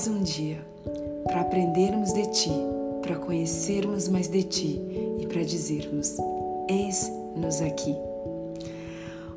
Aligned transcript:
Mais 0.00 0.08
um 0.08 0.22
dia 0.22 0.56
para 1.24 1.42
aprendermos 1.42 2.14
de 2.14 2.22
Ti, 2.30 2.50
para 3.02 3.16
conhecermos 3.16 4.08
mais 4.08 4.28
de 4.28 4.42
Ti 4.44 4.80
e 5.18 5.26
para 5.26 5.44
dizermos: 5.44 6.16
Eis-nos 6.66 7.60
aqui. 7.60 7.94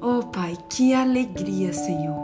Oh, 0.02 0.26
Pai, 0.28 0.58
que 0.70 0.94
alegria, 0.94 1.74
Senhor. 1.74 2.16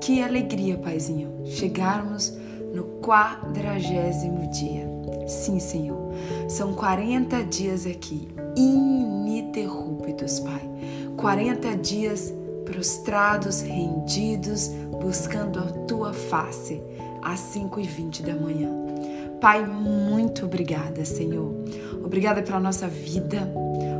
Que 0.00 0.20
alegria, 0.20 0.76
Paizinho, 0.76 1.46
chegarmos 1.46 2.36
no 2.74 2.82
quadragésimo 3.00 4.50
dia. 4.50 4.88
Sim, 5.28 5.60
Senhor, 5.60 6.12
são 6.48 6.74
40 6.74 7.44
dias 7.44 7.86
aqui, 7.86 8.26
ininterruptos, 8.56 10.40
Pai. 10.40 10.68
40 11.16 11.76
dias 11.76 12.34
prostrados, 12.64 13.60
rendidos, 13.60 14.68
buscando 15.00 15.60
a 15.60 15.66
Tua 15.86 16.12
face, 16.12 16.82
às 17.22 17.40
5 17.40 17.80
e 17.80 17.84
20 17.84 18.22
da 18.22 18.34
manhã. 18.34 18.70
Pai, 19.40 19.64
muito 19.64 20.46
obrigada, 20.46 21.04
Senhor. 21.04 21.52
Obrigada 22.04 22.42
pela 22.42 22.58
nossa 22.58 22.88
vida, 22.88 23.48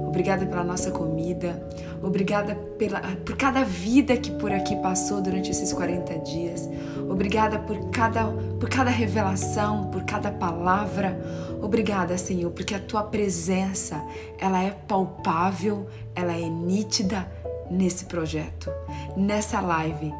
obrigada 0.07 0.45
pela 0.47 0.65
nossa 0.65 0.91
comida, 0.91 1.63
obrigada 2.03 2.55
pela, 2.77 3.01
por 3.25 3.37
cada 3.37 3.63
vida 3.65 4.17
que 4.17 4.33
por 4.33 4.51
aqui 4.51 4.75
passou 4.77 5.21
durante 5.21 5.51
esses 5.51 5.73
40 5.73 6.19
dias, 6.21 6.69
obrigada 7.09 7.59
por 7.59 7.91
cada, 7.91 8.25
por 8.59 8.69
cada 8.69 8.91
revelação, 8.91 9.91
por 9.91 10.03
cada 10.05 10.33
palavra. 10.33 11.17
Obrigada, 11.63 12.17
Senhor, 12.19 12.51
porque 12.51 12.75
a 12.75 12.81
tua 12.81 13.03
presença, 13.03 14.03
ela 14.39 14.63
é 14.63 14.71
palpável, 14.71 15.87
ela 16.15 16.33
é 16.33 16.49
nítida 16.49 17.31
nesse 17.71 18.07
projeto, 18.07 18.71
nessa 19.17 19.61
live, 19.61 20.13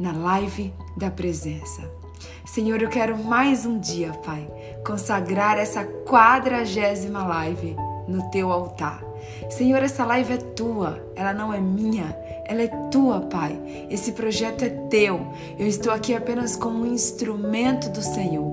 na 0.00 0.12
live 0.12 0.72
da 0.96 1.10
presença. 1.10 2.01
Senhor, 2.44 2.82
eu 2.82 2.88
quero 2.88 3.16
mais 3.16 3.64
um 3.64 3.78
dia, 3.78 4.12
Pai, 4.24 4.46
consagrar 4.86 5.58
essa 5.58 5.84
quadragésima 5.84 7.24
live 7.24 7.76
no 8.06 8.30
teu 8.30 8.50
altar. 8.50 9.02
Senhor, 9.50 9.82
essa 9.82 10.04
live 10.04 10.34
é 10.34 10.36
tua, 10.36 11.02
ela 11.14 11.32
não 11.32 11.52
é 11.52 11.60
minha, 11.60 12.16
ela 12.46 12.62
é 12.62 12.68
tua, 12.90 13.20
Pai. 13.20 13.58
Esse 13.88 14.12
projeto 14.12 14.64
é 14.64 14.68
teu. 14.68 15.20
Eu 15.58 15.66
estou 15.66 15.92
aqui 15.92 16.14
apenas 16.14 16.56
como 16.56 16.84
um 16.84 16.92
instrumento 16.92 17.88
do 17.90 18.02
Senhor. 18.02 18.52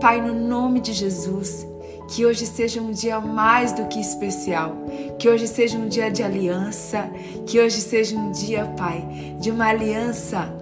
Pai, 0.00 0.20
no 0.20 0.34
nome 0.34 0.80
de 0.80 0.92
Jesus, 0.92 1.66
que 2.08 2.24
hoje 2.24 2.46
seja 2.46 2.80
um 2.80 2.90
dia 2.90 3.20
mais 3.20 3.72
do 3.72 3.86
que 3.86 4.00
especial, 4.00 4.76
que 5.18 5.28
hoje 5.28 5.46
seja 5.46 5.76
um 5.76 5.88
dia 5.88 6.10
de 6.10 6.22
aliança, 6.22 7.10
que 7.46 7.60
hoje 7.60 7.80
seja 7.80 8.16
um 8.16 8.30
dia, 8.30 8.64
Pai, 8.76 9.06
de 9.38 9.50
uma 9.50 9.66
aliança 9.66 10.56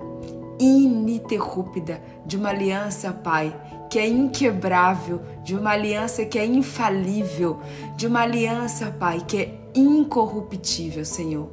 ininterrupta, 0.59 2.00
de 2.26 2.37
uma 2.37 2.50
aliança, 2.50 3.12
Pai, 3.12 3.54
que 3.88 3.98
é 3.98 4.06
inquebrável, 4.06 5.22
de 5.44 5.54
uma 5.54 5.70
aliança 5.70 6.25
que 6.25 6.38
é 6.38 6.44
infalível, 6.44 7.60
de 7.97 8.06
uma 8.06 8.20
aliança, 8.20 8.94
Pai, 8.98 9.22
que 9.26 9.37
é 9.38 9.54
incorruptível, 9.75 11.04
Senhor. 11.04 11.48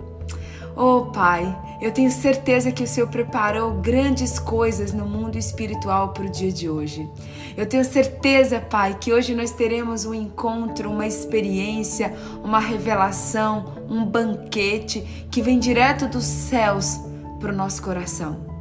Oh, 0.75 1.11
Pai, 1.11 1.55
eu 1.79 1.91
tenho 1.91 2.09
certeza 2.09 2.71
que 2.71 2.83
o 2.83 2.87
Senhor 2.87 3.07
preparou 3.07 3.73
grandes 3.73 4.39
coisas 4.39 4.91
no 4.91 5.05
mundo 5.05 5.37
espiritual 5.37 6.13
para 6.13 6.25
o 6.25 6.29
dia 6.29 6.51
de 6.51 6.67
hoje. 6.67 7.07
Eu 7.55 7.67
tenho 7.67 7.85
certeza, 7.85 8.59
Pai, 8.59 8.97
que 8.99 9.13
hoje 9.13 9.35
nós 9.35 9.51
teremos 9.51 10.03
um 10.03 10.15
encontro, 10.15 10.89
uma 10.89 11.05
experiência, 11.05 12.11
uma 12.43 12.57
revelação, 12.59 13.73
um 13.87 14.03
banquete 14.03 15.27
que 15.29 15.43
vem 15.43 15.59
direto 15.59 16.07
dos 16.07 16.25
céus 16.25 16.99
para 17.39 17.51
o 17.51 17.55
nosso 17.55 17.83
coração. 17.83 18.52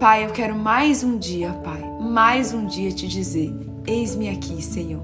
Pai, 0.00 0.24
eu 0.24 0.30
quero 0.30 0.56
mais 0.56 1.04
um 1.04 1.18
dia, 1.18 1.52
Pai, 1.62 1.82
mais 2.00 2.54
um 2.54 2.64
dia 2.64 2.90
te 2.90 3.06
dizer: 3.06 3.54
eis-me 3.86 4.30
aqui, 4.30 4.62
Senhor. 4.62 5.02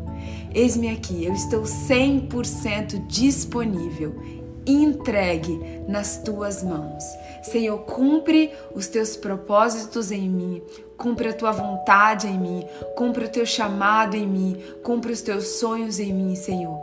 Eis-me 0.54 0.88
aqui, 0.88 1.22
eu 1.22 1.34
estou 1.34 1.64
100% 1.64 3.06
disponível, 3.06 4.16
entregue 4.66 5.82
nas 5.88 6.18
tuas 6.18 6.62
mãos. 6.62 7.04
Senhor, 7.42 7.78
cumpre 7.78 8.52
os 8.74 8.88
teus 8.88 9.16
propósitos 9.16 10.10
em 10.10 10.28
mim, 10.28 10.62
cumpre 10.96 11.28
a 11.28 11.32
tua 11.32 11.52
vontade 11.52 12.26
em 12.26 12.38
mim, 12.38 12.66
cumpre 12.96 13.26
o 13.26 13.28
teu 13.28 13.46
chamado 13.46 14.16
em 14.16 14.26
mim, 14.26 14.60
cumpre 14.82 15.12
os 15.12 15.22
teus 15.22 15.46
sonhos 15.58 16.00
em 16.00 16.12
mim, 16.12 16.34
Senhor. 16.34 16.76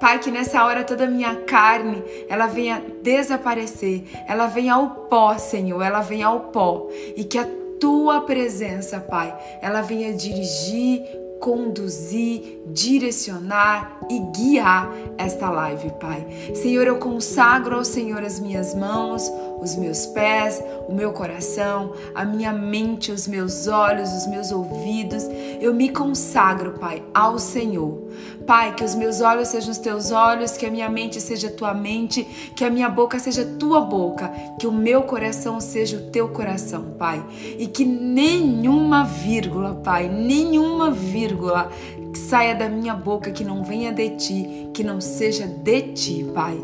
Pai, 0.00 0.18
que 0.18 0.30
nessa 0.30 0.64
hora 0.64 0.82
toda 0.82 1.04
a 1.04 1.10
minha 1.10 1.36
carne, 1.42 2.02
ela 2.28 2.46
venha 2.46 2.82
desaparecer, 3.02 4.04
ela 4.26 4.46
venha 4.46 4.74
ao 4.74 4.90
pó, 5.08 5.38
Senhor, 5.38 5.82
ela 5.82 6.00
venha 6.00 6.26
ao 6.26 6.40
pó 6.40 6.88
e 7.16 7.22
que 7.24 7.38
a 7.38 7.46
tua 7.78 8.22
presença, 8.22 8.98
Pai, 8.98 9.36
ela 9.62 9.82
venha 9.82 10.12
dirigir, 10.12 11.02
conduzir, 11.40 12.62
direcionar 12.66 14.00
e 14.10 14.18
guiar 14.36 14.92
esta 15.16 15.50
live, 15.50 15.90
Pai. 16.00 16.26
Senhor, 16.54 16.86
eu 16.86 16.98
consagro 16.98 17.76
ao 17.76 17.84
Senhor 17.84 18.22
as 18.22 18.40
minhas 18.40 18.74
mãos, 18.74 19.30
os 19.60 19.76
meus 19.76 20.06
pés, 20.06 20.62
o 20.88 20.92
meu 20.92 21.12
coração, 21.12 21.92
a 22.14 22.24
minha 22.24 22.52
mente, 22.52 23.12
os 23.12 23.26
meus 23.26 23.66
olhos, 23.66 24.12
os 24.12 24.26
meus 24.26 24.50
ouvidos. 24.52 25.24
Eu 25.60 25.74
me 25.74 25.88
consagro, 25.88 26.78
Pai, 26.78 27.02
ao 27.12 27.38
Senhor. 27.38 28.08
Pai, 28.46 28.74
que 28.74 28.82
os 28.82 28.94
meus 28.94 29.20
olhos 29.20 29.48
sejam 29.48 29.70
os 29.70 29.78
teus 29.78 30.10
olhos, 30.10 30.56
que 30.56 30.64
a 30.64 30.70
minha 30.70 30.88
mente 30.88 31.20
seja 31.20 31.50
tua 31.50 31.74
mente, 31.74 32.24
que 32.56 32.64
a 32.64 32.70
minha 32.70 32.88
boca 32.88 33.18
seja 33.18 33.44
tua 33.44 33.80
boca, 33.80 34.32
que 34.58 34.66
o 34.66 34.72
meu 34.72 35.02
coração 35.02 35.60
seja 35.60 35.98
o 35.98 36.10
teu 36.10 36.28
coração, 36.28 36.94
Pai. 36.98 37.22
E 37.58 37.66
que 37.66 37.84
nenhuma 37.84 39.04
vírgula, 39.04 39.74
Pai, 39.74 40.08
nenhuma 40.08 40.90
vírgula 40.90 41.70
que 42.12 42.18
saia 42.18 42.54
da 42.54 42.68
minha 42.68 42.94
boca 42.94 43.30
que 43.30 43.44
não 43.44 43.62
venha 43.62 43.92
de 43.92 44.10
ti, 44.10 44.68
que 44.72 44.82
não 44.82 45.00
seja 45.00 45.46
de 45.46 45.82
ti, 45.92 46.26
Pai. 46.34 46.58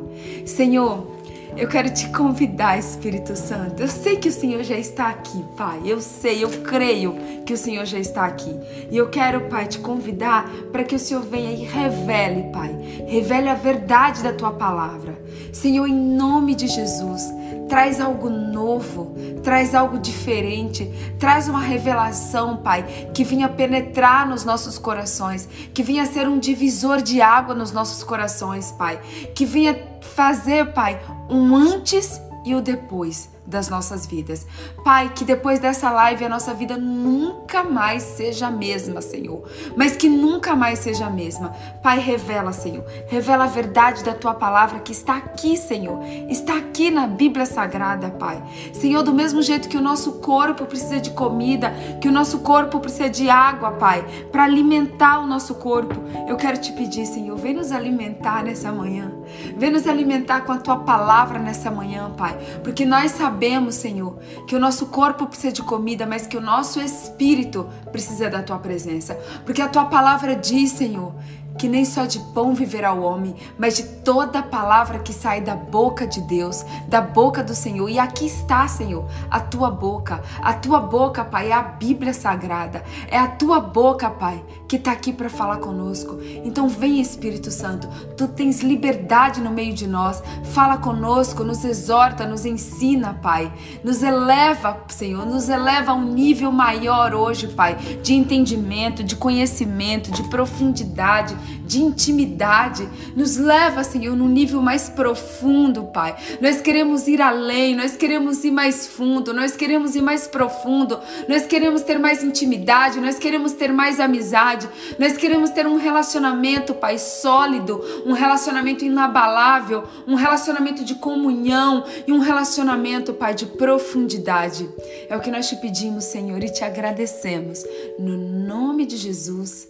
Senhor, 0.47 1.14
eu 1.57 1.69
quero 1.69 1.93
te 1.93 2.09
convidar, 2.09 2.79
Espírito 2.79 3.37
Santo. 3.37 3.81
Eu 3.81 3.89
sei 3.89 4.17
que 4.17 4.29
o 4.29 4.33
Senhor 4.33 4.63
já 4.65 4.77
está 4.77 5.09
aqui, 5.09 5.45
Pai. 5.57 5.83
Eu 5.85 6.01
sei, 6.01 6.43
eu 6.43 6.49
creio 6.63 7.15
que 7.47 7.53
o 7.53 7.57
Senhor 7.57 7.85
já 7.85 7.99
está 7.99 8.25
aqui. 8.25 8.55
E 8.91 8.97
eu 8.97 9.09
quero, 9.09 9.43
Pai, 9.43 9.67
te 9.67 9.79
convidar 9.79 10.49
para 10.73 10.85
que 10.85 10.97
o 10.97 10.99
Senhor 10.99 11.23
venha 11.23 11.53
e 11.53 11.65
revele, 11.65 12.51
Pai. 12.53 12.75
Revele 13.07 13.49
a 13.49 13.55
verdade 13.55 14.23
da 14.23 14.33
tua 14.33 14.53
palavra. 14.53 15.17
Senhor, 15.53 15.87
em 15.87 15.95
nome 15.95 16.55
de 16.55 16.67
Jesus, 16.67 17.23
traz 17.69 18.01
algo 18.01 18.29
novo, 18.29 19.15
traz 19.43 19.75
algo 19.75 19.99
diferente, 19.99 20.91
traz 21.19 21.49
uma 21.49 21.61
revelação, 21.61 22.57
Pai, 22.57 22.83
que 23.13 23.25
vinha 23.25 23.49
penetrar 23.49 24.29
nos 24.29 24.45
nossos 24.45 24.79
corações, 24.79 25.49
que 25.73 25.83
vinha 25.83 26.07
ser 26.07 26.29
um 26.29 26.39
divisor 26.39 27.03
de 27.03 27.21
água 27.21 27.55
nos 27.55 27.73
nossos 27.73 28.03
corações, 28.03 28.73
Pai, 28.73 29.01
que 29.35 29.45
vinha 29.45 29.77
fazer, 30.01 30.73
Pai, 30.73 31.01
um 31.29 31.55
antes 31.57 32.21
e 32.45 32.55
o 32.55 32.61
depois 32.61 33.34
das 33.47 33.69
nossas 33.69 34.07
vidas. 34.07 34.47
Pai, 34.85 35.13
que 35.15 35.25
depois 35.25 35.59
dessa 35.59 35.91
live 35.91 36.25
a 36.25 36.29
nossa 36.29 36.55
vida 36.55 36.77
nunca 36.77 37.63
mais 37.63 38.03
seja 38.03 38.47
a 38.47 38.51
mesma, 38.51 39.01
Senhor. 39.01 39.43
Mas 39.77 39.97
que 39.97 40.09
nunca 40.09 40.55
mais 40.55 40.79
seja 40.79 41.07
a 41.07 41.11
mesma. 41.11 41.55
Pai, 41.83 41.99
revela, 41.99 42.53
Senhor. 42.53 42.85
Revela 43.07 43.45
a 43.45 43.49
verdade 43.49 44.03
da 44.03 44.15
tua 44.15 44.35
palavra 44.35 44.81
que 44.81 44.93
está 44.93 45.17
aqui, 45.17 45.57
Senhor. 45.57 46.03
Está 46.29 46.57
aqui 46.57 46.91
na 46.91 47.07
Bíblia 47.07 47.47
Sagrada, 47.47 48.11
Pai. 48.11 48.43
Senhor, 48.73 49.03
do 49.03 49.13
mesmo 49.13 49.43
jeito 49.43 49.69
que 49.69 49.77
o 49.77 49.83
nosso 49.83 50.13
corpo 50.15 50.65
precisa 50.65 51.01
de 51.01 51.11
comida, 51.11 51.73
que 52.01 52.09
o 52.09 52.13
nosso 52.13 52.39
corpo 52.39 52.81
precisa 52.81 53.11
de 53.11 53.29
água, 53.29 53.73
Pai, 53.73 54.05
para 54.33 54.45
alimentar 54.45 55.21
o 55.21 55.27
nosso 55.27 55.55
corpo, 55.57 55.95
eu 56.29 56.37
quero 56.37 56.59
te 56.59 56.73
pedir, 56.73 57.07
Senhor, 57.07 57.37
vem 57.37 57.55
nos 57.55 57.73
alimentar 57.73 58.43
nessa 58.43 58.73
manhã. 58.73 59.13
Vem 59.57 59.71
nos 59.71 59.87
alimentar 59.87 60.43
com 60.43 60.53
a 60.53 60.59
tua 60.59 60.79
palavra 60.79 61.39
nessa 61.39 61.71
manhã, 61.71 62.11
Pai. 62.17 62.37
Porque 62.63 62.85
nós 62.85 63.13
sabemos, 63.13 63.75
Senhor, 63.75 64.19
que 64.47 64.55
o 64.55 64.61
nosso 64.61 64.87
corpo 64.87 65.27
precisa 65.27 65.53
de 65.53 65.63
comida, 65.63 66.07
mas 66.07 66.27
que 66.27 66.37
o 66.37 66.41
nosso 66.41 66.81
espírito 66.81 67.69
precisa 67.91 68.29
da 68.29 68.43
tua 68.43 68.59
presença. 68.59 69.15
Porque 69.45 69.63
a 69.63 69.69
tua 69.69 69.87
palavra 69.87 70.35
diz, 70.35 70.73
Senhor, 70.73 71.15
que 71.59 71.69
nem 71.69 71.85
só 71.85 72.05
de 72.05 72.19
pão 72.19 72.55
viverá 72.55 72.93
o 72.93 73.03
homem, 73.03 73.35
mas 73.59 73.77
de 73.77 73.85
toda 73.85 74.43
palavra 74.43 74.99
que 74.99 75.13
sai 75.13 75.41
da 75.41 75.55
boca 75.55 76.07
de 76.07 76.21
Deus, 76.23 76.65
da 76.89 77.01
boca 77.01 77.43
do 77.43 77.55
Senhor. 77.55 77.89
E 77.89 77.99
aqui 77.99 78.27
está, 78.27 78.67
Senhor, 78.67 79.05
a 79.31 79.41
tua 79.41 79.71
boca. 79.71 80.23
A 80.43 80.53
tua 80.53 80.81
boca, 80.81 81.25
Pai, 81.25 81.51
é 81.51 81.53
a 81.53 81.63
Bíblia 81.63 82.13
Sagrada. 82.13 82.83
É 83.09 83.19
a 83.19 83.29
tua 83.29 83.61
boca, 83.61 84.11
Pai, 84.11 84.43
que 84.69 84.77
está 84.77 84.93
aqui 84.93 85.13
para 85.13 85.31
falar 85.31 85.59
conosco. 85.59 86.19
Então 86.45 86.69
vem, 86.69 87.01
Espírito 87.01 87.51
Santo, 87.51 87.89
tu 88.17 88.27
tens 88.27 88.61
liberdade 88.61 89.41
no 89.41 89.51
meio 89.51 89.75
de 89.75 89.87
nós. 89.87 90.23
Fala 90.45 90.77
conosco, 90.77 91.45
nos 91.45 91.65
exorta, 91.65 92.27
nos 92.27 92.45
ensina, 92.45 93.15
Pai. 93.23 93.53
Nos 93.83 94.03
eleva, 94.03 94.83
Senhor, 94.89 95.25
nos 95.25 95.49
eleva 95.49 95.93
a 95.93 95.95
um 95.95 96.13
nível 96.13 96.51
maior 96.51 97.15
hoje, 97.15 97.49
Pai, 97.49 97.77
de 98.03 98.15
entendimento, 98.15 99.05
de 99.05 99.15
conhecimento, 99.15 100.11
de 100.11 100.23
profundidade 100.25 101.37
de 101.65 101.83
intimidade. 101.83 102.89
Nos 103.17 103.37
leva, 103.37 103.85
Senhor, 103.85 104.17
num 104.17 104.29
nível 104.29 104.61
mais 104.61 104.89
profundo, 104.89 105.85
Pai. 105.85 106.15
Nós 106.41 106.61
queremos 106.61 107.07
ir 107.09 107.21
além, 107.21 107.75
nós 107.75 107.97
queremos 107.97 108.45
ir 108.45 108.51
mais 108.51 108.87
fundo, 108.87 109.33
nós 109.33 109.57
queremos 109.57 109.95
ir 109.95 110.03
mais 110.03 110.27
profundo, 110.27 110.99
nós 111.29 111.47
queremos 111.47 111.83
ter 111.83 111.99
mais 111.99 112.23
intimidade, 112.23 113.01
nós 113.01 113.19
queremos 113.19 113.53
ter 113.53 113.73
mais 113.73 114.01
amizade, 114.01 114.69
nós 114.99 115.17
queremos 115.17 115.51
ter 115.51 115.67
um 115.67 115.77
relacionamento, 115.77 116.75
Pai, 116.75 116.99
sólido, 116.99 117.81
um 118.07 118.13
relacionamento 118.13 118.85
inabalável, 118.85 119.85
um 120.07 120.15
relacionamento 120.15 120.85
de 120.85 120.95
comunhão 120.97 121.85
e 122.07 122.13
um 122.13 122.19
relacionamento, 122.19 123.13
Pai, 123.13 123.35
de 123.35 123.47
profundidade. 123.47 124.69
É 125.09 125.17
o 125.17 125.21
que 125.21 125.31
nós 125.31 125.49
te 125.49 125.57
pedimos, 125.57 126.05
Senhor, 126.05 126.43
e 126.43 126.51
te 126.51 126.65
agradecemos. 126.65 127.65
No 127.99 128.17
nome 128.17 128.87
de 128.87 128.97
Jesus. 128.97 129.69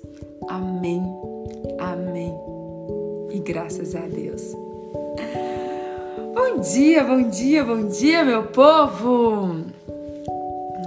Amém. 0.49 1.34
Amém. 1.79 2.35
E 3.31 3.39
graças 3.41 3.95
a 3.95 4.01
Deus. 4.01 4.55
Bom 6.35 6.61
dia, 6.61 7.05
bom 7.05 7.29
dia, 7.29 7.65
bom 7.65 7.89
dia, 7.89 8.25
meu 8.25 8.45
povo. 8.45 9.65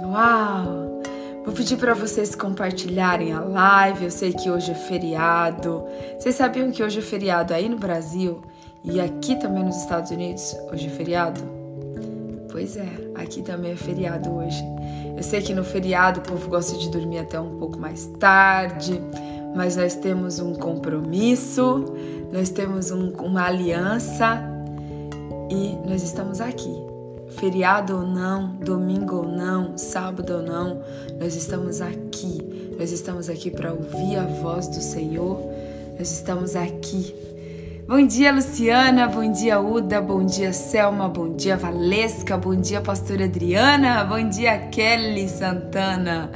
Uau! 0.02 1.02
Vou 1.44 1.54
pedir 1.54 1.76
para 1.76 1.94
vocês 1.94 2.34
compartilharem 2.34 3.32
a 3.32 3.40
live. 3.40 4.04
Eu 4.04 4.10
sei 4.10 4.32
que 4.32 4.50
hoje 4.50 4.70
é 4.70 4.74
feriado. 4.74 5.84
Vocês 6.18 6.34
sabiam 6.34 6.70
que 6.70 6.82
hoje 6.82 6.98
é 6.98 7.02
feriado 7.02 7.54
aí 7.54 7.68
no 7.68 7.78
Brasil 7.78 8.42
e 8.84 9.00
aqui 9.00 9.36
também 9.36 9.64
nos 9.64 9.76
Estados 9.76 10.10
Unidos? 10.10 10.56
Hoje 10.72 10.86
é 10.86 10.90
feriado? 10.90 11.40
Pois 12.50 12.76
é, 12.76 12.88
aqui 13.14 13.42
também 13.42 13.72
é 13.72 13.76
feriado 13.76 14.30
hoje. 14.30 14.64
Eu 15.16 15.22
sei 15.22 15.40
que 15.40 15.54
no 15.54 15.64
feriado 15.64 16.20
o 16.20 16.22
povo 16.22 16.48
gosta 16.48 16.76
de 16.76 16.90
dormir 16.90 17.18
até 17.18 17.38
um 17.38 17.58
pouco 17.58 17.78
mais 17.78 18.06
tarde 18.18 19.00
mas 19.54 19.76
nós 19.76 19.94
temos 19.94 20.38
um 20.38 20.54
compromisso, 20.54 21.84
nós 22.32 22.50
temos 22.50 22.90
um, 22.90 23.10
uma 23.18 23.46
aliança 23.46 24.42
e 25.50 25.76
nós 25.88 26.02
estamos 26.02 26.40
aqui. 26.40 26.74
Feriado 27.30 27.96
ou 27.96 28.02
não, 28.06 28.56
domingo 28.56 29.16
ou 29.16 29.28
não, 29.28 29.76
sábado 29.76 30.34
ou 30.36 30.42
não, 30.42 30.82
nós 31.20 31.36
estamos 31.36 31.80
aqui. 31.80 32.74
Nós 32.78 32.92
estamos 32.92 33.28
aqui 33.28 33.50
para 33.50 33.72
ouvir 33.72 34.16
a 34.16 34.24
voz 34.24 34.68
do 34.68 34.80
Senhor. 34.80 35.40
Nós 35.98 36.10
estamos 36.12 36.54
aqui. 36.54 37.14
Bom 37.88 38.06
dia, 38.06 38.30
Luciana. 38.32 39.08
Bom 39.08 39.32
dia, 39.32 39.58
Uda. 39.58 40.00
Bom 40.00 40.24
dia, 40.24 40.52
Selma. 40.52 41.08
Bom 41.08 41.34
dia, 41.34 41.56
Valesca. 41.56 42.36
Bom 42.36 42.54
dia, 42.54 42.80
Pastora 42.80 43.24
Adriana. 43.24 44.04
Bom 44.04 44.28
dia, 44.28 44.58
Kelly 44.68 45.28
Santana. 45.28 46.30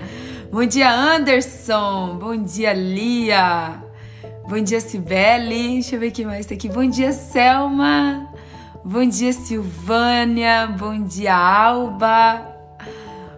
Bom 0.52 0.66
dia, 0.66 0.93
Anderson. 0.93 2.19
Bom 2.19 2.37
dia, 2.37 2.75
Lia. 2.75 3.82
Bom 4.46 4.62
dia, 4.62 4.82
Cibele. 4.82 5.72
Deixa 5.72 5.96
eu 5.96 6.00
ver 6.00 6.10
quem 6.10 6.26
mais 6.26 6.44
tá 6.44 6.52
aqui. 6.52 6.69
Bom 6.69 6.87
dia, 6.87 7.10
Selma. 7.10 8.31
Bom 8.84 9.02
dia, 9.02 9.32
Silvânia. 9.32 10.66
Bom 10.78 11.04
dia, 11.04 11.34
Alba. 11.34 12.54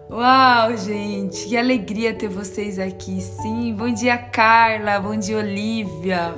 Uau, 0.09 0.75
gente, 0.75 1.47
que 1.47 1.55
alegria 1.55 2.13
ter 2.13 2.27
vocês 2.27 2.77
aqui, 2.77 3.21
sim. 3.21 3.73
Bom 3.73 3.93
dia, 3.93 4.17
Carla. 4.17 4.99
Bom 4.99 5.15
dia, 5.15 5.37
Olivia. 5.37 6.35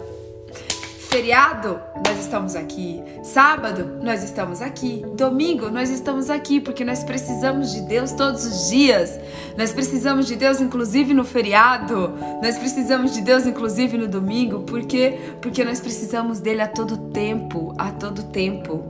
Feriado, 1.09 1.79
nós 2.05 2.19
estamos 2.19 2.53
aqui. 2.53 3.01
Sábado, 3.23 4.03
nós 4.03 4.23
estamos 4.23 4.61
aqui. 4.61 5.05
Domingo, 5.15 5.69
nós 5.69 5.89
estamos 5.89 6.29
aqui 6.29 6.59
porque 6.59 6.83
nós 6.83 7.01
precisamos 7.01 7.71
de 7.71 7.81
Deus 7.83 8.11
todos 8.11 8.45
os 8.45 8.69
dias. 8.69 9.17
Nós 9.57 9.71
precisamos 9.71 10.27
de 10.27 10.35
Deus 10.35 10.59
inclusive 10.59 11.13
no 11.13 11.23
feriado. 11.23 12.13
Nós 12.43 12.57
precisamos 12.57 13.13
de 13.13 13.21
Deus 13.21 13.45
inclusive 13.45 13.97
no 13.97 14.07
domingo, 14.07 14.63
porque 14.63 15.17
porque 15.41 15.63
nós 15.63 15.79
precisamos 15.79 16.41
dele 16.41 16.61
a 16.61 16.67
todo 16.67 16.97
tempo, 16.97 17.73
a 17.77 17.89
todo 17.89 18.23
tempo. 18.23 18.83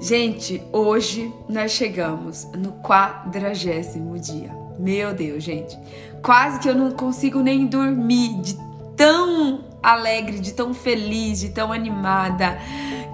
Gente, 0.00 0.62
hoje 0.72 1.32
nós 1.48 1.72
chegamos 1.72 2.46
no 2.56 2.72
quadragésimo 2.74 4.16
dia. 4.16 4.56
Meu 4.78 5.12
Deus, 5.12 5.42
gente, 5.42 5.76
quase 6.22 6.60
que 6.60 6.68
eu 6.68 6.74
não 6.74 6.92
consigo 6.92 7.40
nem 7.40 7.66
dormir 7.66 8.40
de 8.40 8.56
tão 8.96 9.71
alegre, 9.82 10.38
de 10.38 10.52
tão 10.52 10.72
feliz, 10.72 11.40
de 11.40 11.50
tão 11.50 11.72
animada 11.72 12.58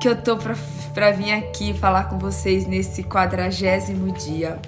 que 0.00 0.09
eu 0.09 0.20
tô 0.20 0.37
pra, 0.37 0.55
pra 0.93 1.11
vir 1.11 1.32
aqui 1.32 1.73
falar 1.75 2.05
com 2.05 2.19
vocês 2.19 2.67
nesse 2.67 3.03
quadragésimo 3.03 4.12
dia. 4.12 4.61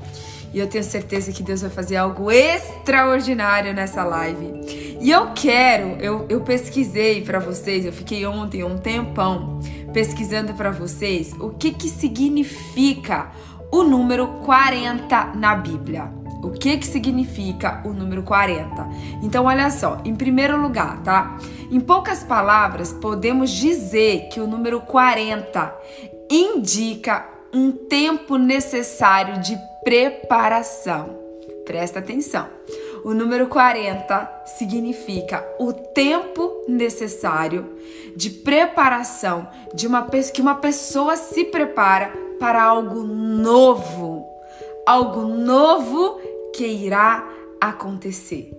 E 0.52 0.58
eu 0.58 0.67
tenho 0.67 0.82
certeza 0.82 1.31
que 1.32 1.43
Deus 1.43 1.61
vai 1.61 1.70
fazer 1.70 1.97
algo 1.97 2.31
extraordinário 2.31 3.73
nessa 3.73 4.02
live. 4.02 4.99
E 5.00 5.11
eu 5.11 5.29
quero, 5.32 5.97
eu, 6.00 6.26
eu 6.29 6.41
pesquisei 6.41 7.23
para 7.23 7.38
vocês, 7.38 7.87
eu 7.87 7.93
fiquei 7.93 8.26
ontem 8.26 8.64
um 8.64 8.76
tempão 8.76 9.61
pesquisando 9.93 10.55
para 10.55 10.70
vocês 10.70 11.32
o 11.41 11.50
que 11.50 11.73
que 11.73 11.88
significa 11.88 13.31
o 13.70 13.85
número 13.85 14.26
40 14.44 15.32
na 15.37 15.55
Bíblia. 15.55 16.19
O 16.42 16.50
que 16.50 16.76
que 16.78 16.87
significa 16.87 17.82
o 17.84 17.92
número 17.92 18.22
40? 18.22 18.88
Então, 19.22 19.44
olha 19.44 19.70
só, 19.70 20.00
em 20.04 20.14
primeiro 20.14 20.60
lugar, 20.60 21.02
tá? 21.02 21.38
Em 21.70 21.78
poucas 21.78 22.22
palavras, 22.25 22.92
podemos 22.92 23.50
dizer 23.50 24.28
que 24.28 24.40
o 24.40 24.46
número 24.46 24.81
40 24.81 25.75
indica 26.31 27.28
um 27.52 27.72
tempo 27.72 28.37
necessário 28.37 29.40
de 29.40 29.58
preparação. 29.84 31.18
Presta 31.64 31.99
atenção. 31.99 32.49
O 33.04 33.14
número 33.14 33.47
40 33.47 34.42
significa 34.44 35.47
o 35.59 35.73
tempo 35.73 36.64
necessário 36.68 37.76
de 38.16 38.30
preparação 38.30 39.49
de 39.75 39.87
uma 39.87 40.06
que 40.32 40.42
uma 40.42 40.56
pessoa 40.56 41.16
se 41.16 41.44
prepara 41.44 42.12
para 42.38 42.62
algo 42.62 43.02
novo, 43.02 44.26
algo 44.87 45.23
novo 45.23 46.20
que 46.54 46.66
irá 46.66 47.26
acontecer, 47.61 48.52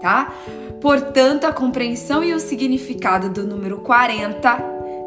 tá? 0.00 0.32
Portanto, 0.80 1.44
a 1.44 1.52
compreensão 1.52 2.22
e 2.22 2.32
o 2.32 2.40
significado 2.40 3.28
do 3.28 3.46
número 3.46 3.78
40, 3.78 4.40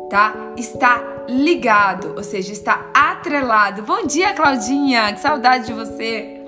tá? 0.09 0.33
Está 0.57 1.25
ligado, 1.29 2.13
ou 2.15 2.23
seja, 2.23 2.51
está 2.51 2.89
atrelado. 2.93 3.83
Bom 3.83 4.05
dia, 4.05 4.33
Claudinha, 4.33 5.13
que 5.13 5.19
saudade 5.19 5.67
de 5.67 5.73
você. 5.73 6.41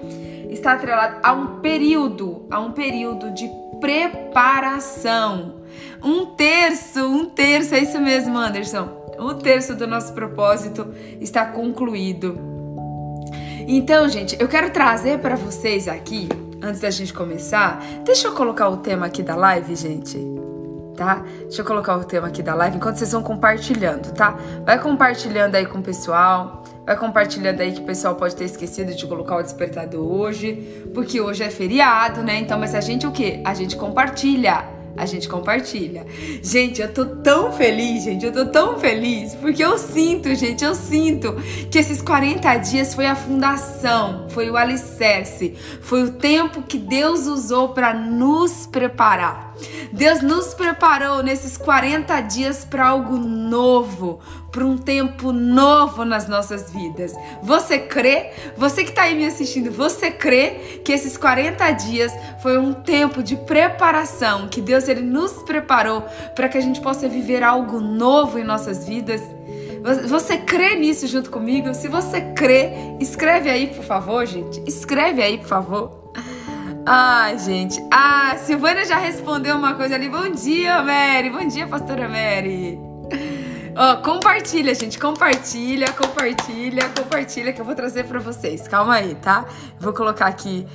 Está 0.50 0.74
atrelado 0.74 1.20
a 1.22 1.34
um 1.34 1.60
período, 1.60 2.46
a 2.50 2.60
um 2.60 2.72
período 2.72 3.32
de 3.32 3.50
preparação. 3.80 5.60
Um 6.04 6.26
terço, 6.26 7.06
um 7.06 7.26
terço, 7.26 7.76
é 7.76 7.80
isso 7.80 8.00
mesmo, 8.00 8.38
Anderson. 8.38 8.90
Um 9.20 9.36
terço 9.36 9.76
do 9.76 9.86
nosso 9.86 10.14
propósito 10.14 10.94
está 11.20 11.46
concluído. 11.46 12.59
Então, 13.72 14.10
gente, 14.10 14.36
eu 14.40 14.48
quero 14.48 14.72
trazer 14.72 15.20
para 15.20 15.36
vocês 15.36 15.88
aqui, 15.88 16.28
antes 16.60 16.82
da 16.82 16.90
gente 16.90 17.14
começar, 17.14 17.80
deixa 18.04 18.28
eu 18.28 18.34
colocar 18.34 18.68
o 18.68 18.78
tema 18.78 19.06
aqui 19.06 19.22
da 19.22 19.36
live, 19.36 19.76
gente. 19.76 20.18
Tá? 20.98 21.24
Deixa 21.42 21.62
eu 21.62 21.66
colocar 21.66 21.96
o 21.96 22.04
tema 22.04 22.30
aqui 22.30 22.42
da 22.42 22.56
live 22.56 22.78
enquanto 22.78 22.96
vocês 22.96 23.12
vão 23.12 23.22
compartilhando, 23.22 24.12
tá? 24.12 24.36
Vai 24.66 24.82
compartilhando 24.82 25.54
aí 25.54 25.68
com 25.68 25.78
o 25.78 25.84
pessoal. 25.84 26.64
Vai 26.84 26.98
compartilhando 26.98 27.62
aí 27.62 27.72
que 27.72 27.82
o 27.82 27.86
pessoal 27.86 28.16
pode 28.16 28.36
ter 28.36 28.46
esquecido 28.46 28.92
de 28.92 29.06
colocar 29.06 29.36
o 29.36 29.44
despertador 29.44 30.02
hoje, 30.04 30.56
porque 30.92 31.22
hoje 31.22 31.44
é 31.44 31.52
feriado, 31.52 32.24
né? 32.24 32.40
Então, 32.40 32.58
mas 32.58 32.74
a 32.74 32.82
gente 32.82 33.06
o 33.06 33.12
quê? 33.12 33.40
A 33.46 33.54
gente 33.54 33.76
compartilha 33.76 34.66
a 35.00 35.06
gente 35.06 35.30
compartilha. 35.30 36.06
Gente, 36.44 36.82
eu 36.82 36.94
tô 36.94 37.06
tão 37.06 37.54
feliz, 37.54 38.04
gente, 38.04 38.26
eu 38.26 38.34
tô 38.34 38.46
tão 38.46 38.78
feliz, 38.78 39.34
porque 39.36 39.64
eu 39.64 39.78
sinto, 39.78 40.36
gente, 40.36 40.64
eu 40.64 40.76
sinto 40.76 41.36
que 41.72 41.80
esses 41.80 42.02
40 42.02 42.58
dias 42.58 42.94
foi 42.94 43.06
a 43.06 43.16
fundação, 43.16 44.28
foi 44.30 44.50
o 44.50 44.58
alicerce, 44.58 45.56
foi 45.82 46.04
o 46.04 46.12
tempo 46.12 46.62
que 46.64 46.78
Deus 46.78 47.28
usou 47.28 47.70
para 47.70 47.94
nos 47.94 48.68
preparar. 48.68 49.49
Deus 49.92 50.22
nos 50.22 50.54
preparou 50.54 51.24
nesses 51.24 51.58
40 51.58 52.22
dias 52.22 52.66
para 52.66 52.88
algo 52.88 53.18
novo, 53.18 54.20
para 54.52 54.66
um 54.66 54.78
tempo 54.78 55.32
novo 55.32 56.06
nas 56.06 56.28
nossas 56.28 56.72
vidas. 56.72 57.14
Você 57.42 57.80
crê? 57.80 58.32
Você 58.58 58.84
que 58.84 58.90
está 58.90 59.04
aí 59.04 59.16
me 59.16 59.26
assistindo, 59.26 59.72
você 59.72 60.12
crê 60.12 60.82
que 60.84 60.92
esses 60.92 61.18
40 61.18 61.72
dias 61.72 62.12
foi 62.42 62.58
um 62.58 62.74
tempo 62.74 63.22
de 63.24 63.36
preparação, 63.36 64.48
que 64.48 64.62
Deus 64.62 64.88
ele 64.88 65.02
nos 65.02 65.34
preparou 65.44 66.02
para 66.36 66.50
que 66.50 66.58
a 66.58 66.62
gente 66.62 66.82
possa 66.82 67.08
viver 67.08 67.44
algo 67.44 67.80
novo 67.80 68.38
em 68.38 68.44
nossas 68.44 68.88
vidas? 68.88 69.22
Você 70.08 70.38
crê 70.38 70.76
nisso 70.76 71.08
junto 71.08 71.32
comigo? 71.32 71.74
Se 71.74 71.88
você 71.88 72.22
crê, 72.34 72.72
escreve 73.00 73.50
aí, 73.50 73.68
por 73.68 73.84
favor, 73.84 74.26
gente. 74.26 74.62
Escreve 74.68 75.22
aí, 75.22 75.38
por 75.38 75.48
favor. 75.48 75.99
Ai, 76.86 77.38
gente. 77.40 77.80
Ah, 77.92 78.36
Silvana 78.38 78.86
já 78.86 78.98
respondeu 78.98 79.56
uma 79.56 79.76
coisa 79.76 79.96
ali. 79.96 80.10
Bom 80.10 80.30
dia, 80.32 80.82
Mary. 80.82 81.30
Bom 81.30 81.48
dia, 81.48 81.68
pastora 81.68 82.08
Mary. 82.08 82.80
Oh, 83.76 84.02
compartilha, 84.02 84.74
gente. 84.74 85.00
Compartilha, 85.00 85.92
compartilha, 85.94 86.90
compartilha 86.90 87.54
que 87.54 87.62
eu 87.62 87.66
vou 87.66 87.76
trazer 87.76 88.06
para 88.06 88.20
vocês. 88.20 88.68
Calma 88.68 88.96
aí, 88.96 89.16
tá? 89.16 89.46
Vou 89.80 89.94
colocar 89.94 90.28
aqui. 90.28 90.66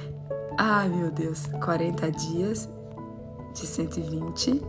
Ai, 0.58 0.88
meu 0.88 1.11
Deus. 1.11 1.46
40 1.62 2.11
dias 2.12 2.68
de 3.54 3.66
120. 3.66 4.62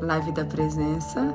Live 0.00 0.32
da 0.32 0.44
presença. 0.44 1.34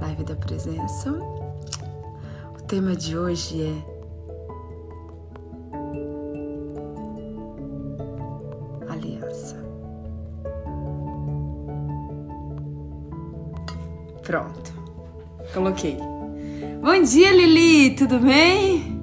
Live 0.00 0.24
da 0.24 0.36
presença. 0.36 1.10
O 1.10 2.62
tema 2.66 2.96
de 2.96 3.16
hoje 3.16 3.62
é 3.62 3.95
Pronto. 14.26 14.72
Coloquei. 15.54 15.96
Bom 16.82 17.00
dia, 17.00 17.30
Lili, 17.30 17.94
tudo 17.94 18.18
bem? 18.18 18.96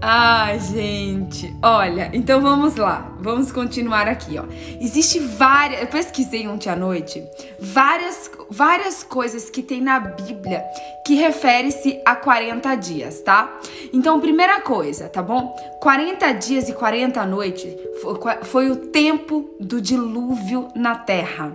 Ai, 0.00 0.58
gente, 0.58 1.54
olha, 1.62 2.10
então 2.12 2.40
vamos 2.40 2.74
lá, 2.74 3.14
vamos 3.20 3.52
continuar 3.52 4.08
aqui, 4.08 4.36
ó. 4.36 4.44
Existe 4.80 5.20
várias, 5.20 5.82
eu 5.82 5.86
pesquisei 5.86 6.48
ontem 6.48 6.68
à 6.70 6.74
noite, 6.74 7.22
várias, 7.60 8.28
várias 8.50 9.04
coisas 9.04 9.48
que 9.48 9.62
tem 9.62 9.80
na 9.80 10.00
Bíblia 10.00 10.64
que 11.06 11.14
refere-se 11.14 12.00
a 12.04 12.16
40 12.16 12.74
dias, 12.74 13.20
tá? 13.20 13.60
Então, 13.92 14.20
primeira 14.20 14.60
coisa, 14.62 15.08
tá 15.08 15.22
bom? 15.22 15.54
40 15.80 16.32
dias 16.32 16.68
e 16.68 16.72
40 16.72 17.24
noites 17.26 17.72
foi, 18.00 18.18
foi 18.42 18.70
o 18.70 18.76
tempo 18.76 19.54
do 19.60 19.80
dilúvio 19.80 20.66
na 20.74 20.96
terra 20.96 21.52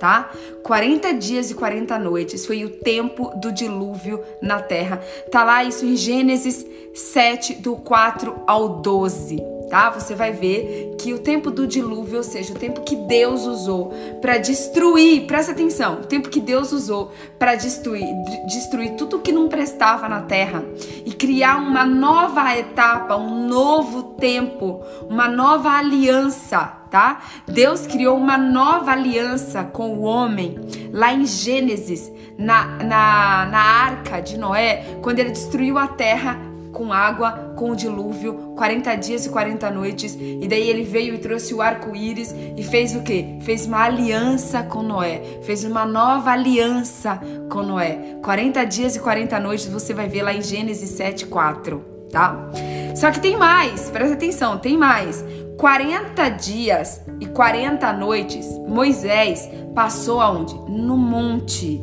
tá? 0.00 0.30
40 0.64 1.12
dias 1.12 1.50
e 1.50 1.54
40 1.54 1.98
noites 1.98 2.46
foi 2.46 2.64
o 2.64 2.70
tempo 2.70 3.30
do 3.36 3.52
dilúvio 3.52 4.20
na 4.42 4.60
terra. 4.60 5.00
Tá 5.30 5.44
lá 5.44 5.62
isso 5.62 5.84
em 5.84 5.94
Gênesis 5.94 6.66
7, 6.94 7.56
do 7.56 7.76
4 7.76 8.34
ao 8.46 8.80
12 8.80 9.60
tá? 9.70 9.88
Você 9.88 10.14
vai 10.16 10.32
ver 10.32 10.96
que 10.98 11.14
o 11.14 11.20
tempo 11.20 11.50
do 11.50 11.66
dilúvio, 11.66 12.18
ou 12.18 12.24
seja, 12.24 12.52
o 12.52 12.58
tempo 12.58 12.82
que 12.82 12.96
Deus 12.96 13.46
usou 13.46 13.94
para 14.20 14.36
destruir, 14.36 15.26
presta 15.26 15.52
atenção, 15.52 16.00
o 16.00 16.06
tempo 16.06 16.28
que 16.28 16.40
Deus 16.40 16.72
usou 16.72 17.12
para 17.38 17.54
destruir, 17.54 18.04
destruir 18.46 18.96
tudo 18.96 19.20
que 19.20 19.30
não 19.30 19.48
prestava 19.48 20.08
na 20.08 20.22
terra 20.22 20.64
e 21.06 21.12
criar 21.12 21.56
uma 21.56 21.86
nova 21.86 22.54
etapa, 22.58 23.16
um 23.16 23.46
novo 23.46 24.02
tempo, 24.14 24.82
uma 25.08 25.28
nova 25.28 25.70
aliança, 25.70 26.79
tá? 26.90 27.22
Deus 27.46 27.86
criou 27.86 28.16
uma 28.16 28.36
nova 28.36 28.92
aliança 28.92 29.64
com 29.64 29.94
o 29.94 30.02
homem 30.02 30.58
lá 30.92 31.12
em 31.12 31.24
Gênesis, 31.24 32.10
na, 32.36 32.64
na, 32.82 33.46
na 33.46 33.58
arca 33.58 34.20
de 34.20 34.36
Noé, 34.38 34.98
quando 35.02 35.18
ele 35.18 35.30
destruiu 35.30 35.78
a 35.78 35.86
terra 35.86 36.50
com 36.72 36.92
água, 36.92 37.54
com 37.56 37.70
o 37.70 37.76
dilúvio, 37.76 38.54
40 38.56 38.94
dias 38.96 39.26
e 39.26 39.28
40 39.28 39.70
noites. 39.70 40.16
E 40.18 40.46
daí 40.48 40.68
ele 40.68 40.84
veio 40.84 41.14
e 41.14 41.18
trouxe 41.18 41.52
o 41.52 41.60
arco-íris 41.60 42.34
e 42.56 42.62
fez 42.62 42.94
o 42.94 43.02
quê? 43.02 43.38
Fez 43.42 43.66
uma 43.66 43.84
aliança 43.84 44.62
com 44.62 44.82
Noé. 44.82 45.20
Fez 45.42 45.64
uma 45.64 45.84
nova 45.84 46.30
aliança 46.30 47.20
com 47.50 47.62
Noé. 47.62 48.16
40 48.22 48.64
dias 48.64 48.96
e 48.96 49.00
40 49.00 49.38
noites 49.40 49.66
você 49.66 49.92
vai 49.92 50.08
ver 50.08 50.22
lá 50.22 50.32
em 50.32 50.42
Gênesis 50.42 50.90
7, 50.90 51.26
4, 51.26 51.99
tá? 52.10 52.50
Só 52.94 53.10
que 53.10 53.20
tem 53.20 53.36
mais, 53.36 53.88
presta 53.90 54.14
atenção, 54.14 54.58
tem 54.58 54.76
mais. 54.76 55.24
40 55.56 56.28
dias 56.30 57.02
e 57.20 57.26
40 57.26 57.92
noites, 57.92 58.46
Moisés 58.66 59.48
passou 59.74 60.20
aonde? 60.20 60.54
No 60.70 60.96
monte. 60.96 61.80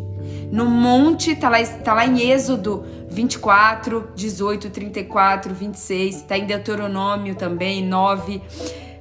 No 0.52 0.66
monte, 0.66 1.36
tá 1.36 1.50
lá, 1.50 1.58
tá 1.84 1.94
lá 1.94 2.06
em 2.06 2.30
Êxodo 2.32 2.86
24, 3.10 4.12
18, 4.16 4.70
34, 4.70 5.54
26, 5.54 6.16
está 6.18 6.38
em 6.38 6.46
Deuteronômio 6.46 7.36
também, 7.36 7.86
9. 7.86 8.42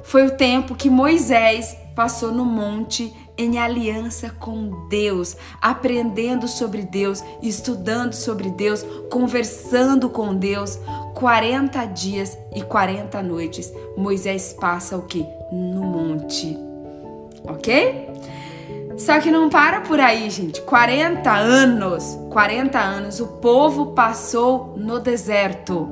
Foi 0.03 0.27
o 0.27 0.31
tempo 0.31 0.75
que 0.75 0.89
Moisés 0.89 1.77
passou 1.95 2.33
no 2.33 2.45
monte 2.45 3.13
em 3.39 3.59
aliança 3.59 4.31
com 4.31 4.89
Deus, 4.89 5.37
aprendendo 5.61 6.49
sobre 6.49 6.83
Deus, 6.83 7.23
estudando 7.43 8.15
sobre 8.15 8.51
Deus, 8.51 8.85
conversando 9.11 10.09
com 10.09 10.35
Deus. 10.35 10.79
40 11.17 11.87
dias 11.87 12.37
e 12.55 12.61
40 12.61 13.23
noites. 13.23 13.73
Moisés 13.97 14.53
passa 14.53 14.99
o 14.99 15.03
que? 15.03 15.27
No 15.51 15.83
monte. 15.83 16.59
OK? 17.45 18.11
Só 18.99 19.19
que 19.19 19.31
não 19.31 19.49
para 19.49 19.81
por 19.81 19.99
aí, 19.99 20.29
gente. 20.29 20.61
40 20.61 21.31
anos, 21.33 22.19
40 22.31 22.79
anos 22.79 23.19
o 23.21 23.29
povo 23.29 23.93
passou 23.93 24.75
no 24.77 25.01
deserto. 25.01 25.89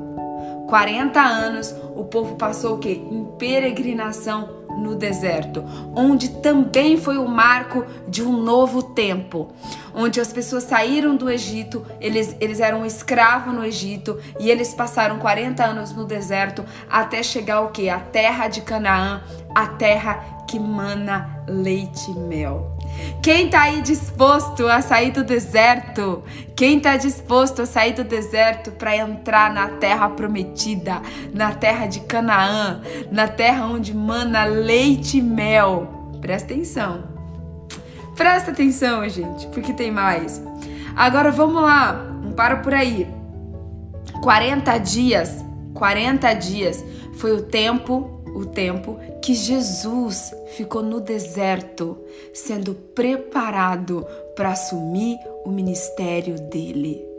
40 0.67 1.19
anos 1.19 1.75
o 1.95 2.03
povo 2.03 2.35
passou 2.35 2.75
o 2.75 2.77
quê? 2.77 3.01
Em 3.09 3.25
peregrinação 3.39 4.47
no 4.75 4.95
deserto, 4.95 5.63
onde 5.95 6.29
também 6.41 6.97
foi 6.97 7.17
o 7.17 7.27
marco 7.27 7.85
de 8.07 8.23
um 8.23 8.41
novo 8.41 8.83
tempo, 8.83 9.51
onde 9.93 10.19
as 10.19 10.31
pessoas 10.31 10.63
saíram 10.63 11.15
do 11.15 11.29
Egito, 11.29 11.85
eles, 11.99 12.35
eles 12.39 12.59
eram 12.59 12.85
escravos 12.85 13.53
no 13.53 13.65
Egito 13.65 14.19
e 14.39 14.49
eles 14.49 14.73
passaram 14.73 15.19
40 15.19 15.63
anos 15.63 15.91
no 15.93 16.05
deserto 16.05 16.65
até 16.89 17.23
chegar 17.23 17.61
o 17.61 17.69
quê? 17.69 17.89
A 17.89 17.99
terra 17.99 18.47
de 18.47 18.61
Canaã, 18.61 19.21
a 19.53 19.67
terra 19.67 20.43
que 20.47 20.59
mana 20.59 21.43
leite 21.47 22.11
e 22.11 22.13
mel. 22.13 22.74
Quem 23.21 23.45
está 23.45 23.63
aí 23.63 23.81
disposto 23.81 24.67
a 24.67 24.81
sair 24.81 25.11
do 25.11 25.23
deserto? 25.23 26.23
Quem 26.55 26.77
está 26.77 26.95
disposto 26.95 27.63
a 27.63 27.65
sair 27.65 27.93
do 27.93 28.03
deserto 28.03 28.71
para 28.71 28.95
entrar 28.95 29.51
na 29.53 29.67
terra 29.67 30.09
prometida, 30.09 31.01
na 31.33 31.51
terra 31.51 31.87
de 31.87 32.01
Canaã, 32.01 32.81
na 33.11 33.27
terra 33.27 33.65
onde 33.65 33.95
mana 33.95 34.45
leite 34.45 35.17
e 35.17 35.21
mel? 35.21 36.11
Presta 36.21 36.53
atenção. 36.53 37.03
Presta 38.15 38.51
atenção, 38.51 39.07
gente, 39.09 39.47
porque 39.47 39.73
tem 39.73 39.91
mais. 39.91 40.41
Agora 40.95 41.31
vamos 41.31 41.61
lá, 41.61 41.93
não 42.23 42.31
para 42.31 42.57
por 42.57 42.73
aí. 42.73 43.07
40 44.21 44.77
dias, 44.77 45.43
40 45.73 46.33
dias 46.33 46.83
foi 47.15 47.33
o 47.33 47.41
tempo 47.41 48.14
o 48.35 48.45
tempo 48.45 48.99
que 49.21 49.33
Jesus 49.33 50.35
ficou 50.57 50.83
no 50.83 50.99
deserto, 50.99 51.97
sendo 52.33 52.75
preparado 52.75 54.05
para 54.35 54.51
assumir 54.51 55.17
o 55.45 55.49
ministério 55.49 56.35
dele. 56.35 57.14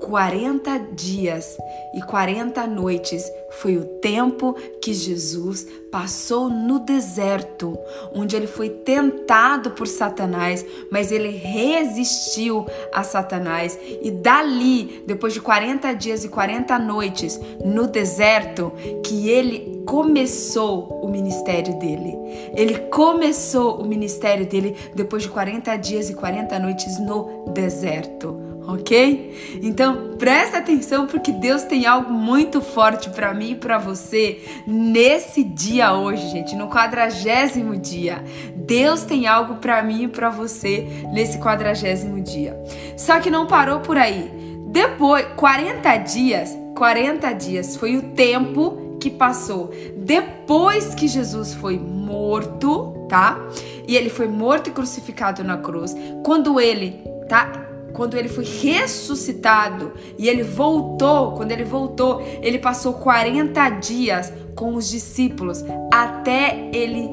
40 0.00 0.78
dias 0.92 1.56
e 1.94 2.00
40 2.02 2.66
noites 2.66 3.30
foi 3.50 3.76
o 3.76 3.84
tempo 3.84 4.54
que 4.80 4.92
Jesus 4.92 5.66
passou 5.90 6.48
no 6.48 6.78
deserto, 6.78 7.76
onde 8.14 8.36
ele 8.36 8.46
foi 8.46 8.68
tentado 8.68 9.70
por 9.72 9.86
Satanás, 9.86 10.64
mas 10.90 11.10
ele 11.10 11.30
resistiu 11.30 12.66
a 12.92 13.02
Satanás. 13.02 13.78
E 14.02 14.10
dali, 14.10 15.02
depois 15.06 15.32
de 15.32 15.40
40 15.40 15.92
dias 15.94 16.24
e 16.24 16.28
40 16.28 16.78
noites 16.78 17.40
no 17.64 17.86
deserto, 17.86 18.72
que 19.04 19.28
ele 19.28 19.82
começou 19.86 21.00
o 21.02 21.08
ministério 21.08 21.78
dele. 21.78 22.14
Ele 22.54 22.78
começou 22.90 23.80
o 23.80 23.86
ministério 23.86 24.46
dele 24.46 24.76
depois 24.94 25.22
de 25.22 25.30
40 25.30 25.76
dias 25.76 26.10
e 26.10 26.14
40 26.14 26.58
noites 26.58 27.00
no 27.00 27.46
deserto 27.52 28.47
ok? 28.68 29.58
Então 29.62 30.16
presta 30.18 30.58
atenção 30.58 31.06
porque 31.06 31.32
Deus 31.32 31.62
tem 31.62 31.86
algo 31.86 32.12
muito 32.12 32.60
forte 32.60 33.08
para 33.08 33.32
mim 33.32 33.52
e 33.52 33.54
para 33.54 33.78
você 33.78 34.42
nesse 34.66 35.42
dia 35.42 35.94
hoje, 35.94 36.28
gente, 36.28 36.54
no 36.54 36.68
quadragésimo 36.68 37.76
dia. 37.78 38.22
Deus 38.54 39.04
tem 39.04 39.26
algo 39.26 39.54
para 39.54 39.82
mim 39.82 40.04
e 40.04 40.08
para 40.08 40.28
você 40.28 40.86
nesse 41.14 41.38
quadragésimo 41.38 42.20
dia. 42.20 42.62
Só 42.94 43.18
que 43.18 43.30
não 43.30 43.46
parou 43.46 43.80
por 43.80 43.96
aí. 43.96 44.30
Depois, 44.66 45.24
40 45.36 45.96
dias, 45.96 46.56
40 46.76 47.32
dias 47.32 47.74
foi 47.74 47.96
o 47.96 48.02
tempo 48.10 48.98
que 49.00 49.08
passou 49.08 49.70
depois 49.96 50.94
que 50.94 51.08
Jesus 51.08 51.54
foi 51.54 51.78
morto 51.78 52.98
tá? 53.08 53.40
E 53.86 53.96
ele 53.96 54.10
foi 54.10 54.28
morto 54.28 54.68
e 54.68 54.72
crucificado 54.72 55.42
na 55.42 55.56
cruz. 55.56 55.96
Quando 56.22 56.60
ele, 56.60 57.02
tá? 57.28 57.67
Quando 57.92 58.16
ele 58.16 58.28
foi 58.28 58.44
ressuscitado 58.44 59.92
e 60.18 60.28
ele 60.28 60.42
voltou, 60.42 61.32
quando 61.32 61.52
ele 61.52 61.64
voltou, 61.64 62.20
ele 62.42 62.58
passou 62.58 62.94
40 62.94 63.68
dias 63.70 64.32
com 64.54 64.74
os 64.74 64.88
discípulos 64.88 65.64
até 65.92 66.68
ele 66.72 67.10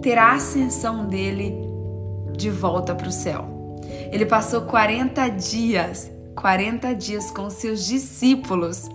ter 0.00 0.18
a 0.18 0.32
ascensão 0.32 1.06
dele 1.06 1.54
de 2.36 2.50
volta 2.50 2.94
para 2.94 3.08
o 3.08 3.12
céu. 3.12 3.46
Ele 4.10 4.26
passou 4.26 4.62
40 4.62 5.28
dias, 5.28 6.10
40 6.34 6.94
dias 6.94 7.30
com 7.30 7.48
seus 7.50 7.86
discípulos 7.86 8.88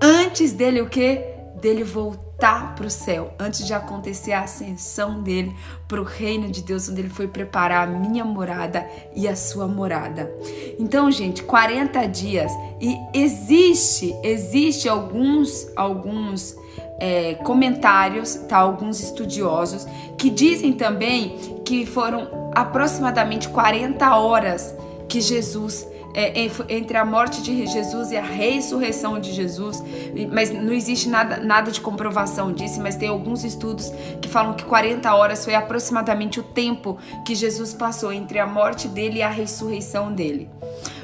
antes 0.00 0.52
dele 0.52 0.80
o 0.80 0.88
que? 0.88 1.39
Dele 1.60 1.84
voltar 1.84 2.74
para 2.74 2.86
o 2.86 2.90
céu, 2.90 3.34
antes 3.38 3.66
de 3.66 3.74
acontecer 3.74 4.32
a 4.32 4.42
ascensão 4.42 5.22
dele 5.22 5.54
para 5.86 6.00
o 6.00 6.04
reino 6.04 6.50
de 6.50 6.62
Deus, 6.62 6.88
onde 6.88 7.00
ele 7.00 7.10
foi 7.10 7.28
preparar 7.28 7.86
a 7.86 7.90
minha 7.90 8.24
morada 8.24 8.86
e 9.14 9.28
a 9.28 9.36
sua 9.36 9.66
morada. 9.66 10.32
Então, 10.78 11.10
gente, 11.10 11.42
40 11.42 12.06
dias 12.06 12.50
e 12.80 12.96
existe, 13.12 14.14
existe 14.22 14.88
alguns, 14.88 15.68
alguns 15.76 16.56
é, 16.98 17.34
comentários, 17.34 18.34
tá? 18.48 18.58
Alguns 18.58 19.00
estudiosos 19.00 19.86
que 20.16 20.30
dizem 20.30 20.72
também 20.72 21.60
que 21.64 21.86
foram 21.86 22.50
aproximadamente 22.54 23.48
40 23.48 24.16
horas 24.16 24.74
que 25.08 25.20
Jesus 25.20 25.86
é, 26.14 26.48
entre 26.68 26.96
a 26.96 27.04
morte 27.04 27.42
de 27.42 27.66
Jesus 27.66 28.10
e 28.10 28.16
a 28.16 28.22
ressurreição 28.22 29.18
de 29.18 29.32
Jesus, 29.32 29.82
mas 30.32 30.50
não 30.50 30.72
existe 30.72 31.08
nada, 31.08 31.36
nada 31.38 31.70
de 31.70 31.80
comprovação 31.80 32.52
disso, 32.52 32.80
mas 32.80 32.96
tem 32.96 33.08
alguns 33.08 33.44
estudos 33.44 33.92
que 34.20 34.28
falam 34.28 34.54
que 34.54 34.64
40 34.64 35.14
horas 35.14 35.44
foi 35.44 35.54
aproximadamente 35.54 36.40
o 36.40 36.42
tempo 36.42 36.98
que 37.24 37.34
Jesus 37.34 37.72
passou 37.72 38.12
entre 38.12 38.38
a 38.38 38.46
morte 38.46 38.88
dele 38.88 39.18
e 39.18 39.22
a 39.22 39.30
ressurreição 39.30 40.12
dele. 40.12 40.48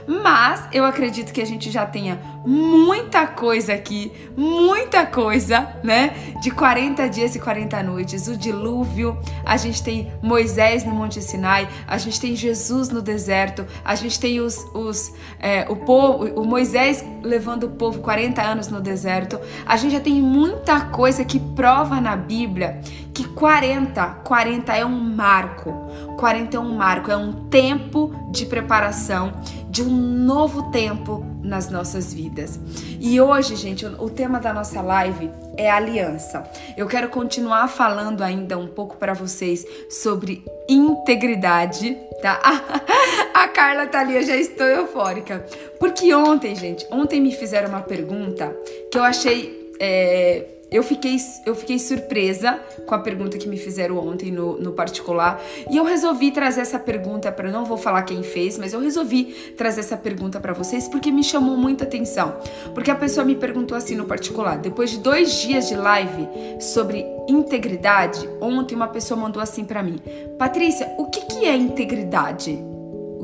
Mas 0.06 0.68
eu 0.72 0.84
acredito 0.84 1.32
que 1.32 1.40
a 1.40 1.44
gente 1.44 1.70
já 1.70 1.84
tenha 1.84 2.18
muita 2.44 3.26
coisa 3.26 3.74
aqui, 3.74 4.12
muita 4.36 5.04
coisa, 5.04 5.68
né? 5.82 6.14
De 6.40 6.50
40 6.50 7.08
dias 7.08 7.34
e 7.34 7.40
40 7.40 7.82
noites, 7.82 8.28
o 8.28 8.36
dilúvio, 8.36 9.18
a 9.44 9.56
gente 9.56 9.82
tem 9.82 10.12
Moisés 10.22 10.84
no 10.84 10.92
Monte 10.92 11.20
Sinai, 11.20 11.68
a 11.86 11.98
gente 11.98 12.20
tem 12.20 12.36
Jesus 12.36 12.88
no 12.88 13.02
deserto, 13.02 13.66
a 13.84 13.94
gente 13.96 14.20
tem 14.20 14.40
os, 14.40 14.64
os 14.72 15.12
é, 15.40 15.66
o 15.68 15.76
povo, 15.76 16.24
o 16.40 16.44
Moisés 16.44 17.04
levando 17.22 17.64
o 17.64 17.70
povo 17.70 17.98
40 18.00 18.40
anos 18.40 18.68
no 18.68 18.80
deserto. 18.80 19.40
A 19.66 19.76
gente 19.76 19.92
já 19.92 20.00
tem 20.00 20.22
muita 20.22 20.80
coisa 20.82 21.24
que 21.24 21.40
prova 21.40 22.00
na 22.00 22.14
Bíblia 22.14 22.80
que 23.16 23.24
40, 23.28 24.04
40 24.24 24.76
é 24.76 24.84
um 24.84 25.00
marco. 25.00 25.72
40 26.18 26.56
é 26.56 26.60
um 26.60 26.76
marco, 26.76 27.10
é 27.10 27.16
um 27.16 27.32
tempo 27.48 28.14
de 28.30 28.44
preparação 28.44 29.32
de 29.68 29.82
um 29.82 29.90
novo 29.90 30.70
tempo 30.70 31.24
nas 31.42 31.70
nossas 31.70 32.12
vidas. 32.12 32.58
E 33.00 33.20
hoje, 33.20 33.56
gente, 33.56 33.86
o 33.86 34.10
tema 34.10 34.40
da 34.40 34.52
nossa 34.52 34.80
live 34.80 35.30
é 35.56 35.70
aliança. 35.70 36.48
Eu 36.76 36.86
quero 36.86 37.08
continuar 37.08 37.68
falando 37.68 38.22
ainda 38.22 38.58
um 38.58 38.66
pouco 38.66 38.96
para 38.96 39.14
vocês 39.14 39.64
sobre 39.88 40.44
integridade, 40.68 41.96
tá? 42.20 42.40
A 43.34 43.48
Carla 43.48 43.86
tá 43.86 44.00
ali, 44.00 44.16
eu 44.16 44.22
já 44.22 44.36
estou 44.36 44.66
eufórica. 44.66 45.44
Porque 45.78 46.12
ontem, 46.14 46.54
gente, 46.54 46.86
ontem 46.90 47.20
me 47.20 47.32
fizeram 47.32 47.68
uma 47.68 47.82
pergunta 47.82 48.56
que 48.90 48.98
eu 48.98 49.04
achei 49.04 49.72
é, 49.78 50.55
eu 50.70 50.82
fiquei, 50.82 51.16
eu 51.44 51.54
fiquei 51.54 51.78
surpresa 51.78 52.58
com 52.86 52.94
a 52.94 52.98
pergunta 52.98 53.38
que 53.38 53.48
me 53.48 53.56
fizeram 53.56 53.98
ontem 53.98 54.32
no, 54.32 54.58
no 54.58 54.72
particular 54.72 55.40
e 55.70 55.76
eu 55.76 55.84
resolvi 55.84 56.32
trazer 56.32 56.60
essa 56.60 56.78
pergunta 56.78 57.30
para 57.30 57.50
não 57.50 57.64
vou 57.64 57.78
falar 57.78 58.02
quem 58.02 58.22
fez, 58.22 58.58
mas 58.58 58.72
eu 58.72 58.80
resolvi 58.80 59.26
trazer 59.56 59.80
essa 59.80 59.96
pergunta 59.96 60.40
para 60.40 60.52
vocês 60.52 60.88
porque 60.88 61.12
me 61.12 61.22
chamou 61.22 61.56
muita 61.56 61.84
atenção. 61.84 62.36
Porque 62.74 62.90
a 62.90 62.96
pessoa 62.96 63.24
me 63.24 63.36
perguntou 63.36 63.76
assim 63.76 63.94
no 63.94 64.06
particular, 64.06 64.58
depois 64.58 64.90
de 64.90 64.98
dois 64.98 65.34
dias 65.40 65.68
de 65.68 65.76
live 65.76 66.28
sobre 66.60 67.06
integridade, 67.28 68.28
ontem 68.40 68.74
uma 68.74 68.88
pessoa 68.88 69.18
mandou 69.18 69.42
assim 69.42 69.64
para 69.64 69.82
mim, 69.82 70.00
Patrícia, 70.38 70.92
o 70.98 71.06
que, 71.06 71.20
que 71.26 71.44
é 71.44 71.56
integridade? 71.56 72.75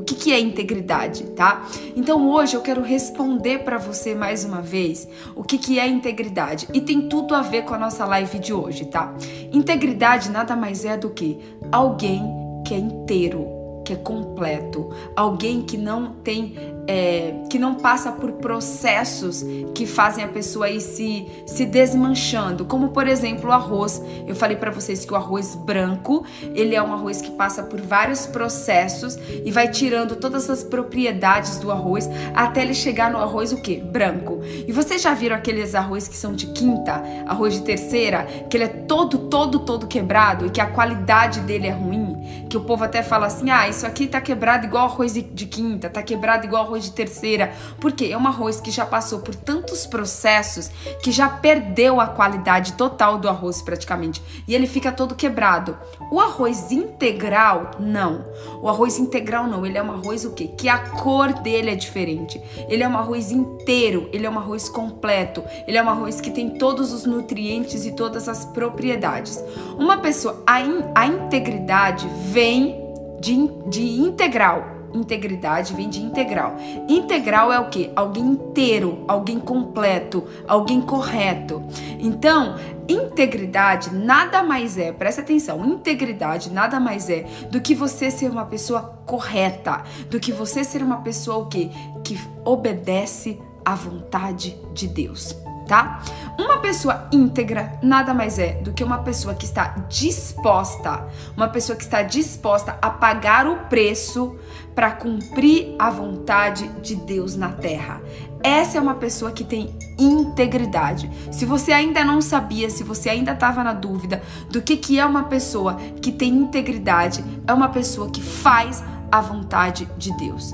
O 0.03 0.05
que, 0.05 0.15
que 0.15 0.33
é 0.33 0.39
integridade, 0.41 1.23
tá? 1.27 1.65
Então 1.95 2.29
hoje 2.29 2.57
eu 2.57 2.61
quero 2.61 2.81
responder 2.81 3.59
para 3.59 3.77
você 3.77 4.13
mais 4.13 4.43
uma 4.43 4.61
vez 4.61 5.07
o 5.33 5.45
que, 5.45 5.57
que 5.57 5.79
é 5.79 5.87
integridade 5.87 6.67
e 6.73 6.81
tem 6.81 7.07
tudo 7.07 7.33
a 7.33 7.41
ver 7.41 7.61
com 7.61 7.73
a 7.73 7.77
nossa 7.77 8.05
live 8.05 8.37
de 8.37 8.53
hoje, 8.53 8.83
tá? 8.83 9.15
Integridade 9.53 10.29
nada 10.29 10.57
mais 10.57 10.83
é 10.83 10.97
do 10.97 11.09
que 11.09 11.39
alguém 11.71 12.21
que 12.67 12.73
é 12.73 12.77
inteiro, 12.77 13.47
que 13.85 13.93
é 13.93 13.95
completo, 13.95 14.89
alguém 15.15 15.61
que 15.61 15.77
não 15.77 16.15
tem 16.15 16.53
é, 16.87 17.33
que 17.49 17.57
não 17.57 17.75
passa 17.75 18.11
por 18.11 18.33
processos 18.33 19.43
que 19.73 19.85
fazem 19.85 20.23
a 20.23 20.27
pessoa 20.27 20.69
ir 20.69 20.81
se, 20.81 21.27
se 21.45 21.65
desmanchando, 21.65 22.65
como 22.65 22.89
por 22.89 23.07
exemplo 23.07 23.49
o 23.49 23.53
arroz. 23.53 24.01
Eu 24.27 24.35
falei 24.35 24.57
para 24.57 24.71
vocês 24.71 25.05
que 25.05 25.13
o 25.13 25.15
arroz 25.15 25.55
branco 25.55 26.25
ele 26.53 26.75
é 26.75 26.81
um 26.81 26.93
arroz 26.93 27.21
que 27.21 27.31
passa 27.31 27.63
por 27.63 27.79
vários 27.81 28.25
processos 28.25 29.17
e 29.45 29.51
vai 29.51 29.69
tirando 29.69 30.15
todas 30.15 30.49
as 30.49 30.63
propriedades 30.63 31.57
do 31.59 31.71
arroz 31.71 32.09
até 32.33 32.61
ele 32.61 32.73
chegar 32.73 33.11
no 33.11 33.17
arroz 33.17 33.51
o 33.51 33.61
que? 33.61 33.79
Branco. 33.79 34.41
E 34.67 34.71
vocês 34.71 35.01
já 35.01 35.13
viram 35.13 35.35
aqueles 35.35 35.75
arroz 35.75 36.07
que 36.07 36.17
são 36.17 36.33
de 36.33 36.47
quinta, 36.47 37.03
arroz 37.25 37.53
de 37.53 37.61
terceira, 37.61 38.23
que 38.49 38.57
ele 38.57 38.65
é 38.65 38.67
todo, 38.67 39.29
todo, 39.29 39.59
todo 39.59 39.87
quebrado 39.87 40.45
e 40.45 40.49
que 40.49 40.61
a 40.61 40.65
qualidade 40.65 41.39
dele 41.41 41.67
é 41.67 41.71
ruim? 41.71 42.12
Que 42.53 42.57
o 42.57 42.61
povo 42.61 42.83
até 42.83 43.01
fala 43.01 43.25
assim: 43.25 43.49
ah, 43.49 43.67
isso 43.67 43.83
aqui 43.83 44.05
tá 44.05 44.21
quebrado 44.21 44.67
igual 44.67 44.85
arroz 44.85 45.11
de, 45.11 45.45
quinta, 45.47 45.89
tá 45.89 46.03
quebrado 46.03 46.45
igual 46.45 46.65
arroz 46.65 46.83
de 46.83 46.91
terceira, 46.91 47.51
porque 47.79 48.05
é 48.05 48.15
um 48.15 48.27
arroz 48.27 48.61
que 48.61 48.69
já 48.69 48.85
passou 48.85 49.21
por 49.21 49.33
tantos 49.33 49.87
processos 49.87 50.69
que 51.01 51.11
já 51.11 51.27
perdeu 51.27 51.99
a 51.99 52.05
qualidade 52.05 52.73
total 52.73 53.17
do 53.17 53.27
arroz 53.27 53.59
praticamente 53.59 54.21
e 54.47 54.53
ele 54.53 54.67
fica 54.67 54.91
todo 54.91 55.15
quebrado. 55.15 55.75
O 56.11 56.19
arroz 56.19 56.71
integral, 56.71 57.71
não. 57.79 58.23
O 58.61 58.69
arroz 58.69 58.99
integral 58.99 59.47
não, 59.47 59.65
ele 59.65 59.79
é 59.79 59.81
um 59.81 59.91
arroz 59.91 60.23
o 60.23 60.33
quê? 60.33 60.51
Que 60.55 60.69
a 60.69 60.77
cor 60.77 61.33
dele 61.33 61.71
é 61.71 61.75
diferente. 61.75 62.39
Ele 62.69 62.83
é 62.83 62.87
um 62.87 62.95
arroz 62.95 63.31
inteiro, 63.31 64.07
ele 64.13 64.27
é 64.27 64.29
um 64.29 64.37
arroz 64.37 64.69
completo, 64.69 65.43
ele 65.67 65.75
é 65.75 65.81
um 65.81 65.89
arroz 65.89 66.21
que 66.21 66.29
tem 66.29 66.51
todos 66.51 66.93
os 66.93 67.07
nutrientes 67.07 67.83
e 67.83 67.93
todas 67.93 68.29
as 68.29 68.45
propriedades. 68.45 69.43
Uma 69.75 69.97
pessoa, 69.97 70.43
a, 70.45 70.61
in, 70.61 70.83
a 70.93 71.07
integridade 71.07 72.07
vem 72.43 72.75
de, 73.21 73.47
de 73.69 74.01
integral, 74.01 74.71
Integridade 74.93 75.73
vem 75.73 75.89
de 75.89 75.99
integral. 76.03 76.55
Integral 76.87 77.51
é 77.51 77.59
o 77.59 77.67
que? 77.67 77.91
Alguém 77.95 78.23
inteiro, 78.23 79.03
alguém 79.07 79.39
completo, 79.39 80.23
alguém 80.47 80.79
correto. 80.81 81.63
Então, 81.97 82.55
integridade 82.87 83.91
nada 83.91 84.43
mais 84.43 84.77
é, 84.77 84.91
presta 84.91 85.21
atenção, 85.21 85.65
integridade 85.65 86.51
nada 86.51 86.79
mais 86.79 87.09
é 87.09 87.25
do 87.49 87.59
que 87.59 87.73
você 87.73 88.11
ser 88.11 88.29
uma 88.29 88.45
pessoa 88.45 89.01
correta, 89.03 89.81
do 90.11 90.19
que 90.19 90.31
você 90.31 90.63
ser 90.63 90.83
uma 90.83 90.97
pessoa 90.97 91.37
o 91.37 91.47
quê? 91.47 91.71
Que 92.03 92.19
obedece 92.45 93.39
à 93.65 93.73
vontade 93.73 94.55
de 94.75 94.85
Deus 94.85 95.35
tá? 95.67 96.01
Uma 96.37 96.57
pessoa 96.57 97.07
íntegra 97.11 97.77
nada 97.81 98.13
mais 98.13 98.39
é 98.39 98.53
do 98.53 98.73
que 98.73 98.83
uma 98.83 98.99
pessoa 98.99 99.35
que 99.35 99.45
está 99.45 99.75
disposta, 99.87 101.05
uma 101.37 101.47
pessoa 101.47 101.75
que 101.75 101.83
está 101.83 102.01
disposta 102.01 102.77
a 102.81 102.89
pagar 102.89 103.47
o 103.47 103.57
preço 103.67 104.35
para 104.73 104.91
cumprir 104.91 105.75
a 105.77 105.89
vontade 105.89 106.67
de 106.81 106.95
Deus 106.95 107.35
na 107.35 107.49
terra. 107.49 108.01
Essa 108.43 108.77
é 108.77 108.81
uma 108.81 108.95
pessoa 108.95 109.31
que 109.31 109.43
tem 109.43 109.73
integridade. 109.97 111.09
Se 111.31 111.45
você 111.45 111.71
ainda 111.71 112.03
não 112.03 112.21
sabia, 112.21 112.69
se 112.69 112.83
você 112.83 113.09
ainda 113.09 113.31
estava 113.31 113.63
na 113.63 113.73
dúvida 113.73 114.21
do 114.49 114.61
que, 114.61 114.75
que 114.75 114.99
é 114.99 115.05
uma 115.05 115.23
pessoa 115.23 115.75
que 116.01 116.11
tem 116.11 116.33
integridade, 116.33 117.23
é 117.47 117.53
uma 117.53 117.69
pessoa 117.69 118.09
que 118.09 118.21
faz 118.21 118.83
a 119.11 119.21
vontade 119.21 119.87
de 119.97 120.11
Deus. 120.17 120.53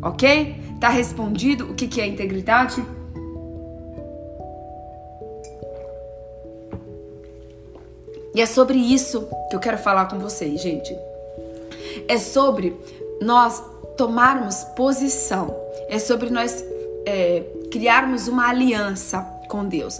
Ok? 0.00 0.62
Tá 0.80 0.88
respondido 0.88 1.70
o 1.70 1.74
que, 1.74 1.88
que 1.88 2.00
é 2.00 2.06
integridade? 2.06 2.82
E 8.36 8.40
é 8.42 8.44
sobre 8.44 8.76
isso 8.76 9.26
que 9.48 9.56
eu 9.56 9.60
quero 9.60 9.78
falar 9.78 10.10
com 10.10 10.18
vocês, 10.18 10.60
gente. 10.60 10.94
É 12.06 12.18
sobre 12.18 12.76
nós 13.22 13.64
tomarmos 13.96 14.62
posição. 14.76 15.56
É 15.88 15.98
sobre 15.98 16.28
nós 16.28 16.62
é, 17.06 17.42
criarmos 17.70 18.28
uma 18.28 18.46
aliança 18.46 19.22
com 19.48 19.64
Deus. 19.64 19.98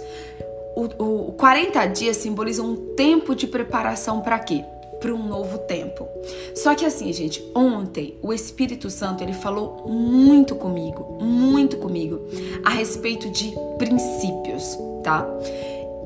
O, 0.77 1.29
o 1.29 1.33
40 1.33 1.87
dias 1.87 2.19
simbolizam 2.19 2.67
um 2.67 2.95
tempo 2.95 3.35
de 3.35 3.47
preparação 3.47 4.21
para 4.21 4.39
quê? 4.39 4.63
Para 5.01 5.15
um 5.15 5.27
novo 5.27 5.57
tempo. 5.61 6.07
Só 6.55 6.75
que 6.75 6.85
assim, 6.85 7.11
gente, 7.15 7.43
ontem 7.55 8.19
o 8.21 8.35
Espírito 8.35 8.91
Santo 8.91 9.25
ele 9.25 9.33
falou 9.33 9.87
muito 9.89 10.55
comigo, 10.57 11.17
muito 11.23 11.79
comigo, 11.79 12.21
a 12.63 12.69
respeito 12.69 13.31
de 13.31 13.55
princípios, 13.79 14.77
tá? 15.03 15.27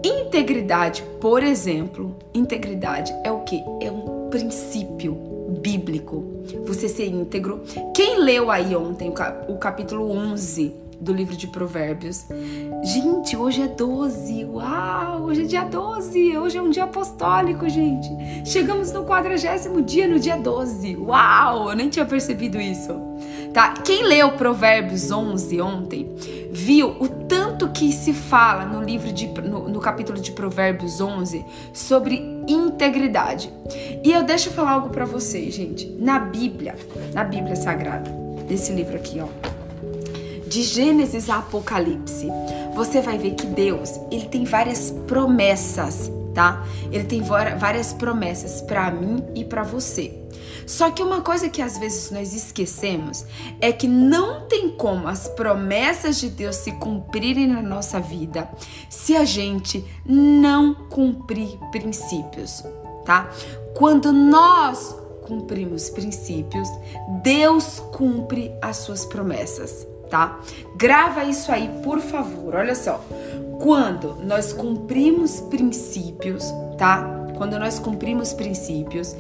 Integridade, 0.02 1.02
por 1.20 1.42
exemplo, 1.42 2.16
integridade 2.32 3.12
é 3.24 3.30
o 3.30 3.40
que? 3.40 3.62
É 3.80 3.90
um 3.90 4.30
princípio 4.30 5.14
bíblico. 5.60 6.24
Você 6.66 6.88
ser 6.88 7.06
íntegro. 7.06 7.62
Quem 7.94 8.18
leu 8.18 8.50
aí 8.50 8.74
ontem 8.74 9.12
o 9.48 9.58
capítulo 9.58 10.10
11 10.10 10.74
do 11.00 11.12
livro 11.12 11.36
de 11.36 11.46
Provérbios. 11.46 12.26
Gente, 12.82 13.36
hoje 13.36 13.62
é 13.62 13.68
12. 13.68 14.44
Uau! 14.44 15.22
Hoje 15.22 15.42
é 15.42 15.46
dia 15.46 15.64
12. 15.64 16.36
Hoje 16.36 16.58
é 16.58 16.62
um 16.62 16.70
dia 16.70 16.84
apostólico, 16.84 17.68
gente. 17.68 18.08
Chegamos 18.44 18.92
no 18.92 19.04
quadragésimo 19.04 19.80
dia, 19.80 20.06
no 20.06 20.18
dia 20.18 20.36
12. 20.36 20.96
Uau! 20.96 21.70
Eu 21.70 21.76
nem 21.76 21.88
tinha 21.88 22.04
percebido 22.04 22.60
isso. 22.60 22.92
Tá? 23.52 23.74
Quem 23.74 24.06
leu 24.06 24.32
Provérbios 24.32 25.10
11 25.10 25.60
ontem 25.60 26.14
viu 26.52 26.96
o 27.00 27.08
tanto 27.08 27.68
que 27.70 27.92
se 27.92 28.12
fala 28.12 28.64
no 28.64 28.82
livro 28.82 29.12
de 29.12 29.26
no, 29.26 29.68
no 29.68 29.80
capítulo 29.80 30.20
de 30.20 30.32
Provérbios 30.32 31.00
11 31.00 31.44
sobre 31.72 32.44
integridade. 32.46 33.52
E 34.04 34.12
eu 34.12 34.22
deixo 34.22 34.50
falar 34.50 34.72
algo 34.72 34.90
para 34.90 35.04
vocês, 35.04 35.54
gente. 35.54 35.86
Na 35.98 36.18
Bíblia, 36.18 36.76
na 37.12 37.24
Bíblia 37.24 37.56
Sagrada, 37.56 38.10
desse 38.46 38.72
livro 38.72 38.96
aqui, 38.96 39.20
ó 39.20 39.59
de 40.50 40.64
Gênesis 40.64 41.30
a 41.30 41.36
Apocalipse, 41.36 42.26
você 42.74 43.00
vai 43.00 43.16
ver 43.16 43.36
que 43.36 43.46
Deus, 43.46 44.00
ele 44.10 44.26
tem 44.26 44.44
várias 44.44 44.90
promessas, 45.06 46.10
tá? 46.34 46.66
Ele 46.90 47.04
tem 47.04 47.22
várias 47.22 47.92
promessas 47.92 48.60
para 48.60 48.90
mim 48.90 49.24
e 49.32 49.44
para 49.44 49.62
você. 49.62 50.12
Só 50.66 50.90
que 50.90 51.04
uma 51.04 51.20
coisa 51.20 51.48
que 51.48 51.62
às 51.62 51.78
vezes 51.78 52.10
nós 52.10 52.34
esquecemos 52.34 53.24
é 53.60 53.70
que 53.70 53.86
não 53.86 54.48
tem 54.48 54.70
como 54.70 55.06
as 55.06 55.28
promessas 55.28 56.18
de 56.18 56.28
Deus 56.28 56.56
se 56.56 56.72
cumprirem 56.72 57.46
na 57.46 57.62
nossa 57.62 58.00
vida 58.00 58.50
se 58.88 59.16
a 59.16 59.24
gente 59.24 59.84
não 60.04 60.74
cumprir 60.74 61.56
princípios, 61.70 62.64
tá? 63.04 63.30
Quando 63.76 64.12
nós 64.12 64.96
cumprimos 65.22 65.90
princípios, 65.90 66.68
Deus 67.22 67.78
cumpre 67.92 68.52
as 68.60 68.78
suas 68.78 69.04
promessas 69.04 69.86
tá? 70.10 70.40
Grava 70.76 71.24
isso 71.24 71.50
aí, 71.50 71.70
por 71.82 72.00
favor. 72.00 72.56
Olha 72.56 72.74
só. 72.74 73.02
Quando 73.60 74.16
nós 74.24 74.52
cumprimos 74.52 75.40
princípios, 75.40 76.52
tá? 76.76 77.18
Quando 77.36 77.58
nós 77.58 77.78
cumprimos 77.78 78.32
princípios, 78.34 79.14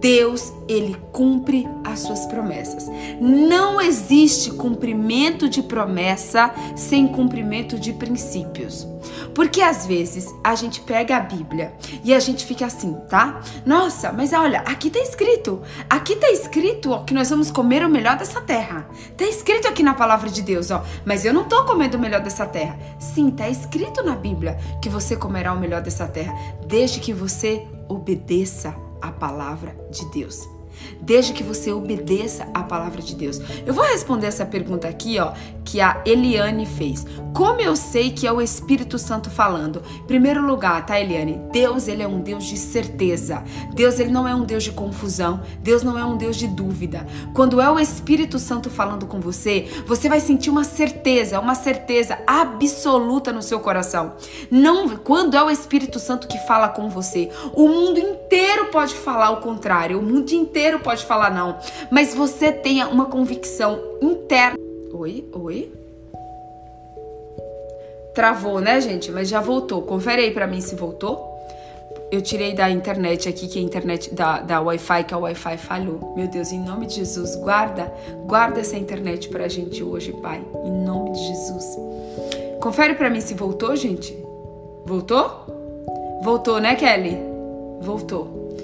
Deus, 0.00 0.52
ele 0.66 0.96
cumpre 1.12 1.68
as 1.84 2.00
suas 2.00 2.26
promessas. 2.26 2.88
Não 3.20 3.80
existe 3.80 4.50
cumprimento 4.52 5.48
de 5.48 5.62
promessa 5.62 6.52
sem 6.74 7.06
cumprimento 7.06 7.78
de 7.78 7.92
princípios. 7.92 8.88
Porque 9.34 9.60
às 9.60 9.86
vezes 9.86 10.32
a 10.42 10.54
gente 10.54 10.80
pega 10.80 11.16
a 11.16 11.20
Bíblia 11.20 11.72
e 12.04 12.12
a 12.12 12.20
gente 12.20 12.44
fica 12.44 12.66
assim, 12.66 12.94
tá? 13.08 13.40
Nossa, 13.64 14.12
mas 14.12 14.32
olha, 14.32 14.60
aqui 14.60 14.90
tá 14.90 14.98
escrito, 14.98 15.62
aqui 15.88 16.16
tá 16.16 16.30
escrito 16.30 16.92
ó, 16.92 17.04
que 17.04 17.14
nós 17.14 17.30
vamos 17.30 17.50
comer 17.50 17.84
o 17.84 17.88
melhor 17.88 18.16
dessa 18.16 18.40
terra. 18.40 18.88
Tá 19.16 19.24
escrito 19.24 19.68
aqui 19.68 19.82
na 19.82 19.94
palavra 19.94 20.30
de 20.30 20.42
Deus, 20.42 20.70
ó. 20.70 20.84
Mas 21.04 21.24
eu 21.24 21.32
não 21.32 21.44
tô 21.44 21.64
comendo 21.64 21.96
o 21.96 22.00
melhor 22.00 22.20
dessa 22.20 22.46
terra. 22.46 22.78
Sim, 22.98 23.30
tá 23.30 23.48
escrito 23.48 24.02
na 24.02 24.16
Bíblia 24.16 24.58
que 24.82 24.88
você 24.88 25.16
comerá 25.16 25.52
o 25.52 25.58
melhor 25.58 25.82
dessa 25.82 26.06
terra, 26.06 26.34
desde 26.66 27.00
que 27.00 27.12
você 27.12 27.66
obedeça 27.88 28.74
a 29.00 29.10
palavra 29.10 29.74
de 29.90 30.04
Deus 30.10 30.48
desde 31.00 31.32
que 31.32 31.42
você 31.42 31.72
obedeça 31.72 32.48
a 32.54 32.62
palavra 32.62 33.02
de 33.02 33.14
Deus. 33.14 33.40
Eu 33.66 33.74
vou 33.74 33.84
responder 33.84 34.26
essa 34.26 34.46
pergunta 34.46 34.88
aqui, 34.88 35.18
ó, 35.18 35.32
que 35.70 35.80
a 35.80 36.02
Eliane 36.04 36.66
fez. 36.66 37.06
Como 37.32 37.60
eu 37.60 37.76
sei 37.76 38.10
que 38.10 38.26
é 38.26 38.32
o 38.32 38.42
Espírito 38.42 38.98
Santo 38.98 39.30
falando? 39.30 39.80
Primeiro 40.04 40.44
lugar, 40.44 40.84
tá, 40.84 41.00
Eliane? 41.00 41.40
Deus, 41.52 41.86
ele 41.86 42.02
é 42.02 42.08
um 42.08 42.20
Deus 42.20 42.44
de 42.44 42.56
certeza. 42.56 43.44
Deus, 43.72 44.00
ele 44.00 44.10
não 44.10 44.26
é 44.26 44.34
um 44.34 44.44
Deus 44.44 44.64
de 44.64 44.72
confusão. 44.72 45.40
Deus 45.60 45.84
não 45.84 45.96
é 45.96 46.04
um 46.04 46.16
Deus 46.16 46.36
de 46.36 46.48
dúvida. 46.48 47.06
Quando 47.32 47.60
é 47.60 47.70
o 47.70 47.78
Espírito 47.78 48.36
Santo 48.40 48.68
falando 48.68 49.06
com 49.06 49.20
você, 49.20 49.68
você 49.86 50.08
vai 50.08 50.18
sentir 50.18 50.50
uma 50.50 50.64
certeza, 50.64 51.38
uma 51.38 51.54
certeza 51.54 52.18
absoluta 52.26 53.32
no 53.32 53.42
seu 53.42 53.60
coração. 53.60 54.14
Não, 54.50 54.88
quando 54.96 55.36
é 55.36 55.42
o 55.42 55.50
Espírito 55.50 56.00
Santo 56.00 56.26
que 56.26 56.38
fala 56.48 56.68
com 56.68 56.90
você, 56.90 57.30
o 57.54 57.68
mundo 57.68 58.00
inteiro 58.00 58.66
pode 58.72 58.94
falar 58.94 59.30
o 59.30 59.40
contrário. 59.40 60.00
O 60.00 60.02
mundo 60.02 60.32
inteiro 60.32 60.80
pode 60.80 61.06
falar 61.06 61.30
não, 61.30 61.58
mas 61.92 62.12
você 62.12 62.50
tenha 62.50 62.88
uma 62.88 63.06
convicção 63.06 63.78
interna. 64.02 64.69
Oi, 64.92 65.24
oi. 65.32 65.72
Travou, 68.14 68.60
né, 68.60 68.80
gente? 68.80 69.10
Mas 69.10 69.28
já 69.28 69.40
voltou. 69.40 69.82
Confere 69.82 70.22
aí 70.22 70.30
para 70.32 70.46
mim 70.46 70.60
se 70.60 70.74
voltou. 70.74 71.28
Eu 72.10 72.20
tirei 72.20 72.54
da 72.54 72.68
internet 72.68 73.28
aqui, 73.28 73.46
que 73.46 73.58
a 73.58 73.62
internet 73.62 74.12
da, 74.12 74.40
da 74.40 74.60
Wi-Fi, 74.60 75.04
que 75.04 75.14
a 75.14 75.18
Wi-Fi 75.18 75.56
falhou. 75.56 76.12
Meu 76.16 76.26
Deus, 76.26 76.50
em 76.50 76.58
nome 76.58 76.86
de 76.86 76.96
Jesus, 76.96 77.36
guarda, 77.36 77.92
guarda 78.26 78.60
essa 78.60 78.76
internet 78.76 79.28
pra 79.28 79.46
gente 79.46 79.82
hoje, 79.82 80.12
Pai. 80.14 80.42
Em 80.64 80.72
nome 80.72 81.12
de 81.12 81.20
Jesus. 81.20 81.78
Confere 82.60 82.94
para 82.94 83.08
mim 83.08 83.20
se 83.20 83.34
voltou, 83.34 83.76
gente. 83.76 84.16
Voltou? 84.84 85.30
Voltou, 86.22 86.60
né, 86.60 86.74
Kelly? 86.74 87.16
Voltou. 87.80 88.56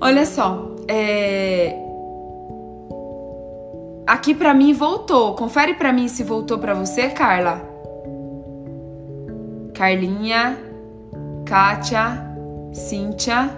Olha 0.00 0.24
só, 0.24 0.74
é... 0.88 1.85
Aqui 4.06 4.34
para 4.34 4.54
mim 4.54 4.72
voltou. 4.72 5.34
Confere 5.34 5.74
para 5.74 5.92
mim 5.92 6.08
se 6.08 6.22
voltou 6.22 6.58
para 6.58 6.74
você, 6.74 7.08
Carla. 7.08 7.62
Carlinha, 9.74 10.58
Kátia, 11.44 12.24
Cíntia. 12.72 13.50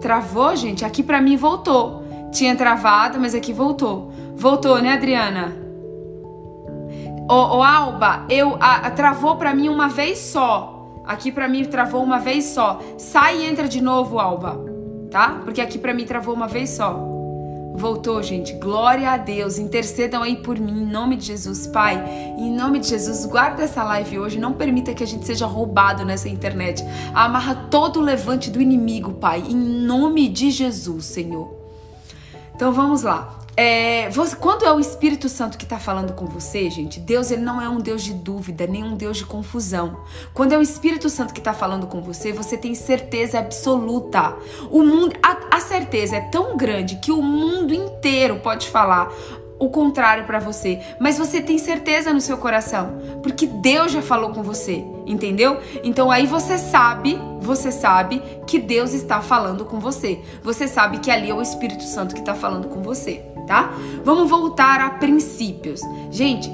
Travou, 0.00 0.54
gente? 0.54 0.84
Aqui 0.84 1.02
para 1.02 1.20
mim 1.20 1.36
voltou. 1.36 2.02
Tinha 2.30 2.54
travado, 2.54 3.18
mas 3.18 3.34
aqui 3.34 3.52
voltou. 3.52 4.12
Voltou, 4.36 4.80
né, 4.80 4.92
Adriana? 4.92 5.56
Ô, 7.28 7.58
ô 7.58 7.62
Alba, 7.62 8.26
eu 8.28 8.56
a, 8.60 8.86
a, 8.86 8.90
travou 8.90 9.36
para 9.36 9.54
mim 9.54 9.68
uma 9.68 9.88
vez 9.88 10.18
só. 10.18 11.02
Aqui 11.04 11.32
para 11.32 11.48
mim 11.48 11.64
travou 11.64 12.02
uma 12.02 12.18
vez 12.18 12.44
só. 12.46 12.80
Sai 12.98 13.38
e 13.38 13.46
entra 13.46 13.68
de 13.68 13.80
novo, 13.80 14.18
Alba 14.18 14.72
tá? 15.12 15.42
Porque 15.44 15.60
aqui 15.60 15.78
para 15.78 15.94
mim 15.94 16.06
travou 16.06 16.34
uma 16.34 16.48
vez 16.48 16.70
só. 16.70 17.11
Voltou, 17.74 18.22
gente. 18.22 18.52
Glória 18.54 19.10
a 19.10 19.16
Deus. 19.16 19.58
Intercedam 19.58 20.22
aí 20.22 20.36
por 20.36 20.58
mim, 20.58 20.82
em 20.82 20.86
nome 20.86 21.16
de 21.16 21.26
Jesus, 21.26 21.66
Pai. 21.66 22.02
Em 22.38 22.50
nome 22.54 22.78
de 22.78 22.88
Jesus, 22.88 23.24
guarda 23.26 23.62
essa 23.62 23.82
live 23.82 24.18
hoje. 24.18 24.38
Não 24.38 24.52
permita 24.52 24.94
que 24.94 25.02
a 25.02 25.06
gente 25.06 25.26
seja 25.26 25.46
roubado 25.46 26.04
nessa 26.04 26.28
internet. 26.28 26.84
Amarra 27.14 27.66
todo 27.70 27.98
o 27.98 28.02
levante 28.02 28.50
do 28.50 28.60
inimigo, 28.60 29.14
Pai. 29.14 29.42
Em 29.48 29.56
nome 29.56 30.28
de 30.28 30.50
Jesus, 30.50 31.04
Senhor. 31.06 31.52
Então 32.54 32.72
vamos 32.72 33.02
lá. 33.02 33.41
É, 33.54 34.08
você, 34.08 34.34
quando 34.34 34.64
é 34.64 34.72
o 34.72 34.80
Espírito 34.80 35.28
Santo 35.28 35.58
que 35.58 35.64
está 35.64 35.78
falando 35.78 36.14
com 36.14 36.24
você, 36.24 36.70
gente, 36.70 36.98
Deus 36.98 37.30
ele 37.30 37.42
não 37.42 37.60
é 37.60 37.68
um 37.68 37.78
Deus 37.78 38.02
de 38.02 38.14
dúvida, 38.14 38.66
nem 38.66 38.82
um 38.82 38.96
Deus 38.96 39.18
de 39.18 39.26
confusão. 39.26 39.98
Quando 40.32 40.52
é 40.52 40.58
o 40.58 40.62
Espírito 40.62 41.10
Santo 41.10 41.34
que 41.34 41.40
está 41.40 41.52
falando 41.52 41.86
com 41.86 42.00
você, 42.00 42.32
você 42.32 42.56
tem 42.56 42.74
certeza 42.74 43.38
absoluta. 43.38 44.34
O 44.70 44.82
mundo, 44.82 45.14
a, 45.22 45.56
a 45.56 45.60
certeza 45.60 46.16
é 46.16 46.20
tão 46.20 46.56
grande 46.56 46.96
que 46.96 47.12
o 47.12 47.20
mundo 47.20 47.74
inteiro 47.74 48.36
pode 48.36 48.68
falar 48.68 49.12
o 49.58 49.68
contrário 49.68 50.24
para 50.24 50.40
você, 50.40 50.80
mas 50.98 51.18
você 51.18 51.40
tem 51.40 51.56
certeza 51.56 52.12
no 52.12 52.20
seu 52.20 52.36
coração, 52.36 53.00
porque 53.22 53.46
Deus 53.46 53.92
já 53.92 54.02
falou 54.02 54.30
com 54.30 54.42
você, 54.42 54.84
entendeu? 55.06 55.60
Então 55.84 56.10
aí 56.10 56.26
você 56.26 56.58
sabe, 56.58 57.16
você 57.40 57.70
sabe 57.70 58.20
que 58.44 58.58
Deus 58.58 58.92
está 58.92 59.20
falando 59.20 59.64
com 59.64 59.78
você. 59.78 60.18
Você 60.42 60.66
sabe 60.66 60.98
que 60.98 61.12
ali 61.12 61.30
é 61.30 61.34
o 61.34 61.40
Espírito 61.42 61.84
Santo 61.84 62.14
que 62.14 62.20
está 62.20 62.34
falando 62.34 62.66
com 62.66 62.82
você 62.82 63.31
tá? 63.46 63.72
Vamos 64.04 64.28
voltar 64.28 64.80
a 64.80 64.90
princípios. 64.90 65.80
Gente, 66.10 66.50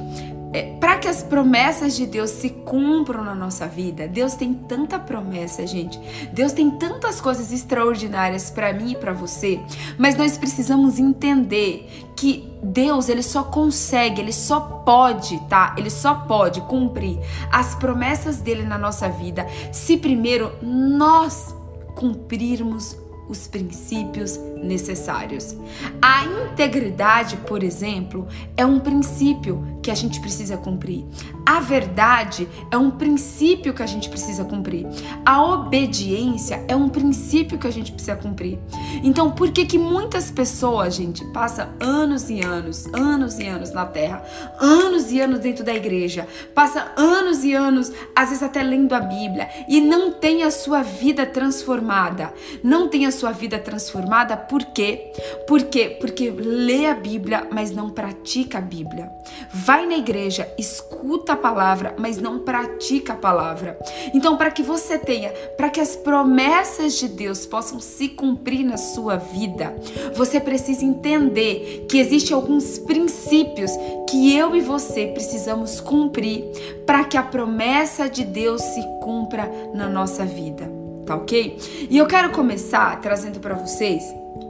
é, 0.52 0.62
para 0.80 0.96
que 0.96 1.06
as 1.06 1.22
promessas 1.22 1.94
de 1.94 2.06
Deus 2.06 2.30
se 2.30 2.48
cumpram 2.50 3.22
na 3.22 3.34
nossa 3.34 3.66
vida, 3.66 4.08
Deus 4.08 4.34
tem 4.34 4.54
tanta 4.54 4.98
promessa, 4.98 5.66
gente. 5.66 6.00
Deus 6.32 6.52
tem 6.52 6.70
tantas 6.70 7.20
coisas 7.20 7.52
extraordinárias 7.52 8.50
para 8.50 8.72
mim 8.72 8.92
e 8.92 8.96
para 8.96 9.12
você, 9.12 9.60
mas 9.98 10.16
nós 10.16 10.38
precisamos 10.38 10.98
entender 10.98 12.08
que 12.16 12.50
Deus, 12.62 13.08
ele 13.08 13.22
só 13.22 13.44
consegue, 13.44 14.22
ele 14.22 14.32
só 14.32 14.58
pode, 14.60 15.38
tá? 15.48 15.74
Ele 15.76 15.90
só 15.90 16.14
pode 16.14 16.62
cumprir 16.62 17.18
as 17.52 17.74
promessas 17.74 18.40
dele 18.40 18.64
na 18.64 18.78
nossa 18.78 19.08
vida 19.08 19.46
se 19.70 19.96
primeiro 19.96 20.52
nós 20.62 21.54
cumprirmos 21.94 22.96
os 23.28 23.46
princípios 23.46 24.38
necessários. 24.62 25.54
A 26.00 26.24
integridade, 26.24 27.36
por 27.38 27.62
exemplo, 27.62 28.26
é 28.56 28.64
um 28.64 28.80
princípio 28.80 29.78
que 29.82 29.90
a 29.90 29.94
gente 29.94 30.20
precisa 30.20 30.56
cumprir. 30.56 31.04
A 31.46 31.60
verdade 31.60 32.48
é 32.70 32.76
um 32.76 32.90
princípio 32.90 33.72
que 33.72 33.82
a 33.82 33.86
gente 33.86 34.08
precisa 34.08 34.44
cumprir. 34.44 34.86
A 35.24 35.42
obediência 35.42 36.62
é 36.68 36.76
um 36.76 36.88
princípio 36.88 37.58
que 37.58 37.66
a 37.66 37.70
gente 37.70 37.92
precisa 37.92 38.16
cumprir. 38.16 38.58
Então, 39.02 39.30
por 39.30 39.50
que 39.50 39.64
que 39.64 39.78
muitas 39.78 40.30
pessoas, 40.30 40.94
gente, 40.94 41.24
passam 41.26 41.68
anos 41.80 42.28
e 42.28 42.40
anos, 42.40 42.86
anos 42.92 43.38
e 43.38 43.46
anos 43.46 43.72
na 43.72 43.86
terra, 43.86 44.22
anos 44.58 45.10
e 45.10 45.20
anos 45.20 45.38
dentro 45.38 45.64
da 45.64 45.74
igreja, 45.74 46.28
passa 46.54 46.92
anos 46.96 47.44
e 47.44 47.54
anos, 47.54 47.92
às 48.14 48.28
vezes 48.28 48.42
até 48.42 48.62
lendo 48.62 48.92
a 48.92 49.00
Bíblia 49.00 49.48
e 49.68 49.80
não 49.80 50.12
tem 50.12 50.42
a 50.42 50.50
sua 50.50 50.82
vida 50.82 51.24
transformada? 51.24 52.32
Não 52.62 52.88
tem 52.88 53.06
a 53.06 53.10
sua 53.18 53.32
vida 53.32 53.58
transformada 53.58 54.36
por 54.36 54.64
quê? 54.64 55.12
Por 55.46 55.64
quê? 55.64 55.96
Porque 56.00 56.30
lê 56.30 56.86
a 56.86 56.94
Bíblia, 56.94 57.46
mas 57.50 57.72
não 57.72 57.90
pratica 57.90 58.58
a 58.58 58.60
Bíblia. 58.60 59.10
Vai 59.52 59.86
na 59.86 59.96
igreja, 59.96 60.48
escuta 60.56 61.32
a 61.32 61.36
palavra, 61.36 61.94
mas 61.98 62.18
não 62.18 62.40
pratica 62.40 63.14
a 63.14 63.16
palavra. 63.16 63.78
Então, 64.14 64.36
para 64.36 64.50
que 64.50 64.62
você 64.62 64.98
tenha, 64.98 65.30
para 65.56 65.68
que 65.68 65.80
as 65.80 65.96
promessas 65.96 66.98
de 66.98 67.08
Deus 67.08 67.44
possam 67.44 67.80
se 67.80 68.08
cumprir 68.08 68.64
na 68.64 68.76
sua 68.76 69.16
vida, 69.16 69.74
você 70.14 70.38
precisa 70.38 70.84
entender 70.84 71.86
que 71.90 71.98
existem 71.98 72.34
alguns 72.34 72.78
princípios 72.78 73.72
que 74.08 74.34
eu 74.36 74.54
e 74.54 74.60
você 74.60 75.08
precisamos 75.08 75.80
cumprir 75.80 76.44
para 76.86 77.04
que 77.04 77.16
a 77.16 77.22
promessa 77.22 78.08
de 78.08 78.24
Deus 78.24 78.62
se 78.62 78.82
cumpra 79.02 79.50
na 79.74 79.88
nossa 79.88 80.24
vida, 80.24 80.70
tá 81.08 81.16
ok? 81.16 81.56
E 81.88 81.96
eu 81.96 82.06
quero 82.06 82.30
começar 82.30 83.00
trazendo 83.00 83.40
para 83.40 83.54
vocês 83.54 84.02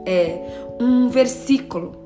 é, 0.05 0.67
um 0.79 1.07
versículo 1.07 1.98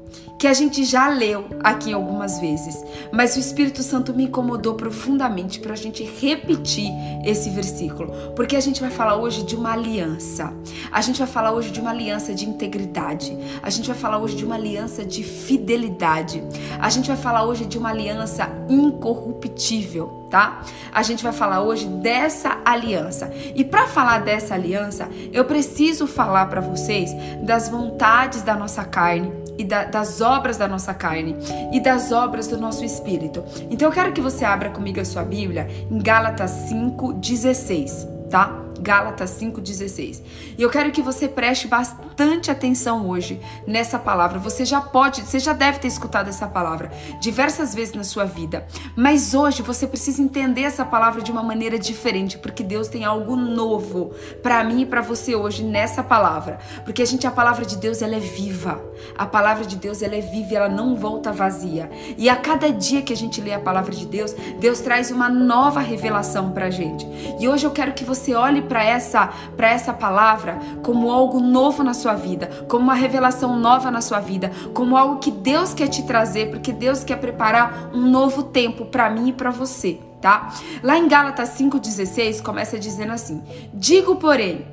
que 0.43 0.47
a 0.47 0.53
gente 0.53 0.83
já 0.83 1.07
leu 1.07 1.45
aqui 1.63 1.93
algumas 1.93 2.37
vezes, 2.37 2.83
mas 3.13 3.37
o 3.37 3.39
Espírito 3.39 3.81
Santo 3.81 4.13
me 4.13 4.25
incomodou 4.25 4.73
profundamente 4.73 5.57
para 5.57 5.71
a 5.71 5.77
gente 5.77 6.03
repetir 6.03 6.91
esse 7.23 7.49
versículo, 7.49 8.11
porque 8.35 8.57
a 8.57 8.59
gente 8.59 8.81
vai 8.81 8.89
falar 8.89 9.15
hoje 9.15 9.43
de 9.43 9.55
uma 9.55 9.71
aliança, 9.71 10.51
a 10.91 10.99
gente 10.99 11.19
vai 11.19 11.27
falar 11.29 11.53
hoje 11.53 11.71
de 11.71 11.79
uma 11.79 11.91
aliança 11.91 12.33
de 12.33 12.45
integridade, 12.45 13.37
a 13.61 13.69
gente 13.69 13.87
vai 13.87 13.95
falar 13.95 14.17
hoje 14.17 14.35
de 14.35 14.43
uma 14.43 14.55
aliança 14.55 15.05
de 15.05 15.23
fidelidade, 15.23 16.43
a 16.77 16.89
gente 16.89 17.07
vai 17.07 17.15
falar 17.15 17.45
hoje 17.45 17.65
de 17.65 17.77
uma 17.77 17.91
aliança 17.91 18.49
incorruptível, 18.67 20.27
tá? 20.29 20.61
A 20.91 21.03
gente 21.03 21.23
vai 21.23 21.31
falar 21.31 21.61
hoje 21.61 21.85
dessa 21.85 22.57
aliança. 22.65 23.31
E 23.55 23.63
para 23.63 23.87
falar 23.87 24.19
dessa 24.19 24.55
aliança, 24.55 25.07
eu 25.31 25.45
preciso 25.45 26.05
falar 26.05 26.47
para 26.47 26.59
vocês 26.59 27.11
das 27.41 27.69
vontades 27.69 28.41
da 28.41 28.57
nossa 28.57 28.83
carne 28.83 29.42
e 29.57 29.63
da, 29.63 29.85
das 29.85 30.21
obras 30.21 30.57
da 30.57 30.67
nossa 30.67 30.93
carne 30.93 31.35
e 31.71 31.79
das 31.79 32.11
obras 32.11 32.47
do 32.47 32.57
nosso 32.57 32.83
espírito. 32.83 33.43
Então 33.69 33.87
eu 33.87 33.91
quero 33.93 34.11
que 34.11 34.21
você 34.21 34.45
abra 34.45 34.69
comigo 34.69 34.99
a 34.99 35.05
sua 35.05 35.23
Bíblia 35.23 35.67
em 35.89 35.99
Gálatas 35.99 36.51
5:16, 36.69 38.07
tá? 38.29 38.63
Gálatas 38.83 39.31
5,16. 39.39 40.21
E 40.57 40.61
eu 40.61 40.69
quero 40.69 40.91
que 40.91 41.01
você 41.01 41.25
preste 41.27 41.69
bastante 41.69 42.51
atenção 42.51 43.07
hoje 43.07 43.39
nessa 43.65 43.97
palavra. 43.97 44.37
Você 44.39 44.65
já 44.65 44.81
pode, 44.81 45.21
você 45.21 45.39
já 45.39 45.53
deve 45.53 45.79
ter 45.79 45.87
escutado 45.87 46.27
essa 46.27 46.45
palavra 46.47 46.91
diversas 47.21 47.73
vezes 47.73 47.93
na 47.93 48.03
sua 48.03 48.25
vida, 48.25 48.67
mas 48.95 49.33
hoje 49.33 49.61
você 49.61 49.87
precisa 49.87 50.21
entender 50.21 50.63
essa 50.63 50.83
palavra 50.83 51.21
de 51.21 51.31
uma 51.31 51.41
maneira 51.41 51.79
diferente, 51.79 52.37
porque 52.37 52.61
Deus 52.61 52.89
tem 52.89 53.05
algo 53.05 53.37
novo 53.37 54.11
para 54.41 54.61
mim 54.65 54.81
e 54.81 54.85
para 54.85 55.01
você 55.01 55.33
hoje 55.33 55.63
nessa 55.63 56.03
palavra. 56.03 56.59
Porque 56.83 57.01
a 57.01 57.05
gente 57.05 57.25
a 57.25 57.31
palavra 57.31 57.65
de 57.65 57.77
Deus 57.77 58.01
ela 58.01 58.15
é 58.15 58.19
viva. 58.19 58.83
A 59.17 59.25
palavra 59.25 59.65
de 59.65 59.77
Deus 59.77 60.01
ela 60.01 60.15
é 60.15 60.21
viva 60.21 60.53
e 60.53 60.55
ela 60.57 60.67
não 60.67 60.93
volta 60.93 61.31
vazia. 61.31 61.89
E 62.17 62.27
a 62.27 62.35
cada 62.35 62.69
dia 62.69 63.01
que 63.01 63.13
a 63.13 63.15
gente 63.15 63.39
lê 63.39 63.53
a 63.53 63.59
palavra 63.59 63.95
de 63.95 64.05
Deus, 64.05 64.33
Deus 64.59 64.81
traz 64.81 65.09
uma 65.09 65.29
nova 65.29 65.79
revelação 65.79 66.51
pra 66.51 66.69
gente. 66.69 67.07
E 67.39 67.47
hoje 67.47 67.65
eu 67.65 67.71
quero 67.71 67.93
que 67.93 68.03
você 68.03 68.33
olhe 68.33 68.61
para 68.61 68.72
essa, 68.81 69.27
para 69.57 69.69
essa 69.69 69.91
palavra 69.91 70.57
como 70.81 71.11
algo 71.11 71.41
novo 71.41 71.83
na 71.83 71.93
sua 71.93 72.13
vida, 72.13 72.47
como 72.69 72.85
uma 72.85 72.93
revelação 72.93 73.59
nova 73.59 73.91
na 73.91 73.99
sua 73.99 74.21
vida, 74.21 74.49
como 74.73 74.95
algo 74.95 75.19
que 75.19 75.31
Deus 75.31 75.73
quer 75.73 75.89
te 75.89 76.03
trazer, 76.03 76.49
porque 76.49 76.71
Deus 76.71 77.03
quer 77.03 77.17
preparar 77.17 77.89
um 77.93 78.09
novo 78.09 78.43
tempo 78.43 78.85
para 78.85 79.09
mim 79.09 79.29
e 79.29 79.33
para 79.33 79.51
você, 79.51 79.99
tá? 80.21 80.53
Lá 80.81 80.97
em 80.97 81.09
Gálatas 81.09 81.49
5:16 81.49 82.39
começa 82.41 82.79
dizendo 82.79 83.11
assim: 83.11 83.43
"Digo, 83.73 84.15
porém, 84.15 84.65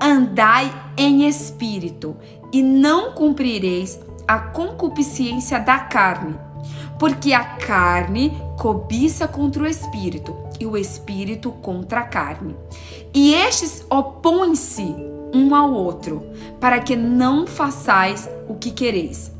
andai 0.00 0.72
em 0.96 1.26
espírito, 1.26 2.16
e 2.52 2.62
não 2.62 3.12
cumprireis 3.12 4.00
a 4.26 4.38
concupiscência 4.38 5.60
da 5.60 5.78
carne, 5.78 6.36
porque 6.98 7.32
a 7.32 7.44
carne 7.44 8.36
cobiça 8.58 9.28
contra 9.28 9.62
o 9.62 9.66
espírito 9.66 10.36
e 10.58 10.66
o 10.66 10.76
espírito 10.76 11.50
contra 11.50 12.00
a 12.00 12.04
carne. 12.04 12.56
E 13.14 13.34
estes 13.34 13.84
opõem-se 13.90 14.94
um 15.34 15.54
ao 15.54 15.72
outro, 15.72 16.22
para 16.60 16.80
que 16.80 16.96
não 16.96 17.46
façais 17.46 18.28
o 18.48 18.54
que 18.54 18.70
quereis. 18.70 19.32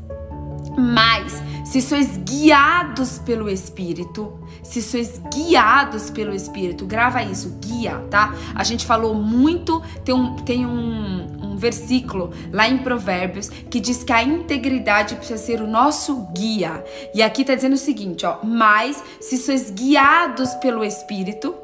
Mas 0.77 1.41
se 1.65 1.81
sois 1.81 2.17
guiados 2.17 3.19
pelo 3.19 3.49
Espírito, 3.49 4.39
se 4.63 4.81
sois 4.81 5.21
guiados 5.33 6.09
pelo 6.09 6.33
Espírito, 6.33 6.85
grava 6.85 7.21
isso, 7.23 7.57
guia, 7.59 8.05
tá? 8.09 8.33
A 8.55 8.63
gente 8.63 8.85
falou 8.85 9.13
muito, 9.13 9.81
tem 10.05 10.15
um, 10.15 10.35
tem 10.37 10.65
um, 10.65 11.36
versículo 11.57 12.31
lá 12.51 12.67
em 12.67 12.77
Provérbios 12.77 13.49
que 13.49 13.79
diz 13.79 14.03
que 14.03 14.13
a 14.13 14.23
integridade 14.23 15.15
precisa 15.15 15.37
ser 15.37 15.61
o 15.61 15.67
nosso 15.67 16.27
guia. 16.33 16.83
E 17.13 17.21
aqui 17.21 17.43
tá 17.43 17.55
dizendo 17.55 17.73
o 17.73 17.77
seguinte, 17.77 18.25
ó, 18.25 18.37
mas 18.43 19.03
se 19.19 19.37
sois 19.37 19.69
guiados 19.69 20.53
pelo 20.55 20.83
Espírito, 20.83 21.55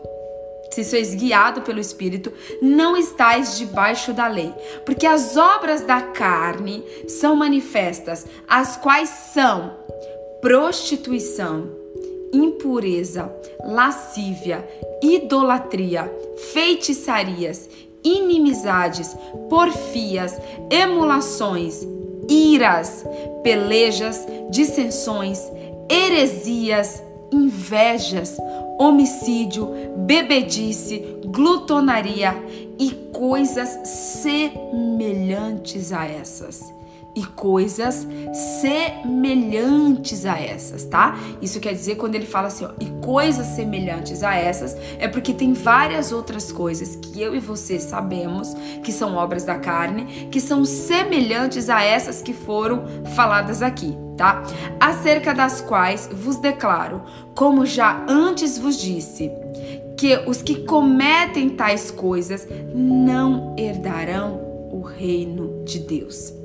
se 0.72 0.84
sois 0.84 1.14
guiado 1.14 1.62
pelo 1.62 1.80
Espírito, 1.80 2.34
não 2.62 2.98
estáis 2.98 3.58
debaixo 3.58 4.12
da 4.12 4.28
lei. 4.28 4.52
Porque 4.86 5.06
as 5.06 5.38
obras 5.38 5.82
da 5.82 6.02
carne 6.02 6.84
são 7.08 7.36
manifestas, 7.36 8.26
as 8.48 8.76
quais 8.76 9.10
são 9.10 9.78
prostituição, 10.42 11.70
impureza, 12.34 13.32
lascívia, 13.64 14.68
idolatria, 15.02 16.12
feitiçarias, 16.52 17.70
inimizades, 18.04 19.16
porfias, 19.50 20.40
emulações, 20.70 21.88
iras, 22.28 23.06
pelejas, 23.44 24.26
dissensões, 24.50 25.40
heresias, 25.90 27.04
invejas, 27.32 28.38
homicídio, 28.80 29.70
bebedice, 29.98 31.20
glutonaria 31.26 32.36
e 32.80 32.92
coisas 33.12 33.88
semelhantes 33.88 35.92
a 35.92 36.06
essas 36.06 36.74
e 37.16 37.24
coisas 37.24 38.08
semelhantes 38.62 40.26
a 40.26 40.40
essas, 40.40 40.84
tá? 40.86 41.18
Isso 41.42 41.60
quer 41.60 41.74
dizer 41.74 41.96
quando 41.96 42.16
ele 42.16 42.26
fala 42.26 42.48
assim, 42.48 42.66
ó, 42.66 42.72
e 42.80 42.86
coisas 43.04 43.48
semelhantes 43.48 44.24
a 44.24 44.36
essas, 44.36 44.76
é 44.98 45.08
porque 45.08 45.34
tem 45.34 45.54
várias 45.54 46.12
outras 46.12 46.52
coisas 46.52 46.96
que 46.96 47.22
eu 47.22 47.36
e 47.36 47.40
você 47.40 47.80
sabemos 47.80 48.56
que 48.84 48.92
são 48.92 49.16
obras 49.16 49.44
da 49.44 49.56
carne, 49.56 50.28
que 50.32 50.42
são 50.42 50.66
semelhantes 50.66 51.70
a 51.70 51.84
essas 51.84 52.22
que 52.22 52.34
foram 52.34 52.84
faladas 53.16 53.62
aqui, 53.62 53.96
tá? 54.18 54.44
Acerca 54.80 55.34
das 55.34 55.62
quais 55.62 56.10
vos 56.12 56.38
declaro, 56.38 57.04
como 57.36 57.66
já 57.66 58.04
antes 58.08 58.58
vos 58.58 58.78
disse, 58.80 59.32
que 59.98 60.16
os 60.28 60.42
que 60.42 60.64
cometem 60.66 61.50
tais 61.50 61.92
coisas 61.92 62.48
não 62.74 63.56
herdarão 63.58 64.42
o 64.72 64.82
reino 64.82 65.64
de 65.64 65.80
Deus. 65.80 66.43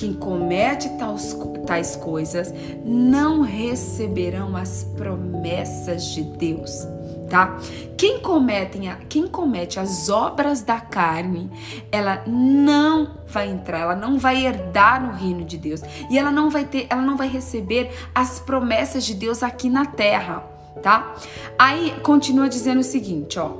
Quem 0.00 0.14
comete 0.14 0.88
tais, 0.96 1.36
tais 1.66 1.94
coisas 1.94 2.54
não 2.82 3.42
receberão 3.42 4.56
as 4.56 4.82
promessas 4.96 6.06
de 6.14 6.22
Deus. 6.22 6.88
Tá? 7.28 7.58
Quem 7.98 8.18
comete, 8.18 8.78
quem 9.10 9.26
comete 9.26 9.78
as 9.78 10.08
obras 10.08 10.62
da 10.62 10.80
carne, 10.80 11.50
ela 11.92 12.22
não 12.26 13.18
vai 13.26 13.50
entrar, 13.50 13.80
ela 13.80 13.94
não 13.94 14.18
vai 14.18 14.46
herdar 14.46 15.02
no 15.02 15.12
reino 15.12 15.44
de 15.44 15.58
Deus 15.58 15.82
e 16.10 16.18
ela 16.18 16.30
não 16.30 16.48
vai 16.48 16.64
ter, 16.64 16.86
ela 16.88 17.02
não 17.02 17.18
vai 17.18 17.28
receber 17.28 17.90
as 18.14 18.40
promessas 18.40 19.04
de 19.04 19.12
Deus 19.12 19.42
aqui 19.42 19.68
na 19.68 19.84
terra, 19.84 20.42
tá? 20.82 21.14
Aí 21.58 21.94
continua 22.02 22.48
dizendo 22.48 22.80
o 22.80 22.84
seguinte, 22.84 23.38
ó: 23.38 23.52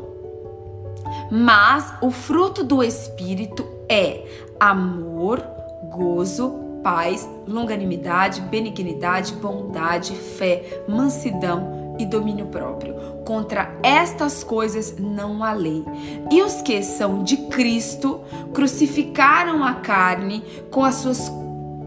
Mas 1.31 1.92
o 2.00 2.11
fruto 2.11 2.64
do 2.64 2.83
espírito 2.83 3.68
é 3.90 4.24
amor, 4.59 5.59
gozo, 5.90 6.55
paz, 6.83 7.29
longanimidade, 7.46 8.40
benignidade, 8.42 9.35
bondade, 9.35 10.14
fé, 10.14 10.85
mansidão 10.88 11.96
e 11.98 12.07
domínio 12.07 12.46
próprio. 12.46 12.94
Contra 13.24 13.79
estas 13.83 14.42
coisas 14.42 14.96
não 14.98 15.44
há 15.44 15.53
lei. 15.53 15.85
E 16.31 16.42
os 16.42 16.62
que 16.62 16.83
são 16.83 17.22
de 17.22 17.37
Cristo 17.48 18.20
crucificaram 18.55 19.62
a 19.62 19.74
carne 19.74 20.42
com 20.70 20.85
as 20.85 20.96
suas 20.96 21.31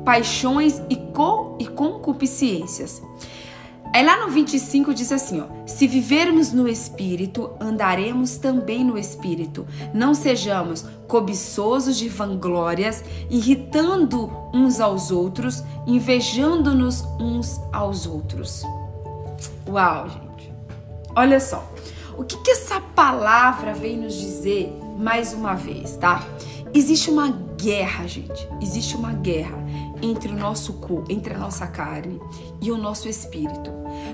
paixões 0.05 0.81
e, 0.89 0.95
co 0.95 1.57
e 1.59 1.65
concupiscências. 1.65 3.01
Aí 3.93 4.03
lá 4.03 4.25
no 4.25 4.31
25 4.31 4.91
diz 4.91 5.11
assim, 5.11 5.39
ó: 5.39 5.45
Se 5.67 5.85
vivermos 5.87 6.51
no 6.51 6.67
espírito, 6.67 7.51
andaremos 7.59 8.37
também 8.37 8.83
no 8.83 8.97
espírito. 8.97 9.67
Não 9.93 10.15
sejamos 10.15 10.83
cobiçosos 11.07 11.95
de 11.95 12.09
vanglórias, 12.09 13.03
irritando 13.29 14.31
uns 14.51 14.79
aos 14.79 15.11
outros, 15.11 15.63
invejando-nos 15.85 17.03
uns 17.19 17.61
aos 17.71 18.07
outros. 18.07 18.63
Uau, 19.69 20.09
gente. 20.09 20.51
Olha 21.15 21.39
só. 21.39 21.71
O 22.17 22.23
que, 22.23 22.37
que 22.37 22.51
essa 22.51 22.81
palavra 22.81 23.75
vem 23.75 23.97
nos 23.97 24.15
dizer 24.15 24.75
mais 24.97 25.33
uma 25.33 25.53
vez, 25.53 25.95
tá? 25.97 26.23
Existe 26.73 27.11
uma 27.11 27.29
guerra, 27.57 28.07
gente. 28.07 28.47
Existe 28.59 28.95
uma 28.95 29.13
guerra 29.13 29.62
entre 30.03 30.33
o 30.33 30.37
nosso 30.37 30.73
corpo, 30.73 31.09
entre 31.09 31.33
a 31.33 31.37
nossa 31.37 31.65
carne 31.65 32.19
e 32.61 32.69
o 32.71 32.77
nosso 32.77 33.07
espírito. 33.07 33.71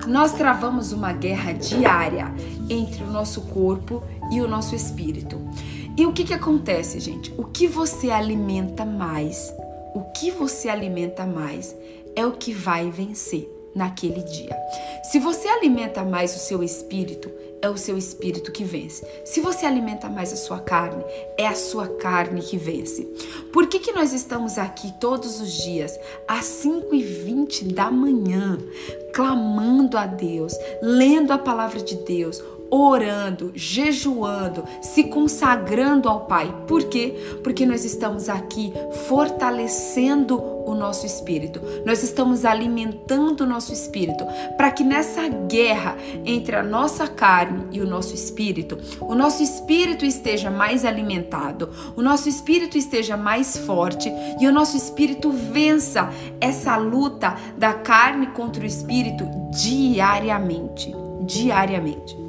Nós 0.07 0.33
travamos 0.33 0.91
uma 0.91 1.11
guerra 1.11 1.51
diária 1.51 2.31
entre 2.69 3.03
o 3.03 3.11
nosso 3.11 3.41
corpo 3.41 4.03
e 4.31 4.39
o 4.39 4.47
nosso 4.47 4.75
espírito. 4.75 5.41
E 5.97 6.05
o 6.05 6.13
que 6.13 6.23
que 6.23 6.33
acontece, 6.33 6.99
gente? 6.99 7.33
O 7.37 7.43
que 7.43 7.67
você 7.67 8.11
alimenta 8.11 8.85
mais, 8.85 9.51
o 9.95 10.01
que 10.13 10.29
você 10.29 10.69
alimenta 10.69 11.25
mais 11.25 11.75
é 12.15 12.25
o 12.25 12.33
que 12.33 12.53
vai 12.53 12.91
vencer 12.91 13.49
naquele 13.75 14.21
dia. 14.23 14.55
Se 15.03 15.19
você 15.19 15.47
alimenta 15.47 16.03
mais 16.03 16.35
o 16.35 16.39
seu 16.39 16.63
espírito, 16.63 17.29
é 17.61 17.69
o 17.69 17.77
seu 17.77 17.97
espírito 17.97 18.51
que 18.51 18.63
vence. 18.63 19.05
Se 19.25 19.41
você 19.41 19.65
alimenta 19.65 20.09
mais 20.09 20.31
a 20.31 20.35
sua 20.35 20.59
carne, 20.59 21.03
é 21.37 21.47
a 21.47 21.55
sua 21.55 21.87
carne 21.87 22.41
que 22.41 22.57
vence. 22.57 23.03
Por 23.51 23.67
que, 23.67 23.79
que 23.79 23.91
nós 23.91 24.13
estamos 24.13 24.57
aqui 24.57 24.93
todos 24.99 25.39
os 25.41 25.51
dias, 25.51 25.99
às 26.27 26.45
5 26.45 26.93
e 26.95 27.01
20 27.03 27.65
da 27.73 27.91
manhã, 27.91 28.57
clamando 29.13 29.97
a 29.97 30.05
Deus, 30.05 30.53
lendo 30.81 31.31
a 31.31 31.37
palavra 31.37 31.81
de 31.81 31.95
Deus, 31.95 32.41
orando, 32.71 33.51
jejuando, 33.55 34.63
se 34.81 35.05
consagrando 35.05 36.07
ao 36.07 36.21
Pai. 36.21 36.53
Por 36.67 36.85
quê? 36.85 37.39
Porque 37.43 37.65
nós 37.65 37.83
estamos 37.85 38.29
aqui 38.29 38.73
fortalecendo 39.07 40.59
o 40.65 40.75
nosso 40.75 41.05
espírito. 41.05 41.61
Nós 41.85 42.03
estamos 42.03 42.45
alimentando 42.45 43.41
o 43.41 43.47
nosso 43.47 43.73
espírito 43.73 44.25
para 44.55 44.71
que 44.71 44.83
nessa 44.83 45.27
guerra 45.27 45.97
entre 46.25 46.55
a 46.55 46.63
nossa 46.63 47.07
carne 47.07 47.65
e 47.71 47.81
o 47.81 47.87
nosso 47.87 48.13
espírito, 48.13 48.77
o 49.01 49.15
nosso 49.15 49.41
espírito 49.41 50.05
esteja 50.05 50.51
mais 50.51 50.85
alimentado, 50.85 51.69
o 51.95 52.01
nosso 52.01 52.29
espírito 52.29 52.77
esteja 52.77 53.17
mais 53.17 53.57
forte 53.57 54.11
e 54.39 54.47
o 54.47 54.51
nosso 54.51 54.77
espírito 54.77 55.31
vença 55.31 56.11
essa 56.39 56.77
luta 56.77 57.35
da 57.57 57.73
carne 57.73 58.27
contra 58.27 58.63
o 58.63 58.67
espírito 58.67 59.27
diariamente, 59.51 60.93
diariamente. 61.25 62.28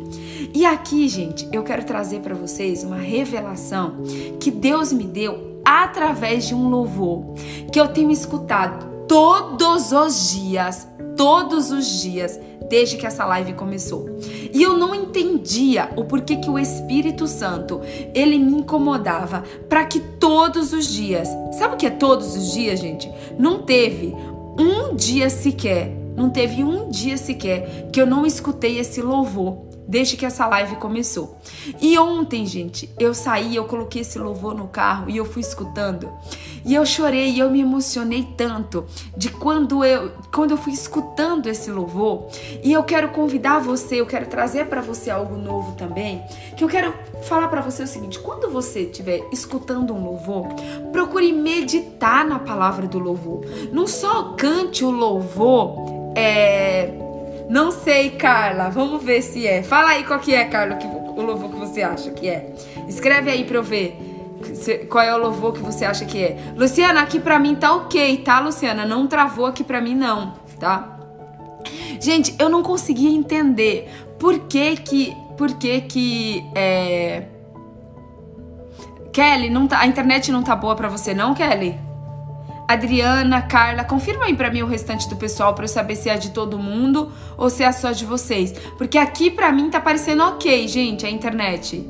E 0.53 0.67
aqui, 0.67 1.09
gente, 1.09 1.49
eu 1.53 1.63
quero 1.63 1.85
trazer 1.85 2.21
para 2.21 2.35
vocês 2.35 2.83
uma 2.83 2.97
revelação 2.97 4.03
que 4.41 4.51
Deus 4.51 4.93
me 4.93 5.05
deu 5.05 5.61
através 5.65 6.49
de 6.49 6.55
um 6.55 6.69
louvor 6.69 7.35
que 7.73 7.79
eu 7.79 7.87
tenho 7.87 8.11
escutado 8.11 9.07
todos 9.07 9.93
os 9.93 10.33
dias, 10.33 10.89
todos 11.17 11.71
os 11.71 12.03
dias, 12.03 12.39
desde 12.69 12.97
que 12.97 13.07
essa 13.07 13.25
live 13.27 13.53
começou. 13.53 14.07
E 14.53 14.61
eu 14.61 14.77
não 14.77 14.93
entendia 14.93 15.89
o 15.97 16.05
porquê 16.05 16.37
que 16.37 16.51
o 16.51 16.59
Espírito 16.59 17.29
Santo, 17.29 17.81
ele 18.13 18.37
me 18.37 18.61
incomodava 18.61 19.45
para 19.69 19.85
que 19.85 20.01
todos 20.01 20.73
os 20.73 20.87
dias, 20.87 21.29
sabe 21.53 21.75
o 21.75 21.77
que 21.77 21.87
é 21.87 21.91
todos 21.91 22.35
os 22.37 22.53
dias, 22.53 22.81
gente? 22.81 23.09
Não 23.39 23.63
teve 23.63 24.17
um 24.59 24.97
dia 24.97 25.31
sequer, 25.31 25.97
não 26.17 26.29
teve 26.29 26.65
um 26.65 26.89
dia 26.89 27.17
sequer 27.17 27.89
que 27.93 28.01
eu 28.01 28.07
não 28.07 28.27
escutei 28.27 28.79
esse 28.79 29.01
louvor 29.01 29.71
desde 29.91 30.17
que 30.17 30.25
essa 30.25 30.47
live 30.47 30.77
começou. 30.77 31.37
E 31.81 31.99
ontem, 31.99 32.47
gente, 32.47 32.89
eu 32.99 33.13
saí, 33.13 33.57
eu 33.57 33.65
coloquei 33.65 34.03
esse 34.03 34.19
louvor 34.19 34.55
no 34.55 34.69
carro 34.69 35.11
e 35.11 35.17
eu 35.17 35.25
fui 35.25 35.43
escutando. 35.43 36.09
E 36.65 36.75
eu 36.75 36.87
chorei 36.87 37.31
e 37.31 37.41
eu 37.41 37.51
me 37.51 37.61
emocionei 37.61 38.29
tanto 38.37 38.87
de 39.17 39.31
quando 39.31 39.85
eu, 39.85 40.13
quando 40.33 40.53
eu 40.53 40.57
fui 40.57 40.73
escutando 40.73 41.49
esse 41.49 41.71
louvor. 41.73 42.29
E 42.63 42.73
eu 42.73 42.85
quero 42.85 43.09
convidar 43.09 43.59
você, 43.59 44.01
eu 44.01 44.07
quero 44.07 44.27
trazer 44.27 44.67
para 44.67 44.81
você 44.81 45.11
algo 45.11 45.37
novo 45.37 45.73
também, 45.73 46.23
que 46.57 46.63
eu 46.63 46.69
quero 46.69 46.95
falar 47.23 47.49
para 47.49 47.61
você 47.61 47.83
o 47.83 47.87
seguinte: 47.87 48.21
quando 48.21 48.49
você 48.49 48.83
estiver 48.83 49.27
escutando 49.33 49.93
um 49.93 50.05
louvor, 50.05 50.47
procure 50.93 51.33
meditar 51.33 52.25
na 52.25 52.39
palavra 52.39 52.87
do 52.87 52.99
louvor. 52.99 53.45
Não 53.73 53.89
só 53.89 54.35
cante 54.35 54.85
o 54.85 54.91
louvor 54.91 56.13
é 56.15 57.10
não 57.51 57.73
sei, 57.73 58.11
Carla. 58.11 58.71
Vamos 58.71 59.03
ver 59.03 59.23
se 59.23 59.45
é. 59.45 59.61
Fala 59.65 59.91
aí 59.91 60.05
qual 60.05 60.21
que 60.21 60.33
é, 60.33 60.45
Carla, 60.45 60.77
que, 60.77 60.87
o 60.87 61.21
louvor 61.21 61.51
que 61.51 61.57
você 61.57 61.83
acha 61.83 62.09
que 62.13 62.29
é. 62.29 62.55
Escreve 62.89 63.29
aí 63.29 63.43
pra 63.43 63.57
eu 63.57 63.63
ver 63.65 63.99
qual 64.89 65.05
é 65.05 65.13
o 65.13 65.19
louvor 65.19 65.53
que 65.53 65.59
você 65.59 65.85
acha 65.85 66.05
que 66.05 66.23
é. 66.23 66.53
Luciana, 66.57 67.03
aqui 67.03 67.19
pra 67.19 67.41
mim 67.41 67.57
tá 67.57 67.75
ok, 67.75 68.19
tá, 68.19 68.39
Luciana? 68.39 68.87
Não 68.87 69.09
travou 69.09 69.47
aqui 69.47 69.65
pra 69.65 69.81
mim, 69.81 69.97
não, 69.97 70.35
tá? 70.61 70.97
Gente, 72.01 72.37
eu 72.39 72.49
não 72.49 72.63
conseguia 72.63 73.11
entender 73.11 73.91
por 74.17 74.39
que 74.47 74.77
que... 74.77 75.17
Por 75.37 75.55
que 75.55 75.81
que... 75.81 76.45
É... 76.55 77.25
Kelly, 79.13 79.51
não 79.51 79.67
tá, 79.67 79.81
a 79.81 79.87
internet 79.89 80.31
não 80.31 80.45
tá 80.45 80.55
boa 80.55 80.77
pra 80.77 80.89
você, 80.89 81.13
não, 81.13 81.35
Kelly? 81.35 81.90
Adriana, 82.73 83.43
Carla, 83.43 83.83
confirma 83.83 84.27
aí 84.27 84.37
para 84.37 84.49
mim 84.49 84.63
o 84.63 84.67
restante 84.67 85.09
do 85.09 85.17
pessoal 85.17 85.55
para 85.55 85.65
eu 85.65 85.69
saber 85.69 85.97
se 85.97 86.09
é 86.09 86.17
de 86.17 86.31
todo 86.31 86.57
mundo 86.57 87.11
ou 87.37 87.51
se 87.51 87.65
é 87.65 87.73
só 87.73 87.91
de 87.91 88.05
vocês. 88.05 88.53
Porque 88.79 88.97
aqui 88.97 89.29
para 89.29 89.51
mim 89.51 89.69
tá 89.69 89.81
parecendo 89.81 90.23
ok, 90.23 90.69
gente, 90.69 91.05
a 91.05 91.11
internet. 91.11 91.85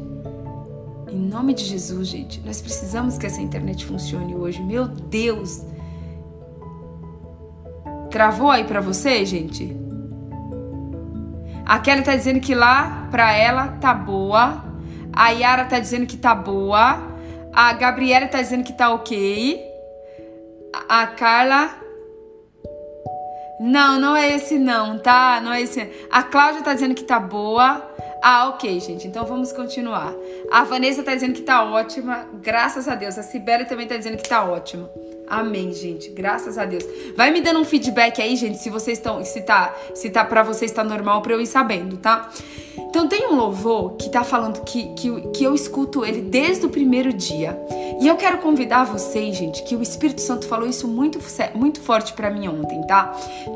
Em 1.06 1.18
nome 1.18 1.52
de 1.52 1.64
Jesus, 1.64 2.08
gente, 2.08 2.40
nós 2.46 2.62
precisamos 2.62 3.18
que 3.18 3.26
essa 3.26 3.42
internet 3.42 3.84
funcione 3.84 4.34
hoje. 4.34 4.62
Meu 4.62 4.88
Deus. 4.88 5.62
Travou 8.10 8.50
aí 8.50 8.64
para 8.64 8.80
você, 8.80 9.26
gente? 9.26 9.76
A 11.66 11.78
Kelly 11.78 12.00
tá 12.00 12.16
dizendo 12.16 12.40
que 12.40 12.54
lá 12.54 13.06
pra 13.10 13.34
ela 13.34 13.68
tá 13.68 13.92
boa. 13.92 14.64
A 15.12 15.28
Yara 15.28 15.66
tá 15.66 15.78
dizendo 15.78 16.06
que 16.06 16.16
tá 16.16 16.34
boa. 16.34 17.06
A 17.52 17.70
Gabriela 17.74 18.26
tá 18.28 18.40
dizendo 18.40 18.64
que 18.64 18.72
tá 18.72 18.88
ok. 18.88 19.69
A 20.88 21.06
Carla. 21.06 21.74
Não, 23.60 24.00
não 24.00 24.16
é 24.16 24.34
esse 24.34 24.58
não, 24.58 24.98
tá? 24.98 25.40
Não 25.42 25.52
é 25.52 25.60
esse. 25.60 25.90
A 26.10 26.22
Cláudia 26.22 26.62
tá 26.62 26.72
dizendo 26.72 26.94
que 26.94 27.04
tá 27.04 27.20
boa. 27.20 27.86
Ah, 28.22 28.48
ok, 28.48 28.80
gente. 28.80 29.06
Então 29.06 29.24
vamos 29.24 29.52
continuar. 29.52 30.14
A 30.50 30.64
Vanessa 30.64 31.02
tá 31.02 31.14
dizendo 31.14 31.34
que 31.34 31.42
tá 31.42 31.62
ótima. 31.64 32.26
Graças 32.42 32.88
a 32.88 32.94
Deus. 32.94 33.18
A 33.18 33.22
Sibeli 33.22 33.64
também 33.64 33.86
tá 33.86 33.96
dizendo 33.96 34.16
que 34.16 34.28
tá 34.28 34.44
ótima. 34.44 34.90
Amém, 35.30 35.72
gente. 35.72 36.10
Graças 36.10 36.58
a 36.58 36.64
Deus. 36.64 36.84
Vai 37.16 37.30
me 37.30 37.40
dando 37.40 37.60
um 37.60 37.64
feedback 37.64 38.20
aí, 38.20 38.34
gente, 38.34 38.58
se 38.58 38.68
vocês 38.68 38.98
estão, 38.98 39.24
se 39.24 39.40
tá, 39.42 39.72
se 39.94 40.10
tá 40.10 40.24
para 40.24 40.42
vocês 40.42 40.72
tá 40.72 40.82
normal 40.82 41.22
para 41.22 41.32
eu 41.32 41.40
ir 41.40 41.46
sabendo, 41.46 41.96
tá? 41.96 42.28
Então 42.76 43.06
tem 43.06 43.28
um 43.28 43.36
louvor 43.36 43.92
que 43.92 44.08
tá 44.08 44.24
falando 44.24 44.62
que, 44.64 44.92
que, 44.94 45.20
que 45.28 45.44
eu 45.44 45.54
escuto 45.54 46.04
ele 46.04 46.20
desde 46.20 46.66
o 46.66 46.68
primeiro 46.68 47.12
dia. 47.12 47.56
E 48.00 48.08
eu 48.08 48.16
quero 48.16 48.38
convidar 48.38 48.84
vocês, 48.84 49.36
gente, 49.36 49.62
que 49.62 49.76
o 49.76 49.82
Espírito 49.82 50.22
Santo 50.22 50.48
falou 50.48 50.66
isso 50.66 50.88
muito, 50.88 51.18
muito 51.54 51.80
forte 51.80 52.14
para 52.14 52.30
mim 52.30 52.48
ontem, 52.48 52.82
tá? 52.86 53.12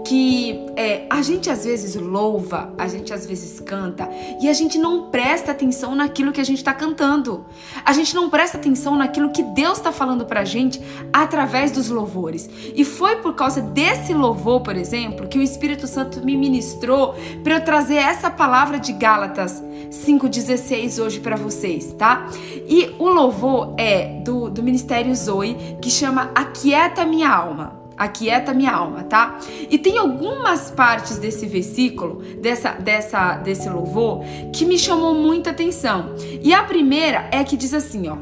Que 0.07 0.67
é, 0.77 1.07
a 1.09 1.23
gente 1.23 1.49
às 1.49 1.65
vezes 1.65 1.97
louva, 1.97 2.73
a 2.77 2.87
gente 2.87 3.13
às 3.13 3.27
vezes 3.27 3.59
canta 3.61 4.09
e 4.41 4.49
a 4.49 4.53
gente 4.53 4.79
não 4.79 5.11
presta 5.11 5.53
atenção 5.53 5.95
naquilo 5.95 6.31
que 6.31 6.41
a 6.41 6.45
gente 6.45 6.63
tá 6.63 6.75
cantando. 6.75 7.47
A 7.85 7.93
gente 7.95 8.15
não 8.15 8.29
presta 8.29 8.59
atenção 8.59 8.97
naquilo 8.97 9.31
que 9.31 9.43
Deus 9.43 9.81
tá 9.81 9.91
falando 9.91 10.27
pra 10.27 10.45
gente 10.45 10.81
através 11.11 11.64
dos 11.71 11.89
louvores. 11.89 12.49
E 12.75 12.85
foi 12.85 13.17
por 13.17 13.35
causa 13.35 13.61
desse 13.61 14.13
louvor, 14.15 14.61
por 14.61 14.77
exemplo, 14.77 15.29
que 15.29 15.39
o 15.39 15.43
Espírito 15.43 15.87
Santo 15.87 16.25
me 16.25 16.37
ministrou 16.37 17.15
para 17.43 17.55
eu 17.55 17.65
trazer 17.65 17.97
essa 17.97 18.31
palavra 18.31 18.79
de 18.79 18.93
Gálatas 18.93 19.15
Gálatas 19.25 19.63
5,16 19.91 21.03
hoje 21.03 21.21
para 21.21 21.37
vocês, 21.37 21.93
tá? 21.99 22.29
E 22.69 22.95
o 22.99 23.09
louvor 23.09 23.75
é 23.79 24.21
do, 24.25 24.51
do 24.51 24.63
Ministério 24.63 25.15
Zoe, 25.15 25.55
que 25.81 25.91
chama 25.91 26.31
Aquieta 26.35 27.05
Minha 27.05 27.31
Alma. 27.31 27.84
Aquieta 27.97 28.53
minha 28.53 28.73
alma, 28.73 29.05
tá? 29.05 29.39
E 29.71 29.79
tem 29.79 29.99
algumas 29.99 30.71
partes 30.71 31.19
desse 31.19 31.47
versículo, 31.47 32.23
dessa, 32.41 32.73
dessa, 32.73 33.37
desse 33.37 33.69
louvor, 33.69 34.23
que 34.53 34.65
me 34.65 34.79
chamou 34.79 35.15
muita 35.15 35.51
atenção. 35.51 36.15
E 36.43 36.53
a 36.53 36.63
primeira 36.63 37.29
é 37.31 37.43
que 37.45 37.57
diz 37.57 37.73
assim, 37.73 38.09
ó. 38.09 38.17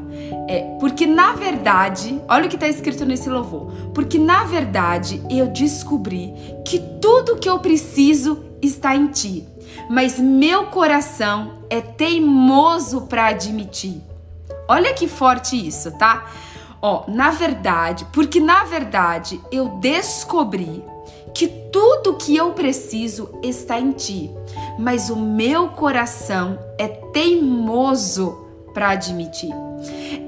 É, 0.47 0.77
porque 0.79 1.05
na 1.05 1.33
verdade, 1.33 2.21
olha 2.27 2.45
o 2.45 2.49
que 2.49 2.55
está 2.55 2.67
escrito 2.67 3.05
nesse 3.05 3.29
louvor. 3.29 3.71
Porque 3.93 4.17
na 4.17 4.43
verdade 4.43 5.21
eu 5.29 5.47
descobri 5.47 6.33
que 6.65 6.79
tudo 7.01 7.37
que 7.37 7.49
eu 7.49 7.59
preciso 7.59 8.43
está 8.61 8.95
em 8.95 9.07
ti. 9.07 9.47
mas 9.89 10.19
meu 10.19 10.67
coração 10.67 11.63
é 11.69 11.81
teimoso 11.81 13.01
para 13.01 13.27
admitir. 13.27 14.01
Olha 14.67 14.93
que 14.93 15.07
forte 15.07 15.55
isso, 15.55 15.91
tá? 15.97 16.25
Ó, 16.85 17.05
na 17.07 17.31
verdade, 17.31 18.05
porque 18.11 18.41
na 18.41 18.65
verdade 18.65 19.39
eu 19.49 19.69
descobri 19.79 20.83
que 21.33 21.47
tudo 21.47 22.17
que 22.17 22.35
eu 22.35 22.51
preciso 22.51 23.39
está 23.41 23.79
em 23.79 23.93
ti, 23.93 24.29
mas 24.77 25.09
o 25.09 25.15
meu 25.15 25.69
coração 25.69 26.59
é 26.77 26.89
teimoso 26.89 28.45
para 28.73 28.89
admitir. 28.89 29.53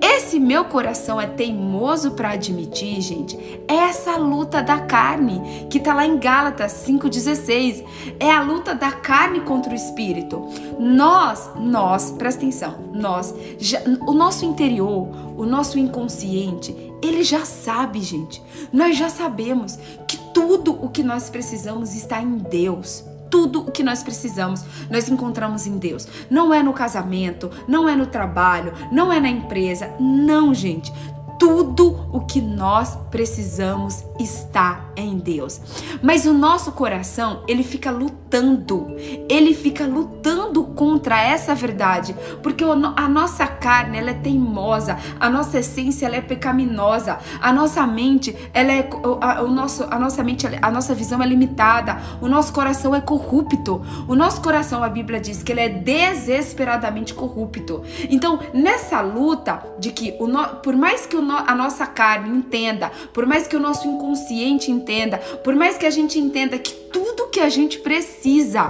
Esse 0.01 0.39
meu 0.39 0.65
coração 0.65 1.19
é 1.19 1.27
teimoso 1.27 2.11
para 2.11 2.31
admitir, 2.31 3.01
gente, 3.01 3.37
é 3.67 3.75
essa 3.75 4.17
luta 4.17 4.61
da 4.61 4.79
carne 4.79 5.67
que 5.69 5.79
tá 5.79 5.93
lá 5.93 6.05
em 6.05 6.17
Gálatas 6.17 6.71
5:16. 6.85 7.83
É 8.19 8.31
a 8.31 8.41
luta 8.41 8.73
da 8.73 8.91
carne 8.91 9.41
contra 9.41 9.71
o 9.71 9.75
espírito. 9.75 10.45
Nós, 10.79 11.49
nós, 11.55 12.11
presta 12.11 12.41
atenção, 12.41 12.75
nós, 12.93 13.33
já, 13.57 13.81
o 14.07 14.13
nosso 14.13 14.45
interior, 14.45 15.07
o 15.37 15.45
nosso 15.45 15.79
inconsciente, 15.79 16.75
ele 17.01 17.23
já 17.23 17.45
sabe, 17.45 18.01
gente. 18.01 18.41
Nós 18.71 18.97
já 18.97 19.09
sabemos 19.09 19.77
que 20.07 20.17
tudo 20.33 20.73
o 20.73 20.89
que 20.89 21.03
nós 21.03 21.29
precisamos 21.29 21.95
está 21.95 22.21
em 22.21 22.37
Deus 22.37 23.03
tudo 23.29 23.61
o 23.61 23.71
que 23.71 23.83
nós 23.83 24.03
precisamos, 24.03 24.63
nós 24.89 25.09
encontramos 25.09 25.67
em 25.67 25.77
Deus. 25.77 26.07
Não 26.29 26.53
é 26.53 26.61
no 26.61 26.73
casamento, 26.73 27.49
não 27.67 27.87
é 27.87 27.95
no 27.95 28.07
trabalho, 28.07 28.73
não 28.91 29.11
é 29.11 29.19
na 29.19 29.29
empresa. 29.29 29.91
Não, 29.99 30.53
gente. 30.53 30.91
Tudo 31.39 32.07
o 32.11 32.21
que 32.21 32.41
nós 32.41 32.97
precisamos 33.11 34.03
está 34.19 34.85
em 34.95 35.17
Deus. 35.17 35.59
Mas 36.01 36.25
o 36.25 36.33
nosso 36.33 36.71
coração, 36.71 37.43
ele 37.47 37.63
fica 37.63 37.91
lutando. 37.91 38.87
Ele 39.29 39.53
fica 39.53 39.85
lutando 39.85 40.63
contra 40.63 41.21
essa 41.21 41.55
verdade, 41.55 42.15
porque 42.41 42.63
a 42.63 43.07
nossa 43.07 43.47
carne, 43.47 43.97
ela 43.97 44.11
é 44.11 44.13
teimosa, 44.13 44.97
a 45.19 45.29
nossa 45.29 45.59
essência 45.59 46.05
ela 46.05 46.15
é 46.15 46.21
pecaminosa, 46.21 47.19
a 47.41 47.53
nossa 47.53 47.85
mente, 47.87 48.35
ela 48.53 48.71
é 48.71 48.89
a, 49.21 49.41
o 49.43 49.49
nosso, 49.49 49.85
a 49.89 49.97
nossa 49.99 50.23
mente, 50.23 50.47
a 50.61 50.71
nossa 50.71 50.93
visão 50.93 51.21
é 51.21 51.25
limitada, 51.25 51.97
o 52.21 52.27
nosso 52.27 52.51
coração 52.53 52.93
é 52.93 53.01
corrupto. 53.01 53.81
O 54.07 54.15
nosso 54.15 54.41
coração, 54.41 54.83
a 54.83 54.89
Bíblia 54.89 55.19
diz 55.19 55.43
que 55.43 55.51
ele 55.51 55.61
é 55.61 55.69
desesperadamente 55.69 57.13
corrupto. 57.13 57.83
Então, 58.09 58.39
nessa 58.53 59.01
luta 59.01 59.63
de 59.79 59.91
que 59.91 60.15
o 60.19 60.27
no, 60.27 60.45
por 60.57 60.75
mais 60.75 61.05
que 61.05 61.15
o 61.15 61.21
no, 61.25 61.35
a 61.35 61.55
nossa 61.55 61.85
carne 61.85 62.37
entenda, 62.37 62.91
por 63.13 63.25
mais 63.25 63.47
que 63.47 63.55
o 63.55 63.59
nosso 63.59 63.87
inconsciente 63.87 64.71
entenda, 64.71 65.17
por 65.17 65.55
mais 65.55 65.77
que 65.77 65.85
a 65.85 65.89
gente 65.89 66.19
entenda 66.19 66.57
que 66.57 66.84
tudo 66.95 67.27
que 67.27 67.41
a 67.41 67.49
gente 67.49 67.79
precisa, 67.79 68.69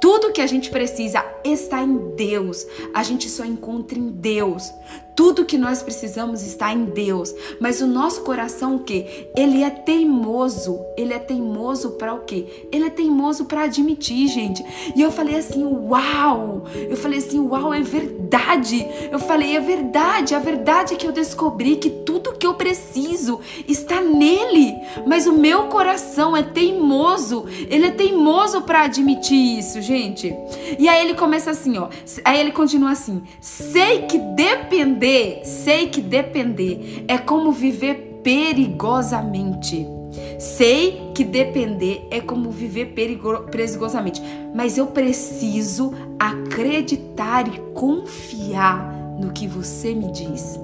tudo 0.00 0.32
que 0.32 0.40
a 0.40 0.46
gente 0.46 0.70
precisa 0.70 1.22
está 1.44 1.82
em 1.82 2.14
Deus. 2.16 2.66
A 2.94 3.02
gente 3.02 3.28
só 3.28 3.44
encontra 3.44 3.98
em 3.98 4.08
Deus. 4.08 4.72
Tudo 5.14 5.46
que 5.46 5.56
nós 5.56 5.82
precisamos 5.82 6.42
está 6.42 6.74
em 6.74 6.84
Deus, 6.84 7.34
mas 7.58 7.80
o 7.80 7.86
nosso 7.86 8.20
coração 8.20 8.76
o 8.76 8.80
quê? 8.80 9.30
Ele 9.34 9.62
é 9.62 9.70
teimoso. 9.70 10.78
Ele 10.94 11.14
é 11.14 11.18
teimoso 11.18 11.92
para 11.92 12.12
o 12.12 12.20
quê? 12.20 12.66
Ele 12.70 12.84
é 12.84 12.90
teimoso 12.90 13.46
para 13.46 13.62
admitir, 13.62 14.28
gente. 14.28 14.62
E 14.94 15.00
eu 15.00 15.10
falei 15.10 15.36
assim: 15.36 15.64
"Uau!". 15.64 16.64
Eu 16.74 16.98
falei 16.98 17.18
assim: 17.18 17.40
"Uau, 17.40 17.72
é 17.72 17.80
verdade". 17.80 18.86
Eu 19.10 19.18
falei: 19.18 19.56
"É 19.56 19.60
verdade, 19.60 20.34
a 20.34 20.38
verdade 20.38 20.92
é 20.92 20.96
que 20.98 21.06
eu 21.06 21.12
descobri 21.12 21.76
que 21.76 21.88
tudo 21.88 22.34
que 22.34 22.46
eu 22.46 22.52
preciso 22.52 23.40
está 23.66 24.02
nele, 24.02 24.74
mas 25.06 25.26
o 25.26 25.32
meu 25.32 25.64
coração 25.68 26.36
é 26.36 26.42
teimoso. 26.42 27.46
Ele 27.68 27.86
é 27.86 27.90
teimoso 27.90 28.62
para 28.62 28.82
admitir 28.82 29.58
isso, 29.58 29.80
gente". 29.80 30.34
E 30.78 30.88
aí 30.88 31.04
ele 31.04 31.14
começa 31.14 31.50
assim, 31.50 31.78
ó. 31.78 31.88
Aí 32.24 32.40
ele 32.40 32.52
continua 32.52 32.90
assim: 32.90 33.22
"Sei 33.40 34.02
que 34.02 34.18
depender 34.18 35.40
sei 35.44 35.88
que 35.88 36.00
depender 36.00 37.04
é 37.08 37.18
como 37.18 37.52
viver 37.52 38.20
perigosamente. 38.22 39.86
Sei 40.38 41.10
que 41.14 41.24
depender 41.24 42.06
é 42.10 42.20
como 42.20 42.50
viver 42.50 42.94
perigosamente, 43.50 44.22
mas 44.54 44.76
eu 44.76 44.86
preciso 44.88 45.92
acreditar 46.18 47.46
e 47.48 47.58
confiar 47.72 48.92
no 49.18 49.32
que 49.32 49.46
você 49.46 49.94
me 49.94 50.10
diz. 50.12 50.58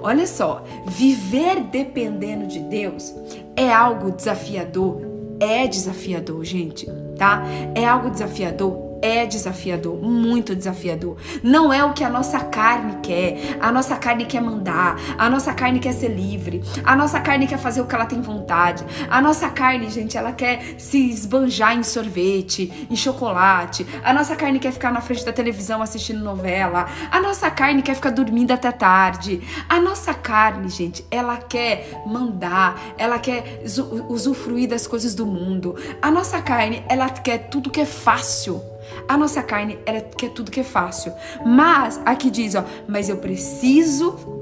Olha 0.00 0.26
só, 0.26 0.64
viver 0.86 1.60
dependendo 1.60 2.46
de 2.46 2.60
Deus 2.60 3.14
é 3.56 3.72
algo 3.72 4.12
desafiador, 4.12 5.00
é 5.40 5.66
desafiador, 5.66 6.44
gente, 6.44 6.86
tá? 7.16 7.42
É 7.74 7.84
algo 7.84 8.10
desafiador, 8.10 8.87
é 9.02 9.26
desafiador, 9.26 9.96
muito 9.96 10.54
desafiador. 10.54 11.16
Não 11.42 11.72
é 11.72 11.84
o 11.84 11.92
que 11.92 12.04
a 12.04 12.08
nossa 12.08 12.40
carne 12.40 12.98
quer. 13.02 13.56
A 13.60 13.70
nossa 13.72 13.96
carne 13.96 14.24
quer 14.24 14.40
mandar, 14.40 14.96
a 15.16 15.28
nossa 15.28 15.52
carne 15.52 15.78
quer 15.78 15.92
ser 15.92 16.08
livre, 16.08 16.62
a 16.84 16.94
nossa 16.96 17.20
carne 17.20 17.46
quer 17.46 17.58
fazer 17.58 17.80
o 17.80 17.86
que 17.86 17.94
ela 17.94 18.06
tem 18.06 18.20
vontade. 18.20 18.84
A 19.10 19.20
nossa 19.20 19.48
carne, 19.48 19.88
gente, 19.90 20.16
ela 20.16 20.32
quer 20.32 20.76
se 20.78 21.10
esbanjar 21.10 21.76
em 21.76 21.82
sorvete, 21.82 22.86
em 22.90 22.96
chocolate. 22.96 23.86
A 24.02 24.12
nossa 24.12 24.36
carne 24.36 24.58
quer 24.58 24.72
ficar 24.72 24.92
na 24.92 25.00
frente 25.00 25.24
da 25.24 25.32
televisão 25.32 25.82
assistindo 25.82 26.22
novela. 26.22 26.86
A 27.10 27.20
nossa 27.20 27.50
carne 27.50 27.82
quer 27.82 27.94
ficar 27.94 28.10
dormindo 28.10 28.52
até 28.52 28.70
tarde. 28.72 29.40
A 29.68 29.80
nossa 29.80 30.14
carne, 30.14 30.68
gente, 30.68 31.04
ela 31.10 31.36
quer 31.36 32.02
mandar, 32.06 32.80
ela 32.96 33.18
quer 33.18 33.62
usufruir 34.08 34.68
das 34.68 34.86
coisas 34.86 35.14
do 35.14 35.26
mundo. 35.26 35.76
A 36.00 36.10
nossa 36.10 36.40
carne, 36.40 36.82
ela 36.88 37.08
quer 37.08 37.48
tudo 37.48 37.70
que 37.70 37.80
é 37.80 37.86
fácil. 37.86 38.62
A 39.06 39.16
nossa 39.16 39.42
carne, 39.42 39.78
ela 39.86 40.00
quer 40.00 40.30
tudo 40.30 40.50
que 40.50 40.60
é 40.60 40.64
fácil. 40.64 41.12
Mas, 41.44 42.00
aqui 42.04 42.30
diz, 42.30 42.54
ó, 42.54 42.64
mas 42.86 43.08
eu 43.08 43.18
preciso 43.18 44.38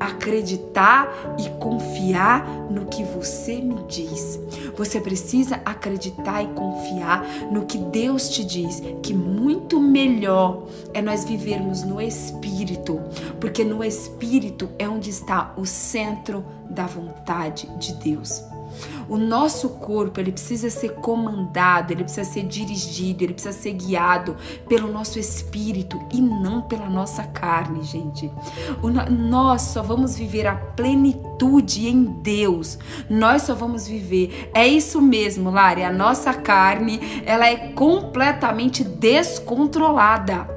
acreditar 0.00 1.36
e 1.38 1.48
confiar 1.60 2.48
no 2.70 2.86
que 2.86 3.04
você 3.04 3.60
me 3.60 3.82
diz. 3.86 4.40
Você 4.74 4.98
precisa 4.98 5.60
acreditar 5.64 6.42
e 6.42 6.48
confiar 6.48 7.22
no 7.52 7.66
que 7.66 7.76
Deus 7.76 8.30
te 8.30 8.42
diz, 8.42 8.82
que 9.02 9.12
muito 9.12 9.78
melhor 9.78 10.66
é 10.94 11.02
nós 11.02 11.24
vivermos 11.24 11.82
no 11.82 12.00
espírito, 12.00 12.98
porque 13.38 13.62
no 13.62 13.84
espírito 13.84 14.70
é 14.78 14.88
onde 14.88 15.10
está 15.10 15.52
o 15.56 15.66
centro 15.66 16.44
da 16.70 16.86
vontade 16.86 17.68
de 17.78 17.92
Deus. 17.94 18.42
O 19.10 19.18
nosso 19.18 19.70
corpo, 19.70 20.20
ele 20.20 20.30
precisa 20.30 20.70
ser 20.70 20.94
comandado, 20.94 21.92
ele 21.92 22.04
precisa 22.04 22.30
ser 22.30 22.44
dirigido, 22.44 23.24
ele 23.24 23.32
precisa 23.34 23.52
ser 23.52 23.72
guiado 23.72 24.36
pelo 24.68 24.86
nosso 24.86 25.18
espírito 25.18 26.00
e 26.12 26.20
não 26.20 26.62
pela 26.62 26.88
nossa 26.88 27.24
carne, 27.24 27.82
gente. 27.82 28.30
O, 28.80 28.88
nós 28.88 29.62
só 29.62 29.82
vamos 29.82 30.16
viver 30.16 30.46
a 30.46 30.54
plenitude 30.54 31.88
em 31.88 32.04
Deus. 32.04 32.78
Nós 33.10 33.42
só 33.42 33.54
vamos 33.54 33.88
viver. 33.88 34.48
É 34.54 34.64
isso 34.64 35.02
mesmo, 35.02 35.50
Lari, 35.50 35.82
a 35.82 35.92
nossa 35.92 36.32
carne, 36.32 37.00
ela 37.26 37.48
é 37.48 37.56
completamente 37.72 38.84
descontrolada. 38.84 40.48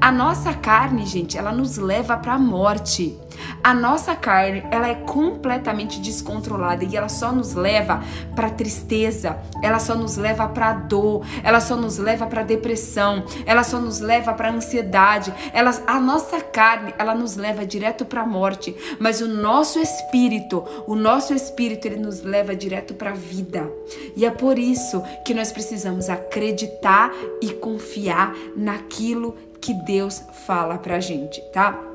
A 0.00 0.10
nossa 0.10 0.52
carne, 0.52 1.06
gente, 1.06 1.38
ela 1.38 1.52
nos 1.52 1.76
leva 1.76 2.16
para 2.16 2.34
a 2.34 2.38
morte. 2.38 3.16
A 3.62 3.74
nossa 3.74 4.14
carne, 4.14 4.64
ela 4.70 4.88
é 4.88 4.94
completamente 4.94 6.00
descontrolada 6.00 6.84
e 6.84 6.96
ela 6.96 7.08
só 7.08 7.32
nos 7.32 7.54
leva 7.54 8.02
para 8.34 8.50
tristeza, 8.50 9.38
ela 9.62 9.78
só 9.78 9.94
nos 9.94 10.16
leva 10.16 10.48
para 10.48 10.72
dor, 10.72 11.24
ela 11.42 11.60
só 11.60 11.76
nos 11.76 11.98
leva 11.98 12.26
para 12.26 12.42
depressão, 12.42 13.24
ela 13.44 13.62
só 13.62 13.78
nos 13.78 14.00
leva 14.00 14.32
para 14.32 14.50
ansiedade. 14.50 15.32
Ela, 15.52 15.70
a 15.86 16.00
nossa 16.00 16.40
carne, 16.40 16.94
ela 16.98 17.14
nos 17.14 17.36
leva 17.36 17.66
direto 17.66 18.04
para 18.04 18.22
a 18.22 18.26
morte, 18.26 18.74
mas 18.98 19.20
o 19.20 19.28
nosso 19.28 19.78
espírito, 19.78 20.64
o 20.86 20.94
nosso 20.94 21.34
espírito, 21.34 21.86
ele 21.86 21.96
nos 21.96 22.22
leva 22.22 22.54
direto 22.54 22.94
para 22.94 23.10
a 23.10 23.14
vida. 23.14 23.70
E 24.16 24.24
é 24.24 24.30
por 24.30 24.58
isso 24.58 25.02
que 25.24 25.34
nós 25.34 25.52
precisamos 25.52 26.08
acreditar 26.08 27.12
e 27.42 27.50
confiar 27.50 28.34
naquilo 28.56 29.36
que 29.60 29.74
Deus 29.74 30.22
fala 30.46 30.78
pra 30.78 31.00
gente, 31.00 31.40
tá? 31.52 31.89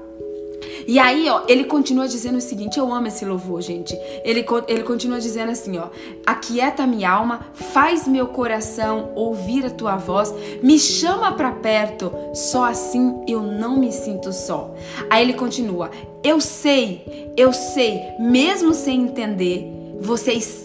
E 0.88 1.00
aí, 1.00 1.30
ó, 1.30 1.44
ele 1.48 1.66
continua 1.66 2.08
dizendo 2.08 2.38
o 2.38 2.42
seguinte: 2.42 2.78
eu 2.78 2.94
amo 2.94 3.08
esse 3.08 3.26
louvor, 3.26 3.62
gente. 3.62 3.98
Ele, 4.24 4.46
ele 4.68 4.84
continua 4.84 5.20
dizendo 5.20 5.52
assim: 5.52 5.78
ó, 5.78 5.88
aquieta 6.26 6.86
minha 6.86 7.10
alma, 7.12 7.48
faz 7.54 8.08
meu 8.08 8.28
coração 8.28 9.12
ouvir 9.16 9.66
a 9.66 9.70
tua 9.70 9.96
voz, 9.96 10.34
me 10.62 10.78
chama 10.80 11.32
para 11.32 11.52
perto, 11.52 12.12
só 12.34 12.66
assim 12.66 13.24
eu 13.28 13.42
não 13.42 13.78
me 13.78 13.92
sinto 13.92 14.32
só. 14.32 14.74
Aí 15.10 15.24
ele 15.24 15.34
continua: 15.34 15.90
eu 16.24 16.40
sei, 16.42 17.34
eu 17.38 17.54
sei, 17.54 18.02
mesmo 18.20 18.74
sem 18.74 19.02
entender, 19.02 19.66
você 20.00 20.34
está 20.34 20.65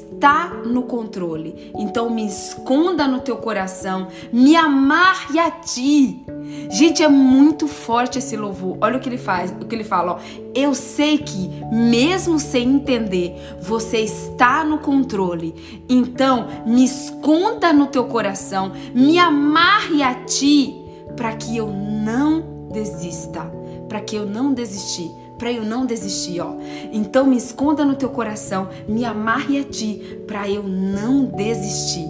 no 0.67 0.83
controle. 0.83 1.73
Então 1.77 2.11
me 2.11 2.27
esconda 2.27 3.07
no 3.07 3.21
teu 3.21 3.37
coração, 3.37 4.09
me 4.33 4.55
amarre 4.55 5.39
a 5.39 5.51
ti. 5.51 6.25
Gente, 6.71 7.03
é 7.03 7.09
muito 7.09 7.67
forte 7.67 8.19
esse 8.19 8.37
louvor. 8.37 8.77
Olha 8.81 8.99
o 8.99 9.01
que 9.01 9.09
ele 9.09 9.19
faz, 9.19 9.51
o 9.51 9.65
que 9.65 9.75
ele 9.75 9.85
fala, 9.85 10.13
ó. 10.13 10.19
Eu 10.55 10.75
sei 10.75 11.19
que 11.19 11.51
mesmo 11.73 12.39
sem 12.39 12.69
entender, 12.69 13.35
você 13.61 13.99
está 13.99 14.65
no 14.65 14.79
controle. 14.79 15.83
Então, 15.89 16.49
me 16.67 16.85
esconda 16.85 17.73
no 17.73 17.87
teu 17.87 18.05
coração, 18.05 18.73
me 18.95 19.19
amarre 19.19 20.03
a 20.03 20.15
ti 20.15 20.77
para 21.17 21.35
que 21.35 21.57
eu 21.57 21.69
não 21.69 22.69
desista, 22.73 23.43
para 23.89 24.01
que 24.01 24.17
eu 24.17 24.27
não 24.27 24.53
desistir 24.53 25.20
para 25.41 25.51
eu 25.51 25.65
não 25.65 25.87
desistir, 25.87 26.39
ó. 26.41 26.53
Então 26.93 27.27
me 27.27 27.39
esconda 27.39 27.83
no 27.83 27.97
teu 27.97 28.11
coração, 28.11 28.69
me 28.87 29.07
amarre 29.07 29.59
a 29.59 29.65
ti 29.65 30.21
para 30.27 30.47
eu 30.47 30.63
não 30.63 31.25
desistir. 31.25 32.07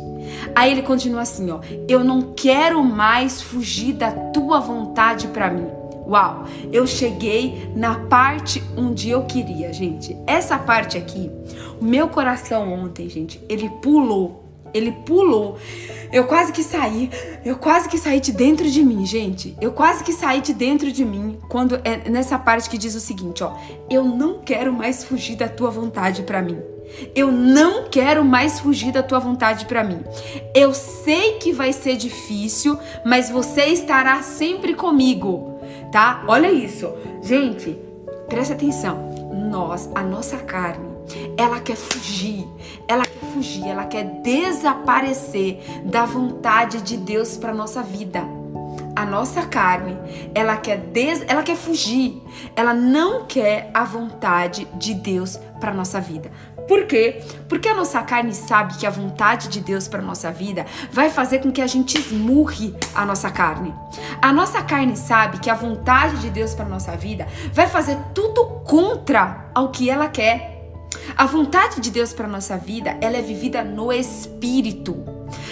Aí 0.55 0.72
ele 0.72 0.83
continua 0.83 1.22
assim, 1.22 1.49
ó: 1.51 1.61
Eu 1.89 2.03
não 2.03 2.33
quero 2.35 2.83
mais 2.83 3.41
fugir 3.41 3.93
da 3.95 4.11
tua 4.11 4.59
vontade 4.59 5.28
para 5.28 5.49
mim. 5.49 5.68
Uau, 6.07 6.45
eu 6.72 6.89
cheguei 6.89 7.70
na 7.76 7.95
parte 7.95 8.61
onde 8.76 9.09
eu 9.09 9.22
queria, 9.22 9.72
gente. 9.72 10.16
Essa 10.26 10.59
parte 10.59 10.99
aqui, 10.99 11.31
o 11.81 11.85
meu 11.85 12.09
coração 12.09 12.72
ontem, 12.72 13.09
gente, 13.09 13.41
ele 13.49 13.70
pulou. 13.81 14.49
Ele 14.73 14.93
pulou. 14.93 15.59
Eu 16.12 16.25
quase 16.25 16.53
que 16.53 16.62
saí, 16.62 17.09
eu 17.45 17.57
quase 17.57 17.89
que 17.89 17.97
saí 17.97 18.18
de 18.18 18.33
dentro 18.33 18.68
de 18.68 18.83
mim, 18.83 19.07
gente. 19.07 19.57
Eu 19.61 19.73
quase 19.73 20.03
que 20.03 20.12
saí 20.12 20.41
de 20.41 20.53
dentro 20.53 20.91
de 20.91 21.05
mim 21.05 21.39
quando 21.49 21.81
é 21.85 22.09
nessa 22.09 22.39
parte 22.39 22.68
que 22.68 22.77
diz 22.77 22.95
o 22.95 23.01
seguinte, 23.01 23.45
ó: 23.45 23.57
Eu 23.89 24.05
não 24.05 24.41
quero 24.41 24.73
mais 24.73 25.05
fugir 25.05 25.37
da 25.37 25.49
tua 25.49 25.71
vontade 25.71 26.23
para 26.25 26.43
mim. 26.43 26.59
Eu 27.14 27.31
não 27.31 27.85
quero 27.89 28.25
mais 28.25 28.61
fugir 28.61 28.93
da 28.93 29.03
tua 29.03 29.18
vontade 29.18 29.66
para 29.66 29.85
mim. 29.85 30.03
Eu 30.55 30.75
sei 30.75 31.35
que 31.35 31.53
vai 31.53 31.73
ser 31.73 31.97
difícil, 31.97 32.79
mas 33.05 33.31
você 33.31 33.66
estará 33.66 34.23
sempre 34.23 34.75
comigo, 34.75 35.61
tá? 35.93 36.25
Olha 36.27 36.51
isso. 36.51 36.93
Gente, 37.23 37.79
presta 38.29 38.55
atenção. 38.55 39.11
Nós, 39.51 39.89
a 39.95 40.03
nossa 40.03 40.39
carne, 40.39 40.89
ela 41.37 41.61
quer 41.61 41.77
fugir, 41.77 42.47
ela 42.91 43.05
quer 43.05 43.26
fugir, 43.32 43.68
ela 43.68 43.84
quer 43.84 44.03
desaparecer 44.20 45.62
da 45.84 46.05
vontade 46.05 46.82
de 46.82 46.97
Deus 46.97 47.36
para 47.36 47.55
nossa 47.55 47.84
vida. 47.84 48.24
A 48.97 49.07
nossa 49.07 49.47
carne, 49.47 49.97
ela 50.34 50.57
quer 50.57 50.76
des, 50.76 51.24
ela 51.28 51.45
quer 51.45 51.57
fugir. 51.57 52.20
Ela 52.57 52.74
não 52.74 53.26
quer 53.26 53.70
a 53.72 53.84
vontade 53.84 54.66
de 54.74 54.93
Deus 54.93 55.38
para 55.61 55.72
nossa 55.72 56.01
vida. 56.01 56.32
Por 56.66 56.86
quê? 56.86 57.22
Porque 57.49 57.68
a 57.68 57.74
nossa 57.74 58.03
carne 58.03 58.34
sabe 58.34 58.76
que 58.76 58.86
a 58.86 58.91
vontade 58.91 59.49
de 59.49 59.61
Deus 59.61 59.86
para 59.86 60.03
nossa 60.03 60.32
vida 60.32 60.66
vai 60.91 61.11
fazer 61.11 61.38
com 61.38 61.53
que 61.53 61.62
a 61.62 61.68
gente 61.68 61.97
esmurre 61.97 62.74
a 62.93 63.07
nossa 63.07 63.30
carne. 63.30 63.72
A 64.20 64.32
nossa 64.32 64.62
carne 64.62 64.97
sabe 64.97 65.38
que 65.38 65.49
a 65.49 65.55
vontade 65.55 66.18
de 66.18 66.30
Deus 66.30 66.57
para 66.57 66.64
nossa 66.64 66.97
vida 66.97 67.28
vai 67.53 67.68
fazer 67.68 67.97
tudo 68.12 68.45
contra 68.64 69.49
ao 69.55 69.70
que 69.70 69.88
ela 69.88 70.09
quer. 70.09 70.59
A 71.16 71.26
vontade 71.26 71.80
de 71.80 71.91
Deus 71.91 72.12
para 72.12 72.26
nossa 72.26 72.57
vida, 72.57 72.97
ela 73.01 73.16
é 73.16 73.22
vivida 73.22 73.62
no 73.62 73.93
espírito. 73.93 74.97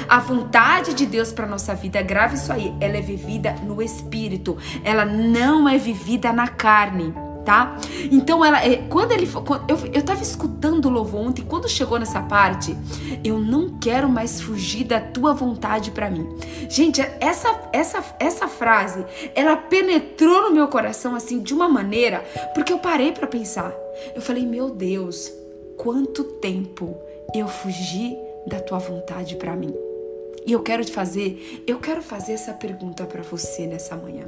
A 0.09 0.19
vontade 0.19 0.95
de 0.95 1.07
Deus 1.07 1.33
para 1.33 1.47
nossa 1.47 1.75
vida, 1.75 2.01
grave 2.03 2.37
isso 2.37 2.53
aí, 2.53 2.75
ela 2.81 2.97
é 2.97 3.01
vivida 3.01 3.55
no 3.63 3.83
espírito. 3.83 4.57
Ela 4.83 5.05
não 5.05 5.69
é 5.69 5.79
vivida 5.79 6.33
na 6.33 6.49
carne. 6.49 7.15
Tá? 7.49 7.79
Então 8.13 8.45
ela, 8.45 8.63
é, 8.63 8.77
quando 8.91 9.13
ele, 9.13 9.27
quando 9.27 9.71
eu, 9.71 9.79
eu 9.95 10.03
tava 10.03 10.23
escutando 10.23 10.85
o 10.85 10.91
louvor 10.91 11.29
ontem, 11.29 11.41
quando 11.41 11.67
chegou 11.67 11.99
nessa 11.99 12.21
parte, 12.21 12.77
eu 13.25 13.39
não 13.39 13.79
quero 13.79 14.07
mais 14.07 14.39
fugir 14.39 14.85
da 14.85 15.01
tua 15.01 15.33
vontade 15.33 15.91
para 15.91 16.11
mim. 16.11 16.29
Gente, 16.69 17.01
essa, 17.19 17.59
essa, 17.73 18.05
essa 18.21 18.49
frase, 18.49 19.03
ela 19.35 19.57
penetrou 19.57 20.43
no 20.43 20.51
meu 20.51 20.69
coração 20.69 21.15
assim 21.15 21.41
de 21.41 21.55
uma 21.55 21.71
maneira, 21.71 22.23
porque 22.53 22.71
eu 22.71 22.79
parei 22.79 23.13
para 23.13 23.27
pensar. 23.27 23.73
Eu 24.15 24.21
falei, 24.21 24.45
meu 24.45 24.69
Deus, 24.69 25.33
quanto 25.79 26.25
tempo 26.25 26.99
eu 27.35 27.49
fugi 27.49 28.15
da 28.47 28.61
tua 28.61 28.79
vontade 28.79 29.37
para 29.37 29.57
mim. 29.57 29.75
E 30.47 30.53
eu 30.53 30.63
quero 30.63 30.85
te 30.85 30.93
fazer, 30.93 31.65
eu 31.67 31.79
quero 31.79 32.03
fazer 32.03 32.33
essa 32.33 32.53
pergunta 32.53 33.07
para 33.07 33.23
você 33.23 33.67
nessa 33.67 33.97
manhã. 33.97 34.27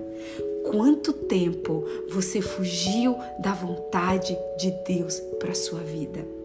Quanto 0.65 1.13
tempo 1.13 1.85
você 2.09 2.41
fugiu 2.41 3.17
da 3.39 3.53
vontade 3.53 4.37
de 4.59 4.71
Deus 4.87 5.21
para 5.39 5.55
sua 5.55 5.81
vida? 5.81 6.41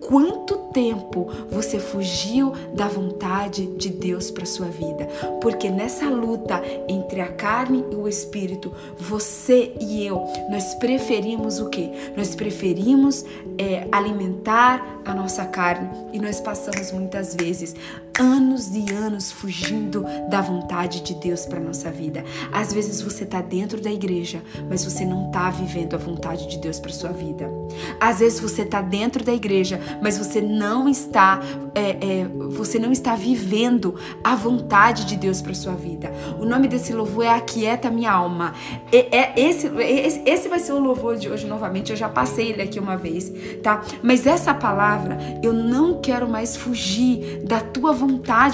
quanto 0.00 0.56
tempo 0.72 1.28
você 1.48 1.78
fugiu 1.78 2.52
da 2.74 2.88
vontade 2.88 3.66
de 3.76 3.90
Deus 3.90 4.30
para 4.30 4.46
sua 4.46 4.66
vida. 4.66 5.06
Porque 5.40 5.68
nessa 5.68 6.08
luta 6.08 6.60
entre 6.88 7.20
a 7.20 7.28
carne 7.28 7.84
e 7.92 7.94
o 7.94 8.08
espírito, 8.08 8.72
você 8.98 9.72
e 9.80 10.04
eu, 10.04 10.24
nós 10.50 10.74
preferimos 10.74 11.60
o 11.60 11.68
que? 11.68 11.90
Nós 12.16 12.34
preferimos 12.34 13.24
é, 13.58 13.86
alimentar 13.92 15.00
a 15.04 15.14
nossa 15.14 15.44
carne 15.44 15.88
e 16.12 16.18
nós 16.18 16.40
passamos 16.40 16.90
muitas 16.90 17.34
vezes 17.34 17.74
anos 18.20 18.74
e 18.74 18.92
anos 18.92 19.32
fugindo 19.32 20.04
da 20.28 20.42
vontade 20.42 21.00
de 21.00 21.14
Deus 21.14 21.46
para 21.46 21.58
nossa 21.58 21.90
vida. 21.90 22.22
Às 22.52 22.70
vezes 22.70 23.00
você 23.00 23.24
está 23.24 23.40
dentro 23.40 23.80
da 23.80 23.90
igreja, 23.90 24.42
mas 24.68 24.84
você 24.84 25.06
não 25.06 25.28
está 25.28 25.48
vivendo 25.48 25.94
a 25.94 25.98
vontade 25.98 26.46
de 26.46 26.58
Deus 26.58 26.78
para 26.78 26.92
sua 26.92 27.12
vida. 27.12 27.50
Às 27.98 28.20
vezes 28.20 28.38
você 28.38 28.62
está 28.62 28.82
dentro 28.82 29.24
da 29.24 29.32
igreja, 29.32 29.80
mas 30.02 30.18
você 30.18 30.42
não 30.42 30.86
está, 30.86 31.40
é, 31.74 31.90
é, 31.90 32.28
você 32.50 32.78
não 32.78 32.92
está 32.92 33.14
vivendo 33.14 33.94
a 34.22 34.36
vontade 34.36 35.06
de 35.06 35.16
Deus 35.16 35.40
para 35.40 35.54
sua 35.54 35.74
vida. 35.74 36.12
O 36.38 36.44
nome 36.44 36.68
desse 36.68 36.92
louvor 36.92 37.24
é 37.24 37.30
Aquieta 37.30 37.90
Minha 37.90 38.12
Alma. 38.12 38.52
É, 38.92 39.16
é 39.16 39.32
esse, 39.34 39.66
esse, 39.66 40.22
esse 40.26 40.48
vai 40.48 40.58
ser 40.58 40.72
o 40.72 40.78
louvor 40.78 41.16
de 41.16 41.30
hoje 41.30 41.46
novamente. 41.46 41.90
Eu 41.90 41.96
já 41.96 42.08
passei 42.08 42.50
ele 42.50 42.60
aqui 42.60 42.78
uma 42.78 42.98
vez, 42.98 43.32
tá? 43.62 43.82
Mas 44.02 44.26
essa 44.26 44.52
palavra, 44.52 45.16
eu 45.42 45.54
não 45.54 46.02
quero 46.02 46.28
mais 46.28 46.54
fugir 46.54 47.42
da 47.44 47.60
tua 47.60 47.92
vontade 47.92 48.09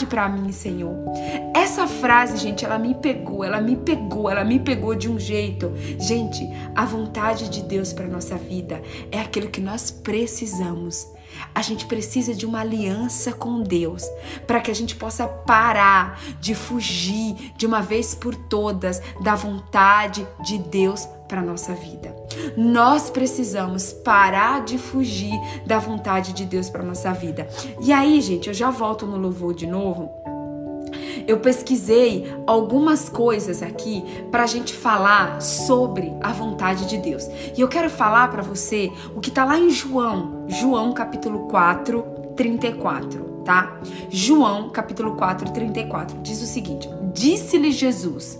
para 0.06 0.28
mim, 0.28 0.52
Senhor. 0.52 0.94
Essa 1.54 1.86
frase, 1.86 2.36
gente, 2.36 2.64
ela 2.64 2.78
me 2.78 2.94
pegou, 2.94 3.44
ela 3.44 3.60
me 3.60 3.76
pegou, 3.76 4.30
ela 4.30 4.44
me 4.44 4.58
pegou 4.58 4.94
de 4.94 5.08
um 5.08 5.18
jeito. 5.18 5.72
Gente, 5.98 6.48
a 6.74 6.84
vontade 6.84 7.48
de 7.48 7.62
Deus 7.62 7.92
para 7.92 8.06
nossa 8.06 8.36
vida 8.36 8.82
é 9.10 9.20
aquilo 9.20 9.48
que 9.48 9.60
nós 9.60 9.90
precisamos. 9.90 11.06
A 11.54 11.62
gente 11.62 11.86
precisa 11.86 12.34
de 12.34 12.46
uma 12.46 12.60
aliança 12.60 13.32
com 13.32 13.62
Deus 13.62 14.04
para 14.46 14.60
que 14.60 14.70
a 14.70 14.74
gente 14.74 14.96
possa 14.96 15.26
parar 15.26 16.20
de 16.40 16.54
fugir 16.54 17.52
de 17.56 17.66
uma 17.66 17.82
vez 17.82 18.14
por 18.14 18.34
todas 18.34 19.02
da 19.22 19.34
vontade 19.34 20.26
de 20.44 20.58
Deus 20.58 21.06
para 21.28 21.42
nossa 21.42 21.74
vida. 21.74 22.14
Nós 22.56 23.10
precisamos 23.10 23.92
parar 23.92 24.64
de 24.64 24.78
fugir 24.78 25.34
da 25.66 25.78
vontade 25.78 26.32
de 26.32 26.44
Deus 26.44 26.70
para 26.70 26.82
nossa 26.82 27.12
vida. 27.12 27.48
E 27.80 27.92
aí, 27.92 28.20
gente, 28.20 28.48
eu 28.48 28.54
já 28.54 28.70
volto 28.70 29.06
no 29.06 29.16
louvor 29.16 29.54
de 29.54 29.66
novo 29.66 30.26
eu 31.26 31.40
pesquisei 31.40 32.32
algumas 32.46 33.08
coisas 33.08 33.62
aqui 33.62 34.04
para 34.30 34.44
a 34.44 34.46
gente 34.46 34.72
falar 34.72 35.42
sobre 35.42 36.12
a 36.22 36.32
vontade 36.32 36.86
de 36.86 36.98
Deus. 36.98 37.28
E 37.56 37.60
eu 37.60 37.68
quero 37.68 37.90
falar 37.90 38.30
para 38.30 38.42
você 38.42 38.92
o 39.14 39.20
que 39.20 39.28
está 39.28 39.44
lá 39.44 39.58
em 39.58 39.70
João, 39.70 40.44
João 40.46 40.92
capítulo 40.92 41.48
4, 41.48 42.02
34, 42.36 43.42
tá? 43.44 43.80
João 44.08 44.70
capítulo 44.70 45.16
4, 45.16 45.52
34 45.52 46.18
diz 46.22 46.40
o 46.42 46.46
seguinte: 46.46 46.88
Disse-lhe 47.12 47.72
Jesus: 47.72 48.38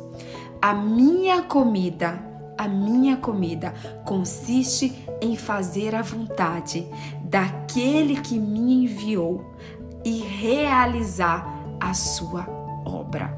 A 0.62 0.72
minha 0.72 1.43
comida, 1.43 2.22
a 2.57 2.69
minha 2.69 3.17
comida 3.17 3.75
consiste 4.05 5.07
em 5.21 5.37
fazer 5.37 5.95
a 5.95 6.03
vontade 6.03 6.87
daquele 7.23 8.21
que 8.21 8.39
me 8.39 8.85
enviou 8.85 9.55
e 10.05 10.21
realizar 10.21 11.47
a 11.81 11.93
sua 11.93 12.47
obra. 12.85 13.37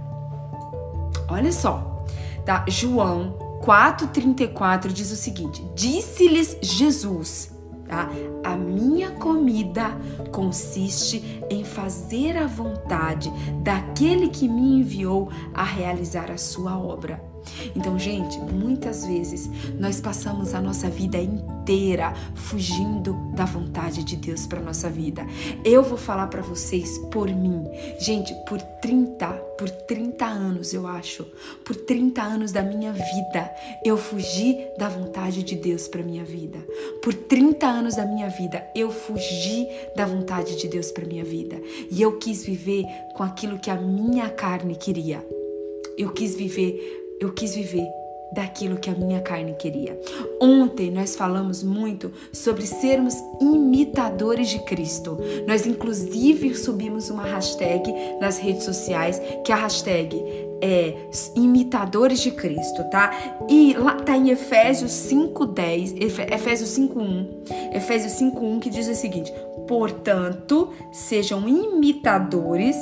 Olha 1.29 1.53
só, 1.53 2.05
tá? 2.45 2.65
João 2.69 3.37
4:34 3.63 4.89
diz 4.93 5.11
o 5.11 5.17
seguinte: 5.17 5.65
Disse-lhes 5.75 6.57
Jesus, 6.63 7.51
tá? 7.87 8.09
A 8.45 8.57
minha 8.57 9.11
comida 9.13 9.91
consiste 10.31 11.43
em 11.51 11.65
fazer 11.65 12.37
a 12.37 12.47
vontade 12.47 13.33
daquele 13.63 14.29
que 14.29 14.49
me 14.49 14.81
enviou 14.81 15.31
a 15.53 15.63
realizar 15.63 16.31
a 16.31 16.39
sua 16.39 16.79
obra. 16.79 17.28
Então, 17.75 17.99
gente, 17.99 18.39
muitas 18.39 19.05
vezes 19.07 19.49
nós 19.79 20.01
passamos 20.01 20.55
a 20.55 20.61
nossa 20.61 20.89
vida 20.89 21.19
inteira 21.19 22.13
fugindo 22.35 23.15
da 23.35 23.45
vontade 23.45 24.03
de 24.03 24.17
Deus 24.17 24.47
para 24.47 24.61
nossa 24.61 24.89
vida. 24.89 25.27
Eu 25.65 25.83
vou 25.83 25.99
falar 25.99 26.27
para 26.29 26.43
vocês 26.43 26.99
por 27.11 27.29
mim. 27.29 27.65
Gente, 28.01 28.35
por 28.47 28.61
30, 28.61 29.27
por 29.59 29.69
30 29.69 30.25
anos, 30.25 30.73
eu 30.73 30.87
acho, 30.87 31.25
por 31.65 31.77
30 31.77 32.23
anos 32.23 32.53
da 32.53 32.63
minha 32.63 32.93
vida, 32.93 33.51
eu 33.85 33.97
fugi 33.97 34.57
da 34.79 34.89
vontade 34.89 35.43
de 35.43 35.57
Deus 35.57 35.89
para 35.89 36.03
minha 36.03 36.25
vida. 36.25 36.59
Por 37.03 37.13
30 37.13 37.67
anos 37.67 37.97
da 37.97 38.07
minha 38.07 38.29
vida, 38.29 38.65
eu 38.75 38.91
fugi 38.91 39.69
da 39.97 40.07
vontade 40.07 40.57
de 40.57 40.69
Deus 40.69 40.91
para 40.91 41.07
minha 41.07 41.25
vida. 41.25 41.61
E 41.91 42.01
eu 42.01 42.19
quis 42.19 42.45
viver 42.45 42.85
com 43.15 43.23
aquilo 43.23 43.59
que 43.59 43.71
a 43.71 43.77
minha 43.77 44.29
carne 44.29 44.77
queria. 44.77 45.25
Eu 45.97 46.13
quis 46.13 46.35
viver, 46.35 47.08
eu 47.21 47.33
quis 47.33 47.55
viver 47.55 47.89
daquilo 48.31 48.77
que 48.77 48.91
a 48.91 48.95
minha 48.95 49.21
carne 49.21 49.55
queria. 49.55 49.99
Ontem 50.41 50.91
nós 50.91 51.17
falamos 51.17 51.63
muito 51.63 52.13
sobre 52.33 52.67
sermos 52.67 53.15
imitadores 53.41 54.51
de 54.51 54.59
Cristo. 54.61 55.19
Nós 55.47 55.67
inclusive 55.67 56.55
subimos 56.55 57.09
uma 57.09 57.23
hashtag 57.23 57.93
nas 58.21 58.39
redes 58.39 58.65
sociais, 58.65 59.21
que 59.45 59.53
a 59.53 59.57
hashtag 59.57 60.23
é 60.61 60.95
imitadores 61.37 62.21
de 62.21 62.33
Cristo, 62.33 62.85
tá? 62.91 63.13
E 63.49 63.75
lá 63.75 63.95
tá 63.95 64.17
em 64.17 64.31
Efésios 64.31 64.93
5:10, 64.93 65.95
Efésios 66.33 66.71
5:1, 66.71 67.27
Efésios 67.73 68.13
5:1 68.13 68.61
que 68.61 68.69
diz 68.69 68.89
o 68.89 68.95
seguinte: 68.95 69.33
"Portanto, 69.67 70.71
sejam 70.93 71.49
imitadores 71.49 72.77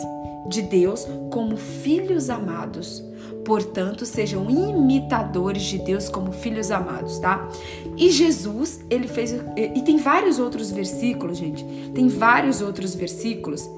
de 0.49 0.63
Deus 0.63 1.07
como 1.31 1.57
filhos 1.57 2.31
amados." 2.31 3.05
Portanto, 3.47 4.05
sejam 4.05 4.51
imitadores 4.51 5.63
de 5.63 5.79
Deus 5.79 6.09
como 6.09 6.33
filhos 6.33 6.73
amados, 6.73 7.21
tá? 7.21 7.49
E 7.97 8.11
Jesus, 8.11 8.81
ele 8.91 9.07
fez. 9.07 9.33
E 9.57 9.83
tem 9.83 9.99
vários 9.99 10.41
outros 10.41 10.73
versículos, 10.73 11.39
gente. 11.39 11.65
Tem 11.95 12.09
vários 12.09 12.61
outros 12.61 12.97
versículos. 12.97 13.71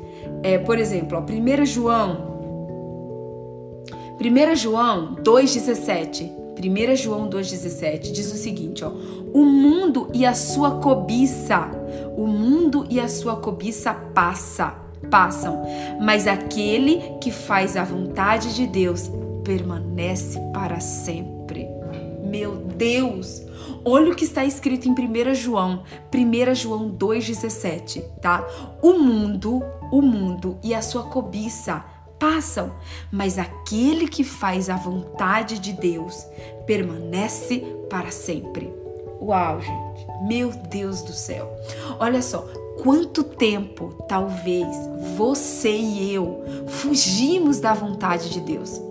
É, 0.42 0.56
por 0.56 0.78
exemplo, 0.78 1.18
ó, 1.18 1.20
1 1.20 1.66
João. 1.66 2.38
1 4.18 4.56
João 4.56 5.16
2,17. 5.16 6.32
1 6.58 6.96
João 6.96 7.28
2,17 7.28 8.10
diz 8.10 8.32
o 8.32 8.36
seguinte: 8.36 8.82
ó, 8.82 8.90
o 9.34 9.44
mundo 9.44 10.08
e 10.14 10.24
a 10.24 10.32
sua 10.32 10.76
cobiça, 10.80 11.70
o 12.16 12.26
mundo 12.26 12.86
e 12.88 12.98
a 12.98 13.06
sua 13.06 13.36
cobiça 13.36 13.92
passa, 13.92 14.78
passam, 15.10 15.62
mas 16.00 16.26
aquele 16.26 17.02
que 17.20 17.30
faz 17.30 17.76
a 17.76 17.84
vontade 17.84 18.54
de 18.54 18.66
Deus 18.66 19.10
permanece 19.48 20.38
para 20.52 20.78
sempre. 20.78 21.66
Meu 22.22 22.56
Deus! 22.56 23.42
Olha 23.82 24.12
o 24.12 24.14
que 24.14 24.24
está 24.24 24.44
escrito 24.44 24.86
em 24.86 24.92
1 24.92 25.34
João, 25.34 25.84
1 26.14 26.54
João 26.54 26.90
2,17, 26.90 28.02
tá? 28.20 28.46
O 28.82 28.98
mundo, 28.98 29.64
o 29.90 30.02
mundo 30.02 30.58
e 30.62 30.74
a 30.74 30.82
sua 30.82 31.04
cobiça 31.04 31.82
passam, 32.18 32.74
mas 33.10 33.38
aquele 33.38 34.06
que 34.06 34.22
faz 34.22 34.68
a 34.68 34.76
vontade 34.76 35.58
de 35.58 35.72
Deus 35.72 36.26
permanece 36.66 37.64
para 37.88 38.10
sempre. 38.10 38.70
Uau, 39.18 39.62
gente! 39.62 40.06
Meu 40.28 40.50
Deus 40.50 41.00
do 41.00 41.14
céu! 41.14 41.50
Olha 41.98 42.20
só, 42.20 42.46
quanto 42.82 43.24
tempo 43.24 43.94
talvez 44.06 44.66
você 45.16 45.74
e 45.74 46.12
eu 46.12 46.44
fugimos 46.66 47.60
da 47.60 47.72
vontade 47.72 48.28
de 48.28 48.40
Deus. 48.42 48.87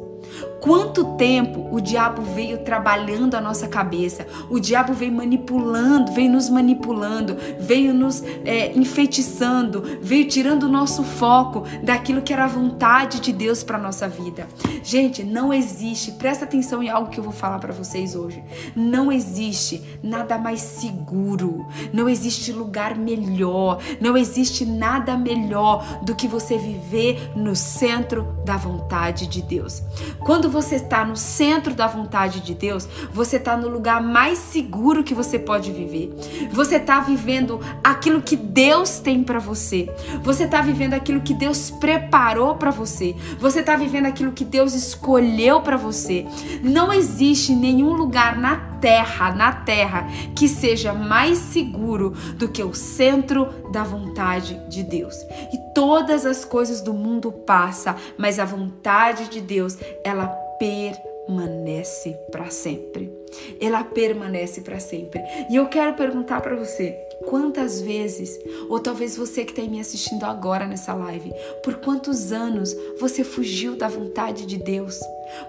Quanto 0.59 1.15
tempo 1.15 1.67
o 1.71 1.79
diabo 1.79 2.21
veio 2.21 2.59
trabalhando 2.59 3.35
a 3.35 3.41
nossa 3.41 3.67
cabeça, 3.67 4.25
o 4.49 4.59
diabo 4.59 4.93
veio 4.93 5.11
manipulando, 5.11 6.11
veio 6.11 6.31
nos 6.31 6.49
manipulando, 6.49 7.37
veio 7.59 7.93
nos 7.93 8.23
é, 8.43 8.73
enfeitiçando, 8.77 9.83
veio 10.01 10.27
tirando 10.27 10.63
o 10.63 10.69
nosso 10.69 11.03
foco 11.03 11.63
daquilo 11.83 12.21
que 12.21 12.33
era 12.33 12.45
a 12.45 12.47
vontade 12.47 13.19
de 13.19 13.31
Deus 13.31 13.63
para 13.63 13.77
nossa 13.77 14.07
vida. 14.07 14.47
Gente, 14.83 15.23
não 15.23 15.53
existe, 15.53 16.13
presta 16.13 16.45
atenção 16.45 16.81
em 16.81 16.89
algo 16.89 17.09
que 17.09 17.19
eu 17.19 17.23
vou 17.23 17.33
falar 17.33 17.59
para 17.59 17.73
vocês 17.73 18.15
hoje. 18.15 18.43
Não 18.75 19.11
existe 19.11 19.83
nada 20.01 20.37
mais 20.37 20.61
seguro, 20.61 21.67
não 21.93 22.09
existe 22.09 22.51
lugar 22.51 22.95
melhor, 22.95 23.79
não 24.01 24.17
existe 24.17 24.65
nada 24.65 25.17
melhor 25.17 26.01
do 26.01 26.15
que 26.15 26.27
você 26.27 26.57
viver 26.57 27.31
no 27.35 27.55
centro 27.55 28.35
da 28.43 28.57
vontade 28.57 29.27
de 29.27 29.41
Deus. 29.41 29.83
Quando 30.19 30.46
você 30.49 30.75
está 30.75 31.03
no 31.05 31.15
centro 31.15 31.73
da 31.73 31.87
vontade 31.87 32.39
de 32.41 32.53
Deus, 32.53 32.87
você 33.11 33.37
está 33.37 33.55
no 33.55 33.67
lugar 33.67 34.01
mais 34.01 34.37
seguro 34.37 35.03
que 35.03 35.13
você 35.13 35.37
pode 35.39 35.71
viver. 35.71 36.13
Você 36.51 36.75
está 36.75 36.99
vivendo 36.99 37.59
aquilo 37.83 38.21
que 38.21 38.35
Deus 38.35 38.99
tem 38.99 39.23
para 39.23 39.39
você. 39.39 39.89
Você 40.23 40.43
está 40.43 40.61
vivendo 40.61 40.93
aquilo 40.93 41.21
que 41.21 41.33
Deus 41.33 41.71
preparou 41.71 42.55
para 42.55 42.71
você. 42.71 43.15
Você 43.39 43.59
está 43.59 43.75
vivendo 43.75 44.05
aquilo 44.05 44.31
que 44.31 44.45
Deus 44.45 44.73
escolheu 44.73 45.61
para 45.61 45.77
você. 45.77 46.25
Não 46.63 46.91
existe 46.91 47.53
nenhum 47.53 47.93
lugar 47.93 48.37
na 48.37 48.77
terra, 48.79 49.31
na 49.31 49.51
terra, 49.51 50.07
que 50.35 50.47
seja 50.47 50.93
mais 50.93 51.37
seguro 51.37 52.11
do 52.35 52.47
que 52.47 52.63
o 52.63 52.73
centro 52.73 53.47
da 53.71 53.83
vontade 53.83 54.59
de 54.69 54.83
Deus. 54.83 55.15
E 55.53 55.73
todas 55.73 56.25
as 56.25 56.45
coisas 56.45 56.81
do 56.81 56.93
mundo 56.93 57.31
passam, 57.31 57.95
mas 58.17 58.39
a 58.39 58.45
vontade 58.45 59.29
de 59.29 59.41
Deus, 59.41 59.77
ela 60.03 60.46
permanece 60.59 62.17
para 62.31 62.49
sempre. 62.49 63.11
Ela 63.59 63.83
permanece 63.83 64.61
para 64.61 64.79
sempre. 64.79 65.21
E 65.49 65.55
eu 65.55 65.67
quero 65.67 65.93
perguntar 65.93 66.41
para 66.41 66.55
você, 66.55 67.06
quantas 67.27 67.81
vezes, 67.81 68.39
ou 68.69 68.79
talvez 68.79 69.17
você 69.17 69.43
que 69.43 69.51
está 69.51 69.69
me 69.69 69.81
assistindo 69.81 70.23
agora 70.23 70.65
nessa 70.65 70.93
live, 70.93 71.33
por 71.61 71.75
quantos 71.75 72.31
anos 72.31 72.73
você 72.97 73.21
fugiu 73.21 73.75
da 73.75 73.89
vontade 73.89 74.45
de 74.45 74.57
Deus? 74.57 74.97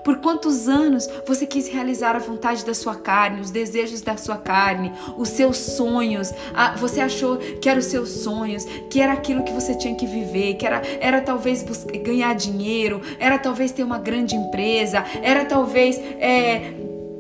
Por 0.05 0.17
quantos 0.17 0.69
anos 0.69 1.09
você 1.25 1.47
quis 1.47 1.69
realizar 1.69 2.17
a 2.17 2.19
vontade 2.19 2.67
da 2.67 2.75
sua 2.75 2.97
carne, 2.97 3.41
os 3.41 3.53
desejos 3.53 4.01
da 4.01 4.17
sua 4.17 4.37
carne, 4.37 4.93
os 5.17 5.29
seus 5.29 5.57
sonhos? 5.57 6.33
Você 6.79 7.01
achou 7.01 7.37
que 7.37 7.69
eram 7.69 7.79
os 7.79 7.87
seus 7.87 8.09
sonhos, 8.09 8.65
que 8.91 9.01
era 9.01 9.13
aquilo 9.13 9.45
que 9.45 9.53
você 9.53 9.77
tinha 9.77 9.95
que 9.95 10.05
viver, 10.05 10.55
que 10.55 10.67
era, 10.67 10.83
era 10.99 11.21
talvez 11.21 11.63
ganhar 12.03 12.35
dinheiro, 12.35 13.01
era 13.21 13.39
talvez 13.39 13.71
ter 13.71 13.85
uma 13.85 13.99
grande 13.99 14.35
empresa, 14.35 15.05
era 15.23 15.45
talvez 15.45 15.97
é, 15.97 16.75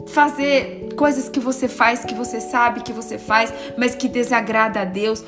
fazer 0.08 0.87
coisas 0.98 1.28
que 1.28 1.38
você 1.38 1.68
faz, 1.68 2.04
que 2.04 2.14
você 2.14 2.40
sabe 2.40 2.82
que 2.82 2.92
você 2.92 3.18
faz, 3.18 3.54
mas 3.78 3.94
que 3.94 4.08
desagrada 4.08 4.80
a 4.80 4.84
Deus. 4.84 5.24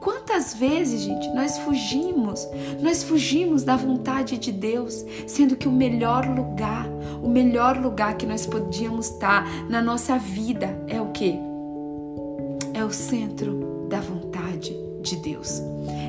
Quantas 0.00 0.52
vezes, 0.54 1.00
gente, 1.00 1.28
nós 1.28 1.56
fugimos, 1.58 2.46
nós 2.82 3.02
fugimos 3.02 3.62
da 3.62 3.74
vontade 3.74 4.36
de 4.36 4.52
Deus, 4.52 5.04
sendo 5.26 5.56
que 5.56 5.66
o 5.66 5.72
melhor 5.72 6.26
lugar, 6.26 6.86
o 7.22 7.28
melhor 7.28 7.78
lugar 7.78 8.16
que 8.16 8.26
nós 8.26 8.44
podíamos 8.44 9.06
estar 9.06 9.48
na 9.70 9.80
nossa 9.80 10.18
vida 10.18 10.78
é 10.88 11.00
o 11.00 11.06
que? 11.06 11.38
É 12.74 12.84
o 12.84 12.90
centro 12.90 13.86
da 13.88 14.00
vontade 14.00 14.27
de 15.08 15.16
Deus 15.16 15.62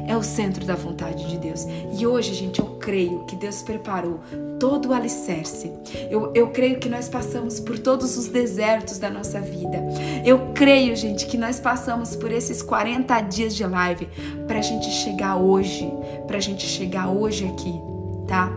é 0.09 0.17
o 0.17 0.23
centro 0.23 0.65
da 0.65 0.73
vontade 0.73 1.27
de 1.27 1.37
Deus. 1.37 1.67
E 1.95 2.07
hoje, 2.07 2.33
gente, 2.33 2.59
eu 2.59 2.65
creio 2.79 3.25
que 3.25 3.35
Deus 3.35 3.61
preparou 3.61 4.19
todo 4.59 4.89
o 4.89 4.93
alicerce. 4.93 5.71
Eu, 6.09 6.33
eu 6.33 6.47
creio 6.49 6.79
que 6.79 6.89
nós 6.89 7.07
passamos 7.07 7.59
por 7.59 7.77
todos 7.77 8.17
os 8.17 8.27
desertos 8.27 8.97
da 8.97 9.07
nossa 9.07 9.39
vida. 9.39 9.77
Eu 10.25 10.51
creio, 10.55 10.95
gente, 10.95 11.27
que 11.27 11.37
nós 11.37 11.59
passamos 11.59 12.15
por 12.15 12.31
esses 12.31 12.63
40 12.63 13.21
dias 13.21 13.55
de 13.55 13.63
live 13.63 14.09
para 14.47 14.57
a 14.57 14.63
gente 14.63 14.89
chegar 14.89 15.37
hoje, 15.37 15.87
para 16.25 16.37
a 16.37 16.41
gente 16.41 16.65
chegar 16.65 17.07
hoje 17.07 17.45
aqui, 17.45 17.73
tá? 18.27 18.51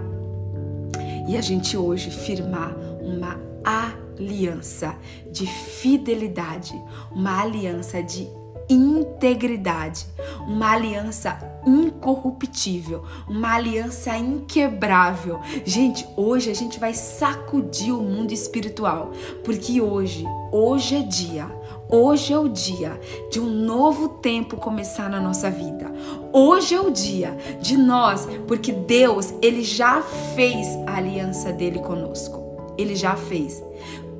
E 1.28 1.36
a 1.36 1.40
gente 1.42 1.76
hoje 1.76 2.10
firmar 2.10 2.74
uma 3.02 3.38
aliança 3.62 4.96
de 5.30 5.46
fidelidade, 5.46 6.74
uma 7.14 7.42
aliança 7.42 8.02
de 8.02 8.26
integridade, 8.72 10.06
uma 10.46 10.72
aliança 10.72 11.38
incorruptível, 11.66 13.04
uma 13.28 13.54
aliança 13.54 14.16
inquebrável. 14.16 15.40
Gente, 15.64 16.06
hoje 16.16 16.50
a 16.50 16.54
gente 16.54 16.78
vai 16.78 16.94
sacudir 16.94 17.94
o 17.94 18.02
mundo 18.02 18.32
espiritual, 18.32 19.12
porque 19.44 19.80
hoje, 19.80 20.24
hoje 20.50 20.96
é 20.96 21.02
dia, 21.02 21.46
hoje 21.88 22.32
é 22.32 22.38
o 22.38 22.48
dia 22.48 22.98
de 23.30 23.40
um 23.40 23.46
novo 23.46 24.08
tempo 24.08 24.56
começar 24.56 25.08
na 25.08 25.20
nossa 25.20 25.50
vida. 25.50 25.92
Hoje 26.32 26.74
é 26.74 26.80
o 26.80 26.90
dia 26.90 27.36
de 27.60 27.76
nós, 27.76 28.26
porque 28.46 28.72
Deus, 28.72 29.32
ele 29.42 29.62
já 29.62 30.02
fez 30.34 30.66
a 30.86 30.96
aliança 30.96 31.52
dele 31.52 31.78
conosco. 31.78 32.42
Ele 32.78 32.96
já 32.96 33.14
fez 33.14 33.62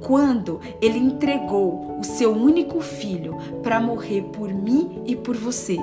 quando 0.02 0.60
ele 0.80 0.98
entregou 0.98 1.98
o 1.98 2.04
seu 2.04 2.32
único 2.32 2.80
filho 2.80 3.36
para 3.62 3.80
morrer 3.80 4.22
por 4.32 4.52
mim 4.52 5.02
e 5.06 5.14
por 5.14 5.36
você. 5.36 5.76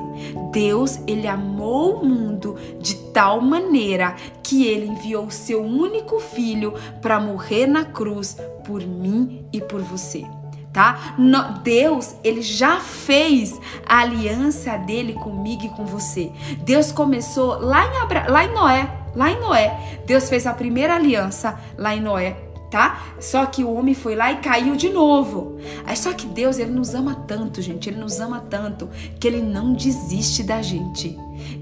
Deus, 0.51 0.99
ele 1.07 1.27
amou 1.27 1.95
o 1.95 2.05
mundo 2.05 2.55
de 2.79 2.95
tal 3.11 3.41
maneira 3.41 4.15
que 4.43 4.65
ele 4.65 4.87
enviou 4.87 5.25
o 5.25 5.31
seu 5.31 5.63
único 5.63 6.19
filho 6.19 6.73
para 7.01 7.19
morrer 7.19 7.65
na 7.67 7.85
cruz 7.85 8.37
por 8.65 8.81
mim 8.85 9.45
e 9.51 9.61
por 9.61 9.81
você. 9.81 10.25
tá? 10.73 11.15
Deus, 11.63 12.15
ele 12.23 12.41
já 12.41 12.79
fez 12.79 13.59
a 13.87 13.99
aliança 14.01 14.77
dele 14.77 15.13
comigo 15.13 15.65
e 15.65 15.69
com 15.69 15.85
você. 15.85 16.31
Deus 16.59 16.91
começou 16.91 17.59
lá 17.59 17.85
em, 17.87 17.97
Abra, 17.97 18.25
lá 18.29 18.43
em 18.43 18.53
Noé, 18.53 18.89
lá 19.15 19.31
em 19.31 19.39
Noé. 19.39 20.01
Deus 20.05 20.29
fez 20.29 20.45
a 20.45 20.53
primeira 20.53 20.95
aliança 20.95 21.59
lá 21.77 21.95
em 21.95 22.01
Noé 22.01 22.48
tá? 22.69 23.15
Só 23.19 23.45
que 23.45 23.63
o 23.63 23.73
homem 23.73 23.93
foi 23.93 24.15
lá 24.15 24.31
e 24.31 24.37
caiu 24.37 24.75
de 24.75 24.89
novo. 24.89 25.57
Aí 25.85 25.95
só 25.95 26.13
que 26.13 26.25
Deus, 26.27 26.59
ele 26.59 26.71
nos 26.71 26.93
ama 26.93 27.15
tanto, 27.27 27.61
gente, 27.61 27.89
ele 27.89 27.99
nos 27.99 28.19
ama 28.19 28.39
tanto 28.49 28.89
que 29.19 29.27
ele 29.27 29.41
não 29.41 29.73
desiste 29.73 30.43
da 30.43 30.61
gente. 30.61 31.17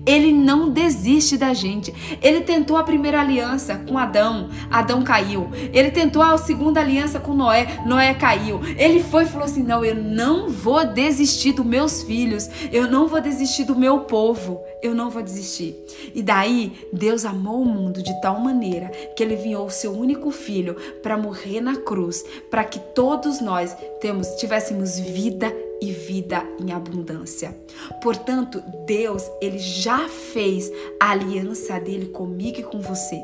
Ele 0.05 0.31
não 0.31 0.69
desiste 0.69 1.37
da 1.37 1.53
gente. 1.53 1.93
Ele 2.21 2.41
tentou 2.41 2.77
a 2.77 2.83
primeira 2.83 3.19
aliança 3.19 3.75
com 3.75 3.97
Adão, 3.97 4.49
Adão 4.69 5.03
caiu. 5.03 5.49
Ele 5.73 5.91
tentou 5.91 6.21
a 6.21 6.37
segunda 6.37 6.79
aliança 6.79 7.19
com 7.19 7.33
Noé, 7.33 7.81
Noé 7.85 8.13
caiu. 8.13 8.61
Ele 8.77 9.01
foi 9.03 9.23
e 9.23 9.27
falou 9.27 9.45
assim: 9.45 9.63
Não, 9.63 9.83
eu 9.83 9.95
não 9.95 10.49
vou 10.49 10.85
desistir 10.85 11.53
dos 11.53 11.65
meus 11.65 12.03
filhos, 12.03 12.49
eu 12.71 12.89
não 12.89 13.07
vou 13.07 13.21
desistir 13.21 13.63
do 13.63 13.75
meu 13.75 14.01
povo, 14.01 14.61
eu 14.81 14.93
não 14.95 15.09
vou 15.09 15.21
desistir. 15.21 15.75
E 16.13 16.21
daí, 16.21 16.87
Deus 16.93 17.25
amou 17.25 17.61
o 17.61 17.65
mundo 17.65 18.01
de 18.01 18.19
tal 18.21 18.39
maneira 18.39 18.89
que 19.15 19.23
ele 19.23 19.35
enviou 19.35 19.65
o 19.65 19.71
seu 19.71 19.91
único 19.91 20.31
filho 20.31 20.75
para 21.01 21.17
morrer 21.17 21.61
na 21.61 21.75
cruz, 21.75 22.23
para 22.49 22.63
que 22.63 22.79
todos 22.79 23.41
nós 23.41 23.75
temos, 23.99 24.27
tivéssemos 24.35 24.99
vida 24.99 25.53
e 25.81 25.91
vida 25.91 26.43
em 26.59 26.71
abundância. 26.71 27.55
Portanto, 28.01 28.63
Deus, 28.85 29.23
ele 29.41 29.59
já 29.59 30.07
fez 30.07 30.71
a 30.99 31.11
aliança 31.11 31.79
dele 31.79 32.07
comigo 32.07 32.59
e 32.59 32.63
com 32.63 32.79
você. 32.79 33.21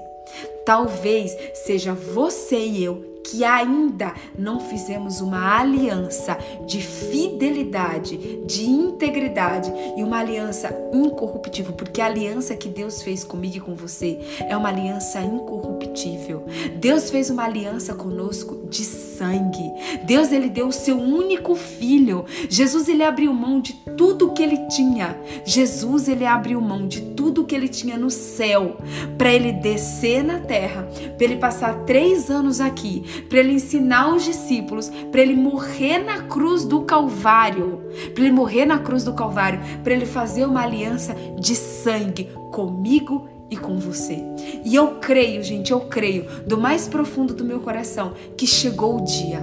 Talvez 0.65 1.35
seja 1.53 1.93
você 1.93 2.57
e 2.57 2.83
eu 2.83 3.13
que 3.23 3.43
ainda 3.43 4.13
não 4.37 4.59
fizemos 4.59 5.21
uma 5.21 5.57
aliança 5.57 6.37
de 6.65 6.81
fidelidade, 6.81 8.17
de 8.45 8.65
integridade 8.65 9.71
e 9.97 10.03
uma 10.03 10.19
aliança 10.19 10.69
incorruptível, 10.93 11.73
porque 11.73 12.01
a 12.01 12.05
aliança 12.05 12.55
que 12.55 12.67
Deus 12.67 13.01
fez 13.01 13.23
comigo 13.23 13.57
e 13.57 13.61
com 13.61 13.75
você 13.75 14.19
é 14.47 14.55
uma 14.57 14.69
aliança 14.69 15.21
incorruptível. 15.21 15.72
Deus 16.79 17.09
fez 17.09 17.29
uma 17.29 17.43
aliança 17.43 17.93
conosco 17.93 18.67
de 18.69 18.83
sangue. 18.83 19.71
Deus 20.05 20.31
ele 20.31 20.49
deu 20.49 20.67
o 20.67 20.73
seu 20.73 20.97
único 20.97 21.55
filho. 21.55 22.25
Jesus 22.49 22.87
ele 22.87 23.03
abriu 23.03 23.33
mão 23.33 23.59
de 23.59 23.73
tudo 23.97 24.31
que 24.31 24.43
ele 24.43 24.57
tinha. 24.67 25.17
Jesus 25.45 26.07
ele 26.07 26.25
abriu 26.25 26.59
mão 26.61 26.87
de 26.87 27.01
tudo 27.01 27.45
que 27.45 27.55
ele 27.55 27.67
tinha 27.67 27.97
no 27.97 28.09
céu 28.09 28.77
para 29.17 29.33
ele 29.33 29.51
descer 29.51 30.23
na 30.23 30.39
terra, 30.39 30.87
para 31.17 31.25
ele 31.25 31.37
passar 31.37 31.85
três 31.85 32.29
anos 32.29 32.59
aqui 32.59 33.03
para 33.29 33.39
ele 33.39 33.53
ensinar 33.53 34.13
os 34.13 34.23
discípulos, 34.23 34.89
para 35.11 35.21
ele 35.21 35.35
morrer 35.35 35.99
na 35.99 36.23
cruz 36.23 36.65
do 36.65 36.81
Calvário, 36.81 37.81
para 38.13 38.23
ele 38.23 38.33
morrer 38.33 38.65
na 38.65 38.79
cruz 38.79 39.03
do 39.03 39.13
Calvário, 39.13 39.59
para 39.83 39.93
ele 39.93 40.05
fazer 40.05 40.45
uma 40.45 40.61
aliança 40.61 41.15
de 41.39 41.55
sangue 41.55 42.29
comigo 42.51 43.27
e 43.53 43.57
com 43.57 43.77
você. 43.77 44.19
E 44.65 44.75
eu 44.75 44.95
creio, 44.95 45.43
gente, 45.43 45.71
eu 45.71 45.81
creio 45.81 46.25
do 46.45 46.57
mais 46.57 46.87
profundo 46.87 47.33
do 47.33 47.45
meu 47.45 47.59
coração 47.59 48.13
que 48.35 48.47
chegou 48.47 48.97
o 48.97 49.05
dia. 49.05 49.41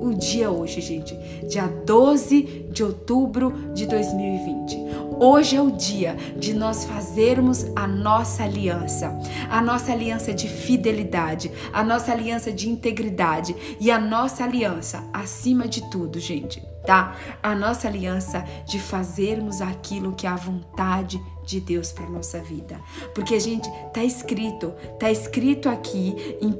O 0.00 0.14
dia 0.14 0.50
hoje, 0.50 0.80
gente, 0.80 1.16
dia 1.48 1.66
12 1.66 2.66
de 2.70 2.84
outubro 2.84 3.52
de 3.74 3.86
2020. 3.86 4.86
Hoje 5.18 5.56
é 5.56 5.62
o 5.62 5.70
dia 5.70 6.14
de 6.38 6.52
nós 6.52 6.84
fazermos 6.84 7.64
a 7.74 7.88
nossa 7.88 8.44
aliança, 8.44 9.18
a 9.50 9.62
nossa 9.62 9.90
aliança 9.90 10.34
de 10.34 10.46
fidelidade, 10.46 11.50
a 11.72 11.82
nossa 11.82 12.12
aliança 12.12 12.52
de 12.52 12.68
integridade 12.68 13.56
e 13.80 13.90
a 13.90 13.98
nossa 13.98 14.44
aliança, 14.44 15.02
acima 15.14 15.66
de 15.66 15.90
tudo, 15.90 16.20
gente, 16.20 16.62
tá? 16.86 17.16
A 17.42 17.54
nossa 17.54 17.88
aliança 17.88 18.44
de 18.66 18.78
fazermos 18.78 19.62
aquilo 19.62 20.12
que 20.12 20.26
é 20.26 20.30
a 20.30 20.36
vontade 20.36 21.18
de 21.18 21.35
Deus 21.60 21.92
para 21.92 22.08
nossa 22.08 22.40
vida. 22.40 22.80
Porque, 23.14 23.38
gente, 23.38 23.70
tá 23.92 24.02
escrito, 24.02 24.72
tá 24.98 25.10
escrito 25.10 25.68
aqui 25.68 26.36
em 26.40 26.58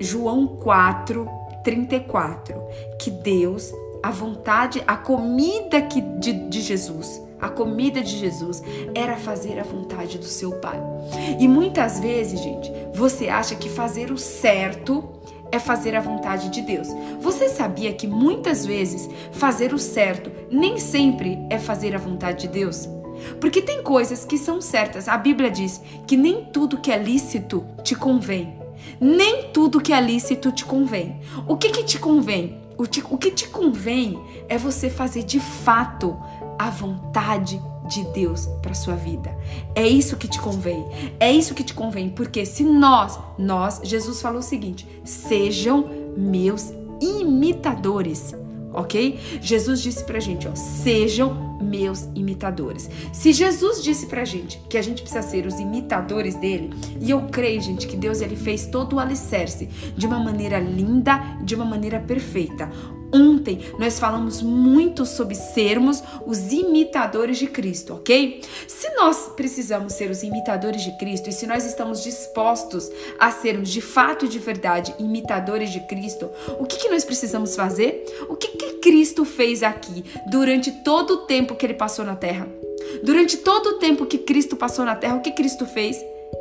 João 0.00 0.46
4, 0.46 1.28
34, 1.62 2.54
que 2.98 3.10
Deus, 3.10 3.72
a 4.02 4.10
vontade, 4.10 4.82
a 4.86 4.96
comida 4.96 5.80
que, 5.82 6.00
de, 6.00 6.32
de 6.48 6.60
Jesus, 6.60 7.20
a 7.40 7.48
comida 7.48 8.00
de 8.00 8.16
Jesus 8.16 8.62
era 8.94 9.16
fazer 9.16 9.58
a 9.58 9.62
vontade 9.62 10.18
do 10.18 10.24
seu 10.24 10.52
Pai. 10.52 10.80
E 11.38 11.46
muitas 11.46 12.00
vezes, 12.00 12.40
gente, 12.40 12.72
você 12.92 13.28
acha 13.28 13.54
que 13.54 13.68
fazer 13.68 14.10
o 14.10 14.18
certo 14.18 15.04
é 15.50 15.58
fazer 15.58 15.94
a 15.94 16.00
vontade 16.00 16.48
de 16.50 16.60
Deus. 16.60 16.88
Você 17.20 17.48
sabia 17.48 17.92
que 17.92 18.06
muitas 18.06 18.66
vezes 18.66 19.08
fazer 19.32 19.72
o 19.72 19.78
certo 19.78 20.30
nem 20.50 20.78
sempre 20.78 21.38
é 21.48 21.58
fazer 21.58 21.94
a 21.94 21.98
vontade 21.98 22.46
de 22.46 22.48
Deus? 22.48 22.88
Porque 23.40 23.62
tem 23.62 23.82
coisas 23.82 24.24
que 24.24 24.38
são 24.38 24.60
certas. 24.60 25.08
A 25.08 25.16
Bíblia 25.16 25.50
diz 25.50 25.80
que 26.06 26.16
nem 26.16 26.44
tudo 26.46 26.78
que 26.78 26.90
é 26.90 26.98
lícito 26.98 27.64
te 27.82 27.94
convém. 27.94 28.56
Nem 29.00 29.50
tudo 29.52 29.80
que 29.80 29.92
é 29.92 30.00
lícito 30.00 30.52
te 30.52 30.64
convém. 30.64 31.20
O 31.46 31.56
que, 31.56 31.70
que 31.70 31.84
te 31.84 31.98
convém? 31.98 32.60
O, 32.76 32.86
te, 32.86 33.02
o 33.10 33.18
que 33.18 33.30
te 33.30 33.48
convém 33.48 34.18
é 34.48 34.56
você 34.56 34.88
fazer 34.88 35.24
de 35.24 35.40
fato 35.40 36.16
a 36.58 36.70
vontade 36.70 37.60
de 37.88 38.04
Deus 38.12 38.46
para 38.62 38.74
sua 38.74 38.94
vida. 38.94 39.36
É 39.74 39.86
isso 39.86 40.16
que 40.16 40.28
te 40.28 40.40
convém. 40.40 40.86
É 41.18 41.32
isso 41.32 41.54
que 41.54 41.64
te 41.64 41.74
convém, 41.74 42.10
porque 42.10 42.44
se 42.44 42.62
nós, 42.62 43.18
nós, 43.38 43.80
Jesus 43.82 44.20
falou 44.20 44.40
o 44.40 44.42
seguinte: 44.42 44.86
sejam 45.04 45.88
meus 46.16 46.72
imitadores, 47.00 48.34
ok? 48.78 49.18
Jesus 49.40 49.82
disse 49.82 50.04
pra 50.04 50.20
gente, 50.20 50.46
ó, 50.46 50.54
sejam 50.54 51.58
meus 51.60 52.08
imitadores. 52.14 52.88
Se 53.12 53.32
Jesus 53.32 53.82
disse 53.82 54.06
pra 54.06 54.24
gente 54.24 54.58
que 54.68 54.78
a 54.78 54.82
gente 54.82 55.02
precisa 55.02 55.22
ser 55.22 55.46
os 55.46 55.58
imitadores 55.58 56.34
dele, 56.36 56.70
e 57.00 57.10
eu 57.10 57.22
creio, 57.22 57.60
gente, 57.60 57.86
que 57.86 57.96
Deus 57.96 58.20
ele 58.20 58.36
fez 58.36 58.66
todo 58.66 58.96
o 58.96 59.00
alicerce 59.00 59.68
de 59.96 60.06
uma 60.06 60.18
maneira 60.18 60.58
linda, 60.58 61.18
de 61.42 61.54
uma 61.54 61.64
maneira 61.64 61.98
perfeita. 62.00 62.70
Ontem 63.12 63.60
nós 63.78 63.98
falamos 63.98 64.42
muito 64.42 65.06
sobre 65.06 65.34
sermos 65.34 66.02
os 66.26 66.52
imitadores 66.52 67.38
de 67.38 67.46
Cristo, 67.46 67.94
ok? 67.94 68.42
Se 68.66 68.90
nós 68.94 69.30
precisamos 69.34 69.94
ser 69.94 70.10
os 70.10 70.22
imitadores 70.22 70.82
de 70.82 70.96
Cristo 70.98 71.30
e 71.30 71.32
se 71.32 71.46
nós 71.46 71.64
estamos 71.64 72.02
dispostos 72.02 72.90
a 73.18 73.30
sermos 73.30 73.70
de 73.70 73.80
fato 73.80 74.26
e 74.26 74.28
de 74.28 74.38
verdade 74.38 74.94
imitadores 74.98 75.70
de 75.70 75.80
Cristo, 75.86 76.28
o 76.58 76.66
que, 76.66 76.76
que 76.76 76.88
nós 76.88 77.04
precisamos 77.04 77.56
fazer? 77.56 78.04
O 78.28 78.36
que, 78.36 78.48
que 78.48 78.74
Cristo 78.74 79.24
fez 79.24 79.62
aqui 79.62 80.04
durante 80.30 80.70
todo 80.70 81.14
o 81.14 81.16
tempo 81.18 81.54
que 81.54 81.64
ele 81.64 81.74
passou 81.74 82.04
na 82.04 82.16
terra? 82.16 82.48
Durante 83.02 83.38
todo 83.38 83.70
o 83.70 83.78
tempo 83.78 84.06
que 84.06 84.18
Cristo 84.18 84.56
passou 84.56 84.84
na 84.84 84.96
terra, 84.96 85.16
o 85.16 85.22
que 85.22 85.32
Cristo 85.32 85.66
fez? 85.66 85.98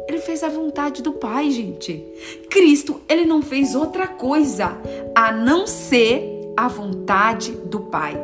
Ele 0.08 0.20
fez 0.20 0.44
a 0.44 0.50
vontade 0.50 1.02
do 1.02 1.14
Pai, 1.14 1.52
gente. 1.52 2.04
Cristo, 2.50 3.02
ele 3.10 3.26
não 3.26 3.42
fez 3.42 3.76
outra 3.76 4.08
coisa 4.08 4.78
a 5.16 5.32
não 5.32 5.68
ser 5.68 6.37
a 6.58 6.68
vontade 6.68 7.52
do 7.52 7.82
Pai. 7.82 8.20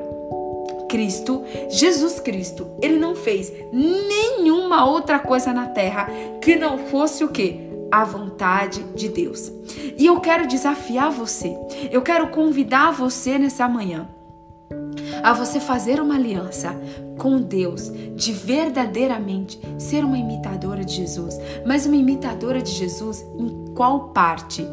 Cristo, 0.90 1.44
Jesus 1.70 2.20
Cristo, 2.20 2.68
ele 2.82 2.98
não 2.98 3.16
fez 3.16 3.52
nenhuma 3.72 4.86
outra 4.86 5.20
coisa 5.20 5.54
na 5.54 5.68
terra 5.68 6.08
que 6.42 6.56
não 6.56 6.78
fosse 6.78 7.24
o 7.24 7.30
que? 7.30 7.62
A 7.92 8.04
vontade 8.04 8.84
de 8.96 9.10
Deus. 9.10 9.52
E 9.98 10.06
eu 10.06 10.20
quero 10.20 10.48
desafiar 10.48 11.12
você, 11.12 11.56
eu 11.92 12.02
quero 12.02 12.28
convidar 12.28 12.92
você 12.92 13.38
nessa 13.38 13.68
manhã 13.68 14.08
a 15.24 15.34
você 15.34 15.60
fazer 15.60 16.02
uma 16.02 16.16
aliança 16.16 16.76
com 17.18 17.40
Deus, 17.42 17.92
de 18.16 18.34
verdadeiramente 18.34 19.60
ser 19.78 20.04
uma 20.04 20.18
imitadora 20.18 20.84
de 20.84 20.94
Jesus, 20.94 21.38
mas 21.66 21.86
uma 21.86 21.96
imitadora 21.96 22.62
de 22.62 22.72
Jesus 22.72 23.26
em 23.38 23.74
qual 23.74 24.10
parte? 24.10 24.68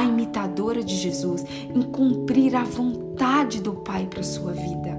A 0.00 0.04
imitadora 0.04 0.82
de 0.82 0.96
Jesus, 0.96 1.44
em 1.74 1.82
cumprir 1.82 2.56
a 2.56 2.64
vontade 2.64 3.60
do 3.60 3.74
Pai 3.74 4.06
para 4.06 4.22
sua 4.22 4.52
vida. 4.52 4.98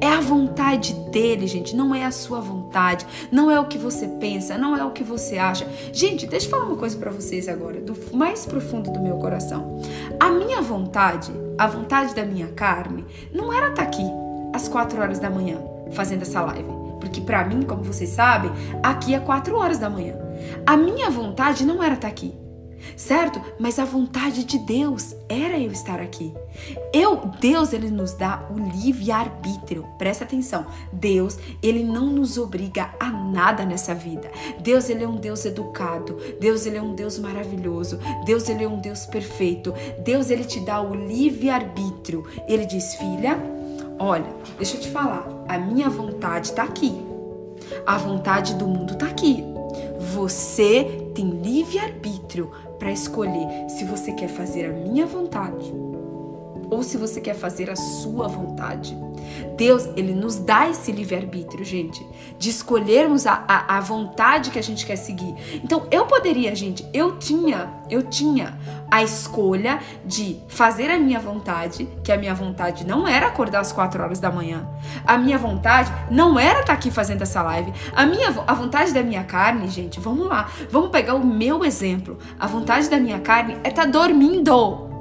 É 0.00 0.08
a 0.08 0.20
vontade 0.20 0.92
dele, 1.10 1.46
gente, 1.46 1.74
não 1.74 1.94
é 1.94 2.04
a 2.04 2.10
sua 2.10 2.40
vontade, 2.40 3.06
não 3.32 3.50
é 3.50 3.58
o 3.58 3.66
que 3.66 3.78
você 3.78 4.06
pensa, 4.06 4.58
não 4.58 4.76
é 4.76 4.84
o 4.84 4.90
que 4.90 5.02
você 5.02 5.38
acha. 5.38 5.66
Gente, 5.92 6.26
deixa 6.26 6.46
eu 6.46 6.50
falar 6.50 6.66
uma 6.66 6.76
coisa 6.76 6.96
para 6.96 7.10
vocês 7.10 7.48
agora, 7.48 7.80
do 7.80 7.96
mais 8.14 8.44
profundo 8.44 8.92
do 8.92 9.00
meu 9.00 9.16
coração. 9.16 9.80
A 10.20 10.28
minha 10.28 10.60
vontade, 10.60 11.32
a 11.58 11.66
vontade 11.66 12.14
da 12.14 12.24
minha 12.24 12.48
carne, 12.48 13.04
não 13.32 13.52
era 13.52 13.70
estar 13.70 13.82
tá 13.82 13.88
aqui 13.88 14.04
às 14.52 14.68
quatro 14.68 15.00
horas 15.00 15.18
da 15.18 15.30
manhã 15.30 15.58
fazendo 15.92 16.22
essa 16.22 16.42
live, 16.42 16.68
porque 17.00 17.20
para 17.20 17.44
mim, 17.44 17.62
como 17.62 17.82
vocês 17.82 18.10
sabem, 18.10 18.50
aqui 18.82 19.14
é 19.14 19.20
quatro 19.20 19.56
horas 19.56 19.78
da 19.78 19.88
manhã. 19.88 20.16
A 20.66 20.76
minha 20.76 21.08
vontade 21.08 21.64
não 21.64 21.82
era 21.82 21.94
estar 21.94 22.08
tá 22.08 22.12
aqui. 22.12 22.43
Certo? 22.96 23.40
Mas 23.58 23.78
a 23.78 23.84
vontade 23.84 24.44
de 24.44 24.58
Deus 24.58 25.14
era 25.28 25.58
eu 25.58 25.70
estar 25.70 26.00
aqui. 26.00 26.32
Eu, 26.92 27.16
Deus, 27.40 27.72
ele 27.72 27.90
nos 27.90 28.12
dá 28.12 28.48
o 28.50 28.58
livre 28.58 29.10
arbítrio. 29.10 29.86
Presta 29.98 30.24
atenção. 30.24 30.66
Deus, 30.92 31.38
ele 31.62 31.82
não 31.82 32.06
nos 32.06 32.38
obriga 32.38 32.94
a 33.00 33.10
nada 33.10 33.64
nessa 33.64 33.94
vida. 33.94 34.30
Deus, 34.60 34.88
ele 34.88 35.04
é 35.04 35.08
um 35.08 35.16
Deus 35.16 35.44
educado. 35.44 36.18
Deus, 36.40 36.66
ele 36.66 36.76
é 36.76 36.82
um 36.82 36.94
Deus 36.94 37.18
maravilhoso. 37.18 37.98
Deus, 38.24 38.48
ele 38.48 38.64
é 38.64 38.68
um 38.68 38.80
Deus 38.80 39.06
perfeito. 39.06 39.74
Deus, 40.04 40.30
ele 40.30 40.44
te 40.44 40.60
dá 40.60 40.80
o 40.80 40.94
livre 40.94 41.50
arbítrio. 41.50 42.26
Ele 42.48 42.66
diz: 42.66 42.94
"Filha, 42.94 43.38
olha, 43.98 44.26
deixa 44.56 44.76
eu 44.76 44.80
te 44.80 44.90
falar. 44.90 45.26
A 45.48 45.58
minha 45.58 45.88
vontade 45.90 46.48
está 46.48 46.62
aqui. 46.62 46.94
A 47.86 47.96
vontade 47.96 48.54
do 48.54 48.66
mundo 48.66 48.94
está 48.94 49.06
aqui. 49.06 49.42
Você 50.14 51.10
tem 51.14 51.30
livre 51.30 51.78
arbítrio 51.78 52.50
para 52.84 52.92
escolher 52.92 53.48
se 53.66 53.82
você 53.82 54.12
quer 54.12 54.28
fazer 54.28 54.66
a 54.66 54.68
minha 54.68 55.06
vontade 55.06 55.72
ou 56.68 56.82
se 56.82 56.98
você 56.98 57.18
quer 57.18 57.34
fazer 57.34 57.70
a 57.70 57.76
sua 57.76 58.28
vontade. 58.28 58.94
Deus, 59.56 59.88
ele 59.96 60.14
nos 60.14 60.36
dá 60.36 60.68
esse 60.68 60.90
livre-arbítrio, 60.92 61.64
gente, 61.64 62.04
de 62.38 62.50
escolhermos 62.50 63.26
a, 63.26 63.44
a, 63.46 63.78
a, 63.78 63.80
vontade 63.80 64.50
que 64.50 64.58
a 64.58 64.62
gente 64.62 64.84
quer 64.84 64.96
seguir. 64.96 65.34
Então, 65.62 65.86
eu 65.90 66.06
poderia, 66.06 66.54
gente, 66.54 66.86
eu 66.92 67.16
tinha, 67.18 67.72
eu 67.88 68.02
tinha 68.02 68.58
a 68.90 69.02
escolha 69.02 69.80
de 70.04 70.40
fazer 70.48 70.90
a 70.90 70.98
minha 70.98 71.20
vontade, 71.20 71.88
que 72.02 72.12
a 72.12 72.16
minha 72.16 72.34
vontade 72.34 72.86
não 72.86 73.06
era 73.06 73.26
acordar 73.26 73.60
às 73.60 73.72
4 73.72 74.02
horas 74.02 74.20
da 74.20 74.30
manhã. 74.30 74.68
A 75.06 75.16
minha 75.16 75.38
vontade 75.38 75.92
não 76.10 76.38
era 76.38 76.60
estar 76.60 76.66
tá 76.66 76.72
aqui 76.72 76.90
fazendo 76.90 77.22
essa 77.22 77.42
live. 77.42 77.72
A 77.94 78.06
minha 78.06 78.34
a 78.46 78.54
vontade 78.54 78.92
da 78.92 79.02
minha 79.02 79.24
carne, 79.24 79.68
gente, 79.68 80.00
vamos 80.00 80.28
lá. 80.28 80.48
Vamos 80.70 80.90
pegar 80.90 81.14
o 81.14 81.24
meu 81.24 81.64
exemplo. 81.64 82.18
A 82.38 82.46
vontade 82.46 82.88
da 82.88 82.98
minha 82.98 83.20
carne 83.20 83.56
é 83.64 83.68
estar 83.68 83.84
tá 83.84 83.90
dormindo. 83.90 84.93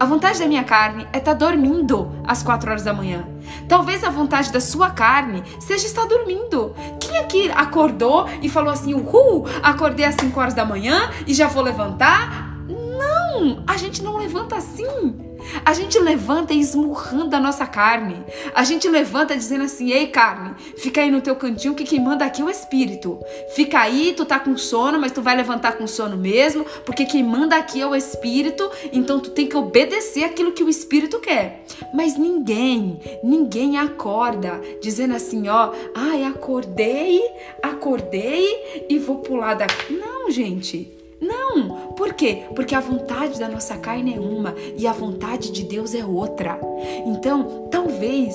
A 0.00 0.06
vontade 0.06 0.38
da 0.38 0.46
minha 0.46 0.64
carne 0.64 1.06
é 1.12 1.18
estar 1.18 1.32
tá 1.32 1.46
dormindo 1.46 2.10
às 2.26 2.42
quatro 2.42 2.70
horas 2.70 2.82
da 2.82 2.90
manhã. 2.90 3.22
Talvez 3.68 4.02
a 4.02 4.08
vontade 4.08 4.50
da 4.50 4.58
sua 4.58 4.88
carne 4.88 5.44
seja 5.60 5.84
estar 5.84 6.06
dormindo. 6.06 6.74
Quem 6.98 7.18
aqui 7.18 7.50
acordou 7.50 8.26
e 8.40 8.48
falou 8.48 8.72
assim: 8.72 8.94
Uhul, 8.94 9.44
acordei 9.62 10.06
às 10.06 10.14
5 10.14 10.40
horas 10.40 10.54
da 10.54 10.64
manhã 10.64 11.10
e 11.26 11.34
já 11.34 11.48
vou 11.48 11.62
levantar? 11.62 12.56
Não, 12.66 13.62
a 13.66 13.76
gente 13.76 14.02
não 14.02 14.16
levanta 14.16 14.56
assim. 14.56 15.29
A 15.64 15.72
gente 15.72 15.98
levanta 15.98 16.52
esmurrando 16.52 17.34
a 17.36 17.40
nossa 17.40 17.66
carne. 17.66 18.24
A 18.54 18.64
gente 18.64 18.88
levanta 18.88 19.36
dizendo 19.36 19.64
assim: 19.64 19.90
ei, 19.90 20.08
carne, 20.08 20.54
fica 20.76 21.00
aí 21.00 21.10
no 21.10 21.20
teu 21.20 21.36
cantinho 21.36 21.74
que 21.74 21.84
quem 21.84 22.00
manda 22.00 22.24
aqui 22.24 22.42
é 22.42 22.44
o 22.44 22.50
espírito. 22.50 23.18
Fica 23.54 23.80
aí, 23.80 24.14
tu 24.16 24.24
tá 24.24 24.38
com 24.38 24.56
sono, 24.56 24.98
mas 24.98 25.12
tu 25.12 25.22
vai 25.22 25.36
levantar 25.36 25.72
com 25.72 25.86
sono 25.86 26.16
mesmo, 26.16 26.64
porque 26.84 27.04
quem 27.04 27.22
manda 27.22 27.56
aqui 27.56 27.80
é 27.80 27.86
o 27.86 27.94
espírito, 27.94 28.70
então 28.92 29.20
tu 29.20 29.30
tem 29.30 29.46
que 29.46 29.56
obedecer 29.56 30.24
aquilo 30.24 30.52
que 30.52 30.64
o 30.64 30.68
espírito 30.68 31.20
quer. 31.20 31.64
Mas 31.94 32.16
ninguém, 32.16 33.00
ninguém 33.22 33.78
acorda 33.78 34.60
dizendo 34.82 35.14
assim: 35.14 35.48
ó, 35.48 35.72
ai, 35.94 36.24
acordei, 36.24 37.20
acordei 37.62 38.86
e 38.88 38.98
vou 38.98 39.18
pular 39.18 39.54
daqui. 39.54 39.94
Não, 39.94 40.30
gente. 40.30 40.99
Não! 41.20 41.92
Por 41.96 42.14
quê? 42.14 42.44
Porque 42.54 42.74
a 42.74 42.80
vontade 42.80 43.38
da 43.38 43.48
nossa 43.48 43.76
carne 43.76 44.14
é 44.14 44.20
uma 44.20 44.54
e 44.76 44.86
a 44.86 44.92
vontade 44.92 45.52
de 45.52 45.64
Deus 45.64 45.94
é 45.94 46.04
outra. 46.04 46.58
Então, 47.04 47.68
talvez 47.70 48.34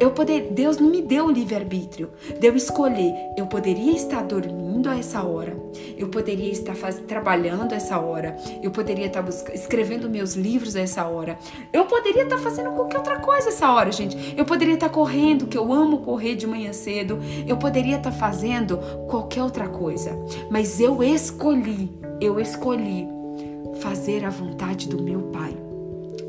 eu 0.00 0.10
poder, 0.10 0.52
Deus 0.52 0.78
me 0.78 1.02
deu 1.02 1.26
o 1.26 1.30
livre-arbítrio 1.30 2.10
de 2.38 2.46
eu 2.46 2.56
escolher. 2.56 3.14
Eu 3.36 3.46
poderia 3.46 3.92
estar 3.92 4.22
dormindo 4.22 4.88
a 4.88 4.98
essa 4.98 5.22
hora, 5.22 5.56
eu 5.96 6.08
poderia 6.08 6.50
estar 6.50 6.74
faz, 6.74 6.98
trabalhando 7.06 7.72
a 7.72 7.76
essa 7.76 7.98
hora, 7.98 8.36
eu 8.62 8.70
poderia 8.70 9.06
estar 9.06 9.22
busca, 9.22 9.54
escrevendo 9.54 10.08
meus 10.10 10.34
livros 10.34 10.76
a 10.76 10.80
essa 10.80 11.04
hora, 11.06 11.38
eu 11.72 11.86
poderia 11.86 12.24
estar 12.24 12.38
fazendo 12.38 12.70
qualquer 12.72 12.98
outra 12.98 13.18
coisa 13.18 13.48
essa 13.48 13.70
hora, 13.70 13.90
gente. 13.90 14.34
Eu 14.36 14.44
poderia 14.44 14.74
estar 14.74 14.88
correndo, 14.88 15.46
que 15.46 15.56
eu 15.56 15.72
amo 15.72 15.98
correr 15.98 16.34
de 16.34 16.46
manhã 16.46 16.72
cedo, 16.72 17.18
eu 17.46 17.56
poderia 17.56 17.96
estar 17.96 18.12
fazendo 18.12 18.78
qualquer 19.08 19.42
outra 19.42 19.68
coisa, 19.68 20.10
mas 20.50 20.80
eu 20.80 21.02
escolhi 21.02 21.90
eu 22.20 22.40
escolhi 22.40 23.08
fazer 23.80 24.24
a 24.24 24.30
vontade 24.30 24.88
do 24.88 25.02
meu 25.02 25.22
Pai. 25.24 25.63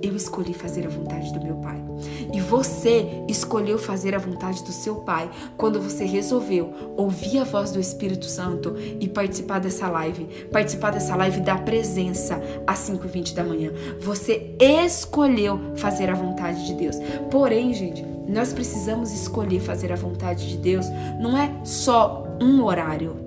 Eu 0.06 0.16
escolhi 0.16 0.54
fazer 0.54 0.86
a 0.86 0.90
vontade 0.90 1.34
do 1.34 1.44
meu 1.44 1.56
Pai. 1.56 1.84
E 2.32 2.40
você 2.40 3.24
escolheu 3.28 3.80
fazer 3.80 4.14
a 4.14 4.20
vontade 4.20 4.64
do 4.64 4.72
seu 4.72 4.98
Pai 4.98 5.32
quando 5.58 5.82
você 5.82 6.06
resolveu 6.06 6.72
ouvir 6.96 7.40
a 7.40 7.44
voz 7.44 7.72
do 7.72 7.80
Espírito 7.80 8.26
Santo 8.26 8.76
e 9.00 9.10
participar 9.10 9.58
dessa 9.60 9.88
live. 9.88 10.26
Participar 10.52 10.92
dessa 10.92 11.16
live 11.16 11.42
da 11.42 11.58
presença 11.58 12.40
às 12.68 12.88
5h20 12.88 13.34
da 13.34 13.44
manhã. 13.44 13.72
Você 14.00 14.56
escolheu 14.60 15.60
fazer 15.76 16.12
a 16.12 16.14
vontade 16.14 16.68
de 16.68 16.76
Deus. 16.76 16.98
Porém, 17.32 17.74
gente, 17.74 18.06
nós 18.28 18.54
precisamos 18.54 19.12
escolher 19.12 19.60
fazer 19.60 19.92
a 19.92 19.96
vontade 19.96 20.48
de 20.48 20.58
Deus. 20.58 20.86
Não 21.20 21.36
é 21.36 21.52
só 21.64 22.28
um 22.40 22.64
horário 22.64 23.25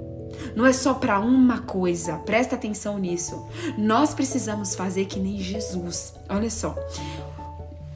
não 0.54 0.66
é 0.66 0.72
só 0.72 0.94
para 0.94 1.18
uma 1.18 1.60
coisa, 1.60 2.14
presta 2.18 2.54
atenção 2.54 2.98
nisso. 2.98 3.46
Nós 3.76 4.14
precisamos 4.14 4.74
fazer 4.74 5.06
que 5.06 5.18
nem 5.18 5.38
Jesus. 5.38 6.14
Olha 6.28 6.50
só. 6.50 6.74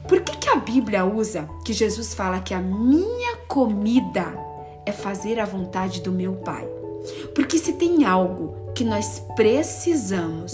Por 0.07 0.21
que, 0.21 0.37
que 0.37 0.49
a 0.49 0.55
Bíblia 0.55 1.05
usa 1.05 1.49
que 1.63 1.73
Jesus 1.73 2.13
fala 2.13 2.41
que 2.41 2.53
a 2.53 2.59
minha 2.59 3.37
comida 3.47 4.33
é 4.85 4.91
fazer 4.91 5.39
a 5.39 5.45
vontade 5.45 6.01
do 6.01 6.11
meu 6.11 6.33
Pai? 6.33 6.67
Porque 7.33 7.57
se 7.57 7.73
tem 7.73 8.05
algo 8.05 8.71
que 8.73 8.83
nós 8.83 9.23
precisamos 9.35 10.53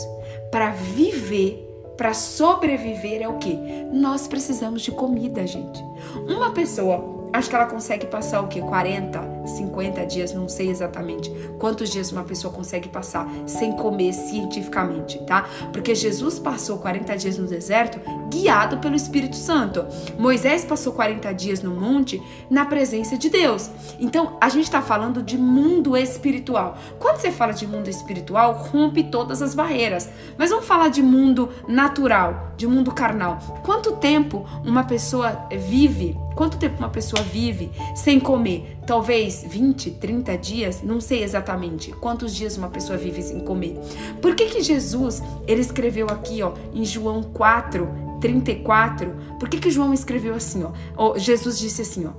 para 0.52 0.72
viver, 0.72 1.66
para 1.98 2.14
sobreviver, 2.14 3.22
é 3.22 3.28
o 3.28 3.38
que? 3.38 3.54
Nós 3.92 4.28
precisamos 4.28 4.82
de 4.82 4.92
comida, 4.92 5.46
gente. 5.46 5.84
Uma 6.28 6.52
pessoa 6.52 7.19
acho 7.32 7.50
que 7.50 7.56
ela 7.56 7.66
consegue 7.66 8.06
passar 8.06 8.42
o 8.42 8.48
que 8.48 8.62
40, 8.62 9.46
50 9.46 10.06
dias, 10.06 10.34
não 10.34 10.48
sei 10.48 10.70
exatamente 10.70 11.30
quantos 11.58 11.90
dias 11.90 12.12
uma 12.12 12.24
pessoa 12.24 12.54
consegue 12.54 12.88
passar 12.88 13.28
sem 13.46 13.74
comer 13.74 14.14
cientificamente, 14.14 15.20
tá? 15.26 15.46
Porque 15.72 15.94
Jesus 15.94 16.40
passou 16.40 16.78
40 16.78 17.16
dias 17.18 17.38
no 17.38 17.48
deserto 17.48 18.00
guiado 18.30 18.78
pelo 18.78 18.96
Espírito 18.96 19.36
Santo. 19.36 19.86
Moisés 20.18 20.64
passou 20.64 20.94
40 20.94 21.32
dias 21.34 21.62
no 21.62 21.72
monte 21.72 22.22
na 22.50 22.66
presença 22.66 23.18
de 23.18 23.30
Deus. 23.30 23.70
Então, 24.00 24.38
a 24.40 24.50
gente 24.50 24.66
está 24.66 24.82
falando 24.82 25.22
de 25.22 25.38
mundo 25.38 25.98
espiritual. 25.98 26.78
Quando 27.00 27.18
você 27.18 27.32
fala 27.32 27.54
de 27.54 27.68
mundo 27.68 27.90
espiritual, 27.90 28.54
rompe 28.54 29.04
todas 29.04 29.42
as 29.42 29.54
barreiras. 29.54 30.10
Mas 30.38 30.50
vamos 30.50 30.66
falar 30.66 30.90
de 30.90 31.02
mundo 31.02 31.50
natural, 31.68 32.54
de 32.56 32.68
mundo 32.68 32.94
carnal. 32.94 33.40
Quanto 33.64 33.94
tempo 33.98 34.46
uma 34.64 34.84
pessoa 34.84 35.48
vive 35.52 36.18
Quanto 36.36 36.58
tempo 36.58 36.78
uma 36.78 36.90
pessoa 36.90 37.22
vive 37.22 37.70
sem 37.96 38.20
comer? 38.20 38.78
Talvez 38.86 39.46
20, 39.48 39.92
30 39.92 40.38
dias, 40.38 40.82
não 40.82 41.02
sei 41.02 41.24
exatamente 41.24 41.92
quantos 41.92 42.34
dias 42.34 42.58
uma 42.58 42.70
pessoa 42.70 42.98
vive 42.98 43.22
sem 43.22 43.42
comer. 43.42 43.78
Por 44.22 44.36
que 44.36 44.46
que 44.46 44.64
Jesus, 44.64 45.22
ele 45.48 45.62
escreveu 45.62 46.08
aqui, 46.08 46.42
ó, 46.42 46.54
em 46.74 46.86
João 46.86 47.24
4, 47.24 47.88
34, 48.22 49.16
por 49.40 49.50
que 49.50 49.60
que 49.60 49.70
João 49.70 49.94
escreveu 49.94 50.34
assim, 50.34 50.66
ó? 50.96 51.18
Jesus 51.18 51.60
disse 51.60 51.82
assim, 51.82 52.06
ó: 52.06 52.12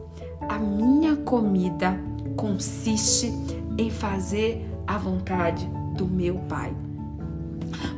"A 0.48 0.58
minha 0.58 1.16
comida 1.16 1.98
consiste 2.36 3.32
em 3.78 3.90
fazer 3.90 4.66
a 4.86 4.98
vontade 4.98 5.68
do 5.96 6.06
meu 6.06 6.36
Pai." 6.48 6.74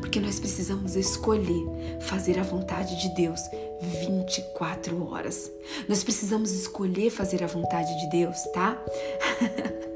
Porque 0.01 0.21
nós 0.21 0.39
precisamos 0.39 0.95
escolher 0.97 1.65
fazer 2.01 2.39
a 2.39 2.43
vontade 2.43 3.01
de 3.01 3.15
Deus 3.15 3.41
24 3.83 5.11
horas. 5.11 5.51
Nós 5.89 6.05
precisamos 6.05 6.53
escolher 6.53 7.11
fazer 7.11 7.43
a 7.43 7.47
vontade 7.47 7.99
de 8.01 8.11
Deus, 8.11 8.37
tá? 8.55 8.81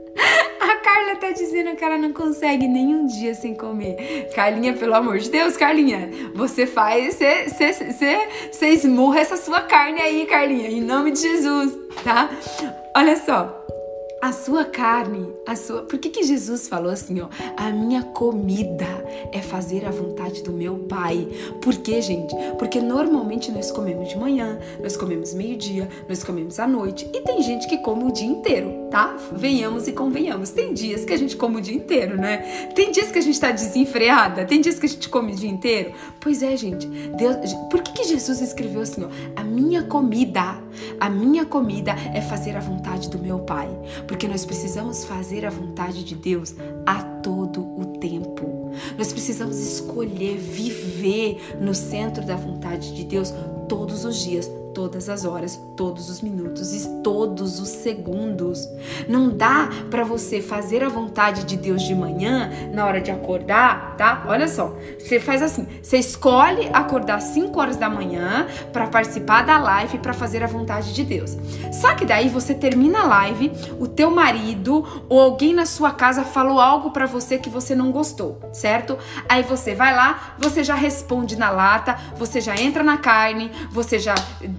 A 0.59 0.77
Carla 0.77 1.17
tá 1.17 1.31
dizendo 1.31 1.77
que 1.77 1.85
ela 1.85 1.99
não 1.99 2.13
consegue 2.13 2.67
nenhum 2.67 3.07
dia 3.07 3.35
sem 3.35 3.55
comer. 3.55 4.31
Carlinha, 4.35 4.73
pelo 4.73 4.95
amor 4.95 5.19
de 5.19 5.31
Deus, 5.31 5.57
Carlinha, 5.57 6.11
você 6.35 6.67
faz, 6.67 7.19
você, 7.19 8.67
esmurra 8.67 9.21
essa 9.21 9.37
sua 9.37 9.61
carne 9.61 10.01
aí, 10.01 10.27
Carlinha, 10.27 10.69
em 10.69 10.81
nome 10.81 11.13
de 11.13 11.21
Jesus, 11.21 11.77
tá? 12.03 12.31
Olha 12.97 13.17
só, 13.17 13.67
a 14.21 14.33
sua 14.33 14.65
carne, 14.65 15.29
a 15.47 15.55
sua. 15.55 15.83
Por 15.83 15.99
que, 15.99 16.09
que 16.09 16.23
Jesus 16.23 16.69
falou 16.69 16.91
assim, 16.91 17.21
ó? 17.21 17.29
A 17.57 17.71
minha 17.71 18.03
comida 18.03 18.87
é 19.31 19.41
fazer 19.43 19.85
a 19.85 19.91
vontade 19.91 20.43
do 20.43 20.53
meu 20.53 20.79
Pai. 20.81 21.29
Por 21.61 21.75
quê, 21.77 22.01
gente? 22.01 22.35
Porque 22.59 22.81
normalmente 22.81 23.53
nós 23.53 23.71
comemos 23.71 24.09
de 24.09 24.17
manhã, 24.17 24.59
nós 24.83 24.97
comemos 24.97 25.35
meio-dia, 25.35 25.89
nós 26.09 26.25
comemos 26.25 26.59
à 26.59 26.67
noite. 26.67 27.09
E 27.13 27.21
tem 27.21 27.43
gente 27.43 27.69
que 27.69 27.77
come 27.79 28.05
o 28.05 28.11
dia 28.11 28.27
inteiro, 28.27 28.89
tá? 28.91 29.17
Venhamos 29.33 29.87
e 29.87 29.93
convenhamos. 29.93 30.51
Tem 30.51 30.73
dias 30.73 31.05
que 31.05 31.13
a 31.13 31.19
gente 31.19 31.37
come 31.37 31.59
o 31.59 31.61
dia 31.61 31.75
inteiro, 31.75 32.17
né? 32.17 32.71
Tem 32.75 32.91
dias 32.91 33.13
que 33.13 33.19
a 33.19 33.23
gente 33.23 33.39
tá 33.39 33.51
desenfreada, 33.51 34.47
tem 34.47 34.61
dias 34.61 34.79
que 34.79 34.87
a 34.87 34.89
gente 34.89 35.09
come 35.11 35.33
o 35.33 35.37
dia 35.37 35.51
inteiro. 35.51 35.93
Pois 36.21 36.43
é, 36.43 36.57
gente. 36.57 36.87
Deus, 36.87 37.53
por 37.71 37.83
que, 37.83 37.93
que 37.93 38.05
Jesus 38.05 38.41
escreveu 38.41 38.81
assim, 38.81 39.05
ó? 39.05 39.09
A 39.37 39.45
minha 39.45 39.83
comida, 39.83 40.59
a 40.99 41.11
minha 41.11 41.45
comida 41.45 41.95
é 42.15 42.23
fazer 42.23 42.57
a 42.57 42.61
vontade 42.61 43.11
do 43.11 43.19
meu 43.19 43.41
Pai 43.41 43.69
nós 44.29 44.45
precisamos 44.45 45.05
fazer 45.05 45.45
a 45.45 45.51
vontade 45.51 46.05
de 46.05 46.15
Deus 46.15 46.55
a 46.87 47.03
todo 47.03 47.61
o 47.61 47.99
tempo. 47.99 48.71
Nós 48.97 49.13
precisamos 49.13 49.59
escolher 49.59 50.37
viver 50.39 51.59
no 51.61 51.75
centro 51.75 52.25
da 52.25 52.37
vontade 52.37 52.95
de 52.95 53.05
Deus 53.05 53.33
todos 53.69 54.05
os 54.05 54.17
dias, 54.17 54.51
todas 54.77 55.09
as 55.09 55.25
horas, 55.25 55.59
todos 55.75 56.11
os 56.11 56.21
minutos 56.21 56.75
e 56.75 56.87
todos 57.03 57.59
os 57.61 57.69
segundos. 57.71 58.69
Não 59.09 59.31
dá 59.31 59.71
para 59.91 60.05
você 60.05 60.43
fazer 60.43 60.85
a 60.85 60.89
vontade 60.91 61.45
de 61.45 61.57
Deus 61.57 61.81
de 61.81 61.95
manhã, 61.95 62.51
na 62.75 62.85
hora 62.85 63.01
de 63.01 63.11
acordar, 63.11 63.97
tá? 63.97 64.27
Olha 64.29 64.47
só, 64.47 64.77
você 64.99 65.19
faz 65.19 65.41
assim, 65.41 65.67
você 65.83 65.97
escolhe 65.97 66.69
acordar 66.75 67.23
5 67.23 67.59
horas 67.59 67.79
da 67.79 67.89
manhã 67.89 68.47
para 68.71 68.87
participar 68.87 69.47
da 69.47 69.57
live 69.57 69.97
para 69.97 70.13
fazer 70.13 70.45
a 70.45 70.47
vontade 70.47 70.93
de 70.93 71.05
Deus. 71.05 71.39
Só 71.73 71.95
que 71.95 72.05
daí 72.05 72.29
você 72.29 72.53
termina 72.53 73.01
a 73.01 73.07
live, 73.07 73.51
o 73.81 73.87
teu 73.87 74.11
marido 74.11 74.87
ou 75.09 75.19
alguém 75.19 75.55
na 75.55 75.65
sua 75.65 75.93
casa 75.93 76.23
falou 76.23 76.61
algo 76.61 76.91
para 76.91 77.07
você 77.07 77.39
que 77.39 77.49
você 77.49 77.75
não 77.75 77.91
gostou, 77.91 78.43
certo? 78.53 78.99
Aí 79.27 79.43
você 79.43 79.75
vai 79.75 79.97
lá, 79.97 80.35
você 80.39 80.63
já 80.63 80.75
responde 80.75 81.35
na 81.35 81.49
lata, 81.49 81.97
você 82.15 82.43
já 82.43 82.55
entra 82.61 82.83
na 82.83 82.99
carne, 82.99 83.51
você 83.71 83.99
já 83.99 84.15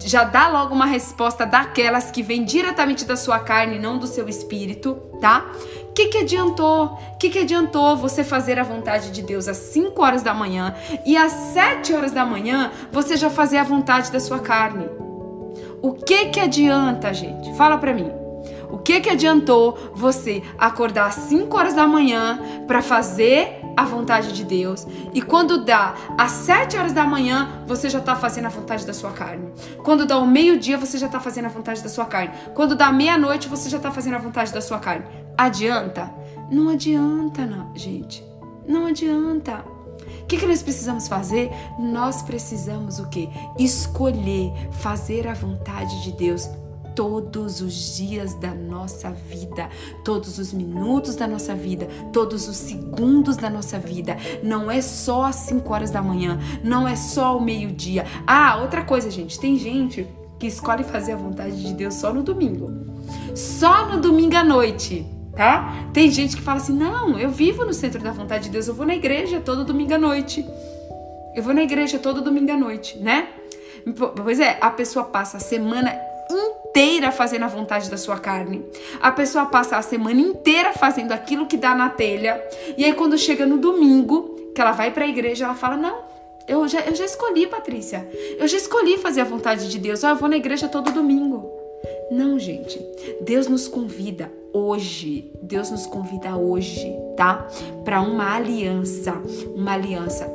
já 0.08 0.24
dá 0.24 0.48
logo 0.48 0.74
uma 0.74 0.86
resposta 0.86 1.46
daquelas 1.46 2.10
que 2.10 2.24
vem 2.24 2.46
diretamente 2.46 3.04
da 3.04 3.18
sua 3.18 3.40
carne, 3.40 3.78
não 3.78 3.98
do 3.98 4.08
seu 4.08 4.30
espírito, 4.30 4.96
tá? 5.20 5.46
O 5.90 5.94
que, 5.94 6.06
que 6.08 6.20
adiantou? 6.20 6.98
Que, 7.20 7.30
que 7.30 7.40
adiantou 7.40 7.98
você 7.98 8.24
fazer 8.24 8.58
a 8.58 8.64
vontade 8.64 9.12
de 9.12 9.22
Deus 9.22 9.50
às 9.50 9.58
5 9.58 10.02
horas 10.02 10.24
da 10.24 10.34
manhã 10.34 10.74
e 11.06 11.18
às 11.18 11.34
7 11.34 11.94
horas 11.94 12.14
da 12.14 12.26
manhã 12.26 12.72
você 12.90 13.18
já 13.18 13.30
fazer 13.30 13.58
a 13.58 13.64
vontade 13.64 14.10
da 14.10 14.20
sua 14.20 14.40
carne? 14.40 14.88
O 15.82 15.92
que 15.92 16.28
que 16.28 16.40
adianta, 16.40 17.14
gente? 17.14 17.54
Fala 17.56 17.78
pra 17.78 17.94
mim. 17.94 18.10
O 18.72 18.78
que 18.78 19.02
que 19.02 19.10
adiantou 19.10 19.92
você 19.94 20.42
acordar 20.58 21.08
às 21.08 21.16
5 21.16 21.58
horas 21.58 21.74
da 21.74 21.86
manhã 21.86 22.40
para 22.66 22.82
fazer 22.82 23.60
a 23.78 23.84
vontade 23.84 24.34
de 24.34 24.44
Deus 24.44 24.88
e 25.14 25.22
quando 25.22 25.64
dá 25.64 25.94
às 26.18 26.32
7 26.32 26.76
horas 26.78 26.94
da 26.94 27.06
manhã, 27.06 27.64
você 27.68 27.90
já 27.90 28.00
está 28.00 28.16
fazendo 28.16 28.46
a 28.46 28.50
vontade 28.50 28.88
da 28.88 28.94
sua 28.94 29.12
carne. 29.12 29.54
Quando 29.84 30.04
dá 30.04 30.18
o 30.18 30.26
meio-dia, 30.26 30.80
você 30.80 30.98
já 30.98 31.06
está 31.06 31.20
fazendo 31.20 31.46
a 31.46 31.50
vontade 31.50 31.84
da 31.84 31.90
sua 31.90 32.06
carne. 32.06 32.34
Quando 32.56 32.76
dá 32.76 32.92
meia-noite, 32.92 33.48
você 33.48 33.70
já 33.70 33.78
está 33.78 33.92
fazendo 33.92 34.16
a 34.16 34.20
vontade 34.20 34.52
da 34.52 34.62
sua 34.62 34.80
carne. 34.80 35.06
Adianta? 35.38 36.12
Não 36.52 36.70
adianta, 36.70 37.46
não, 37.46 37.72
gente. 37.76 38.26
Não 38.68 38.88
adianta. 38.88 39.64
O 40.22 40.26
que, 40.26 40.38
que 40.38 40.48
nós 40.48 40.64
precisamos 40.64 41.08
fazer? 41.08 41.52
Nós 41.80 42.24
precisamos 42.24 43.00
o 43.00 43.08
quê? 43.08 43.30
Escolher 43.60 44.52
fazer 44.72 45.28
a 45.28 45.34
vontade 45.34 46.02
de 46.04 46.12
Deus 46.14 46.50
todos 46.98 47.62
os 47.62 47.96
dias 47.96 48.34
da 48.34 48.56
nossa 48.56 49.12
vida, 49.12 49.70
todos 50.04 50.40
os 50.40 50.52
minutos 50.52 51.16
da 51.16 51.28
nossa 51.28 51.54
vida, 51.54 51.88
todos 52.12 52.48
os 52.48 52.58
segundos 52.58 53.38
da 53.38 53.52
nossa 53.52 53.78
vida. 53.78 54.18
Não 54.42 54.72
é 54.72 54.82
só 54.82 55.26
às 55.26 55.36
5 55.36 55.72
horas 55.72 55.92
da 55.92 56.02
manhã, 56.02 56.40
não 56.64 56.88
é 56.88 56.96
só 56.96 57.38
o 57.38 57.42
meio-dia. 57.42 58.04
Ah, 58.26 58.58
outra 58.60 58.84
coisa, 58.84 59.12
gente, 59.12 59.40
tem 59.40 59.60
gente 59.60 60.08
que 60.40 60.48
escolhe 60.48 60.84
fazer 60.84 61.12
a 61.12 61.18
vontade 61.18 61.64
de 61.64 61.72
Deus 61.76 61.94
só 61.94 62.12
no 62.12 62.24
domingo. 62.24 62.72
Só 63.36 63.88
no 63.88 64.02
domingo 64.02 64.36
à 64.36 64.44
noite. 64.44 65.06
Tá? 65.36 65.88
Tem 65.94 66.10
gente 66.10 66.36
que 66.36 66.42
fala 66.42 66.58
assim: 66.58 66.74
não, 66.74 67.20
eu 67.20 67.30
vivo 67.30 67.64
no 67.64 67.76
centro 67.76 68.02
da 68.02 68.12
vontade 68.12 68.46
de 68.46 68.50
Deus, 68.50 68.68
eu 68.68 68.74
vou 68.74 68.88
na 68.88 68.96
igreja 68.96 69.40
todo 69.40 69.64
domingo 69.64 69.94
à 69.94 70.00
noite. 70.00 70.44
Eu 71.36 71.44
vou 71.44 71.54
na 71.54 71.62
igreja 71.62 72.00
todo 72.00 72.24
domingo 72.24 72.52
à 72.52 72.58
noite, 72.58 72.98
né? 72.98 73.28
Pois 74.16 74.40
é, 74.40 74.58
a 74.60 74.72
pessoa 74.72 75.06
passa 75.06 75.38
a 75.38 75.40
semana 75.40 76.07
inteira 76.30 77.12
fazendo 77.12 77.44
a 77.44 77.48
vontade 77.48 77.90
da 77.90 77.98
sua 77.98 78.18
carne. 78.20 78.66
A 79.02 79.12
pessoa 79.12 79.46
passa 79.46 79.78
a 79.78 79.82
semana 79.82 80.20
inteira 80.20 80.74
fazendo 80.74 81.12
aquilo 81.12 81.48
que 81.48 81.58
dá 81.58 81.74
na 81.76 81.90
telha. 81.90 82.42
E 82.78 82.86
aí, 82.86 82.94
quando 82.94 83.18
chega 83.18 83.46
no 83.46 83.58
domingo, 83.58 84.52
que 84.54 84.62
ela 84.62 84.72
vai 84.72 84.92
para 84.92 85.06
a 85.06 85.08
igreja, 85.08 85.46
ela 85.46 85.56
fala: 85.56 85.78
Não, 85.78 85.98
eu 86.48 86.68
já, 86.68 86.82
eu 86.82 86.96
já 86.96 87.06
escolhi, 87.06 87.46
Patrícia. 87.48 88.08
Eu 88.40 88.48
já 88.48 88.58
escolhi 88.58 88.98
fazer 88.98 89.22
a 89.22 89.26
vontade 89.26 89.70
de 89.70 89.78
Deus. 89.78 90.04
Oh, 90.04 90.08
eu 90.08 90.16
vou 90.16 90.30
na 90.30 90.38
igreja 90.38 90.68
todo 90.68 90.92
domingo. 90.92 91.52
Não, 92.10 92.40
gente. 92.40 92.80
Deus 93.22 93.48
nos 93.48 93.68
convida 93.68 94.32
hoje. 94.54 95.32
Deus 95.42 95.70
nos 95.70 95.86
convida 95.86 96.36
hoje, 96.38 96.90
tá? 97.16 97.48
Para 97.84 98.02
uma 98.02 98.36
aliança, 98.36 99.14
uma 99.56 99.74
aliança 99.74 100.26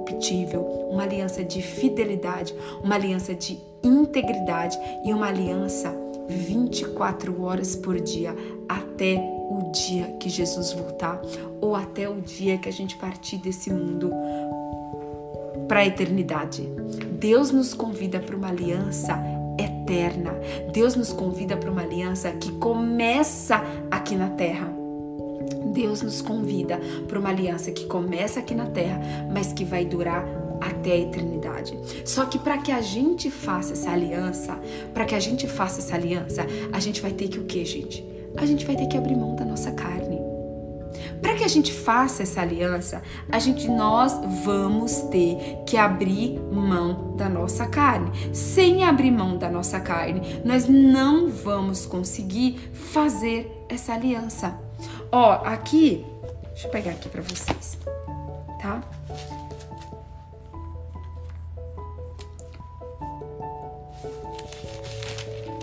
incorruptível, 0.00 0.62
uma 0.90 1.02
aliança 1.02 1.44
de 1.44 1.62
fidelidade, 1.62 2.54
uma 2.82 2.94
aliança 2.94 3.34
de 3.34 3.58
integridade 3.82 4.78
e 5.04 5.12
uma 5.12 5.28
aliança 5.28 5.94
24 6.28 7.42
horas 7.42 7.74
por 7.74 8.00
dia 8.00 8.34
até 8.68 9.16
o 9.50 9.70
dia 9.72 10.16
que 10.18 10.28
Jesus 10.28 10.72
voltar 10.72 11.20
ou 11.60 11.74
até 11.74 12.08
o 12.08 12.20
dia 12.20 12.58
que 12.58 12.68
a 12.68 12.72
gente 12.72 12.96
partir 12.96 13.38
desse 13.38 13.72
mundo 13.72 14.12
para 15.66 15.80
a 15.80 15.86
eternidade. 15.86 16.62
Deus 17.18 17.50
nos 17.50 17.74
convida 17.74 18.20
para 18.20 18.36
uma 18.36 18.48
aliança 18.48 19.18
eterna. 19.58 20.32
Deus 20.72 20.94
nos 20.94 21.12
convida 21.12 21.56
para 21.56 21.70
uma 21.70 21.82
aliança 21.82 22.30
que 22.32 22.52
começa 22.52 23.62
aqui 23.90 24.14
na 24.14 24.30
terra. 24.30 24.79
Deus 25.72 26.02
nos 26.02 26.20
convida 26.20 26.78
para 27.08 27.18
uma 27.18 27.30
aliança 27.30 27.70
que 27.70 27.86
começa 27.86 28.40
aqui 28.40 28.54
na 28.54 28.66
terra, 28.66 29.00
mas 29.32 29.52
que 29.52 29.64
vai 29.64 29.84
durar 29.84 30.24
até 30.60 30.92
a 30.92 30.98
eternidade. 30.98 31.78
Só 32.04 32.26
que 32.26 32.38
para 32.38 32.58
que 32.58 32.70
a 32.70 32.80
gente 32.80 33.30
faça 33.30 33.72
essa 33.72 33.90
aliança, 33.90 34.58
para 34.92 35.04
que 35.04 35.14
a 35.14 35.20
gente 35.20 35.48
faça 35.48 35.80
essa 35.80 35.94
aliança, 35.94 36.46
a 36.72 36.78
gente 36.78 37.00
vai 37.00 37.12
ter 37.12 37.28
que 37.28 37.38
o 37.38 37.44
quê, 37.44 37.64
gente? 37.64 38.04
A 38.36 38.44
gente 38.44 38.66
vai 38.66 38.76
ter 38.76 38.86
que 38.86 38.96
abrir 38.96 39.16
mão 39.16 39.34
da 39.34 39.44
nossa 39.44 39.72
carne. 39.72 40.20
Para 41.20 41.34
que 41.34 41.44
a 41.44 41.48
gente 41.48 41.72
faça 41.72 42.22
essa 42.22 42.40
aliança, 42.40 43.02
a 43.30 43.38
gente 43.38 43.68
nós 43.68 44.12
vamos 44.44 45.02
ter 45.02 45.62
que 45.66 45.76
abrir 45.76 46.38
mão 46.50 47.14
da 47.16 47.28
nossa 47.28 47.66
carne. 47.66 48.10
Sem 48.32 48.84
abrir 48.84 49.10
mão 49.10 49.36
da 49.36 49.48
nossa 49.48 49.80
carne, 49.80 50.40
nós 50.44 50.66
não 50.66 51.28
vamos 51.28 51.86
conseguir 51.86 52.70
fazer 52.72 53.64
essa 53.68 53.92
aliança. 53.92 54.69
Ó, 55.12 55.32
aqui, 55.44 56.06
deixa 56.50 56.68
eu 56.68 56.70
pegar 56.70 56.92
aqui 56.92 57.08
para 57.08 57.22
vocês, 57.22 57.76
tá? 58.62 58.80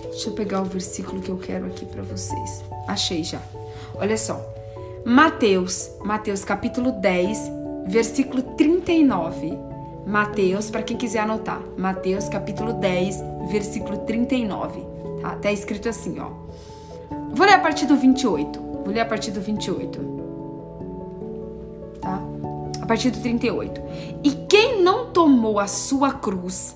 Deixa 0.03 0.29
eu 0.29 0.33
pegar 0.33 0.61
o 0.61 0.65
versículo 0.65 1.21
que 1.21 1.29
eu 1.29 1.37
quero 1.37 1.65
aqui 1.67 1.85
para 1.85 2.03
vocês. 2.03 2.63
Achei 2.87 3.23
já. 3.23 3.39
Olha 3.95 4.17
só. 4.17 4.41
Mateus, 5.05 5.91
Mateus 6.03 6.43
capítulo 6.43 6.91
10, 6.91 7.39
versículo 7.87 8.41
39. 8.41 9.57
Mateus, 10.05 10.69
para 10.69 10.83
quem 10.83 10.97
quiser 10.97 11.19
anotar. 11.19 11.61
Mateus 11.77 12.27
capítulo 12.27 12.73
10, 12.73 13.23
versículo 13.49 13.99
39. 13.99 14.81
Tá? 15.21 15.35
Tá 15.35 15.51
escrito 15.51 15.87
assim, 15.87 16.19
ó. 16.19 16.31
Vou 17.33 17.45
ler 17.45 17.53
a 17.53 17.59
partir 17.59 17.85
do 17.85 17.95
28. 17.95 18.66
Vou 18.87 18.93
ler 18.93 19.01
a 19.01 19.05
partir 19.05 19.31
do 19.31 19.41
28. 19.41 19.99
Tá? 21.99 22.21
A 22.81 22.85
partir 22.85 23.11
do 23.11 23.19
38. 23.19 23.81
E 24.23 24.31
quem 24.47 24.81
não 24.81 25.07
tomou 25.07 25.59
a 25.59 25.67
sua 25.67 26.13
cruz 26.13 26.73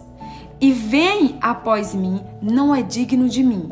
e 0.60 0.74
vem 0.74 1.38
após 1.40 1.96
mim, 1.96 2.22
não 2.42 2.76
é 2.76 2.82
digno 2.82 3.30
de 3.30 3.42
mim. 3.42 3.70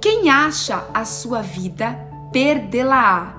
Quem 0.00 0.28
acha 0.28 0.84
a 0.92 1.04
sua 1.04 1.42
vida, 1.42 1.96
perdê-la-á. 2.32 3.36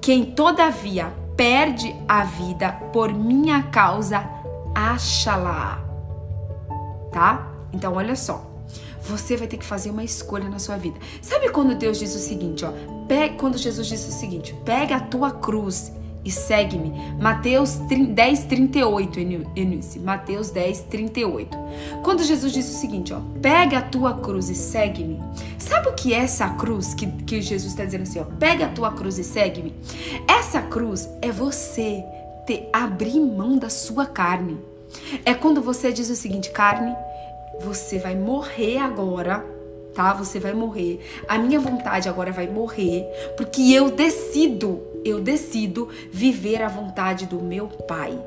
Quem, 0.00 0.26
todavia, 0.26 1.12
perde 1.36 1.92
a 2.06 2.22
vida 2.22 2.70
por 2.92 3.12
minha 3.12 3.64
causa, 3.64 4.24
acha-la. 4.72 5.80
Tá? 7.10 7.50
Então, 7.72 7.94
olha 7.94 8.14
só. 8.14 8.48
Você 9.00 9.36
vai 9.36 9.48
ter 9.48 9.56
que 9.56 9.64
fazer 9.64 9.90
uma 9.90 10.04
escolha 10.04 10.48
na 10.48 10.60
sua 10.60 10.76
vida. 10.76 11.00
Sabe 11.20 11.48
quando 11.48 11.74
Deus 11.74 11.98
diz 11.98 12.14
o 12.14 12.20
seguinte, 12.20 12.64
ó? 12.64 13.01
Quando 13.38 13.58
Jesus 13.58 13.86
disse 13.86 14.08
o 14.08 14.12
seguinte: 14.12 14.54
pega 14.64 14.96
a 14.96 15.00
tua 15.00 15.30
cruz 15.30 15.92
e 16.24 16.30
segue-me. 16.30 16.92
Mateus 17.20 17.78
10, 17.88 18.44
38, 18.44 19.18
Eunice. 19.56 19.98
Mateus 19.98 20.50
10, 20.50 20.82
38. 20.82 21.58
Quando 22.02 22.22
Jesus 22.22 22.52
disse 22.52 22.76
o 22.76 22.80
seguinte, 22.80 23.12
ó, 23.12 23.20
pega 23.40 23.78
a 23.78 23.82
tua 23.82 24.14
cruz 24.14 24.48
e 24.48 24.54
segue-me. 24.54 25.20
Sabe 25.58 25.88
o 25.88 25.94
que 25.94 26.14
é 26.14 26.18
essa 26.18 26.48
cruz 26.50 26.94
que, 26.94 27.06
que 27.06 27.40
Jesus 27.40 27.72
está 27.72 27.84
dizendo 27.84 28.02
assim, 28.02 28.20
ó, 28.20 28.24
pega 28.38 28.66
a 28.66 28.68
tua 28.68 28.92
cruz 28.92 29.18
e 29.18 29.24
segue-me? 29.24 29.74
Essa 30.28 30.62
cruz 30.62 31.08
é 31.20 31.30
você 31.30 32.04
ter, 32.46 32.68
abrir 32.72 33.18
mão 33.20 33.58
da 33.58 33.68
sua 33.68 34.06
carne. 34.06 34.58
É 35.24 35.34
quando 35.34 35.60
você 35.60 35.92
diz 35.92 36.08
o 36.10 36.14
seguinte, 36.14 36.50
carne, 36.50 36.94
você 37.60 37.98
vai 37.98 38.14
morrer 38.14 38.78
agora 38.78 39.44
tá? 39.94 40.12
Você 40.14 40.38
vai 40.38 40.52
morrer. 40.52 41.00
A 41.28 41.38
minha 41.38 41.60
vontade 41.60 42.08
agora 42.08 42.32
vai 42.32 42.48
morrer, 42.48 43.04
porque 43.36 43.72
eu 43.72 43.90
decido, 43.90 44.82
eu 45.04 45.20
decido 45.20 45.88
viver 46.10 46.62
a 46.62 46.68
vontade 46.68 47.26
do 47.26 47.40
meu 47.40 47.68
Pai. 47.68 48.18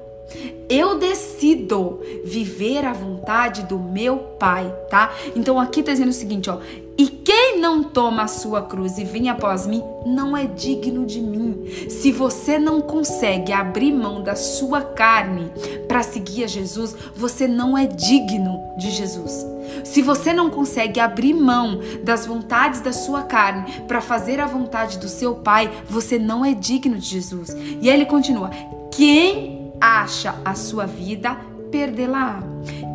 Eu 0.68 0.98
decido 0.98 2.02
viver 2.24 2.84
a 2.84 2.94
vontade 2.94 3.64
do 3.64 3.78
meu 3.78 4.18
Pai, 4.40 4.74
tá? 4.90 5.14
Então 5.36 5.60
aqui 5.60 5.84
tá 5.84 5.92
dizendo 5.92 6.10
o 6.10 6.14
seguinte, 6.14 6.50
ó: 6.50 6.60
"E 6.98 7.08
quem 7.08 7.60
não 7.60 7.84
toma 7.84 8.24
a 8.24 8.28
sua 8.28 8.62
cruz 8.62 8.98
e 8.98 9.04
vem 9.04 9.30
após 9.30 9.68
mim, 9.68 9.84
não 10.06 10.36
é 10.36 10.46
digno 10.46 11.06
de 11.06 11.20
mim. 11.20 11.66
Se 11.90 12.12
você 12.12 12.58
não 12.58 12.80
consegue 12.80 13.52
abrir 13.52 13.92
mão 13.92 14.24
da 14.24 14.36
sua 14.36 14.82
carne 14.82 15.52
para 15.88 16.04
seguir 16.04 16.44
a 16.44 16.48
Jesus, 16.48 16.96
você 17.16 17.48
não 17.48 17.78
é 17.78 17.86
digno 17.86 18.60
de 18.78 18.92
Jesus. 18.92 19.46
Se 19.84 20.02
você 20.02 20.32
não 20.32 20.50
consegue 20.50 21.00
abrir 21.00 21.34
mão 21.34 21.80
das 22.04 22.26
vontades 22.26 22.82
da 22.82 22.94
sua 22.94 23.24
carne 23.24 23.82
para 23.88 24.02
fazer 24.02 24.40
a 24.40 24.46
vontade 24.46 24.98
do 25.00 25.08
seu 25.08 25.36
Pai, 25.36 25.72
você 25.90 26.18
não 26.18 26.46
é 26.46 26.54
digno 26.54 26.98
de 26.98 27.08
Jesus. 27.08 27.50
E 27.82 27.90
aí 27.90 27.96
ele 27.96 28.06
continua: 28.06 28.50
quem 28.92 29.72
acha 29.82 30.36
a 30.44 30.56
sua 30.56 30.86
vida, 30.86 31.38
perdê-la. 31.72 32.44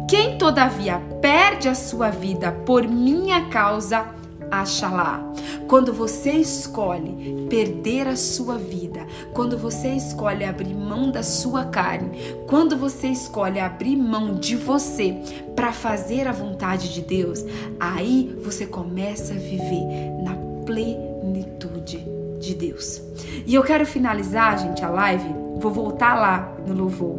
Quem 0.08 0.36
todavia 0.36 1.00
perde 1.20 1.68
a 1.68 1.74
sua 1.74 2.10
vida 2.10 2.50
por 2.50 2.86
minha 2.86 3.48
causa, 3.48 4.06
acha-la. 4.50 5.24
Quando 5.68 5.92
você 5.92 6.32
escolhe 6.32 7.46
perder 7.48 8.08
a 8.08 8.16
sua 8.16 8.58
vida, 8.58 9.06
quando 9.32 9.56
você 9.56 9.88
escolhe 9.90 10.44
abrir 10.44 10.74
mão 10.74 11.12
da 11.12 11.22
sua 11.22 11.66
carne, 11.66 12.10
quando 12.48 12.76
você 12.76 13.06
escolhe 13.06 13.60
abrir 13.60 13.96
mão 13.96 14.34
de 14.34 14.56
você 14.56 15.14
para 15.54 15.72
fazer 15.72 16.26
a 16.26 16.32
vontade 16.32 16.92
de 16.92 17.00
Deus, 17.02 17.44
aí 17.78 18.36
você 18.42 18.66
começa 18.66 19.32
a 19.32 19.36
viver 19.36 19.84
na 20.24 20.34
plenitude 20.64 22.04
de 22.40 22.54
Deus. 22.54 23.00
E 23.46 23.54
eu 23.54 23.62
quero 23.62 23.86
finalizar, 23.86 24.58
gente, 24.58 24.84
a 24.84 24.88
live. 24.88 25.28
Vou 25.58 25.70
voltar 25.70 26.14
lá 26.14 26.56
no 26.66 26.74
louvor. 26.74 27.18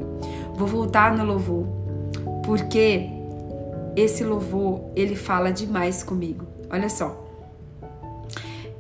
Vou 0.62 0.68
voltar 0.68 1.18
no 1.18 1.26
louvor, 1.26 1.66
porque 2.46 3.10
esse 3.96 4.24
louvor 4.24 4.92
ele 4.96 5.16
fala 5.16 5.52
demais 5.52 6.04
comigo. 6.04 6.46
Olha 6.70 6.88
só. 6.88 7.20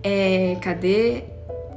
É, 0.03 0.57
cadê? 0.61 1.23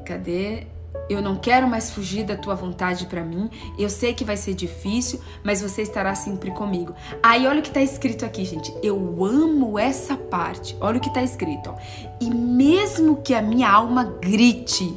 Cadê? 0.05 0.67
Eu 1.09 1.23
não 1.23 1.37
quero 1.37 1.67
mais 1.67 1.91
fugir 1.91 2.23
da 2.23 2.37
tua 2.37 2.55
vontade 2.55 3.07
para 3.07 3.25
mim. 3.25 3.49
Eu 3.79 3.89
sei 3.89 4.13
que 4.13 4.27
vai 4.27 4.37
ser 4.37 4.53
difícil, 4.53 5.21
mas 5.43 5.63
você 5.63 5.81
estará 5.81 6.15
sempre 6.15 6.51
comigo. 6.51 6.95
Aí 7.23 7.47
olha 7.47 7.61
o 7.61 7.63
que 7.63 7.71
tá 7.71 7.81
escrito 7.81 8.27
aqui, 8.27 8.45
gente. 8.45 8.75
Eu 8.83 9.25
amo 9.25 9.79
essa 9.79 10.19
parte. 10.19 10.77
Olha 10.83 10.99
o 10.99 11.01
que 11.01 11.13
tá 11.15 11.23
escrito, 11.23 11.71
ó. 11.71 11.77
E 12.21 12.29
mesmo 12.29 13.23
que 13.23 13.33
a 13.33 13.41
minha 13.41 13.71
alma 13.71 14.05
grite, 14.21 14.95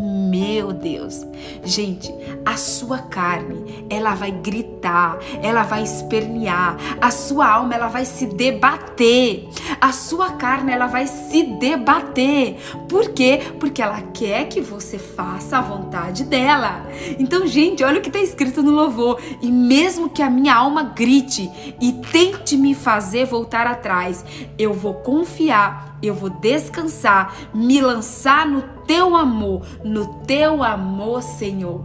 meu 0.00 0.72
Deus. 0.72 1.26
Gente, 1.62 2.10
a 2.44 2.56
sua 2.56 2.98
carne, 3.00 3.86
ela 3.90 4.14
vai 4.14 4.30
gritar, 4.30 5.18
ela 5.42 5.62
vai 5.62 5.82
espernear, 5.82 6.78
a 6.98 7.10
sua 7.10 7.46
alma, 7.46 7.74
ela 7.74 7.88
vai 7.88 8.06
se 8.06 8.24
debater. 8.24 9.46
A 9.78 9.92
sua 9.92 10.32
carne, 10.32 10.72
ela 10.72 10.86
vai 10.86 11.06
se 11.06 11.42
debater. 11.42 12.56
Por 12.88 13.10
quê? 13.10 13.40
Porque 13.60 13.82
ela 13.82 14.00
quer 14.14 14.48
que 14.48 14.62
você 14.62 14.98
faça 14.98 15.58
a 15.58 15.60
vontade 15.60 16.24
dela. 16.24 16.86
Então, 17.18 17.46
gente, 17.46 17.84
olha 17.84 17.98
o 17.98 18.02
que 18.02 18.08
está 18.08 18.20
escrito 18.20 18.62
no 18.62 18.70
louvor. 18.70 19.20
E 19.42 19.52
mesmo 19.52 20.08
que 20.08 20.22
a 20.22 20.30
minha 20.30 20.54
alma 20.54 20.82
grite 20.82 21.50
e 21.78 21.92
tente 22.10 22.56
me 22.56 22.74
fazer 22.74 23.26
voltar 23.26 23.66
atrás, 23.66 24.24
eu 24.58 24.72
vou 24.72 24.94
confiar, 24.94 25.98
eu 26.02 26.14
vou 26.14 26.30
descansar, 26.30 27.34
me 27.52 27.80
lançar 27.80 28.46
no 28.46 28.79
teu 28.90 29.14
amor, 29.14 29.64
no 29.84 30.04
teu 30.24 30.64
amor, 30.64 31.22
Senhor. 31.22 31.80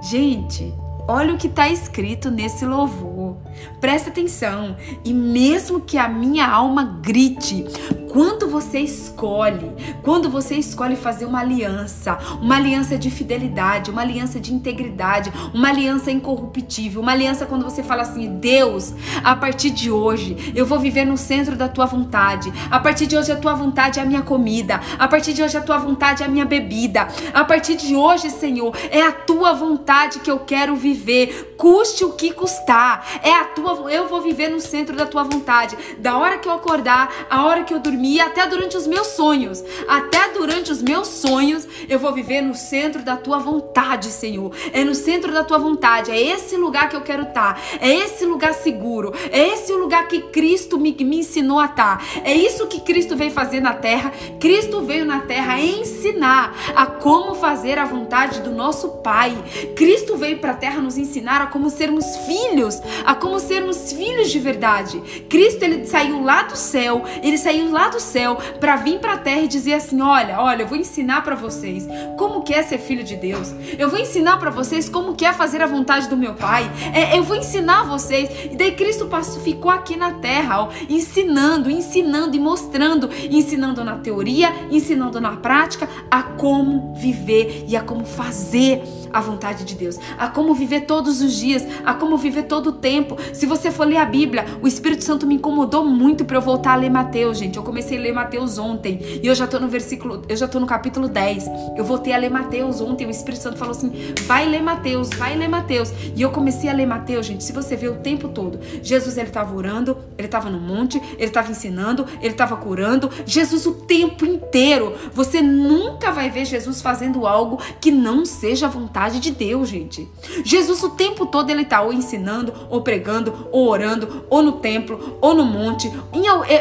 Gente, 0.00 0.72
olha 1.06 1.34
o 1.34 1.36
que 1.36 1.48
está 1.48 1.68
escrito 1.68 2.30
nesse 2.30 2.64
louvor. 2.64 3.36
Presta 3.80 4.10
atenção. 4.10 4.76
E 5.04 5.12
mesmo 5.12 5.80
que 5.80 5.96
a 5.98 6.08
minha 6.08 6.46
alma 6.46 6.84
grite, 7.02 7.66
quando 8.10 8.48
você 8.48 8.80
escolhe, 8.80 9.70
quando 10.02 10.28
você 10.28 10.56
escolhe 10.56 10.96
fazer 10.96 11.24
uma 11.24 11.40
aliança, 11.40 12.18
uma 12.40 12.56
aliança 12.56 12.98
de 12.98 13.10
fidelidade, 13.10 13.90
uma 13.90 14.02
aliança 14.02 14.40
de 14.40 14.52
integridade, 14.52 15.32
uma 15.54 15.68
aliança 15.68 16.10
incorruptível, 16.10 17.00
uma 17.00 17.12
aliança 17.12 17.46
quando 17.46 17.64
você 17.64 17.82
fala 17.82 18.02
assim: 18.02 18.38
Deus, 18.38 18.92
a 19.22 19.36
partir 19.36 19.70
de 19.70 19.90
hoje 19.90 20.52
eu 20.54 20.66
vou 20.66 20.78
viver 20.78 21.04
no 21.04 21.16
centro 21.16 21.56
da 21.56 21.68
tua 21.68 21.86
vontade. 21.86 22.52
A 22.70 22.80
partir 22.80 23.06
de 23.06 23.16
hoje 23.16 23.30
a 23.30 23.36
tua 23.36 23.54
vontade 23.54 24.00
é 24.00 24.02
a 24.02 24.06
minha 24.06 24.22
comida. 24.22 24.80
A 24.98 25.06
partir 25.06 25.32
de 25.32 25.42
hoje 25.42 25.56
a 25.56 25.60
tua 25.60 25.78
vontade 25.78 26.22
é 26.22 26.26
a 26.26 26.28
minha 26.28 26.44
bebida. 26.44 27.08
A 27.32 27.44
partir 27.44 27.76
de 27.76 27.94
hoje, 27.94 28.30
Senhor, 28.30 28.74
é 28.90 29.02
a 29.02 29.12
tua 29.12 29.52
vontade 29.52 30.18
que 30.20 30.30
eu 30.30 30.40
quero 30.40 30.74
viver, 30.74 31.54
custe 31.56 32.04
o 32.04 32.12
que 32.12 32.32
custar. 32.32 33.06
É 33.22 33.32
a 33.32 33.44
tua, 33.54 33.90
eu 33.90 34.08
vou 34.08 34.20
viver 34.20 34.48
no 34.48 34.60
centro 34.60 34.96
da 34.96 35.06
tua 35.06 35.22
vontade. 35.22 35.76
Da 35.98 36.16
hora 36.16 36.38
que 36.38 36.48
eu 36.48 36.52
acordar, 36.52 37.26
a 37.28 37.44
hora 37.44 37.64
que 37.64 37.74
eu 37.74 37.78
dormir 37.78 38.20
até 38.20 38.46
durante 38.46 38.76
os 38.76 38.86
meus 38.86 39.08
sonhos. 39.08 39.62
Até 39.88 40.28
durante 40.32 40.70
os 40.70 40.82
meus 40.82 41.08
sonhos, 41.08 41.66
eu 41.88 41.98
vou 41.98 42.12
viver 42.12 42.40
no 42.40 42.54
centro 42.54 43.02
da 43.02 43.16
tua 43.16 43.38
vontade, 43.38 44.08
Senhor. 44.08 44.52
É 44.72 44.84
no 44.84 44.94
centro 44.94 45.32
da 45.32 45.44
tua 45.44 45.58
vontade. 45.58 46.10
É 46.10 46.20
esse 46.20 46.56
lugar 46.56 46.88
que 46.88 46.96
eu 46.96 47.02
quero 47.02 47.24
estar. 47.24 47.54
Tá. 47.54 47.60
É 47.80 47.92
esse 47.94 48.24
lugar 48.24 48.54
seguro. 48.54 49.12
É 49.30 49.48
esse 49.48 49.72
o 49.72 49.78
lugar 49.78 50.06
que 50.08 50.20
Cristo 50.22 50.78
me, 50.78 50.92
me 51.00 51.18
ensinou 51.18 51.58
a 51.58 51.66
estar. 51.66 51.98
Tá. 51.98 52.20
É 52.24 52.34
isso 52.34 52.66
que 52.66 52.80
Cristo 52.80 53.16
veio 53.16 53.30
fazer 53.30 53.60
na 53.60 53.74
terra. 53.74 54.12
Cristo 54.38 54.82
veio 54.82 55.04
na 55.04 55.20
terra 55.20 55.60
ensinar 55.60 56.54
a 56.76 56.86
como 56.86 57.34
fazer 57.34 57.78
a 57.78 57.84
vontade 57.84 58.40
do 58.40 58.50
nosso 58.50 58.88
Pai. 59.02 59.36
Cristo 59.74 60.16
veio 60.16 60.38
para 60.38 60.52
a 60.52 60.56
terra 60.56 60.80
nos 60.80 60.98
ensinar 60.98 61.40
a 61.40 61.46
como 61.46 61.70
sermos 61.70 62.04
filhos, 62.26 62.80
a 63.04 63.14
como 63.14 63.39
sermos 63.42 63.92
filhos 63.92 64.30
de 64.30 64.38
verdade. 64.38 65.00
Cristo 65.28 65.62
ele 65.62 65.86
saiu 65.86 66.22
lá 66.22 66.42
do 66.42 66.56
céu, 66.56 67.04
ele 67.22 67.38
saiu 67.38 67.70
lá 67.70 67.88
do 67.88 68.00
céu 68.00 68.36
para 68.58 68.76
vir 68.76 68.98
para 68.98 69.14
a 69.14 69.18
terra 69.18 69.42
e 69.42 69.48
dizer 69.48 69.74
assim: 69.74 70.00
"Olha, 70.00 70.40
olha, 70.40 70.62
eu 70.62 70.66
vou 70.66 70.78
ensinar 70.78 71.22
para 71.22 71.34
vocês 71.34 71.86
como 72.16 72.42
que 72.42 72.54
é 72.54 72.62
ser 72.62 72.78
filho 72.78 73.04
de 73.04 73.16
Deus. 73.16 73.54
Eu 73.78 73.88
vou 73.88 73.98
ensinar 73.98 74.38
para 74.38 74.50
vocês 74.50 74.88
como 74.88 75.14
que 75.14 75.24
é 75.24 75.32
fazer 75.32 75.62
a 75.62 75.66
vontade 75.66 76.08
do 76.08 76.16
meu 76.16 76.34
Pai. 76.34 76.70
É, 76.94 77.18
eu 77.18 77.22
vou 77.22 77.36
ensinar 77.36 77.84
vocês". 77.84 78.30
E 78.50 78.56
daí 78.56 78.72
Cristo 78.72 79.06
passou, 79.06 79.40
ficou 79.40 79.70
aqui 79.70 79.96
na 79.96 80.14
terra, 80.14 80.62
ó, 80.62 80.68
ensinando, 80.88 81.70
ensinando 81.70 82.36
e 82.36 82.40
mostrando, 82.40 83.10
ensinando 83.30 83.84
na 83.84 83.98
teoria, 83.98 84.52
ensinando 84.70 85.20
na 85.20 85.36
prática 85.36 85.88
a 86.10 86.22
como 86.22 86.94
viver 86.94 87.64
e 87.68 87.76
a 87.76 87.82
como 87.82 88.04
fazer 88.04 88.82
a 89.12 89.20
vontade 89.20 89.64
de 89.64 89.74
Deus, 89.74 89.96
a 90.18 90.28
como 90.28 90.54
viver 90.54 90.82
todos 90.82 91.20
os 91.20 91.34
dias, 91.34 91.66
a 91.84 91.94
como 91.94 92.16
viver 92.16 92.44
todo 92.44 92.68
o 92.68 92.72
tempo. 92.72 93.16
Se 93.32 93.46
você 93.46 93.70
for 93.70 93.86
ler 93.86 93.98
a 93.98 94.04
Bíblia, 94.04 94.44
o 94.62 94.68
Espírito 94.68 95.04
Santo 95.04 95.26
me 95.26 95.34
incomodou 95.34 95.84
muito 95.84 96.24
para 96.24 96.36
eu 96.36 96.40
voltar 96.40 96.72
a 96.72 96.76
ler 96.76 96.90
Mateus, 96.90 97.38
gente. 97.38 97.56
Eu 97.56 97.62
comecei 97.62 97.98
a 97.98 98.00
ler 98.00 98.12
Mateus 98.12 98.58
ontem 98.58 99.20
e 99.22 99.26
eu 99.26 99.34
já 99.34 99.46
tô 99.46 99.58
no 99.58 99.68
versículo, 99.68 100.22
eu 100.28 100.36
já 100.36 100.46
tô 100.46 100.60
no 100.60 100.66
capítulo 100.66 101.08
10. 101.08 101.46
Eu 101.76 101.84
voltei 101.84 102.12
a 102.12 102.16
ler 102.16 102.30
Mateus 102.30 102.80
ontem, 102.80 103.06
o 103.06 103.10
Espírito 103.10 103.42
Santo 103.42 103.58
falou 103.58 103.72
assim: 103.72 103.92
"Vai 104.26 104.46
ler 104.46 104.62
Mateus, 104.62 105.10
vai 105.10 105.36
ler 105.36 105.48
Mateus". 105.48 105.92
E 106.14 106.22
eu 106.22 106.30
comecei 106.30 106.68
a 106.70 106.72
ler 106.72 106.86
Mateus, 106.86 107.26
gente. 107.26 107.44
Se 107.44 107.52
você 107.52 107.76
vê 107.76 107.88
o 107.88 107.96
tempo 107.96 108.28
todo, 108.28 108.60
Jesus 108.82 109.16
ele 109.16 109.28
estava 109.28 109.54
orando, 109.54 109.96
ele 110.16 110.28
estava 110.28 110.48
no 110.48 110.60
monte, 110.60 111.00
ele 111.18 111.24
estava 111.24 111.50
ensinando, 111.50 112.06
ele 112.20 112.32
estava 112.32 112.56
curando. 112.56 113.10
Jesus 113.26 113.66
o 113.66 113.72
tempo 113.72 114.24
inteiro. 114.24 114.94
Você 115.12 115.40
nunca 115.40 116.10
vai 116.10 116.30
ver 116.30 116.44
Jesus 116.44 116.80
fazendo 116.80 117.26
algo 117.26 117.58
que 117.80 117.90
não 117.90 118.24
seja 118.24 118.68
vontade 118.68 118.99
vontade 119.00 119.18
de 119.18 119.30
Deus, 119.30 119.66
gente. 119.66 120.06
Jesus 120.44 120.82
o 120.82 120.90
tempo 120.90 121.24
todo 121.24 121.48
ele 121.48 121.64
tá 121.64 121.80
ou 121.80 121.90
ensinando, 121.90 122.52
ou 122.68 122.82
pregando, 122.82 123.48
ou 123.50 123.66
orando, 123.66 124.26
ou 124.28 124.42
no 124.42 124.52
templo, 124.52 125.16
ou 125.22 125.32
no 125.32 125.42
monte. 125.42 125.90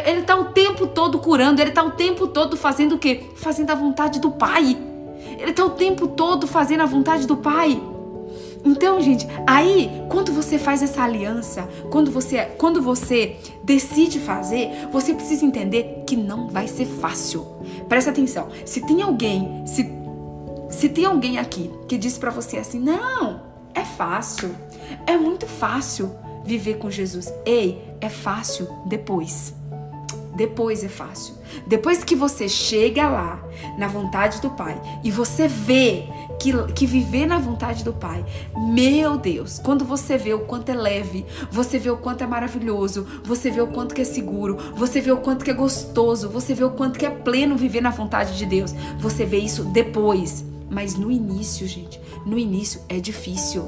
Ele 0.05 0.21
tá 0.21 0.37
o 0.37 0.45
tempo 0.45 0.87
todo 0.87 1.19
curando, 1.19 1.61
ele 1.61 1.71
tá 1.71 1.83
o 1.83 1.91
tempo 1.91 2.27
todo 2.27 2.55
fazendo 2.55 2.95
o 2.95 2.97
quê? 2.97 3.25
Fazendo 3.35 3.71
a 3.71 3.75
vontade 3.75 4.21
do 4.21 4.31
Pai. 4.31 4.77
Ele 5.37 5.51
tá 5.51 5.65
o 5.65 5.71
tempo 5.71 6.07
todo 6.07 6.47
fazendo 6.47 6.81
a 6.81 6.85
vontade 6.85 7.27
do 7.27 7.35
Pai. 7.35 7.81
Então, 8.63 9.01
gente, 9.01 9.27
aí 9.45 9.89
quando 10.09 10.31
você 10.31 10.57
faz 10.57 10.81
essa 10.81 11.03
aliança, 11.03 11.67
quando 11.89 12.09
você, 12.09 12.45
quando 12.57 12.81
você 12.81 13.35
decide 13.63 14.19
fazer, 14.19 14.87
você 14.91 15.13
precisa 15.13 15.45
entender 15.45 16.03
que 16.07 16.15
não 16.15 16.47
vai 16.47 16.67
ser 16.67 16.85
fácil. 16.85 17.45
Presta 17.87 18.11
atenção. 18.11 18.47
Se 18.65 18.85
tem 18.85 19.01
alguém, 19.01 19.63
se 19.65 19.99
se 20.70 20.89
tem 20.89 21.05
alguém 21.05 21.38
aqui 21.38 21.72
que 21.88 21.97
diz 21.97 22.17
para 22.17 22.32
você 22.32 22.57
assim: 22.57 22.80
"Não, 22.80 23.41
é 23.74 23.84
fácil. 23.84 24.55
É 25.05 25.17
muito 25.17 25.45
fácil 25.45 26.15
viver 26.45 26.78
com 26.78 26.89
Jesus". 26.89 27.32
Ei, 27.45 27.82
é 28.01 28.09
fácil 28.09 28.67
depois. 28.86 29.53
Depois 30.36 30.84
é 30.86 30.88
fácil. 30.88 31.36
Depois 31.67 32.03
que 32.03 32.15
você 32.15 32.47
chega 32.47 33.09
lá, 33.09 33.43
na 33.78 33.88
vontade 33.88 34.39
do 34.41 34.49
Pai, 34.51 34.80
e 35.03 35.11
você 35.11 35.47
vê 35.47 36.05
que, 36.39 36.53
que 36.74 36.86
viver 36.86 37.26
na 37.26 37.38
vontade 37.38 37.84
do 37.84 37.91
Pai, 37.91 38.26
meu 38.55 39.17
Deus, 39.17 39.59
quando 39.59 39.84
você 39.84 40.17
vê 40.17 40.34
o 40.34 40.39
quanto 40.39 40.70
é 40.70 40.76
leve, 40.76 41.26
você 41.51 41.78
vê 41.78 41.89
o 41.89 41.97
quanto 41.97 42.24
é 42.24 42.28
maravilhoso, 42.28 43.05
você 43.24 43.51
vê 43.51 43.61
o 43.61 43.67
quanto 43.67 43.93
que 43.93 44.01
é 44.01 44.05
seguro, 44.05 44.57
você 44.76 45.01
vê 45.01 45.11
o 45.11 45.17
quanto 45.17 45.43
que 45.43 45.51
é 45.51 45.53
gostoso, 45.53 46.30
você 46.30 46.53
vê 46.53 46.63
o 46.63 46.72
quanto 46.72 46.97
que 46.97 47.05
é 47.05 47.09
pleno 47.09 47.57
viver 47.57 47.82
na 47.82 47.89
vontade 47.89 48.38
de 48.38 48.45
Deus, 48.45 48.74
você 48.97 49.26
vê 49.26 49.39
isso 49.39 49.65
depois. 49.65 50.45
Mas 50.70 50.95
no 50.95 51.11
início, 51.11 51.67
gente, 51.67 51.99
no 52.26 52.38
início 52.38 52.82
é 52.88 52.99
difícil. 52.99 53.63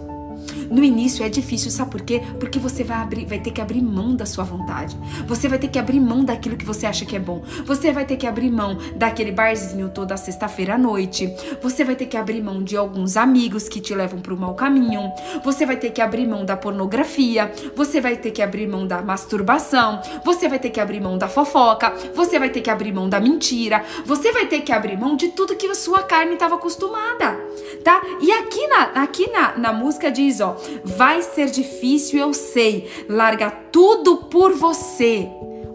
No 0.69 0.83
início 0.83 1.25
é 1.25 1.29
difícil, 1.29 1.69
sabe 1.69 1.91
por 1.91 2.01
quê? 2.01 2.21
Porque 2.39 2.59
você 2.59 2.83
vai 2.83 2.97
abrir, 2.97 3.25
vai 3.25 3.39
ter 3.39 3.51
que 3.51 3.61
abrir 3.61 3.81
mão 3.81 4.15
da 4.15 4.25
sua 4.25 4.43
vontade. 4.43 4.97
Você 5.27 5.47
vai 5.47 5.59
ter 5.59 5.67
que 5.67 5.79
abrir 5.79 5.99
mão 5.99 6.23
daquilo 6.23 6.55
que 6.55 6.65
você 6.65 6.85
acha 6.85 7.05
que 7.05 7.15
é 7.15 7.19
bom. 7.19 7.43
Você 7.65 7.91
vai 7.91 8.05
ter 8.05 8.17
que 8.17 8.27
abrir 8.27 8.49
mão 8.49 8.77
daquele 8.95 9.31
barzinho 9.31 9.89
toda 9.89 10.17
sexta-feira 10.17 10.75
à 10.75 10.77
noite. 10.77 11.33
Você 11.61 11.83
vai 11.83 11.95
ter 11.95 12.05
que 12.05 12.17
abrir 12.17 12.41
mão 12.41 12.63
de 12.63 12.77
alguns 12.77 13.17
amigos 13.17 13.67
que 13.67 13.81
te 13.81 13.93
levam 13.93 14.19
para 14.19 14.33
o 14.33 14.37
mau 14.37 14.53
caminho. 14.53 15.11
Você 15.43 15.65
vai 15.65 15.77
ter 15.77 15.91
que 15.91 16.01
abrir 16.01 16.27
mão 16.27 16.45
da 16.45 16.55
pornografia. 16.55 17.51
Você 17.75 17.99
vai 17.99 18.15
ter 18.15 18.31
que 18.31 18.41
abrir 18.41 18.67
mão 18.67 18.87
da 18.87 19.01
masturbação. 19.01 20.01
Você 20.23 20.47
vai 20.47 20.59
ter 20.59 20.69
que 20.69 20.79
abrir 20.79 21.01
mão 21.01 21.17
da 21.17 21.27
fofoca. 21.27 21.93
Você 22.15 22.37
vai 22.39 22.49
ter 22.49 22.61
que 22.61 22.69
abrir 22.69 22.93
mão 22.93 23.09
da 23.09 23.19
mentira. 23.19 23.83
Você 24.05 24.31
vai 24.31 24.45
ter 24.45 24.61
que 24.61 24.71
abrir 24.71 24.97
mão 24.97 25.15
de 25.15 25.29
tudo 25.29 25.55
que 25.55 25.67
a 25.67 25.75
sua 25.75 26.03
carne 26.03 26.33
estava 26.33 26.55
acostumada, 26.55 27.39
tá? 27.83 28.01
E 28.21 28.31
aqui 28.31 28.67
na, 28.67 28.83
aqui 29.03 29.31
na, 29.31 29.57
na 29.57 29.73
música 29.73 30.11
diz, 30.11 30.40
ó, 30.41 30.55
vai 30.83 31.21
ser 31.21 31.49
difícil, 31.49 32.19
eu 32.19 32.33
sei, 32.33 32.89
larga 33.07 33.49
tudo 33.49 34.17
por 34.25 34.53
você. 34.53 35.29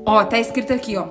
Ó, 0.09 0.25
tá 0.25 0.39
escrito 0.39 0.73
aqui, 0.73 0.97
ó. 0.97 1.07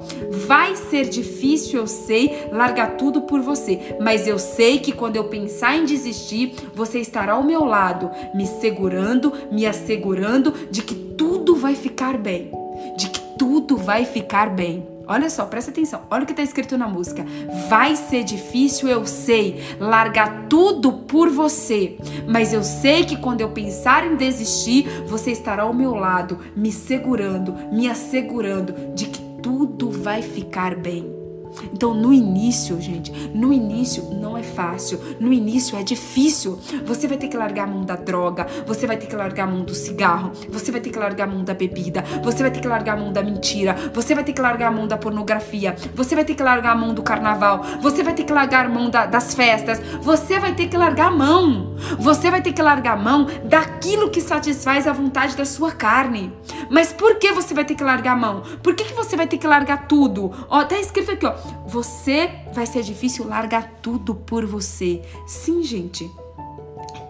Vai 0.48 0.78
ser 0.78 1.10
difícil, 1.10 1.82
eu 1.82 1.86
sei, 1.86 2.48
largar 2.50 2.96
tudo 2.96 3.24
por 3.24 3.42
você. 3.42 3.98
Mas 4.00 4.26
eu 4.26 4.40
sei 4.40 4.80
que 4.80 4.94
quando 4.94 5.18
eu 5.18 5.26
pensar 5.26 5.76
em 5.76 5.84
desistir, 5.84 6.56
você 6.74 7.00
estará 7.00 7.34
ao 7.34 7.44
meu 7.44 7.66
lado, 7.66 8.10
me 8.34 8.48
segurando, 8.48 9.34
me 9.52 9.66
assegurando 9.66 10.54
de 10.72 10.82
que 10.82 10.96
tudo 10.96 11.56
vai 11.56 11.76
ficar 11.76 12.18
bem. 12.18 12.50
De 12.96 13.10
que 13.10 13.20
tudo 13.38 13.76
vai 13.76 14.06
ficar 14.06 14.50
bem. 14.50 14.95
Olha 15.08 15.30
só, 15.30 15.46
presta 15.46 15.72
atenção. 15.72 16.02
Olha 16.10 16.24
o 16.24 16.26
que 16.26 16.34
está 16.34 16.44
escrito 16.44 16.78
na 16.78 16.88
música. 16.88 17.26
Vai 17.70 17.96
ser 17.96 18.24
difícil, 18.24 18.88
eu 18.90 19.06
sei, 19.06 19.64
largar 19.80 20.48
tudo 20.48 20.94
por 20.94 21.30
você. 21.30 21.98
Mas 22.28 22.54
eu 22.54 22.64
sei 22.64 23.06
que 23.06 23.18
quando 23.18 23.42
eu 23.42 23.50
pensar 23.50 24.06
em 24.06 24.16
desistir, 24.16 24.88
você 25.08 25.32
estará 25.32 25.64
ao 25.64 25.74
meu 25.74 25.96
lado, 25.96 26.40
me 26.56 26.72
segurando, 26.72 27.54
me 27.72 27.88
assegurando 27.88 28.94
de 28.94 29.06
que 29.06 29.22
tudo 29.42 29.92
vai 29.92 30.22
ficar 30.22 30.76
bem. 30.76 31.25
Então, 31.74 31.94
no 31.94 32.14
início, 32.14 32.80
gente, 32.80 33.12
no 33.34 33.52
início 33.52 34.04
não 34.14 34.38
é 34.38 34.44
fácil, 34.44 35.00
no 35.20 35.32
início 35.32 35.78
é 35.78 35.84
difícil. 35.84 36.60
Você 36.86 37.08
vai 37.08 37.18
ter 37.18 37.28
que 37.28 37.38
largar 37.38 37.64
a 37.64 37.68
mão 37.68 37.84
da 37.84 37.96
droga, 37.96 38.48
você 38.66 38.88
vai 38.88 38.98
ter 38.98 39.08
que 39.08 39.16
largar 39.16 39.44
a 39.44 39.52
mão 39.52 39.64
do 39.64 39.74
cigarro, 39.74 40.32
você 40.50 40.72
vai 40.72 40.82
ter 40.82 40.90
que 40.90 41.00
largar 41.00 41.28
a 41.28 41.32
mão 41.32 41.44
da 41.44 41.54
bebida, 41.54 42.04
você 42.24 42.42
vai 42.42 42.52
ter 42.52 42.60
que 42.60 42.68
largar 42.68 42.94
a 42.94 42.98
mão 42.98 43.12
da 43.12 43.24
mentira, 43.24 43.76
você 43.94 44.16
vai 44.16 44.24
ter 44.24 44.34
que 44.34 44.42
largar 44.42 44.68
a 44.68 44.72
mão 44.72 44.88
da 44.88 44.98
pornografia, 44.98 45.76
você 45.94 46.16
vai 46.16 46.26
ter 46.26 46.36
que 46.36 46.44
largar 46.44 46.72
a 46.72 46.76
mão 46.76 46.94
do 46.94 47.04
carnaval, 47.04 47.64
você 47.82 48.04
vai 48.04 48.14
ter 48.14 48.24
que 48.24 48.34
largar 48.34 48.66
a 48.66 48.70
mão 48.70 48.90
da, 48.90 49.06
das 49.06 49.34
festas, 49.34 49.80
você 50.02 50.40
vai 50.40 50.54
ter 50.54 50.68
que 50.68 50.78
largar 50.78 51.08
a 51.08 51.12
mão, 51.12 51.76
você 52.00 52.30
vai 52.32 52.42
ter 52.42 52.54
que 52.54 52.62
largar 52.62 52.94
a 52.94 53.02
mão 53.02 53.28
daquilo 53.44 54.10
que 54.10 54.22
satisfaz 54.22 54.88
a 54.88 54.94
vontade 54.94 55.36
da 55.36 55.46
sua 55.46 55.72
carne. 55.72 56.34
Mas 56.70 56.92
por 56.92 57.16
que 57.16 57.32
você 57.32 57.54
vai 57.54 57.66
ter 57.66 57.76
que 57.76 57.84
largar 57.84 58.14
a 58.14 58.16
mão? 58.16 58.44
Por 58.64 58.76
que, 58.76 58.84
que 58.84 58.94
você 58.94 59.16
vai 59.16 59.28
ter 59.28 59.38
que 59.38 59.48
largar 59.48 59.88
tudo? 59.88 60.32
Ó, 60.50 60.64
tá 60.64 60.80
escrito 60.80 61.12
aqui, 61.12 61.26
ó. 61.26 61.34
Você 61.66 62.30
vai 62.54 62.66
ser 62.66 62.84
difícil 62.84 63.28
largar 63.28 63.80
tudo 63.82 64.16
por 64.16 64.46
você. 64.46 65.02
Sim, 65.28 65.64
gente. 65.64 66.10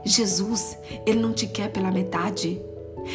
Jesus, 0.03 0.77
ele 1.05 1.19
não 1.19 1.33
te 1.33 1.47
quer 1.47 1.71
pela 1.71 1.91
metade. 1.91 2.61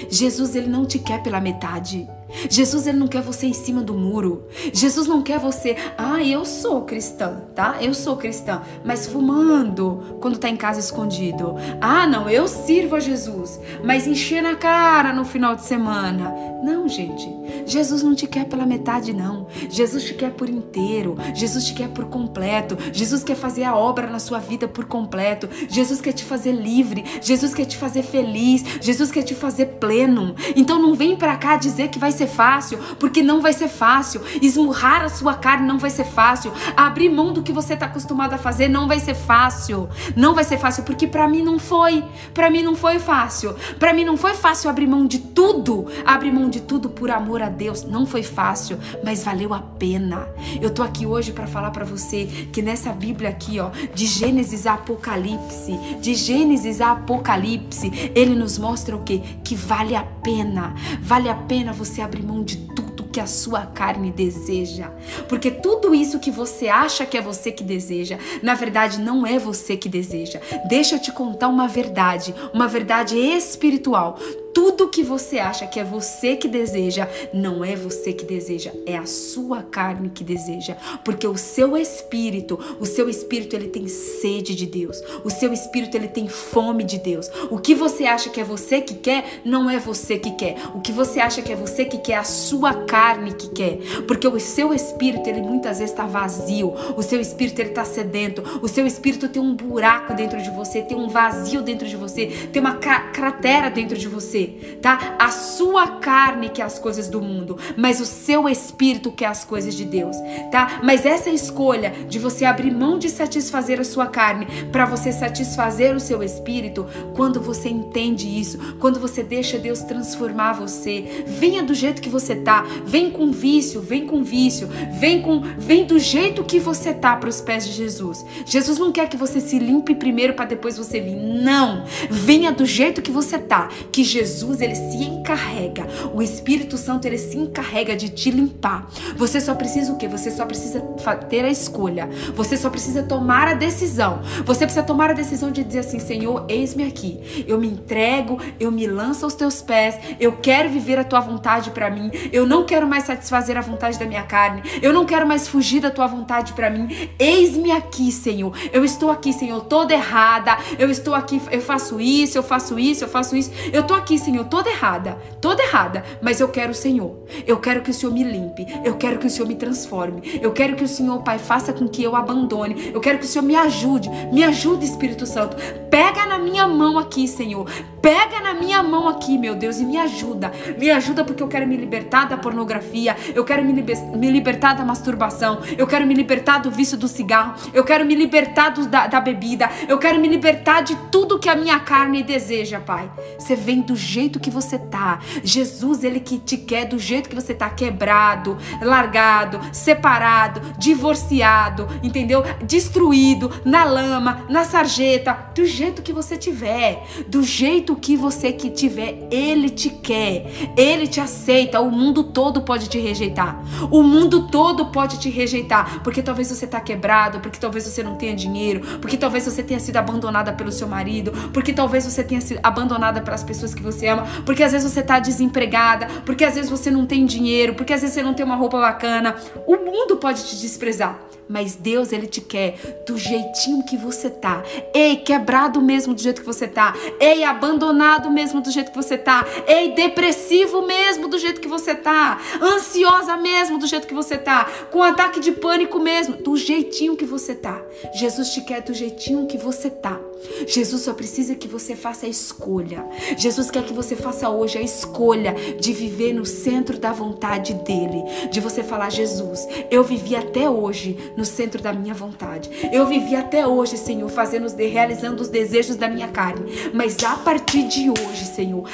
Jesus, 0.09 0.55
ele 0.55 0.69
não 0.69 0.87
te 0.87 0.99
quer 0.99 1.23
pela 1.23 1.41
metade. 1.41 2.09
Jesus 2.49 2.87
ele 2.87 2.99
não 2.99 3.09
quer 3.09 3.23
você 3.23 3.47
em 3.47 3.53
cima 3.53 3.83
do 3.83 3.95
muro. 3.95 4.47
Jesus 4.73 5.07
não 5.07 5.23
quer 5.23 5.39
você, 5.39 5.77
ah, 5.97 6.23
eu 6.23 6.45
sou 6.45 6.83
cristã, 6.83 7.43
tá? 7.55 7.77
Eu 7.81 7.95
sou 7.95 8.17
cristã, 8.17 8.63
mas 8.85 9.07
fumando 9.07 10.19
quando 10.21 10.39
tá 10.39 10.49
em 10.49 10.57
casa 10.57 10.81
escondido. 10.81 11.55
Ah, 11.81 12.07
não, 12.07 12.29
eu 12.29 12.47
sirvo 12.49 12.97
a 12.97 13.01
Jesus, 13.01 13.61
mas 13.85 14.07
encher 14.07 14.43
na 14.43 14.55
cara 14.55 15.13
no 15.13 15.25
final 15.25 15.55
de 15.55 15.65
semana. 15.65 16.35
Não, 16.63 16.87
gente. 16.87 17.29
Jesus 17.67 18.03
não 18.03 18.15
te 18.15 18.27
quer 18.27 18.45
pela 18.45 18.67
metade 18.67 19.13
não. 19.13 19.47
Jesus 19.71 20.05
te 20.05 20.15
quer 20.15 20.31
por 20.33 20.49
inteiro. 20.49 21.17
Jesus 21.35 21.65
te 21.65 21.73
quer 21.73 21.89
por 21.89 22.05
completo. 22.07 22.77
Jesus 22.93 23.25
quer 23.25 23.37
fazer 23.37 23.65
a 23.65 23.75
obra 23.75 24.09
na 24.09 24.19
sua 24.19 24.39
vida 24.39 24.69
por 24.69 24.85
completo. 24.85 25.49
Jesus 25.69 26.01
quer 26.01 26.13
te 26.13 26.25
fazer 26.25 26.53
livre. 26.53 27.05
Jesus 27.23 27.55
quer 27.55 27.65
te 27.65 27.77
fazer 27.77 28.03
feliz. 28.03 28.65
Jesus 28.81 29.11
quer 29.11 29.23
te 29.23 29.35
fazer 29.35 29.67
pleno. 29.81 30.35
Então 30.55 30.81
não 30.81 30.95
vem 30.95 31.17
para 31.17 31.37
cá 31.37 31.57
dizer 31.57 31.89
que 31.89 31.99
vai 31.99 32.13
ser 32.21 32.27
fácil, 32.27 32.79
porque 32.99 33.23
não 33.23 33.41
vai 33.41 33.53
ser 33.53 33.69
fácil. 33.69 34.21
Esmurrar 34.43 35.03
a 35.05 35.09
sua 35.09 35.35
carne 35.35 35.67
não 35.67 35.79
vai 35.79 35.91
ser 35.91 36.05
fácil. 36.05 36.53
Abrir 36.77 37.09
mão 37.09 37.33
do 37.33 37.43
que 37.43 37.53
você 37.53 37.75
está 37.75 37.87
acostumado 37.87 38.35
a 38.35 38.39
fazer 38.39 38.69
não 38.69 38.87
vai 38.87 39.01
ser 39.01 39.15
fácil. 39.15 39.89
Não 40.15 40.35
vai 40.35 40.45
ser 40.45 40.59
fácil, 40.59 40.83
porque 40.85 41.07
para 41.07 41.27
mim 41.27 41.43
não 41.43 41.59
foi. 41.59 42.05
Para 42.35 42.51
mim 42.51 42.63
não 42.63 42.77
foi 42.77 42.99
fácil. 42.99 43.55
Para 43.79 43.93
mim 43.93 44.05
não 44.05 44.17
foi 44.17 44.35
fácil 44.35 44.69
abrir 44.69 44.87
mão 44.87 45.07
de 45.07 45.19
tudo. 45.19 45.87
Abrir 46.05 46.33
mão 46.33 46.51
de 46.51 46.61
tudo 46.61 46.91
por 46.91 47.11
amor 47.11 47.43
a 47.43 47.49
Deus. 47.49 47.85
Não 47.85 48.05
foi 48.05 48.23
fácil, 48.23 48.79
mas 49.03 49.25
valeu 49.25 49.55
a 49.55 49.61
pena. 49.61 50.29
Eu 50.61 50.71
tô 50.71 50.83
aqui 50.83 51.07
hoje 51.07 51.33
para 51.33 51.47
falar 51.47 51.71
para 51.71 51.85
você 51.85 52.27
que 52.53 52.61
nessa 52.61 52.93
Bíblia 52.93 53.31
aqui, 53.31 53.59
ó, 53.61 53.71
de 53.95 54.07
Gênesis 54.07 54.67
a 54.67 54.75
Apocalipse, 54.75 55.73
de 56.01 56.15
Gênesis 56.15 56.81
a 56.81 56.93
Apocalipse, 56.93 58.13
ele 58.15 58.35
nos 58.35 58.59
mostra 58.59 58.95
o 58.95 59.03
quê? 59.03 59.23
Que 59.43 59.55
vale 59.55 59.95
a 59.95 60.03
pena. 60.03 60.75
Vale 61.01 61.29
a 61.29 61.35
pena 61.35 61.73
você 61.73 62.03
abrir 62.03 62.10
abrir 62.11 62.25
mão 62.25 62.43
de 62.43 62.57
tudo 62.57 63.05
que 63.05 63.21
a 63.21 63.27
sua 63.27 63.67
carne 63.67 64.11
deseja. 64.11 64.91
Porque 65.29 65.51
tudo 65.51 65.95
isso 65.95 66.19
que 66.19 66.31
você 66.31 66.69
acha 66.69 67.07
que 67.07 67.17
é 67.17 67.23
você 67.23 67.53
que 67.53 67.63
deseja, 67.63 68.19
na 68.43 68.55
verdade 68.55 69.01
não 69.01 69.27
é 69.27 69.39
você 69.39 69.77
que 69.77 69.89
deseja. 69.89 70.41
Deixa 70.69 70.97
eu 70.97 71.01
te 71.01 71.13
contar 71.13 71.49
uma 71.49 71.69
verdade, 71.69 72.35
uma 72.53 72.67
verdade 72.67 73.17
espiritual 73.17 74.19
tudo 74.53 74.89
que 74.89 75.03
você 75.03 75.39
acha 75.39 75.67
que 75.67 75.79
é 75.79 75.85
você 75.85 76.37
que 76.37 76.49
deseja, 76.49 77.09
não 77.33 77.65
é 77.65 77.77
você 77.77 78.13
que 78.13 78.25
deseja, 78.25 78.73
é 78.87 78.97
a 78.97 79.07
sua 79.07 79.63
carne 79.63 80.11
que 80.11 80.25
deseja, 80.25 80.77
porque 81.05 81.27
o 81.27 81.37
seu 81.37 81.77
espírito, 81.77 82.59
o 82.81 82.87
seu 82.87 83.09
espírito 83.09 83.55
ele 83.55 83.69
tem 83.69 83.87
sede 83.89 84.55
de 84.55 84.67
Deus. 84.67 85.01
O 85.25 85.31
seu 85.31 85.53
espírito 85.53 85.97
ele 85.97 86.09
tem 86.09 86.29
fome 86.29 86.85
de 86.85 86.99
Deus. 86.99 87.31
O 87.51 87.59
que 87.59 87.75
você 87.75 88.05
acha 88.05 88.31
que 88.31 88.41
é 88.41 88.45
você 88.45 88.81
que 88.81 88.95
quer, 88.95 89.41
não 89.45 89.71
é 89.71 89.79
você 89.79 90.19
que 90.19 90.33
quer. 90.33 90.57
O 90.75 90.81
que 90.81 90.93
você 90.93 91.21
acha 91.21 91.43
que 91.43 91.53
é 91.53 91.57
você 91.57 91.85
que 91.85 91.99
quer, 91.99 92.11
é 92.13 92.17
a 92.17 92.25
sua 92.25 92.75
carne 92.85 93.33
que 93.33 93.51
quer. 93.51 93.79
Porque 94.09 94.27
o 94.27 94.41
seu 94.41 94.75
espírito 94.75 95.29
ele 95.29 95.43
muitas 95.43 95.79
vezes 95.79 95.93
está 95.93 96.07
vazio. 96.07 96.75
O 96.97 97.03
seu 97.03 97.21
espírito 97.21 97.61
ele 97.61 97.69
está 97.71 97.85
sedento. 97.85 98.43
O 98.63 98.69
seu 98.69 98.87
espírito 98.87 99.29
tem 99.29 99.41
um 99.41 99.55
buraco 99.55 100.15
dentro 100.15 100.43
de 100.43 100.51
você, 100.51 100.83
tem 100.83 100.97
um 100.97 101.09
vazio 101.09 101.63
dentro 101.63 101.87
de 101.87 101.97
você, 101.97 102.27
tem 102.53 102.61
uma 102.61 102.75
cratera 102.77 103.71
dentro 103.71 103.97
de 103.97 104.09
você 104.09 104.40
você, 104.41 104.79
tá? 104.81 105.17
A 105.19 105.31
sua 105.31 105.87
carne 105.87 106.49
quer 106.49 106.63
as 106.63 106.79
coisas 106.79 107.09
do 107.09 107.21
mundo, 107.21 107.59
mas 107.77 108.01
o 108.01 108.07
seu 108.07 108.49
espírito 108.49 109.11
quer 109.11 109.27
as 109.27 109.45
coisas 109.45 109.75
de 109.75 109.85
Deus, 109.85 110.17
tá? 110.51 110.81
Mas 110.83 111.05
essa 111.05 111.31
escolha 111.31 111.93
de 112.09 112.19
você 112.19 112.45
abrir 112.45 112.71
mão 112.71 112.99
de 112.99 113.09
satisfazer 113.09 113.81
a 113.81 113.85
sua 113.85 114.07
carne 114.07 114.47
para 114.71 114.87
você 114.87 115.13
satisfazer 115.13 115.95
o 115.95 116.01
seu 116.01 116.23
espírito, 116.23 116.87
quando 117.15 117.41
você 117.41 117.69
entende 117.69 118.27
isso, 118.27 118.77
quando 118.79 118.99
você 118.99 119.23
deixa 119.23 119.59
Deus 119.59 119.81
transformar 119.81 120.53
você, 120.53 121.25
venha 121.27 121.63
do 121.63 121.75
jeito 121.75 122.03
que 122.03 122.09
você 122.09 122.37
tá, 122.37 122.65
vem 122.85 123.11
com 123.11 123.31
vício, 123.31 123.81
vem 123.81 124.07
com 124.07 124.23
vício, 124.23 124.69
vem 124.99 125.23
com 125.23 125.41
vem 125.59 125.85
do 125.85 125.99
jeito 125.99 126.45
que 126.45 126.59
você 126.59 126.93
tá 126.93 127.17
para 127.17 127.29
os 127.29 127.41
pés 127.41 127.67
de 127.67 127.73
Jesus. 127.73 128.25
Jesus 128.47 128.79
não 128.79 128.93
quer 128.93 129.09
que 129.09 129.17
você 129.17 129.41
se 129.41 129.59
limpe 129.59 129.95
primeiro 129.95 130.35
para 130.35 130.45
depois 130.45 130.77
você 130.77 131.01
vir. 131.01 131.17
Não. 131.17 131.85
Venha 132.11 132.53
do 132.53 132.65
jeito 132.65 133.03
que 133.03 133.11
você 133.11 133.39
tá, 133.39 133.69
que 133.91 134.05
Jesus 134.05 134.30
Jesus, 134.31 134.61
ele 134.61 134.77
se 134.77 134.97
encarrega, 134.97 135.87
o 136.15 136.23
Espírito 136.23 136.79
Santo, 136.79 137.05
ele 137.05 137.19
se 137.19 137.37
encarrega 137.37 137.97
de 137.97 138.09
te 138.09 138.31
limpar. 138.31 138.89
Você 139.17 139.41
só 139.41 139.55
precisa 139.55 139.93
o 139.93 139.97
quê? 139.97 140.07
Você 140.07 140.31
só 140.31 140.47
precisa 140.47 140.81
ter 141.29 141.45
a 141.45 141.51
escolha. 141.51 142.09
Você 142.35 142.57
só 142.57 142.71
precisa 142.71 143.03
tomar 143.03 143.49
a 143.49 143.55
decisão. 143.55 144.21
Você 144.45 144.65
precisa 144.65 144.85
tomar 144.85 145.11
a 145.11 145.13
decisão 145.15 145.51
de 145.51 145.65
dizer 145.65 145.81
assim: 145.81 145.99
Senhor, 145.99 146.47
eis-me 146.49 146.85
aqui. 146.85 147.45
Eu 147.47 147.59
me 147.59 147.67
entrego, 147.67 148.39
eu 148.59 148.71
me 148.71 148.87
lanço 148.87 149.25
aos 149.25 149.35
teus 149.35 149.61
pés. 149.61 149.99
Eu 150.21 150.33
quero 150.33 150.69
viver 150.69 150.99
a 150.99 151.05
tua 151.05 151.21
vontade 151.21 151.71
para 151.71 151.91
mim. 151.91 152.11
Eu 152.33 152.47
não 152.47 152.65
quero 152.65 152.87
mais 152.87 153.05
satisfazer 153.05 153.57
a 153.57 153.61
vontade 153.61 153.99
da 153.99 154.07
minha 154.07 154.23
carne. 154.23 154.63
Eu 154.81 154.93
não 154.93 155.05
quero 155.05 155.27
mais 155.27 155.49
fugir 155.49 155.81
da 155.81 155.91
tua 155.91 156.07
vontade 156.07 156.53
para 156.53 156.71
mim. 156.71 156.89
Eis-me 157.19 157.73
aqui, 157.73 158.13
Senhor. 158.13 158.57
Eu 158.73 158.85
estou 158.85 159.11
aqui, 159.11 159.33
Senhor, 159.33 159.61
toda 159.65 159.93
errada. 159.93 160.57
Eu 160.79 160.91
estou 160.91 161.15
aqui, 161.15 161.41
eu 161.51 161.61
faço 161.61 162.01
isso, 162.01 162.39
eu 162.39 162.43
faço 162.43 162.79
isso, 162.79 163.05
eu 163.05 163.09
faço 163.09 163.37
isso. 163.37 163.51
Eu 163.73 163.83
tô 163.83 163.95
aqui, 163.95 164.20
Senhor, 164.21 164.45
toda 164.45 164.71
errada, 164.71 165.19
toda 165.41 165.63
errada, 165.63 166.05
mas 166.23 166.41
eu 166.41 166.49
quero 166.49 166.73
o 166.73 166.75
Senhor. 166.75 167.17
Eu 167.47 167.59
quero 167.59 167.83
que 167.83 167.91
o 167.91 167.95
Senhor 167.95 168.13
me 168.13 168.23
limpe, 168.23 168.67
eu 168.85 168.97
quero 168.97 169.19
que 169.19 169.27
o 169.27 169.31
Senhor 169.31 169.49
me 169.49 169.55
transforme, 169.55 170.39
eu 170.41 170.53
quero 170.53 170.77
que 170.77 170.85
o 170.85 170.89
Senhor, 170.89 171.23
Pai, 171.23 171.39
faça 171.39 171.73
com 171.73 171.89
que 171.89 172.03
eu 172.03 172.15
abandone, 172.15 172.91
eu 172.93 173.01
quero 173.01 173.19
que 173.19 173.25
o 173.25 173.29
Senhor 173.29 173.45
me 173.45 173.57
ajude, 173.57 174.09
me 174.33 174.45
ajude, 174.45 174.85
Espírito 174.85 175.27
Santo. 175.27 175.57
Pega 175.91 176.27
na 176.27 176.39
minha 176.39 176.69
mão 176.69 176.99
aqui, 176.99 177.27
Senhor, 177.27 177.69
pega 178.01 178.41
na 178.41 178.55
minha 178.55 178.83
mão 178.83 179.09
aqui, 179.09 179.37
meu 179.37 179.55
Deus, 179.55 179.79
e 179.79 179.85
me 179.85 179.97
ajuda, 179.97 180.53
me 180.79 180.91
ajuda 180.91 181.25
porque 181.25 181.43
eu 181.43 181.49
quero 181.49 181.67
me 181.67 181.77
libertar 181.77 182.29
da 182.29 182.37
pornografia, 182.37 183.17
eu 183.35 183.45
quero 183.45 183.65
me, 183.65 183.73
liber 183.73 183.97
me 184.17 184.31
libertar 184.31 184.75
da 184.75 184.85
masturbação, 184.85 185.61
eu 185.77 185.87
quero 185.87 186.07
me 186.07 186.15
libertar 186.15 186.59
do 186.59 186.71
vício 186.71 186.97
do 186.97 187.09
cigarro, 187.09 187.55
eu 187.73 187.85
quero 187.85 188.05
me 188.05 188.15
libertar 188.15 188.71
do, 188.71 188.87
da, 188.87 189.07
da 189.07 189.21
bebida, 189.21 189.69
eu 189.89 189.99
quero 189.99 190.21
me 190.21 190.29
libertar 190.29 190.83
de 190.83 190.97
tudo 191.11 191.39
que 191.39 191.49
a 191.49 191.57
minha 191.57 191.79
carne 191.81 192.23
deseja, 192.23 192.81
Pai. 192.81 193.11
Você 193.39 193.55
vem 193.55 193.81
do 193.81 193.97
jeito 194.11 194.41
que 194.41 194.51
você 194.51 194.79
tá. 194.79 195.21
Jesus, 195.45 196.03
ele 196.03 196.21
que 196.21 196.39
te 196.39 196.57
quer 196.57 196.87
do 196.87 196.99
jeito 196.99 197.29
que 197.29 197.35
você 197.35 197.55
tá, 197.55 197.71
quebrado, 197.71 198.59
largado, 198.83 199.61
separado, 199.73 200.61
divorciado, 200.77 201.87
entendeu? 202.03 202.43
Destruído, 202.65 203.51
na 203.65 203.85
lama, 203.85 204.45
na 204.49 204.65
sarjeta, 204.65 205.51
do 205.55 205.65
jeito 205.65 206.03
que 206.03 206.13
você 206.13 206.37
tiver, 206.37 207.07
do 207.29 207.43
jeito 207.43 207.95
que 207.95 208.17
você 208.17 208.53
que 208.53 208.71
tiver, 208.71 209.29
ele 209.31 209.71
te 209.71 209.91
quer. 209.91 210.47
Ele 210.77 211.07
te 211.07 211.21
aceita. 211.21 211.81
O 211.81 211.91
mundo 211.91 212.25
todo 212.25 212.63
pode 212.63 212.89
te 212.89 212.99
rejeitar. 212.99 213.63
O 213.91 214.03
mundo 214.03 214.49
todo 214.49 214.87
pode 214.87 215.19
te 215.19 215.31
rejeitar, 215.31 216.03
porque 216.03 216.23
talvez 216.23 216.49
você 216.49 216.67
tá 216.67 216.81
quebrado, 216.81 217.41
porque 217.41 217.59
talvez 217.59 217.87
você 217.87 218.03
não 218.03 218.17
tenha 218.17 218.35
dinheiro, 218.35 218.99
porque 219.01 219.17
talvez 219.17 219.45
você 219.45 219.63
tenha 219.63 219.79
sido 219.79 219.97
abandonada 219.97 220.53
pelo 220.53 220.73
seu 220.73 220.89
marido, 220.89 221.33
porque 221.53 221.73
talvez 221.73 222.05
você 222.05 222.25
tenha 222.25 222.41
sido 222.41 222.61
abandonada 222.63 223.21
pelas 223.21 223.45
pessoas 223.45 223.75
que 223.75 223.83
você 223.83 224.00
ama, 224.07 224.27
porque 224.45 224.63
às 224.63 224.73
vezes 224.73 224.91
você 224.91 225.03
tá 225.03 225.19
desempregada, 225.19 226.07
porque 226.25 226.45
às 226.45 226.55
vezes 226.55 226.71
você 226.71 226.91
não 226.91 227.07
tem 227.07 227.25
dinheiro, 227.27 227.75
porque 227.75 227.93
às 227.93 228.01
vezes 228.01 228.15
você 228.15 228.23
não 228.23 228.35
tem 228.35 228.45
uma 228.45 228.57
roupa 228.57 228.79
bacana. 228.81 229.37
O 229.67 229.77
mundo 229.77 230.17
pode 230.17 230.45
te 230.45 230.57
desprezar 230.61 231.31
mas 231.51 231.75
Deus 231.75 232.13
ele 232.13 232.29
te 232.29 232.41
quer 232.41 233.03
do 233.05 233.19
jeitinho 233.19 233.83
que 233.83 233.97
você 233.97 234.31
tá. 234.31 234.63
Ei, 234.95 235.17
quebrado 235.17 235.83
mesmo 235.83 236.15
do 236.15 236.23
jeito 236.23 236.41
que 236.41 236.47
você 236.47 236.69
tá. 236.69 236.95
Ei, 237.19 237.43
abandonado 237.43 238.31
mesmo 238.31 238.61
do 238.61 238.71
jeito 238.71 238.93
que 238.93 238.97
você 238.97 239.19
tá. 239.19 239.45
Ei, 239.67 239.93
depressivo 239.93 240.87
mesmo 240.87 241.27
do 241.27 241.37
jeito 241.37 241.61
que 241.61 241.67
você 241.67 241.93
tá. 241.93 242.41
Ansiosa 242.63 243.37
mesmo 243.37 243.81
do 243.81 243.87
jeito 243.89 244.07
que 244.07 244.15
você 244.15 244.39
tá. 244.39 244.65
Com 244.93 245.03
ataque 245.03 245.41
de 245.41 245.51
pânico 245.51 245.99
mesmo, 245.99 246.37
do 246.37 246.57
jeitinho 246.57 247.17
que 247.17 247.25
você 247.25 247.53
tá. 247.53 247.83
Jesus 248.15 248.51
te 248.51 248.61
quer 248.61 248.83
do 248.83 248.95
jeitinho 248.95 249.49
que 249.49 249.59
você 249.59 249.91
tá. 249.91 250.21
Jesus 250.69 251.03
só 251.03 251.13
precisa 251.13 251.57
que 251.57 251.67
você 251.67 251.97
faça 251.97 252.27
a 252.27 252.29
escolha. 252.29 253.05
Jesus 253.37 253.73
quer 253.73 253.83
que 253.83 253.90
você 253.93 254.17
faça 254.17 254.49
hoje 254.49 254.79
a 254.79 254.83
escolha 254.83 255.55
de 255.79 255.93
viver 255.93 256.33
no 256.33 256.47
centro 256.47 256.99
da 256.99 257.13
vontade 257.13 257.75
dele, 257.75 258.23
de 258.51 258.61
você 258.61 258.83
falar 258.83 259.11
Jesus, 259.11 259.67
eu 259.91 260.03
vivi 260.05 260.37
até 260.37 260.69
hoje 260.69 261.33
no 261.37 261.45
centro 261.45 261.83
da 261.83 261.93
minha 261.93 262.15
vontade. 262.15 262.71
Eu 262.93 263.07
vivi 263.07 263.35
até 263.35 263.67
hoje, 263.67 263.97
Senhor, 263.97 264.29
fazendo 264.29 264.61
realizando 264.77 265.41
os 265.41 265.49
desejos 265.49 265.97
da 265.97 266.09
minha 266.09 266.29
carne, 266.29 266.91
mas 266.93 267.23
a 267.25 267.37
partir 267.37 267.89
de 267.89 268.11
hoje, 268.11 268.45
Senhor, 268.45 268.89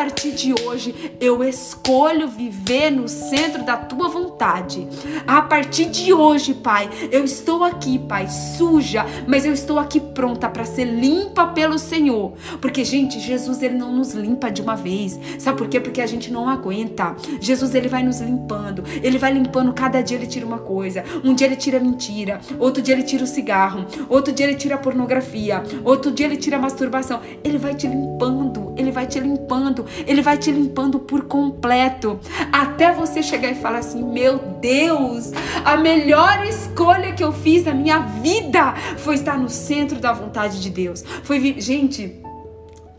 partir 0.00 0.32
de 0.32 0.54
hoje 0.54 1.12
eu 1.20 1.44
escolho 1.44 2.26
viver 2.26 2.90
no 2.90 3.06
centro 3.06 3.62
da 3.62 3.76
tua 3.76 4.08
vontade. 4.08 4.88
A 5.26 5.42
partir 5.42 5.90
de 5.90 6.10
hoje, 6.10 6.54
Pai, 6.54 6.88
eu 7.12 7.22
estou 7.22 7.62
aqui, 7.62 7.98
Pai, 7.98 8.26
suja, 8.26 9.04
mas 9.28 9.44
eu 9.44 9.52
estou 9.52 9.78
aqui 9.78 10.00
pronta 10.00 10.48
para 10.48 10.64
ser 10.64 10.86
limpa 10.86 11.48
pelo 11.48 11.78
Senhor. 11.78 12.32
Porque, 12.62 12.82
gente, 12.82 13.20
Jesus 13.20 13.62
ele 13.62 13.76
não 13.76 13.92
nos 13.92 14.14
limpa 14.14 14.50
de 14.50 14.62
uma 14.62 14.74
vez. 14.74 15.20
Sabe 15.38 15.58
por 15.58 15.68
quê? 15.68 15.78
Porque 15.78 16.00
a 16.00 16.06
gente 16.06 16.32
não 16.32 16.48
aguenta. 16.48 17.14
Jesus 17.38 17.74
ele 17.74 17.88
vai 17.88 18.02
nos 18.02 18.22
limpando. 18.22 18.82
Ele 19.02 19.18
vai 19.18 19.34
limpando 19.34 19.70
cada 19.74 20.00
dia 20.00 20.16
ele 20.16 20.26
tira 20.26 20.46
uma 20.46 20.60
coisa. 20.60 21.04
Um 21.22 21.34
dia 21.34 21.46
ele 21.46 21.56
tira 21.56 21.76
a 21.76 21.80
mentira, 21.80 22.40
outro 22.58 22.80
dia 22.80 22.94
ele 22.94 23.02
tira 23.02 23.24
o 23.24 23.26
cigarro, 23.26 23.84
outro 24.08 24.32
dia 24.32 24.46
ele 24.46 24.56
tira 24.56 24.76
a 24.76 24.78
pornografia, 24.78 25.62
outro 25.84 26.10
dia 26.10 26.24
ele 26.24 26.38
tira 26.38 26.56
a 26.56 26.60
masturbação. 26.60 27.20
Ele 27.44 27.58
vai 27.58 27.74
te 27.74 27.86
limpando, 27.86 28.72
ele 28.78 28.90
vai 28.90 29.06
te 29.06 29.20
limpando, 29.20 29.89
ele 30.06 30.22
vai 30.22 30.38
te 30.38 30.50
limpando 30.50 30.98
por 30.98 31.24
completo, 31.24 32.18
até 32.52 32.92
você 32.92 33.22
chegar 33.22 33.50
e 33.50 33.54
falar 33.54 33.78
assim: 33.78 34.02
"Meu 34.02 34.38
Deus, 34.60 35.32
a 35.64 35.76
melhor 35.76 36.46
escolha 36.46 37.12
que 37.12 37.22
eu 37.22 37.32
fiz 37.32 37.64
na 37.64 37.74
minha 37.74 38.00
vida 38.00 38.74
foi 38.98 39.14
estar 39.14 39.38
no 39.38 39.48
centro 39.48 39.98
da 39.98 40.12
vontade 40.12 40.60
de 40.60 40.70
Deus". 40.70 41.04
Foi 41.22 41.40
gente, 41.60 42.20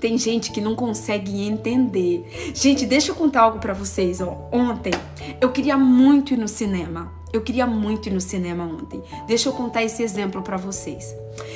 tem 0.02 0.18
gente 0.18 0.52
que 0.52 0.60
não 0.60 0.76
consegue 0.76 1.46
entender. 1.46 2.26
Gente, 2.56 2.88
deixa 2.88 3.12
eu 3.12 3.16
contar 3.16 3.42
algo 3.42 3.60
para 3.60 3.72
vocês, 3.72 4.20
ó. 4.20 4.50
Ontem 4.52 4.92
eu 5.40 5.52
queria 5.52 5.78
muito 5.78 6.34
ir 6.34 6.38
no 6.38 6.48
cinema. 6.48 7.14
Eu 7.32 7.42
queria 7.42 7.66
muito 7.66 8.10
ir 8.10 8.12
no 8.12 8.20
cinema 8.20 8.66
ontem. 8.66 9.02
Deixa 9.28 9.48
eu 9.48 9.54
contar 9.54 9.84
esse 9.84 10.04
exemplo 10.04 10.42
para 10.42 10.58
vocês. 10.58 11.16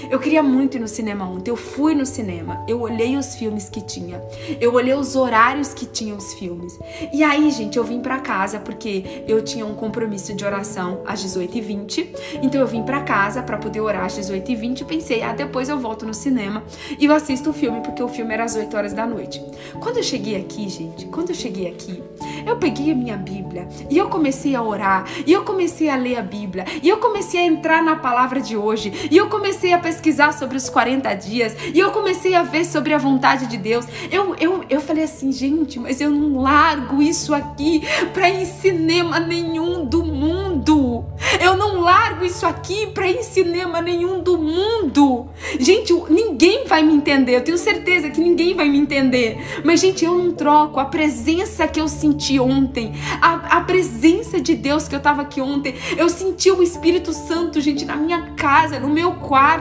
Eu 0.10 0.20
queria 0.20 0.44
muito 0.44 0.78
ir 0.78 0.80
no 0.80 0.88
cinema 0.88 1.26
ontem. 1.26 1.52
Eu 1.52 1.56
fui 1.56 1.94
no 1.94 2.06
cinema, 2.06 2.64
eu 2.68 2.82
olhei 2.82 3.18
os 3.18 3.36
filmes 3.36 3.70
que 3.70 3.82
tinha, 3.82 4.22
eu 4.60 4.74
olhei 4.74 4.94
os 4.94 5.16
horários 5.16 5.74
que 5.74 5.86
tinham 5.86 6.18
os 6.18 6.34
filmes. 6.34 6.78
E 7.14 7.24
aí, 7.24 7.50
gente, 7.52 7.78
eu 7.78 7.84
vim 7.84 8.02
para 8.02 8.20
casa 8.20 8.60
porque 8.60 9.24
eu 9.28 9.42
tinha 9.42 9.66
um 9.66 9.76
compromisso 9.76 10.34
de 10.36 10.46
oração 10.46 11.02
às 11.06 11.24
18h20. 11.24 12.08
Então 12.42 12.62
eu 12.62 12.68
vim 12.68 12.84
para 12.84 13.02
casa 13.02 13.42
para 13.42 13.58
poder 13.58 13.82
orar 13.82 14.06
às 14.06 14.18
18h20 14.18 14.82
e 14.82 14.86
pensei, 14.86 15.22
ah, 15.22 15.34
depois 15.34 15.70
eu 15.70 15.80
volto 15.80 16.06
no 16.06 16.14
cinema 16.14 16.64
e 16.98 17.06
eu 17.06 17.14
assisto 17.14 17.50
o 17.50 17.54
filme, 17.54 17.82
porque 17.82 18.02
o 18.02 18.08
filme 18.08 18.34
era 18.34 18.44
às 18.44 18.56
8 18.56 18.76
horas 18.76 18.94
da 18.94 19.06
noite. 19.06 19.42
Quando 19.80 19.98
eu 19.98 20.04
cheguei 20.04 20.36
aqui, 20.36 20.70
gente, 20.70 21.06
quando 21.08 21.30
eu 21.30 21.36
cheguei 21.36 21.68
aqui, 21.68 22.02
eu 22.46 22.58
peguei 22.58 22.92
a 22.92 22.96
minha 22.96 23.18
Bíblia 23.18 23.68
e 23.90 23.98
eu 23.98 24.10
comecei 24.10 24.56
a 24.56 24.62
orar, 24.62 25.06
e 25.26 25.32
eu 25.32 25.44
comecei 25.44 25.90
a 25.90 25.96
ler 25.96 26.18
a 26.18 26.22
Bíblia, 26.22 26.66
e 26.82 26.90
eu 26.90 26.98
comecei 26.98 27.40
a 27.40 27.44
entrar 27.44 27.84
na 27.84 27.96
palavra 27.96 28.40
de 28.40 28.56
hoje, 28.56 29.10
e 29.10 29.18
eu 29.18 29.30
comecei 29.30 29.65
a 29.74 29.78
pesquisar 29.78 30.34
sobre 30.34 30.58
os 30.58 30.70
40 30.70 31.14
dias, 31.16 31.56
e 31.74 31.80
eu 31.80 31.92
comecei 31.92 32.36
a 32.36 32.44
ver 32.44 32.66
sobre 32.66 32.94
a 32.94 32.98
vontade 32.98 33.48
de 33.48 33.58
Deus. 33.58 33.86
Eu, 34.12 34.36
eu, 34.40 34.64
eu 34.70 34.82
falei 34.82 35.04
assim, 35.04 35.32
gente, 35.32 35.80
mas 35.80 36.02
eu 36.02 36.10
não 36.10 36.42
largo 36.42 37.02
isso 37.02 37.34
aqui 37.34 37.82
para 38.14 38.30
ir 38.30 38.42
em 38.42 38.46
cinema 38.46 39.20
nenhum 39.20 39.86
do 39.86 40.04
mundo. 40.04 41.06
Eu 41.42 41.56
não 41.56 41.82
largo 41.82 42.26
isso 42.26 42.46
aqui 42.46 42.88
para 42.88 43.08
ir 43.08 43.18
em 43.18 43.24
cinema 43.24 43.82
nenhum 43.82 44.22
do 44.22 44.38
mundo. 44.38 45.28
Gente, 45.60 45.94
ninguém 46.10 46.66
vai 46.66 46.84
me 46.84 46.94
entender. 46.94 47.36
Eu 47.36 47.44
tenho 47.44 47.58
certeza 47.58 48.10
que 48.10 48.20
ninguém 48.20 48.56
vai 48.56 48.68
me 48.68 48.78
entender. 48.78 49.38
Mas, 49.64 49.80
gente, 49.80 50.04
eu 50.04 50.16
não 50.16 50.32
troco 50.32 50.80
a 50.80 50.86
presença 50.86 51.68
que 51.68 51.80
eu 51.80 51.88
senti 51.88 52.40
ontem, 52.40 52.94
a, 53.22 53.58
a 53.58 53.62
presença 53.62 54.40
de 54.40 54.56
Deus 54.56 54.88
que 54.88 54.96
eu 54.96 55.00
tava 55.00 55.22
aqui 55.22 55.42
ontem. 55.42 55.76
Eu 55.98 56.10
senti 56.10 56.52
o 56.52 56.62
Espírito 56.62 57.14
Santo, 57.14 57.62
gente, 57.62 57.86
na 57.86 57.96
minha 57.96 58.34
casa, 58.36 58.80
no 58.80 58.90
meu 58.90 59.14
quarto. 59.14 59.55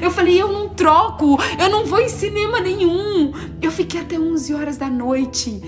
Eu 0.00 0.10
falei, 0.10 0.40
eu 0.40 0.52
não 0.52 0.68
troco, 0.68 1.38
eu 1.58 1.68
não 1.68 1.84
vou 1.84 2.00
em 2.00 2.08
cinema 2.08 2.60
nenhum. 2.60 3.32
Eu 3.60 3.70
fiquei 3.70 4.00
até 4.00 4.18
11 4.18 4.54
horas 4.54 4.76
da 4.76 4.88
noite 4.88 5.60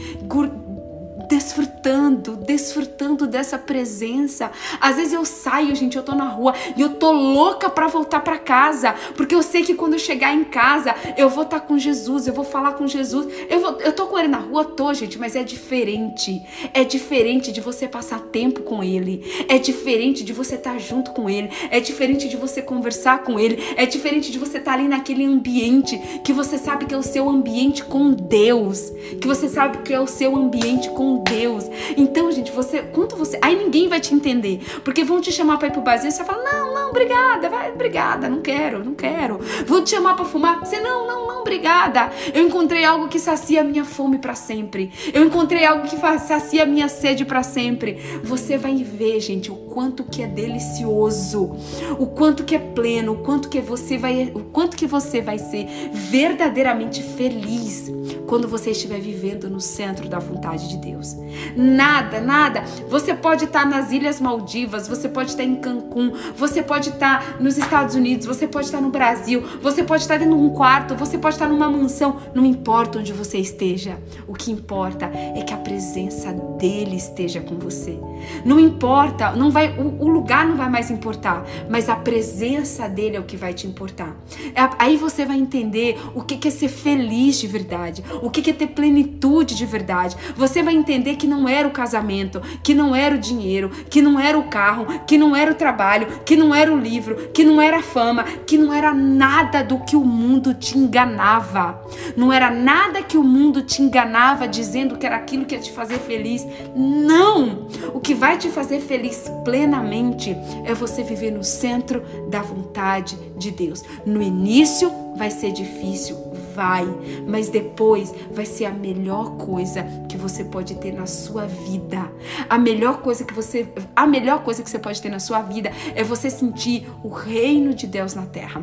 desfrutando, 1.33 2.37
desfrutando 2.37 3.27
dessa 3.27 3.59
presença. 3.59 4.53
Às 4.79 4.97
vezes 4.97 5.15
eu 5.15 5.25
saio, 5.25 5.75
gente, 5.75 5.97
eu 5.97 6.03
tô 6.03 6.15
na 6.15 6.29
rua 6.29 6.53
e 6.77 6.83
eu 6.83 6.91
tô 6.91 7.11
louca 7.11 7.71
para 7.71 7.87
voltar 7.87 8.21
para 8.21 8.39
casa, 8.39 8.95
porque 9.17 9.35
eu 9.35 9.43
sei 9.43 9.63
que 9.63 9.75
quando 9.75 9.95
eu 9.95 9.99
chegar 9.99 10.35
em 10.35 10.45
casa, 10.45 10.95
eu 11.17 11.31
vou 11.31 11.45
estar 11.45 11.61
tá 11.61 11.67
com 11.67 11.79
Jesus, 11.79 12.27
eu 12.27 12.35
vou 12.35 12.45
falar 12.45 12.73
com 12.73 12.87
Jesus. 12.87 13.27
Eu 13.49 13.61
vou, 13.61 13.81
eu 13.81 13.95
tô 13.95 14.09
com 14.09 14.19
ele 14.19 14.29
na 14.29 14.41
rua, 14.41 14.63
tô, 14.63 14.93
gente, 14.93 15.19
mas 15.19 15.35
é 15.35 15.43
diferente. 15.43 16.43
É 16.75 16.85
diferente 16.85 17.51
de 17.51 17.63
você 17.63 17.89
passar 17.89 18.21
tempo 18.21 18.61
com 18.61 18.85
ele. 18.85 19.25
É 19.49 19.59
diferente 19.59 20.25
de 20.25 20.35
você 20.35 20.57
estar 20.57 20.75
tá 20.75 20.79
junto 20.79 21.13
com 21.13 21.31
ele. 21.31 21.49
É 21.71 21.81
diferente 21.81 22.29
de 22.29 22.37
você 22.37 22.61
conversar 22.61 23.23
com 23.23 23.41
ele. 23.41 23.59
É 23.75 23.87
diferente 23.87 24.31
de 24.31 24.39
você 24.39 24.59
estar 24.59 24.73
tá 24.73 24.77
ali 24.77 24.87
naquele 24.87 25.25
ambiente 25.25 25.99
que 26.23 26.33
você 26.33 26.59
sabe 26.59 26.85
que 26.85 26.95
é 26.95 26.99
o 26.99 27.03
seu 27.03 27.27
ambiente 27.27 27.83
com 27.83 28.11
Deus, 28.11 28.93
que 29.19 29.27
você 29.27 29.49
sabe 29.49 29.79
que 29.79 29.95
é 29.95 30.01
o 30.01 30.07
seu 30.07 30.37
ambiente 30.37 30.91
com 30.91 31.22
Deus. 31.25 31.65
Então, 31.97 32.31
gente, 32.31 32.53
você, 32.53 32.83
quanto 32.83 33.17
você, 33.17 33.39
aí 33.43 33.57
ninguém 33.57 33.89
vai 33.89 34.01
te 34.01 34.15
entender, 34.15 34.61
porque 34.85 35.05
vão 35.05 35.21
te 35.21 35.33
chamar 35.33 35.59
para 35.59 35.69
ir 35.69 35.73
pro 35.73 35.81
barzinho, 35.81 36.13
você 36.13 36.25
fala: 36.25 36.43
"Não, 36.43 36.75
não, 36.75 36.91
obrigada, 36.91 37.49
vai, 37.49 37.71
obrigada, 37.73 38.29
não 38.29 38.41
quero, 38.41 38.85
não 38.85 38.95
quero". 38.95 39.39
Vão 39.67 39.83
te 39.83 39.91
chamar 39.91 40.15
para 40.15 40.25
fumar, 40.25 40.61
você: 40.61 40.81
"Não, 40.81 41.07
não, 41.07 41.27
não, 41.27 41.41
obrigada". 41.41 42.11
Eu 42.33 42.45
encontrei 42.45 42.85
algo 42.85 43.09
que 43.09 43.19
sacia 43.19 43.61
a 43.61 43.65
minha 43.65 43.85
fome 43.85 44.19
para 44.19 44.35
sempre. 44.35 44.93
Eu 45.13 45.25
encontrei 45.25 45.65
algo 45.65 45.87
que 45.89 45.97
sacia 45.97 46.63
a 46.63 46.67
minha 46.67 46.89
sede 46.89 47.25
para 47.25 47.43
sempre. 47.43 48.21
Você 48.23 48.57
vai 48.57 48.75
ver, 48.83 49.21
gente, 49.21 49.51
o 49.51 49.57
quanto 49.57 50.05
que 50.05 50.23
é 50.23 50.27
delicioso, 50.27 51.57
o 51.99 52.07
quanto 52.07 52.45
que 52.45 52.55
é 52.55 52.59
pleno, 52.59 53.13
o 53.13 53.19
quanto 53.19 53.49
que 53.49 53.61
você 53.61 53.97
vai, 53.97 54.31
o 54.35 54.41
quanto 54.41 54.77
que 54.77 54.87
você 54.87 55.21
vai 55.21 55.39
ser 55.39 55.67
verdadeiramente 55.93 57.03
feliz 57.03 57.91
quando 58.33 58.49
você 58.49 58.71
estiver 58.71 58.99
vivendo 58.99 59.51
no 59.51 59.61
centro 59.61 60.09
da 60.09 60.19
vontade 60.19 60.67
de 60.71 60.79
Deus. 60.79 61.15
Nada, 61.55 62.19
nada. 62.19 62.65
Você 62.89 63.13
pode 63.13 63.45
estar 63.45 63.67
nas 63.67 63.93
Ilhas 63.93 64.23
Maldivas, 64.23 64.89
você 64.89 65.07
pode 65.07 65.33
estar 65.33 65.45
em 65.45 65.57
Cancún, 65.57 66.15
você 66.35 66.63
pode 66.63 66.89
estar 66.89 67.39
nos 67.39 67.59
Estados 67.59 67.95
Unidos, 67.95 68.25
você 68.25 68.47
pode 68.47 68.65
estar 68.69 68.81
no 68.81 68.89
Brasil, 68.89 69.45
você 69.61 69.85
pode 69.85 70.01
estar 70.01 70.17
dentro 70.17 70.35
de 70.35 70.43
um 70.45 70.49
quarto, 70.49 70.95
você 70.95 71.19
pode 71.19 71.35
estar 71.35 71.47
numa 71.47 71.69
mansão, 71.69 72.21
não 72.35 72.47
importa 72.47 73.01
onde 73.01 73.13
você 73.13 73.37
esteja. 73.37 73.99
O 74.27 74.33
que 74.33 74.51
importa 74.51 75.11
é 75.13 75.43
que 75.43 75.53
a 75.53 75.59
presença 75.59 76.33
dele 76.59 76.97
esteja 76.97 77.43
com 77.43 77.57
você. 77.57 77.99
Não 78.47 78.59
importa, 78.59 79.33
não 79.33 79.51
vai, 79.51 79.79
o, 79.79 80.05
o 80.05 80.09
lugar 80.09 80.47
não 80.47 80.57
vai 80.57 80.71
mais 80.71 80.91
importar, 80.91 81.45
mas 81.69 81.91
a 81.91 81.97
presença 81.97 82.89
dele 82.89 83.19
é 83.19 83.21
o 83.21 83.25
que 83.25 83.37
vai 83.37 83.53
te 83.53 83.67
importar. 83.67 84.17
É, 84.55 84.71
aí 84.79 84.97
você 84.97 85.27
vai 85.27 85.37
entender 85.37 86.01
o 86.15 86.23
que 86.23 86.49
é 86.49 86.51
ser 86.51 86.69
feliz 86.69 87.39
de 87.39 87.47
verdade, 87.47 88.03
o 88.23 88.31
que 88.31 88.49
é 88.49 88.53
ter 88.53 88.69
plenitude 88.69 89.55
de 89.55 89.67
verdade. 89.67 90.17
Você 90.37 90.63
vai 90.63 90.75
entender 90.75 91.17
que 91.17 91.27
não 91.27 91.49
era 91.49 91.67
o 91.67 91.73
casamento, 91.73 92.41
que 92.63 92.75
não 92.75 92.95
era 92.95 93.15
o 93.15 93.19
dinheiro, 93.19 93.71
que 93.91 94.01
não 94.01 94.19
era 94.19 94.39
o 94.39 94.45
carro, 94.45 94.87
que 95.07 95.19
não 95.19 95.35
era 95.35 95.51
o 95.51 95.55
trabalho, 95.55 96.07
que 96.25 96.37
não 96.37 96.55
era 96.55 96.73
o 96.73 96.79
livro, 96.79 97.31
que 97.35 97.45
não 97.45 97.61
era 97.61 97.79
a 97.79 97.83
fama, 97.83 98.25
que 98.47 98.57
não 98.57 98.73
era 98.73 98.95
nada 98.95 99.63
do 99.63 99.81
que 99.81 99.97
o 99.97 100.05
mundo 100.05 100.55
te 100.55 100.79
enganava. 100.79 101.83
Não 102.17 102.33
era 102.33 102.51
nada 102.51 103.03
que 103.03 103.17
o 103.17 103.25
mundo 103.25 103.63
te 103.63 103.83
enganava 103.83 104.47
dizendo 104.47 104.97
que 104.97 105.07
era 105.07 105.17
aquilo 105.17 105.45
que 105.45 105.55
ia 105.55 105.61
te 105.61 105.73
fazer 105.73 105.99
feliz. 105.99 106.47
Não! 106.77 107.67
O 107.93 108.01
que 108.01 108.15
vai 108.15 108.39
te 108.39 108.49
fazer 108.49 108.81
feliz 108.81 109.31
plenamente 109.45 110.37
é 110.65 110.75
você 110.75 111.03
viver 111.03 111.31
no 111.31 111.43
centro 111.43 112.03
da 112.31 112.41
vontade 112.41 113.17
de 113.37 113.51
Deus. 113.51 113.83
No 114.07 114.23
início 114.23 114.91
vai 115.17 115.31
ser 115.31 115.53
difícil, 115.53 116.17
vai, 116.55 116.87
mas 117.27 117.49
depois 117.49 118.15
vai 118.33 118.47
ser 118.47 118.67
a 118.67 118.71
melhor 118.71 119.37
coisa 119.37 119.85
que 120.09 120.17
você 120.17 120.45
pode 120.45 120.75
ter 120.77 120.93
na 120.93 121.07
sua 121.07 121.47
vida. 121.47 122.11
A 122.49 122.59
melhor 122.59 123.03
coisa 123.03 123.25
que 123.25 123.35
você, 123.35 123.69
a 123.95 124.07
melhor 124.07 124.43
coisa 124.43 124.63
que 124.63 124.71
você 124.71 124.79
pode 124.79 125.01
ter 125.01 125.11
na 125.11 125.21
sua 125.21 125.43
vida 125.43 125.73
é 125.95 126.03
você 126.03 126.31
sentir 126.31 126.89
o 127.03 127.09
reino 127.09 127.75
de 127.75 127.87
Deus 127.87 128.15
na 128.15 128.27
terra 128.27 128.63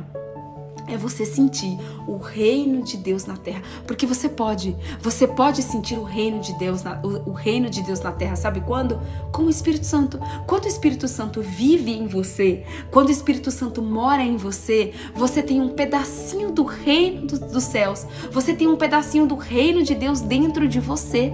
é 0.90 0.98
você 0.98 1.26
sentir 1.26 1.78
o 2.08 2.18
reino 2.18 2.84
de 2.84 2.98
Deus 2.98 3.26
na 3.26 3.38
terra, 3.38 3.62
porque 3.86 4.06
você 4.06 4.28
pode, 4.28 4.76
você 5.02 5.28
pode 5.28 5.62
sentir 5.62 5.98
o 5.98 6.04
reino 6.04 6.40
de 6.40 6.58
Deus, 6.58 6.84
na, 6.84 7.00
o, 7.04 7.30
o, 7.30 7.34
reino 7.34 7.70
de 7.70 7.82
Deus 7.82 8.00
na 8.02 8.12
terra, 8.12 8.36
sabe 8.36 8.62
quando? 8.62 9.00
Com 9.32 9.44
o 9.44 9.50
Espírito 9.50 9.86
Santo. 9.86 10.20
Quando 10.48 10.66
o 10.66 10.68
Espírito 10.68 11.08
Santo 11.08 11.42
vive 11.42 11.92
em 11.92 12.08
você, 12.08 12.64
quando 12.92 13.10
o 13.10 13.12
Espírito 13.12 13.52
Santo 13.52 13.82
mora 13.82 14.24
em 14.24 14.38
você, 14.38 14.94
você 15.14 15.42
tem 15.42 15.62
um 15.62 15.70
pedacinho 15.70 16.52
do 16.52 16.64
reino 16.64 17.28
do, 17.28 17.40
dos 17.40 17.64
céus, 17.64 18.06
você 18.32 18.54
tem 18.54 18.68
um 18.68 18.76
pedacinho 18.76 19.26
do 19.26 19.36
reino 19.36 19.84
de 19.84 19.94
Deus 19.94 20.22
dentro 20.22 20.68
de 20.68 20.80
você. 20.80 21.32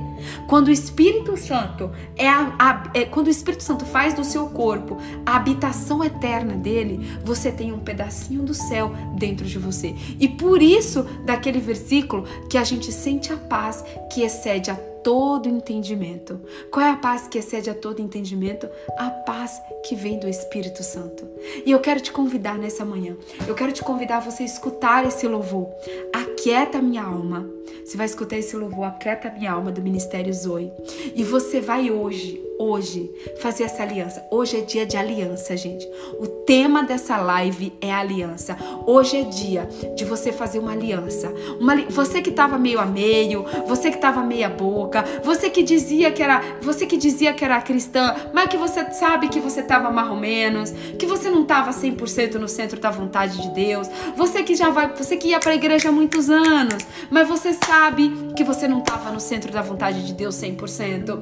Quando 0.47 0.67
o 0.67 0.71
Espírito 0.71 1.37
Santo 1.37 1.91
é, 2.15 2.27
a, 2.27 2.55
a, 2.59 2.83
é 2.93 3.05
quando 3.05 3.27
o 3.27 3.31
Espírito 3.31 3.63
Santo 3.63 3.85
faz 3.85 4.13
do 4.13 4.23
seu 4.23 4.47
corpo 4.47 4.97
a 5.25 5.35
habitação 5.35 6.03
eterna 6.03 6.55
dele, 6.55 7.07
você 7.23 7.51
tem 7.51 7.71
um 7.71 7.79
pedacinho 7.79 8.43
do 8.43 8.53
céu 8.53 8.93
dentro 9.17 9.44
dentro 9.45 9.47
de 9.47 9.59
você. 9.59 9.95
E 10.19 10.27
por 10.27 10.61
isso, 10.61 11.03
daquele 11.23 11.59
versículo, 11.59 12.25
que 12.49 12.57
a 12.57 12.63
gente 12.63 12.91
sente 12.91 13.31
a 13.31 13.37
paz 13.37 13.83
que 14.11 14.23
excede 14.23 14.71
a 14.71 14.75
todo 14.75 15.47
entendimento. 15.47 16.41
Qual 16.71 16.83
é 16.83 16.89
a 16.89 16.97
paz 16.97 17.27
que 17.27 17.37
excede 17.37 17.69
a 17.69 17.75
todo 17.75 18.01
entendimento? 18.01 18.67
A 18.97 19.09
paz 19.09 19.61
que 19.87 19.95
vem 19.95 20.17
do 20.17 20.27
Espírito 20.27 20.81
Santo. 20.81 21.27
E 21.63 21.71
eu 21.71 21.79
quero 21.79 22.01
te 22.01 22.11
convidar 22.11 22.57
nessa 22.57 22.83
manhã. 22.83 23.15
Eu 23.47 23.53
quero 23.53 23.71
te 23.71 23.83
convidar 23.83 24.17
a 24.17 24.21
você 24.21 24.43
escutar 24.43 25.05
esse 25.05 25.27
louvor. 25.27 25.69
Aquieta 26.11 26.81
minha 26.81 27.03
alma. 27.03 27.47
Você 27.85 27.95
vai 27.95 28.07
escutar 28.07 28.37
esse 28.37 28.55
louvor, 28.55 28.85
Aquieta 28.85 29.29
minha 29.29 29.51
alma 29.51 29.71
do 29.71 29.81
Ministério 29.81 30.33
Zoe. 30.33 30.71
E 31.15 31.23
você 31.23 31.61
vai 31.61 31.91
hoje 31.91 32.41
hoje 32.57 33.11
fazer 33.37 33.63
essa 33.63 33.83
aliança. 33.83 34.25
Hoje 34.31 34.57
é 34.57 34.61
dia 34.61 34.85
de 34.85 34.97
aliança, 34.97 35.55
gente. 35.57 35.87
O 36.19 36.27
tema 36.27 36.83
dessa 36.83 37.17
live 37.17 37.73
é 37.81 37.91
aliança. 37.91 38.57
Hoje 38.85 39.17
é 39.17 39.23
dia 39.23 39.67
de 39.95 40.05
você 40.05 40.31
fazer 40.31 40.59
uma 40.59 40.71
aliança. 40.71 41.33
Uma, 41.59 41.75
você 41.89 42.21
que 42.21 42.29
estava 42.29 42.57
meio 42.57 42.79
a 42.79 42.85
meio, 42.85 43.45
você 43.67 43.89
que 43.89 43.97
estava 43.97 44.21
meia 44.21 44.49
boca, 44.49 45.03
você 45.23 45.49
que 45.49 45.63
dizia 45.63 46.11
que 46.11 46.23
era, 46.23 46.41
você 46.61 46.85
que 46.85 46.97
dizia 46.97 47.33
que 47.33 47.43
era 47.43 47.61
cristã, 47.61 48.15
mas 48.33 48.49
que 48.49 48.57
você 48.57 48.91
sabe 48.91 49.29
que 49.29 49.39
você 49.39 49.61
estava 49.61 49.89
mais 49.89 50.09
ou 50.09 50.15
menos, 50.15 50.71
que 50.97 51.05
você 51.05 51.29
não 51.29 51.41
estava 51.41 51.71
100% 51.71 52.35
no 52.35 52.47
centro 52.47 52.79
da 52.79 52.91
vontade 52.91 53.41
de 53.41 53.49
Deus. 53.49 53.89
Você 54.15 54.43
que 54.43 54.55
já 54.55 54.69
vai, 54.69 54.93
você 54.93 55.17
que 55.17 55.29
ia 55.29 55.39
para 55.39 55.51
a 55.51 55.55
igreja 55.55 55.89
há 55.89 55.91
muitos 55.91 56.29
anos, 56.29 56.85
mas 57.09 57.27
você 57.27 57.53
sabe 57.53 58.11
que 58.35 58.43
você 58.43 58.67
não 58.67 58.79
estava 58.79 59.11
no 59.11 59.19
centro 59.19 59.51
da 59.51 59.61
vontade 59.61 60.05
de 60.05 60.13
Deus 60.13 60.35
100%. 60.35 61.19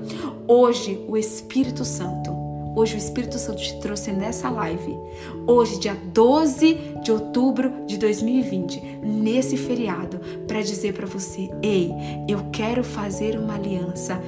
Hoje 0.47 1.03
o 1.07 1.17
Espírito 1.23 1.85
Santo. 1.85 2.31
Hoje 2.75 2.95
o 2.95 2.97
Espírito 2.97 3.39
Santo 3.39 3.61
te 3.61 3.79
trouxe 3.79 4.11
nessa 4.11 4.49
live. 4.49 4.99
Hoje, 5.47 5.79
dia 5.79 5.95
12 5.95 6.73
de 7.01 7.11
outubro 7.13 7.85
de 7.87 7.97
2020, 7.97 8.99
nesse 9.01 9.55
feriado, 9.55 10.19
para 10.45 10.61
dizer 10.61 10.93
para 10.93 11.07
você: 11.07 11.49
"Ei, 11.61 11.93
eu 12.27 12.49
quero 12.51 12.83
fazer 12.83 13.39
uma 13.39 13.55
aliança 13.55 14.21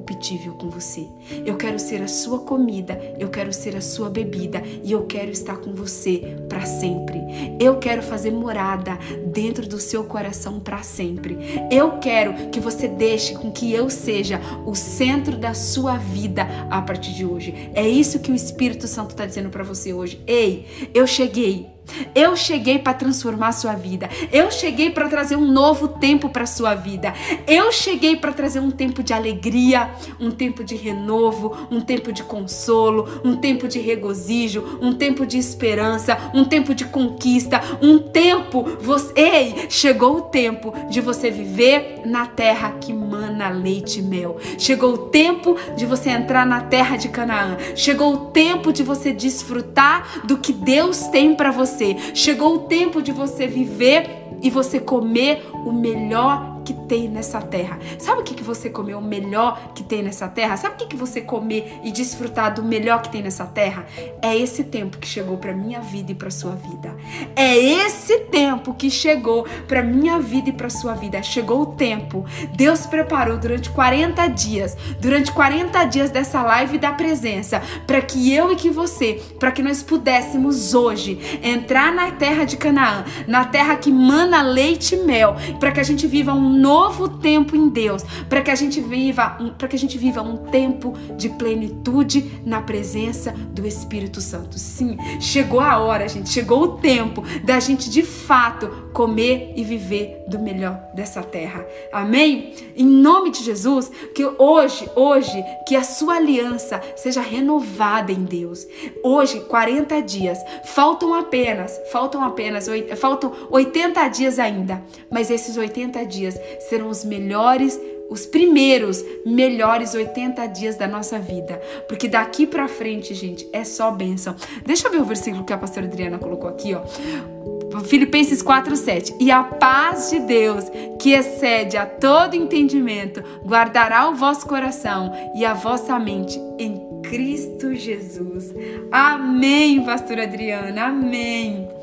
incorruptível 0.00 0.54
com 0.54 0.68
você. 0.70 1.06
Eu 1.44 1.56
quero 1.56 1.78
ser 1.78 2.02
a 2.02 2.08
sua 2.08 2.40
comida, 2.40 2.98
eu 3.18 3.28
quero 3.28 3.52
ser 3.52 3.76
a 3.76 3.80
sua 3.80 4.08
bebida 4.08 4.62
e 4.82 4.92
eu 4.92 5.04
quero 5.06 5.30
estar 5.30 5.58
com 5.58 5.72
você 5.72 6.36
para 6.48 6.64
sempre. 6.64 7.20
Eu 7.60 7.78
quero 7.78 8.02
fazer 8.02 8.30
morada 8.30 8.98
dentro 9.26 9.66
do 9.66 9.78
seu 9.78 10.04
coração 10.04 10.58
para 10.58 10.82
sempre. 10.82 11.38
Eu 11.70 11.98
quero 11.98 12.50
que 12.50 12.60
você 12.60 12.88
deixe 12.88 13.34
com 13.34 13.50
que 13.52 13.72
eu 13.72 13.90
seja 13.90 14.40
o 14.66 14.74
centro 14.74 15.36
da 15.36 15.54
sua 15.54 15.96
vida 15.96 16.46
a 16.70 16.80
partir 16.82 17.12
de 17.12 17.24
hoje. 17.24 17.70
É 17.74 17.86
isso 17.86 18.20
que 18.20 18.32
o 18.32 18.34
Espírito 18.34 18.88
Santo 18.88 19.10
está 19.10 19.26
dizendo 19.26 19.50
para 19.50 19.62
você 19.62 19.92
hoje. 19.92 20.20
Ei, 20.26 20.66
eu 20.94 21.06
cheguei. 21.06 21.79
Eu 22.14 22.36
cheguei 22.36 22.78
para 22.78 22.94
transformar 22.94 23.48
a 23.48 23.52
sua 23.52 23.74
vida. 23.74 24.08
Eu 24.32 24.50
cheguei 24.50 24.90
para 24.90 25.08
trazer 25.08 25.36
um 25.36 25.50
novo 25.50 25.88
tempo 25.88 26.28
para 26.28 26.46
sua 26.46 26.74
vida. 26.74 27.12
Eu 27.46 27.72
cheguei 27.72 28.16
para 28.16 28.32
trazer 28.32 28.60
um 28.60 28.70
tempo 28.70 29.02
de 29.02 29.12
alegria, 29.12 29.90
um 30.18 30.30
tempo 30.30 30.62
de 30.64 30.76
renovo, 30.76 31.68
um 31.70 31.80
tempo 31.80 32.12
de 32.12 32.22
consolo, 32.22 33.20
um 33.24 33.36
tempo 33.36 33.68
de 33.68 33.78
regozijo, 33.78 34.78
um 34.80 34.94
tempo 34.94 35.26
de 35.26 35.38
esperança, 35.38 36.16
um 36.34 36.44
tempo 36.44 36.74
de 36.74 36.84
conquista, 36.84 37.60
um 37.82 37.98
tempo, 37.98 38.64
você, 38.80 39.12
ei, 39.16 39.66
chegou 39.68 40.16
o 40.16 40.22
tempo 40.22 40.72
de 40.88 41.00
você 41.00 41.30
viver 41.30 42.02
na 42.04 42.26
terra 42.26 42.72
que 42.80 42.92
mana 42.92 43.48
leite 43.48 44.00
e 44.00 44.02
mel. 44.02 44.38
Chegou 44.58 44.94
o 44.94 44.98
tempo 45.08 45.56
de 45.76 45.86
você 45.86 46.10
entrar 46.10 46.46
na 46.46 46.62
terra 46.62 46.96
de 46.96 47.08
Canaã. 47.08 47.56
Chegou 47.74 48.14
o 48.14 48.26
tempo 48.30 48.72
de 48.72 48.82
você 48.82 49.12
desfrutar 49.12 50.20
do 50.24 50.38
que 50.38 50.52
Deus 50.52 51.06
tem 51.08 51.34
para 51.34 51.50
você 51.50 51.79
você. 51.80 51.96
Chegou 52.14 52.56
o 52.56 52.58
tempo 52.60 53.00
de 53.00 53.10
você 53.10 53.46
viver 53.46 54.19
e 54.42 54.50
você 54.50 54.80
comer 54.80 55.46
o 55.64 55.72
melhor 55.72 56.60
que 56.64 56.74
tem 56.74 57.08
nessa 57.08 57.40
terra. 57.40 57.78
Sabe 57.98 58.20
o 58.20 58.24
que, 58.24 58.34
que 58.34 58.42
você 58.42 58.70
comer 58.70 58.94
o 58.94 59.00
melhor 59.00 59.72
que 59.74 59.82
tem 59.82 60.02
nessa 60.02 60.28
terra? 60.28 60.56
Sabe 60.56 60.74
o 60.74 60.78
que, 60.78 60.86
que 60.86 60.96
você 60.96 61.20
comer 61.20 61.80
e 61.82 61.90
desfrutar 61.90 62.54
do 62.54 62.62
melhor 62.62 63.02
que 63.02 63.10
tem 63.10 63.22
nessa 63.22 63.46
terra? 63.46 63.86
É 64.22 64.36
esse 64.36 64.64
tempo 64.64 64.98
que 64.98 65.06
chegou 65.06 65.36
para 65.38 65.52
minha 65.52 65.80
vida 65.80 66.12
e 66.12 66.14
para 66.14 66.30
sua 66.30 66.52
vida. 66.52 66.96
É 67.34 67.56
esse 67.56 68.20
tempo 68.20 68.74
que 68.74 68.90
chegou 68.90 69.46
para 69.66 69.82
minha 69.82 70.18
vida 70.20 70.50
e 70.50 70.52
para 70.52 70.70
sua 70.70 70.94
vida. 70.94 71.22
Chegou 71.22 71.62
o 71.62 71.66
tempo. 71.66 72.24
Deus 72.54 72.86
preparou 72.86 73.38
durante 73.38 73.70
40 73.70 74.26
dias, 74.28 74.76
durante 75.00 75.32
40 75.32 75.84
dias 75.84 76.10
dessa 76.10 76.42
live 76.42 76.78
da 76.78 76.92
presença, 76.92 77.62
para 77.86 78.00
que 78.00 78.32
eu 78.32 78.52
e 78.52 78.56
que 78.56 78.70
você, 78.70 79.20
para 79.38 79.50
que 79.50 79.62
nós 79.62 79.82
pudéssemos 79.82 80.74
hoje 80.74 81.18
entrar 81.42 81.92
na 81.92 82.12
terra 82.12 82.44
de 82.44 82.56
Canaã, 82.56 83.04
na 83.26 83.44
terra 83.44 83.76
que 83.76 83.90
mana 84.20 84.42
leite 84.42 84.94
e 84.94 84.98
mel, 84.98 85.34
para 85.58 85.72
que 85.72 85.80
a 85.80 85.82
gente 85.82 86.06
viva 86.06 86.32
um 86.32 86.50
novo 86.50 87.08
tempo 87.08 87.56
em 87.56 87.68
Deus, 87.68 88.02
para 88.28 88.42
que 88.42 88.50
a 88.50 88.54
gente 88.54 88.80
viva, 88.80 89.38
para 89.56 89.66
que 89.66 89.76
a 89.76 89.78
gente 89.78 89.96
viva 89.96 90.20
um 90.20 90.36
tempo 90.36 90.92
de 91.16 91.30
plenitude 91.30 92.40
na 92.44 92.60
presença 92.60 93.32
do 93.32 93.66
Espírito 93.66 94.20
Santo. 94.20 94.58
Sim, 94.58 94.98
chegou 95.20 95.60
a 95.60 95.78
hora, 95.78 96.06
gente, 96.06 96.28
chegou 96.28 96.62
o 96.62 96.68
tempo 96.78 97.24
da 97.42 97.58
gente 97.58 97.88
de 97.88 98.02
fato 98.02 98.90
comer 98.92 99.54
e 99.56 99.64
viver 99.64 100.19
do 100.30 100.38
melhor 100.38 100.80
dessa 100.94 101.22
terra. 101.22 101.66
Amém? 101.92 102.54
Em 102.76 102.86
nome 102.86 103.30
de 103.30 103.42
Jesus, 103.42 103.90
que 104.14 104.24
hoje, 104.24 104.88
hoje, 104.94 105.44
que 105.66 105.76
a 105.76 105.82
sua 105.82 106.16
aliança 106.16 106.80
seja 106.96 107.20
renovada 107.20 108.12
em 108.12 108.24
Deus. 108.24 108.66
Hoje, 109.02 109.40
40 109.40 110.00
dias, 110.00 110.38
faltam 110.64 111.12
apenas, 111.12 111.78
faltam 111.90 112.22
apenas, 112.22 112.66
faltam 112.96 113.32
80 113.50 114.08
dias 114.08 114.38
ainda, 114.38 114.82
mas 115.10 115.30
esses 115.30 115.56
80 115.56 116.06
dias 116.06 116.40
serão 116.68 116.88
os 116.88 117.04
melhores 117.04 117.78
os 118.08 118.26
primeiros 118.26 119.04
melhores 119.24 119.94
80 119.94 120.44
dias 120.48 120.76
da 120.76 120.88
nossa 120.88 121.16
vida. 121.16 121.62
Porque 121.86 122.08
daqui 122.08 122.44
para 122.44 122.66
frente, 122.66 123.14
gente, 123.14 123.48
é 123.52 123.62
só 123.62 123.88
bênção. 123.92 124.34
Deixa 124.66 124.88
eu 124.88 124.90
ver 124.90 125.00
o 125.00 125.04
versículo 125.04 125.44
que 125.44 125.52
a 125.52 125.58
pastora 125.58 125.86
Adriana 125.86 126.18
colocou 126.18 126.50
aqui, 126.50 126.74
ó 126.74 127.59
Filipenses 127.84 128.42
4:7. 128.42 129.14
E 129.20 129.30
a 129.30 129.42
paz 129.42 130.10
de 130.10 130.20
Deus, 130.20 130.64
que 131.00 131.12
excede 131.12 131.76
a 131.76 131.86
todo 131.86 132.34
entendimento, 132.34 133.22
guardará 133.44 134.08
o 134.08 134.14
vosso 134.14 134.46
coração 134.46 135.12
e 135.34 135.44
a 135.44 135.54
vossa 135.54 135.98
mente 135.98 136.38
em 136.58 137.00
Cristo 137.02 137.74
Jesus. 137.74 138.52
Amém, 138.90 139.84
pastora 139.84 140.24
Adriana. 140.24 140.86
Amém. 140.86 141.79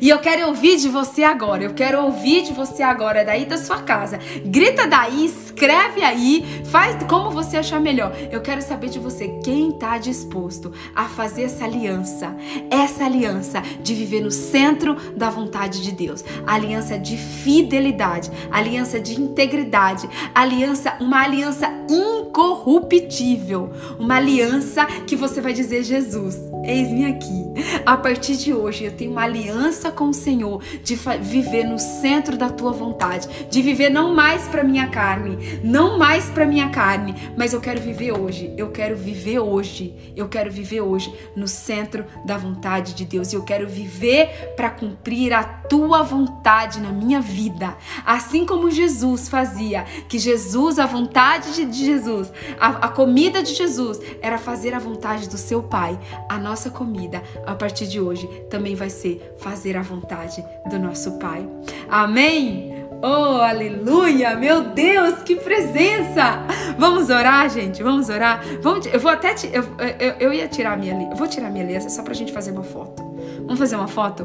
E 0.00 0.08
eu 0.08 0.18
quero 0.18 0.48
ouvir 0.48 0.76
de 0.76 0.88
você 0.88 1.22
agora. 1.22 1.64
Eu 1.64 1.74
quero 1.74 2.02
ouvir 2.04 2.42
de 2.42 2.52
você 2.52 2.82
agora, 2.82 3.24
daí 3.24 3.44
da 3.44 3.58
sua 3.58 3.82
casa. 3.82 4.18
Grita 4.44 4.86
daí, 4.86 5.26
escreve 5.26 6.02
aí, 6.02 6.44
faz 6.66 6.96
como 7.04 7.30
você 7.30 7.56
achar 7.56 7.80
melhor. 7.80 8.14
Eu 8.30 8.40
quero 8.40 8.62
saber 8.62 8.88
de 8.88 8.98
você 8.98 9.28
quem 9.42 9.70
está 9.70 9.98
disposto 9.98 10.72
a 10.94 11.04
fazer 11.04 11.44
essa 11.44 11.64
aliança, 11.64 12.36
essa 12.70 13.04
aliança 13.04 13.62
de 13.82 13.94
viver 13.94 14.20
no 14.20 14.30
centro 14.30 14.96
da 15.16 15.30
vontade 15.30 15.82
de 15.82 15.92
Deus, 15.92 16.24
aliança 16.46 16.98
de 16.98 17.16
fidelidade, 17.16 18.30
aliança 18.50 19.00
de 19.00 19.20
integridade, 19.20 20.08
aliança, 20.34 20.96
uma 21.00 21.22
aliança 21.22 21.68
incorruptível, 21.88 23.70
uma 23.98 24.16
aliança 24.16 24.86
que 25.06 25.16
você 25.16 25.40
vai 25.40 25.52
dizer 25.52 25.82
Jesus, 25.82 26.38
eis-me 26.64 27.06
aqui. 27.06 27.46
A 27.84 27.96
partir 27.96 28.36
de 28.36 28.52
hoje 28.52 28.84
eu 28.84 28.92
tenho 28.92 29.12
uma 29.12 29.22
aliança 29.22 29.65
com 29.96 30.08
o 30.08 30.14
Senhor 30.14 30.62
de 30.82 30.94
viver 31.20 31.64
no 31.64 31.78
centro 31.78 32.36
da 32.36 32.48
tua 32.48 32.72
vontade, 32.72 33.28
de 33.50 33.62
viver 33.62 33.90
não 33.90 34.14
mais 34.14 34.46
para 34.48 34.62
minha 34.62 34.88
carne, 34.88 35.60
não 35.62 35.98
mais 35.98 36.26
para 36.26 36.46
minha 36.46 36.68
carne, 36.70 37.14
mas 37.36 37.52
eu 37.52 37.60
quero 37.60 37.80
viver 37.80 38.12
hoje. 38.12 38.52
Eu 38.56 38.70
quero 38.70 38.96
viver 38.96 39.38
hoje. 39.40 39.94
Eu 40.14 40.28
quero 40.28 40.50
viver 40.50 40.80
hoje 40.80 41.12
no 41.34 41.48
centro 41.48 42.04
da 42.24 42.36
vontade 42.36 42.94
de 42.94 43.04
Deus. 43.04 43.32
Eu 43.32 43.42
quero 43.42 43.68
viver 43.68 44.54
para 44.56 44.70
cumprir 44.70 45.32
a 45.32 45.42
tua 45.44 46.02
vontade 46.02 46.80
na 46.80 46.90
minha 46.90 47.20
vida. 47.20 47.76
Assim 48.04 48.46
como 48.46 48.70
Jesus 48.70 49.28
fazia, 49.28 49.84
que 50.08 50.18
Jesus, 50.18 50.78
a 50.78 50.86
vontade 50.86 51.64
de 51.64 51.84
Jesus, 51.84 52.32
a, 52.58 52.86
a 52.86 52.88
comida 52.88 53.42
de 53.42 53.54
Jesus 53.54 54.00
era 54.20 54.38
fazer 54.38 54.74
a 54.74 54.78
vontade 54.78 55.28
do 55.28 55.38
seu 55.38 55.62
Pai. 55.62 55.98
A 56.28 56.38
nossa 56.38 56.70
comida, 56.70 57.22
a 57.46 57.54
partir 57.54 57.86
de 57.86 58.00
hoje, 58.00 58.26
também 58.48 58.74
vai 58.74 58.90
ser 58.90 59.34
fazer 59.46 59.76
a 59.76 59.82
vontade 59.82 60.44
do 60.68 60.76
nosso 60.76 61.12
Pai. 61.18 61.48
Amém? 61.88 62.84
Oh, 63.00 63.40
aleluia! 63.40 64.34
Meu 64.34 64.70
Deus, 64.70 65.22
que 65.22 65.36
presença! 65.36 66.44
Vamos 66.76 67.10
orar, 67.10 67.48
gente? 67.48 67.80
Vamos 67.80 68.08
orar? 68.08 68.42
Vamos, 68.60 68.86
eu 68.86 68.98
vou 68.98 69.10
até. 69.10 69.36
Eu, 69.52 69.62
eu, 70.00 70.14
eu 70.18 70.32
ia 70.32 70.48
tirar 70.48 70.72
a 70.72 70.76
minha. 70.76 71.10
Eu 71.10 71.16
vou 71.16 71.28
tirar 71.28 71.46
a 71.46 71.50
minha 71.50 71.64
aliança 71.64 71.88
só 71.88 72.02
pra 72.02 72.12
gente 72.12 72.32
fazer 72.32 72.50
uma 72.50 72.64
foto. 72.64 73.04
Vamos 73.42 73.58
fazer 73.58 73.76
uma 73.76 73.86
foto? 73.86 74.24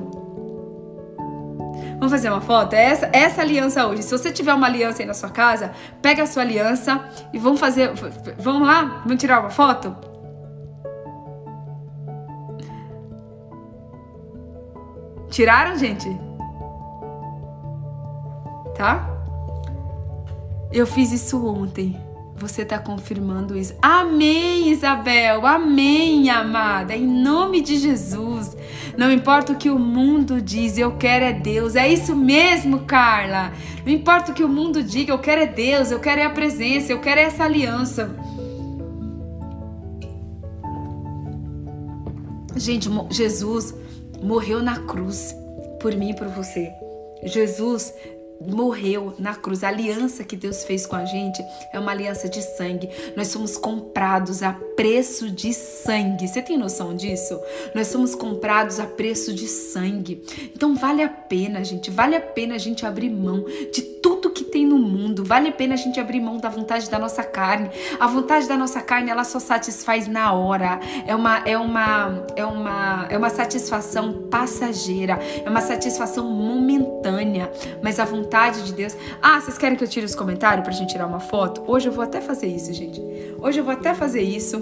Vamos 1.99 2.11
fazer 2.11 2.29
uma 2.31 2.41
foto? 2.41 2.73
É 2.73 2.85
essa, 2.85 3.09
essa 3.13 3.41
aliança 3.41 3.85
hoje. 3.85 4.01
Se 4.01 4.11
você 4.11 4.31
tiver 4.31 4.53
uma 4.55 4.65
aliança 4.65 5.03
aí 5.03 5.05
na 5.05 5.13
sua 5.13 5.29
casa, 5.29 5.71
pega 6.01 6.23
a 6.23 6.25
sua 6.25 6.41
aliança 6.41 6.99
e 7.31 7.37
vamos 7.37 7.59
fazer. 7.59 7.91
Vamos 8.39 8.67
lá? 8.67 9.03
Vamos 9.05 9.21
tirar 9.21 9.41
uma 9.41 9.51
foto? 9.51 9.95
Tiraram, 15.31 15.77
gente? 15.77 16.07
tá? 18.81 19.07
Eu 20.73 20.87
fiz 20.87 21.11
isso 21.11 21.45
ontem. 21.45 21.95
Você 22.35 22.63
está 22.63 22.79
confirmando 22.79 23.55
isso. 23.55 23.75
Amém, 23.79 24.71
Isabel. 24.71 25.45
Amém, 25.45 26.31
amada. 26.31 26.95
Em 26.95 27.05
nome 27.05 27.61
de 27.61 27.77
Jesus. 27.77 28.57
Não 28.97 29.11
importa 29.11 29.53
o 29.53 29.55
que 29.55 29.69
o 29.69 29.77
mundo 29.77 30.41
diz, 30.41 30.79
eu 30.79 30.93
quero 30.93 31.25
é 31.25 31.33
Deus. 31.33 31.75
É 31.75 31.87
isso 31.87 32.15
mesmo, 32.15 32.79
Carla. 32.79 33.53
Não 33.85 33.93
importa 33.93 34.31
o 34.31 34.33
que 34.33 34.43
o 34.43 34.49
mundo 34.49 34.81
diga, 34.81 35.13
eu 35.13 35.19
quero 35.19 35.41
é 35.41 35.45
Deus, 35.45 35.91
eu 35.91 35.99
quero 35.99 36.21
é 36.21 36.25
a 36.25 36.31
presença, 36.31 36.91
eu 36.91 36.99
quero 36.99 37.19
é 37.19 37.23
essa 37.25 37.43
aliança. 37.43 38.15
Gente, 42.55 42.89
Jesus 43.11 43.75
morreu 44.21 44.61
na 44.61 44.79
cruz 44.85 45.35
por 45.79 45.95
mim 45.95 46.11
e 46.11 46.15
por 46.15 46.27
você. 46.27 46.71
Jesus 47.23 47.93
morreu 48.47 49.13
na 49.19 49.35
cruz. 49.35 49.63
A 49.63 49.67
aliança 49.67 50.23
que 50.23 50.35
Deus 50.35 50.63
fez 50.63 50.85
com 50.85 50.95
a 50.95 51.05
gente 51.05 51.43
é 51.71 51.79
uma 51.79 51.91
aliança 51.91 52.27
de 52.27 52.41
sangue. 52.41 52.89
Nós 53.15 53.27
somos 53.27 53.57
comprados 53.57 54.41
a 54.41 54.53
preço 54.75 55.29
de 55.29 55.53
sangue. 55.53 56.27
Você 56.27 56.41
tem 56.41 56.57
noção 56.57 56.95
disso? 56.95 57.39
Nós 57.75 57.87
somos 57.87 58.15
comprados 58.15 58.79
a 58.79 58.85
preço 58.85 59.33
de 59.33 59.47
sangue. 59.47 60.23
Então 60.55 60.75
vale 60.75 61.03
a 61.03 61.09
pena, 61.09 61.63
gente, 61.63 61.91
vale 61.91 62.15
a 62.15 62.21
pena 62.21 62.55
a 62.55 62.59
gente 62.59 62.85
abrir 62.85 63.09
mão 63.09 63.45
de 63.71 63.81
tem 64.51 64.65
no 64.65 64.77
mundo. 64.77 65.23
Vale 65.23 65.49
a 65.49 65.51
pena 65.51 65.73
a 65.73 65.77
gente 65.77 65.99
abrir 65.99 66.19
mão 66.19 66.37
da 66.37 66.49
vontade 66.49 66.89
da 66.89 66.99
nossa 66.99 67.23
carne. 67.23 67.71
A 67.99 68.05
vontade 68.05 68.47
da 68.47 68.57
nossa 68.57 68.81
carne, 68.81 69.09
ela 69.09 69.23
só 69.23 69.39
satisfaz 69.39 70.07
na 70.07 70.33
hora. 70.33 70.79
É 71.07 71.15
uma 71.15 71.37
é 71.45 71.57
uma 71.57 72.25
é 72.35 72.45
uma 72.45 73.07
é 73.09 73.17
uma 73.17 73.29
satisfação 73.29 74.27
passageira, 74.29 75.19
é 75.43 75.49
uma 75.49 75.61
satisfação 75.61 76.29
momentânea, 76.29 77.51
mas 77.81 77.99
a 77.99 78.05
vontade 78.05 78.63
de 78.63 78.73
Deus. 78.73 78.95
Ah, 79.21 79.39
vocês 79.39 79.57
querem 79.57 79.77
que 79.77 79.83
eu 79.83 79.87
tire 79.87 80.05
os 80.05 80.15
comentários 80.15 80.63
pra 80.63 80.73
gente 80.73 80.91
tirar 80.91 81.07
uma 81.07 81.19
foto? 81.19 81.63
Hoje 81.65 81.87
eu 81.87 81.91
vou 81.91 82.03
até 82.03 82.19
fazer 82.19 82.47
isso, 82.47 82.73
gente. 82.73 83.01
Hoje 83.39 83.59
eu 83.59 83.63
vou 83.63 83.73
até 83.73 83.93
fazer 83.93 84.21
isso. 84.21 84.57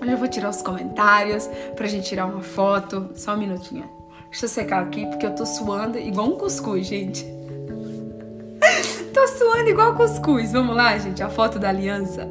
Hoje 0.00 0.12
eu 0.12 0.18
vou 0.18 0.28
tirar 0.28 0.50
os 0.50 0.60
comentários 0.60 1.48
pra 1.74 1.86
gente 1.86 2.06
tirar 2.06 2.26
uma 2.26 2.42
foto. 2.42 3.10
Só 3.14 3.34
um 3.34 3.38
minutinho. 3.38 3.88
Deixa 4.30 4.44
eu 4.44 4.48
secar 4.48 4.82
aqui 4.82 5.06
porque 5.06 5.24
eu 5.24 5.34
tô 5.34 5.46
suando 5.46 5.98
igual 5.98 6.28
um 6.28 6.36
cuscuz, 6.36 6.86
gente. 6.86 7.35
Tô 9.16 9.26
suando 9.28 9.70
igual 9.70 9.94
cuscuz. 9.94 10.52
Vamos 10.52 10.76
lá, 10.76 10.98
gente, 10.98 11.22
a 11.22 11.30
foto 11.30 11.58
da 11.58 11.70
aliança. 11.70 12.28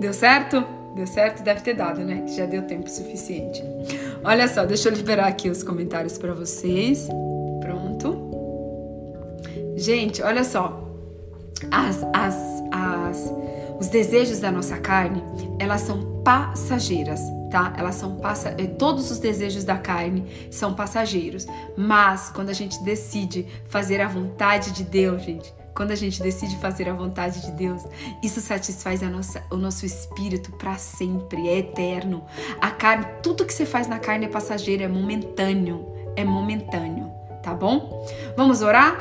Deu 0.00 0.12
certo? 0.12 0.64
Deu 0.96 1.06
certo? 1.06 1.44
Deve 1.44 1.60
ter 1.60 1.74
dado, 1.74 2.00
né? 2.00 2.22
Que 2.22 2.34
já 2.34 2.44
deu 2.44 2.62
tempo 2.62 2.90
suficiente. 2.90 3.62
Olha 4.24 4.48
só, 4.48 4.64
deixa 4.64 4.88
eu 4.88 4.94
liberar 4.94 5.28
aqui 5.28 5.48
os 5.48 5.62
comentários 5.62 6.18
para 6.18 6.34
vocês. 6.34 7.08
Pronto. 7.60 8.18
Gente, 9.76 10.22
olha 10.22 10.42
só. 10.42 10.84
As, 11.70 12.04
as, 12.12 12.36
as, 12.72 13.32
os 13.78 13.88
desejos 13.88 14.40
da 14.40 14.50
nossa 14.50 14.76
carne, 14.78 15.22
elas 15.58 15.82
são 15.82 16.22
passageiras, 16.22 17.20
tá? 17.50 17.72
Elas 17.76 17.94
são 17.94 18.16
passa 18.16 18.54
eh, 18.58 18.66
todos 18.66 19.10
os 19.10 19.18
desejos 19.18 19.64
da 19.64 19.78
carne 19.78 20.26
são 20.50 20.74
passageiros, 20.74 21.46
mas 21.76 22.30
quando 22.30 22.50
a 22.50 22.52
gente 22.52 22.82
decide 22.82 23.46
fazer 23.66 24.00
a 24.00 24.08
vontade 24.08 24.72
de 24.72 24.84
Deus, 24.84 25.22
gente, 25.22 25.54
quando 25.78 25.92
a 25.92 25.94
gente 25.94 26.20
decide 26.20 26.56
fazer 26.56 26.88
a 26.88 26.92
vontade 26.92 27.40
de 27.40 27.52
Deus, 27.52 27.84
isso 28.20 28.40
satisfaz 28.40 29.00
a 29.00 29.08
nossa, 29.08 29.44
o 29.48 29.56
nosso 29.56 29.86
espírito 29.86 30.50
para 30.52 30.76
sempre, 30.76 31.48
é 31.48 31.58
eterno. 31.58 32.24
A 32.60 32.72
carne, 32.72 33.06
tudo 33.22 33.46
que 33.46 33.54
você 33.54 33.64
faz 33.64 33.86
na 33.86 34.00
carne 34.00 34.26
é 34.26 34.28
passageiro, 34.28 34.82
é 34.82 34.88
momentâneo, 34.88 35.86
é 36.16 36.24
momentâneo, 36.24 37.12
tá 37.44 37.54
bom? 37.54 38.04
Vamos 38.36 38.60
orar? 38.60 38.98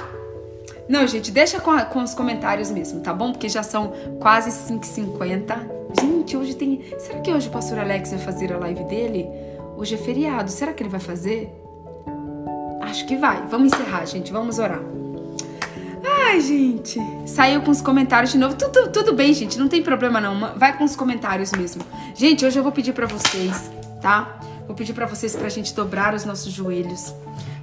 Não, 0.90 1.06
gente, 1.06 1.32
deixa 1.32 1.60
com, 1.60 1.72
a, 1.72 1.84
com 1.84 2.02
os 2.02 2.14
comentários 2.14 2.72
mesmo, 2.72 3.02
tá 3.02 3.14
bom? 3.14 3.32
Porque 3.32 3.50
já 3.50 3.62
são 3.62 3.92
quase 4.20 4.50
5h50. 4.52 5.78
Gente, 6.00 6.38
hoje 6.38 6.56
tem. 6.56 6.82
Será 6.98 7.20
que 7.20 7.32
hoje 7.32 7.50
o 7.50 7.52
pastor 7.52 7.80
Alex 7.80 8.12
vai 8.12 8.20
fazer 8.20 8.54
a 8.54 8.58
live 8.58 8.84
dele? 8.86 9.28
Hoje 9.76 9.96
é 9.96 9.98
feriado. 9.98 10.50
Será 10.50 10.74
que 10.74 10.82
ele 10.82 10.90
vai 10.90 11.00
fazer? 11.00 11.52
Acho 12.82 13.06
que 13.06 13.18
vai. 13.18 13.46
Vamos 13.48 13.74
encerrar, 13.74 14.06
gente. 14.06 14.32
Vamos 14.32 14.60
orar. 14.60 14.82
Ai, 16.04 16.40
gente. 16.42 17.00
Saiu 17.26 17.62
com 17.62 17.72
os 17.72 17.82
comentários 17.82 18.32
de 18.32 18.38
novo. 18.38 18.56
Tudo, 18.56 18.90
tudo 18.90 19.14
bem, 19.14 19.34
gente. 19.34 19.58
Não 19.60 19.68
tem 19.68 19.84
problema, 19.84 20.22
não. 20.22 20.56
Vai 20.56 20.78
com 20.78 20.84
os 20.84 20.96
comentários 20.96 21.52
mesmo. 21.52 21.82
Gente, 22.16 22.46
hoje 22.46 22.58
eu 22.58 22.64
vou 22.64 22.72
pedir 22.72 22.94
para 22.94 23.06
vocês, 23.06 23.70
tá? 24.02 24.40
Vou 24.66 24.76
pedir 24.76 24.94
para 24.94 25.06
vocês 25.06 25.36
pra 25.36 25.50
gente 25.50 25.74
dobrar 25.74 26.14
os 26.14 26.26
nossos 26.26 26.52
joelhos. 26.52 27.14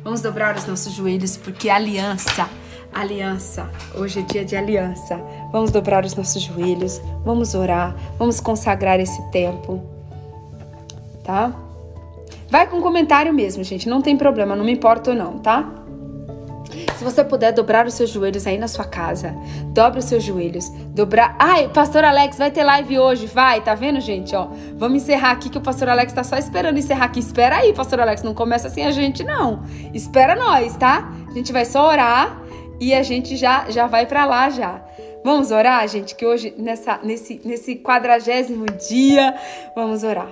Vamos 0.02 0.20
dobrar 0.20 0.56
os 0.56 0.66
nossos 0.66 0.92
joelhos 0.92 1.36
porque 1.36 1.68
aliança, 1.70 2.48
aliança. 2.94 3.68
Hoje 3.94 4.20
é 4.20 4.22
dia 4.22 4.44
de 4.44 4.56
aliança. 4.56 5.20
Vamos 5.50 5.70
dobrar 5.70 6.04
os 6.04 6.14
nossos 6.14 6.40
joelhos. 6.40 7.00
Vamos 7.24 7.54
orar. 7.54 7.94
Vamos 8.18 8.40
consagrar 8.40 9.00
esse 9.00 9.20
tempo. 9.30 9.82
Tá? 11.24 11.52
Vai 12.48 12.68
com 12.68 12.80
comentário 12.80 13.34
mesmo, 13.34 13.64
gente. 13.64 13.88
Não 13.88 14.00
tem 14.00 14.16
problema. 14.16 14.54
Não 14.54 14.64
me 14.64 14.72
importo, 14.72 15.12
não, 15.12 15.38
tá? 15.38 15.84
Se 16.96 17.04
você 17.04 17.24
puder 17.24 17.52
dobrar 17.52 17.86
os 17.86 17.94
seus 17.94 18.10
joelhos 18.10 18.46
aí 18.46 18.58
na 18.58 18.68
sua 18.68 18.84
casa, 18.84 19.34
dobre 19.66 19.98
os 19.98 20.06
seus 20.06 20.22
joelhos. 20.22 20.68
Dobrar. 20.88 21.36
Ai, 21.38 21.68
pastor 21.68 22.04
Alex, 22.04 22.38
vai 22.38 22.50
ter 22.50 22.64
live 22.64 22.98
hoje, 22.98 23.26
vai, 23.26 23.60
tá 23.60 23.74
vendo, 23.74 24.00
gente? 24.00 24.34
Ó, 24.34 24.48
vamos 24.76 25.02
encerrar 25.02 25.32
aqui 25.32 25.48
que 25.48 25.58
o 25.58 25.60
pastor 25.60 25.88
Alex 25.88 26.12
tá 26.12 26.24
só 26.24 26.36
esperando 26.36 26.78
encerrar 26.78 27.06
aqui. 27.06 27.20
Espera 27.20 27.56
aí, 27.58 27.72
pastor 27.72 28.00
Alex, 28.00 28.22
não 28.22 28.34
começa 28.34 28.68
assim 28.68 28.82
a 28.82 28.90
gente 28.90 29.22
não. 29.22 29.62
Espera 29.92 30.34
nós, 30.34 30.76
tá? 30.76 31.12
A 31.28 31.32
gente 31.32 31.52
vai 31.52 31.64
só 31.64 31.88
orar 31.88 32.43
e 32.80 32.94
a 32.94 33.02
gente 33.02 33.36
já 33.36 33.70
já 33.70 33.86
vai 33.86 34.06
para 34.06 34.24
lá 34.24 34.50
já. 34.50 34.82
Vamos 35.24 35.50
orar, 35.50 35.88
gente, 35.88 36.14
que 36.14 36.26
hoje, 36.26 36.54
nessa, 36.58 37.00
nesse, 37.02 37.40
nesse 37.44 37.76
quadragésimo 37.76 38.66
dia, 38.66 39.34
vamos 39.74 40.02
orar. 40.02 40.30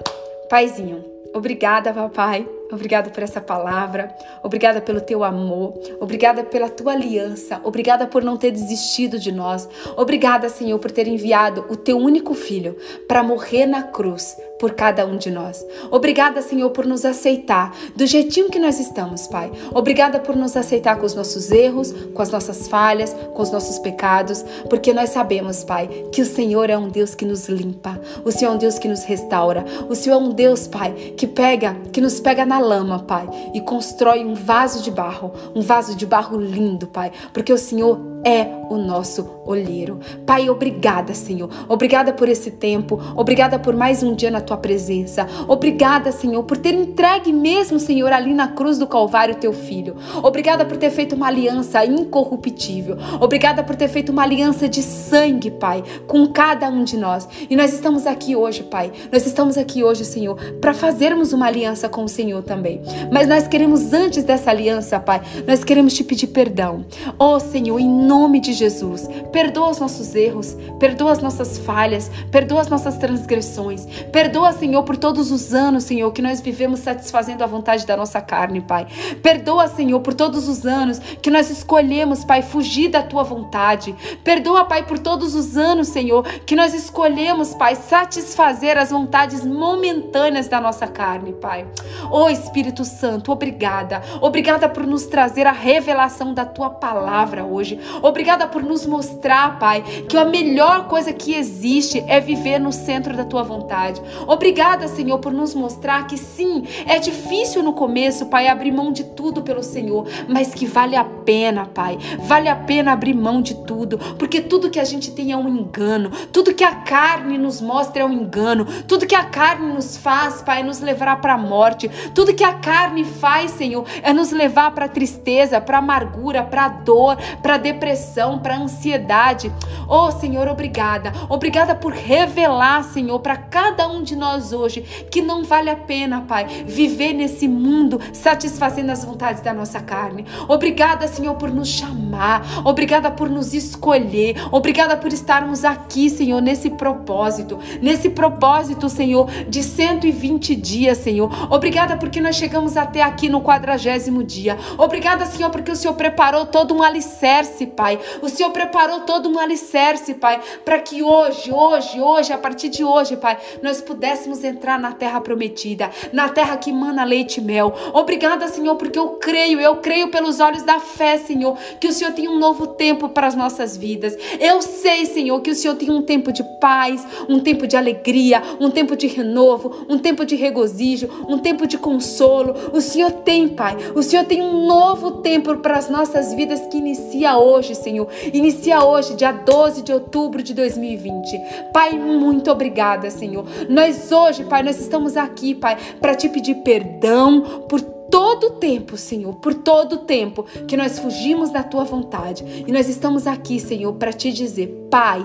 Paizinho, 0.51 1.03
obrigada, 1.33 1.95
papai 1.95 2.47
Obrigada 2.75 3.11
por 3.11 3.23
essa 3.23 3.41
palavra. 3.41 4.15
Obrigada 4.43 4.81
pelo 4.81 5.01
teu 5.01 5.25
amor. 5.25 5.75
Obrigada 6.01 6.43
pela 6.45 6.69
tua 6.69 6.93
aliança. 6.93 7.61
Obrigada 7.65 8.07
por 8.07 8.23
não 8.23 8.37
ter 8.37 8.51
desistido 8.51 9.19
de 9.19 9.33
nós. 9.33 9.69
Obrigada, 9.97 10.49
Senhor, 10.49 10.79
por 10.79 10.91
ter 10.91 11.07
enviado 11.07 11.67
o 11.69 11.77
teu 11.77 11.99
único 11.99 12.35
filho 12.35 12.77
para 13.07 13.23
morrer 13.23 13.67
na 13.67 13.83
cruz 13.83 14.37
por 14.63 14.75
cada 14.75 15.05
um 15.05 15.17
de 15.17 15.29
nós. 15.29 15.67
Obrigada, 15.91 16.41
Senhor, 16.41 16.71
por 16.71 16.87
nos 16.87 17.05
aceitar 17.05 17.75
do 17.97 18.07
jeitinho 18.07 18.49
que 18.49 18.61
nós 18.61 18.79
estamos, 18.79 19.27
Pai. 19.27 19.51
Obrigada 19.75 20.21
por 20.21 20.37
nos 20.37 20.57
aceitar 20.57 20.97
com 21.01 21.05
os 21.05 21.17
nossos 21.17 21.51
erros, 21.51 21.93
com 22.15 22.23
as 22.23 22.31
nossas 22.31 22.69
falhas, 22.69 23.13
com 23.35 23.43
os 23.43 23.51
nossos 23.51 23.81
pecados, 23.81 24.45
porque 24.71 24.93
nós 24.95 25.11
sabemos, 25.11 25.65
Pai, 25.65 25.89
que 26.13 26.23
o 26.23 26.25
Senhor 26.25 26.71
é 26.71 26.79
um 26.79 26.89
Deus 26.89 27.13
que 27.13 27.25
nos 27.25 27.49
limpa. 27.49 28.01
O 28.25 28.31
Senhor 28.31 28.53
é 28.53 28.55
um 28.55 28.59
Deus 28.59 28.79
que 28.79 28.87
nos 28.87 29.03
restaura. 29.03 29.65
O 29.89 29.97
Senhor 29.97 30.15
é 30.15 30.19
um 30.19 30.31
Deus, 30.31 30.69
Pai, 30.69 30.93
que 31.17 31.27
pega, 31.27 31.77
que 31.93 32.01
nos 32.01 32.21
pega 32.21 32.47
na 32.47 32.61
lama, 32.63 33.01
Pai, 33.01 33.29
e 33.53 33.61
constrói 33.61 34.25
um 34.25 34.35
vaso 34.35 34.83
de 34.83 34.91
barro, 34.91 35.33
um 35.55 35.61
vaso 35.61 35.95
de 35.95 36.07
barro 36.07 36.39
lindo, 36.39 36.87
Pai, 36.87 37.13
porque 37.33 37.53
o 37.53 37.59
Senhor 37.59 38.12
é 38.25 38.63
o 38.73 38.79
nosso 38.79 39.29
olheiro. 39.45 40.01
Pai, 40.25 40.49
obrigada, 40.49 41.15
Senhor. 41.15 41.51
Obrigada 41.69 42.13
por 42.13 42.29
esse 42.29 42.51
tempo. 42.51 42.99
Obrigada 43.15 43.59
por 43.59 43.77
mais 43.77 44.03
um 44.03 44.15
dia 44.15 44.31
na 44.31 44.41
tua 44.41 44.57
presença. 44.57 45.27
Obrigada, 45.47 46.11
Senhor, 46.11 46.43
por 46.45 46.57
ter 46.57 46.75
entregue 46.75 47.33
mesmo, 47.33 47.79
Senhor, 47.79 48.13
ali 48.13 48.33
na 48.33 48.49
cruz 48.49 48.79
do 48.79 48.87
Calvário 48.87 49.35
teu 49.35 49.53
filho. 49.53 49.97
Obrigada 50.23 50.65
por 50.65 50.77
ter 50.77 50.91
feito 50.91 51.15
uma 51.15 51.27
aliança 51.27 51.85
incorruptível. 51.85 52.97
Obrigada 53.21 53.63
por 53.63 53.77
ter 53.77 53.89
feito 53.89 54.11
uma 54.11 54.23
aliança 54.23 54.69
de 54.69 54.83
sangue, 54.83 55.51
Pai, 55.51 55.83
com 56.07 56.27
cada 56.29 56.69
um 56.69 56.83
de 56.83 56.97
nós. 56.97 57.29
E 57.51 57.57
nós 57.57 57.75
estamos 57.75 58.07
aqui 58.07 58.35
hoje, 58.35 58.63
Pai. 58.63 58.91
Nós 59.13 59.27
estamos 59.27 59.59
aqui 59.59 59.85
hoje, 59.85 60.05
Senhor, 60.05 60.37
para 60.61 60.73
fazermos 60.73 61.33
uma 61.33 61.47
aliança 61.47 61.89
com 61.89 62.05
o 62.05 62.09
Senhor 62.09 62.43
também. 62.43 62.81
Mas 63.11 63.29
nós 63.29 63.47
queremos 63.47 63.93
antes 63.93 64.25
dessa 64.25 64.51
aliança, 64.51 64.99
Pai, 64.99 65.21
nós 65.47 65.63
queremos 65.63 65.93
te 65.93 66.03
pedir 66.03 66.29
perdão. 66.29 66.87
Oh, 67.19 67.39
Senhor, 67.39 67.79
em 67.79 67.89
nome 67.89 68.12
de 68.41 68.53
Jesus. 68.53 69.09
Perdoa 69.33 69.71
os 69.71 69.79
nossos 69.79 70.15
erros, 70.15 70.55
perdoa 70.79 71.13
as 71.13 71.21
nossas 71.21 71.57
falhas, 71.59 72.11
perdoa 72.31 72.61
as 72.61 72.69
nossas 72.69 72.99
transgressões. 72.99 73.87
Perdoa, 74.13 74.53
Senhor, 74.53 74.83
por 74.83 74.99
todos 74.99 75.31
os 75.31 75.55
anos, 75.55 75.85
Senhor, 75.85 76.13
que 76.13 76.21
nós 76.21 76.41
vivemos 76.41 76.81
satisfazendo 76.81 77.43
a 77.43 77.47
vontade 77.47 77.87
da 77.87 77.97
nossa 77.97 78.21
carne, 78.21 78.61
Pai. 78.61 78.87
Perdoa, 79.23 79.67
Senhor, 79.67 80.01
por 80.01 80.13
todos 80.13 80.47
os 80.47 80.67
anos 80.67 80.99
que 80.99 81.31
nós 81.31 81.51
escolhemos, 81.51 82.23
Pai, 82.23 82.43
fugir 82.43 82.91
da 82.91 83.03
tua 83.03 83.23
vontade. 83.23 83.95
Perdoa, 84.23 84.67
Pai, 84.67 84.85
por 84.85 84.99
todos 84.99 85.35
os 85.35 85.57
anos, 85.57 85.89
Senhor, 85.89 86.23
que 86.45 86.55
nós 86.55 86.75
escolhemos, 86.75 87.55
Pai, 87.55 87.77
satisfazer 87.77 88.77
as 88.77 88.91
vontades 88.91 89.45
momentâneas 89.45 90.49
da 90.49 90.61
nossa 90.61 90.87
carne, 90.87 91.33
Pai. 91.33 91.67
Ô 92.11 92.25
oh, 92.25 92.29
Espírito 92.29 92.85
Santo, 92.85 93.33
obrigada. 93.33 94.03
Obrigada 94.21 94.69
por 94.69 94.87
nos 94.87 95.07
trazer 95.07 95.47
a 95.47 95.53
revelação 95.53 96.35
da 96.35 96.45
tua 96.45 96.69
palavra 96.69 97.45
hoje. 97.45 97.81
Obrigada 98.03 98.49
por 98.49 98.63
nos 98.63 98.85
mostrar, 98.85 99.59
Pai, 99.59 99.83
que 100.09 100.17
a 100.17 100.25
melhor 100.25 100.89
coisa 100.89 101.13
que 101.13 101.35
existe 101.35 102.05
é 102.09 102.19
viver 102.19 102.59
no 102.59 102.73
centro 102.73 103.17
da 103.17 103.25
tua 103.25 103.45
vontade. 103.45 104.03
Obrigada, 104.27 104.89
Senhor, 104.89 105.19
por 105.19 105.33
nos 105.33 105.55
mostrar 105.55 106.07
que 106.07 106.19
sim, 106.19 106.65
é 106.87 106.99
difícil 106.99 107.63
no 107.63 107.73
começo, 107.73 108.27
Pai, 108.27 108.49
abrir 108.49 108.73
mão 108.73 108.91
de 108.91 109.05
tudo 109.05 109.43
pelo 109.43 109.63
Senhor, 109.63 110.07
mas 110.29 110.53
que 110.53 110.67
vale 110.67 110.97
a 110.97 111.05
pena, 111.05 111.67
Pai. 111.67 111.97
Vale 112.21 112.49
a 112.49 112.57
pena 112.57 112.93
abrir 112.93 113.15
mão 113.15 113.41
de 113.41 113.55
tudo, 113.55 113.99
porque 114.19 114.41
tudo 114.41 114.71
que 114.71 114.81
a 114.81 114.85
gente 114.85 115.13
tem 115.13 115.31
é 115.31 115.37
um 115.37 115.49
engano, 115.49 116.11
tudo 116.33 116.55
que 116.55 116.65
a 116.65 116.75
carne 116.75 117.39
nos 117.39 117.61
mostra 117.61 118.03
é 118.03 118.05
um 118.05 118.13
engano, 118.13 118.67
tudo 118.89 119.07
que 119.07 119.15
a 119.15 119.25
carne 119.25 119.73
nos 119.73 119.97
faz, 119.97 120.43
Pai, 120.43 120.61
é 120.61 120.65
nos 120.65 120.81
levar 120.81 121.21
para 121.21 121.35
a 121.35 121.39
morte, 121.39 121.89
tudo 122.15 122.35
que 122.35 122.45
a 122.45 122.55
carne 122.55 123.05
faz, 123.05 123.53
Senhor, 123.53 123.85
é 124.03 124.13
nos 124.13 124.33
levar 124.33 124.73
para 124.73 124.89
tristeza, 124.89 125.61
para 125.61 125.79
amargura, 125.79 126.43
para 126.43 126.69
dor, 126.69 127.17
para 127.41 127.57
depressão 127.57 127.92
depressão, 127.93 128.39
para 128.39 128.57
ansiedade. 128.57 129.53
Oh, 129.87 130.11
Senhor, 130.11 130.49
obrigada. 130.49 131.13
Obrigada 131.29 131.75
por 131.75 131.93
revelar, 131.93 132.83
Senhor, 132.85 133.19
para 133.21 133.37
cada 133.37 133.87
um 133.87 134.03
de 134.03 134.17
nós 134.17 134.53
hoje 134.53 134.81
que 135.11 135.21
não 135.21 135.45
vale 135.45 135.69
a 135.69 135.77
pena, 135.77 136.23
Pai, 136.23 136.47
viver 136.67 137.13
nesse 137.13 137.47
mundo 137.47 138.01
satisfazendo 138.13 138.91
as 138.91 139.05
vontades 139.05 139.43
da 139.43 139.53
nossa 139.53 139.81
carne. 139.81 140.25
Obrigada, 140.49 141.07
Senhor, 141.07 141.35
por 141.35 141.51
nos 141.51 141.69
chamar. 141.69 142.43
Obrigada 142.65 143.11
por 143.11 143.29
nos 143.29 143.53
escolher. 143.53 144.37
Obrigada 144.51 144.97
por 144.97 145.13
estarmos 145.13 145.65
aqui, 145.65 146.09
Senhor, 146.09 146.41
nesse 146.41 146.71
propósito. 146.71 147.59
Nesse 147.83 148.09
propósito, 148.09 148.89
Senhor, 148.89 149.31
de 149.49 149.63
120 149.63 150.57
dias, 150.57 150.99
Senhor. 150.99 151.31
Obrigada 151.53 151.97
porque 151.99 152.21
nós 152.21 152.37
chegamos 152.37 152.77
até 152.77 153.03
aqui 153.03 153.29
no 153.29 153.43
quadragésimo 153.43 154.25
dia. 154.25 154.57
Obrigada, 154.79 155.27
Senhor, 155.27 155.51
porque 155.51 155.71
o 155.71 155.77
Senhor 155.77 155.95
preparou 155.95 156.47
todo 156.47 156.75
um 156.75 156.83
alicerce, 156.83 157.67
Pai 157.67 157.82
Pai. 157.83 157.99
O 158.23 158.29
Senhor 158.29 158.51
preparou 158.53 159.01
todo 159.01 159.29
um 159.29 159.41
alicerce, 159.41 160.15
Pai, 160.15 160.41
para 160.65 160.79
que 160.79 161.03
hoje, 161.03 161.53
hoje, 161.53 162.01
hoje, 162.01 162.33
a 162.33 162.39
partir 162.39 162.69
de 162.69 162.85
hoje, 162.85 163.17
Pai, 163.17 163.37
nós 163.61 163.81
pudéssemos 163.81 164.45
entrar 164.45 164.79
na 164.79 164.93
terra 164.93 165.21
prometida, 165.21 165.91
na 166.13 166.29
terra 166.29 166.57
que 166.57 166.73
mana 166.73 167.03
leite 167.03 167.39
e 167.39 167.41
mel. 167.41 167.75
Obrigada, 167.93 168.47
Senhor, 168.47 168.77
porque 168.77 168.97
eu 168.97 169.09
creio, 169.21 169.61
eu 169.61 169.79
creio 169.79 170.13
pelos 170.13 170.39
olhos 170.39 170.63
da 170.63 170.79
fé, 170.79 171.19
Senhor, 171.19 171.59
que 171.81 171.89
o 171.89 171.93
Senhor 171.93 172.13
tem 172.13 172.29
um 172.29 172.39
novo 172.39 172.69
tempo 172.69 173.09
para 173.09 173.27
as 173.27 173.35
nossas 173.35 173.77
vidas. 173.77 174.17
Eu 174.39 174.63
sei, 174.63 175.05
Senhor, 175.05 175.41
que 175.41 175.51
o 175.51 175.55
Senhor 175.57 175.75
tem 175.75 175.91
um 175.91 176.03
tempo 176.03 176.31
de 176.31 176.45
paz, 176.61 177.05
um 177.29 177.41
tempo 177.41 177.67
de 177.67 177.77
alegria, 177.77 178.41
um 178.61 178.71
tempo 178.71 178.95
de 178.95 179.09
renovo, 179.09 179.85
um 179.89 179.99
tempo 179.99 180.25
de 180.25 180.37
regozijo, 180.37 181.09
um 181.29 181.39
tempo 181.39 181.67
de 181.67 181.77
consolo. 181.77 182.55
O 182.73 182.81
Senhor 182.81 183.11
tem, 183.11 183.49
Pai. 183.49 183.77
O 183.93 184.05
Senhor 184.05 184.25
tem 184.25 184.41
um 184.41 184.69
novo 184.69 185.21
tempo 185.21 185.57
para 185.57 185.77
as 185.77 185.91
nossas 185.91 186.33
vidas 186.33 186.61
que 186.69 186.79
inicia 186.79 187.37
hoje 187.37 187.72
hoje, 187.73 187.75
Senhor. 187.75 188.09
Inicia 188.33 188.85
hoje, 188.85 189.15
dia 189.15 189.33
12 189.33 189.83
de 189.83 189.93
outubro 189.93 190.43
de 190.43 190.55
2020. 190.55 191.41
Pai, 191.73 191.99
muito 191.99 192.51
obrigada, 192.51 193.11
Senhor. 193.11 193.45
Nós 193.69 194.13
hoje, 194.13 194.45
Pai, 194.45 194.63
nós 194.63 194.79
estamos 194.79 195.17
aqui, 195.17 195.55
Pai, 195.55 195.77
para 196.01 196.15
te 196.15 196.29
pedir 196.29 196.57
perdão 196.57 197.65
por 197.69 197.81
todo 197.81 198.49
o 198.49 198.51
tempo, 198.51 198.97
Senhor, 198.97 199.35
por 199.37 199.55
todo 199.55 199.95
o 199.95 199.99
tempo 199.99 200.45
que 200.69 200.77
nós 200.77 200.99
fugimos 200.99 201.51
da 201.51 201.63
tua 201.63 201.85
vontade. 201.85 202.45
E 202.67 202.71
nós 202.71 202.89
estamos 202.89 203.27
aqui, 203.27 203.59
Senhor, 203.59 203.93
para 203.95 204.13
te 204.13 204.31
dizer, 204.31 204.89
Pai, 204.91 205.25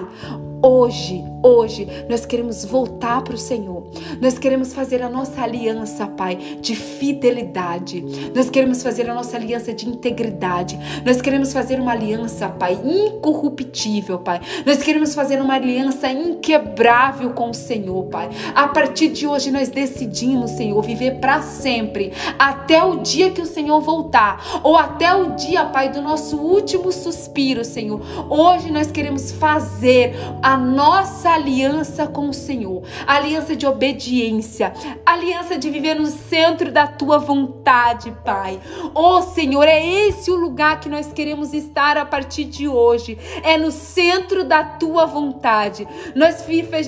Hoje, 0.61 1.23
hoje, 1.43 1.87
nós 2.09 2.25
queremos 2.25 2.65
voltar 2.65 3.21
para 3.21 3.35
o 3.35 3.37
Senhor. 3.37 3.83
Nós 4.19 4.39
queremos 4.39 4.73
fazer 4.73 5.03
a 5.03 5.09
nossa 5.09 5.41
aliança, 5.41 6.07
Pai, 6.07 6.35
de 6.59 6.75
fidelidade. 6.75 8.03
Nós 8.35 8.49
queremos 8.49 8.81
fazer 8.81 9.07
a 9.07 9.13
nossa 9.13 9.37
aliança 9.37 9.71
de 9.71 9.87
integridade. 9.87 10.77
Nós 11.05 11.21
queremos 11.21 11.53
fazer 11.53 11.79
uma 11.79 11.91
aliança, 11.91 12.49
Pai, 12.49 12.73
incorruptível, 12.83 14.17
Pai. 14.17 14.41
Nós 14.65 14.81
queremos 14.81 15.13
fazer 15.13 15.39
uma 15.39 15.53
aliança 15.53 16.09
inquebrável 16.09 17.29
com 17.31 17.51
o 17.51 17.53
Senhor, 17.53 18.05
Pai. 18.05 18.29
A 18.55 18.67
partir 18.67 19.09
de 19.09 19.27
hoje, 19.27 19.51
nós 19.51 19.69
decidimos, 19.69 20.51
Senhor, 20.51 20.81
viver 20.81 21.19
para 21.19 21.41
sempre, 21.43 22.13
até 22.39 22.83
o 22.83 22.97
dia 22.97 23.29
que 23.29 23.41
o 23.41 23.45
Senhor 23.45 23.79
voltar, 23.79 24.59
ou 24.63 24.75
até 24.75 25.15
o 25.15 25.35
dia, 25.35 25.65
Pai, 25.65 25.91
do 25.91 26.01
nosso 26.01 26.35
último 26.37 26.91
suspiro, 26.91 27.63
Senhor. 27.63 28.01
Hoje 28.27 28.71
nós 28.71 28.89
queremos 28.89 29.31
fazer 29.31 30.15
a 30.41 30.46
nossa 30.55 31.31
aliança 31.31 32.07
com 32.07 32.29
o 32.29 32.33
Senhor, 32.33 32.83
aliança 33.05 33.55
de 33.55 33.65
obediência, 33.65 34.71
aliança 35.05 35.57
de 35.57 35.69
viver 35.69 35.95
no 35.95 36.05
centro 36.05 36.71
da 36.71 36.87
tua 36.87 37.17
vontade, 37.17 38.15
Pai. 38.23 38.59
Oh 38.93 39.21
Senhor, 39.21 39.63
é 39.63 39.83
esse 39.85 40.31
o 40.31 40.35
lugar 40.35 40.79
que 40.79 40.87
nós 40.87 41.11
queremos 41.11 41.53
estar 41.53 41.97
a 41.97 42.05
partir 42.05 42.45
de 42.45 42.67
hoje, 42.67 43.17
é 43.43 43.57
no 43.57 43.71
centro 43.71 44.43
da 44.45 44.63
tua 44.63 45.05
vontade. 45.05 45.87
Nós, 46.15 46.45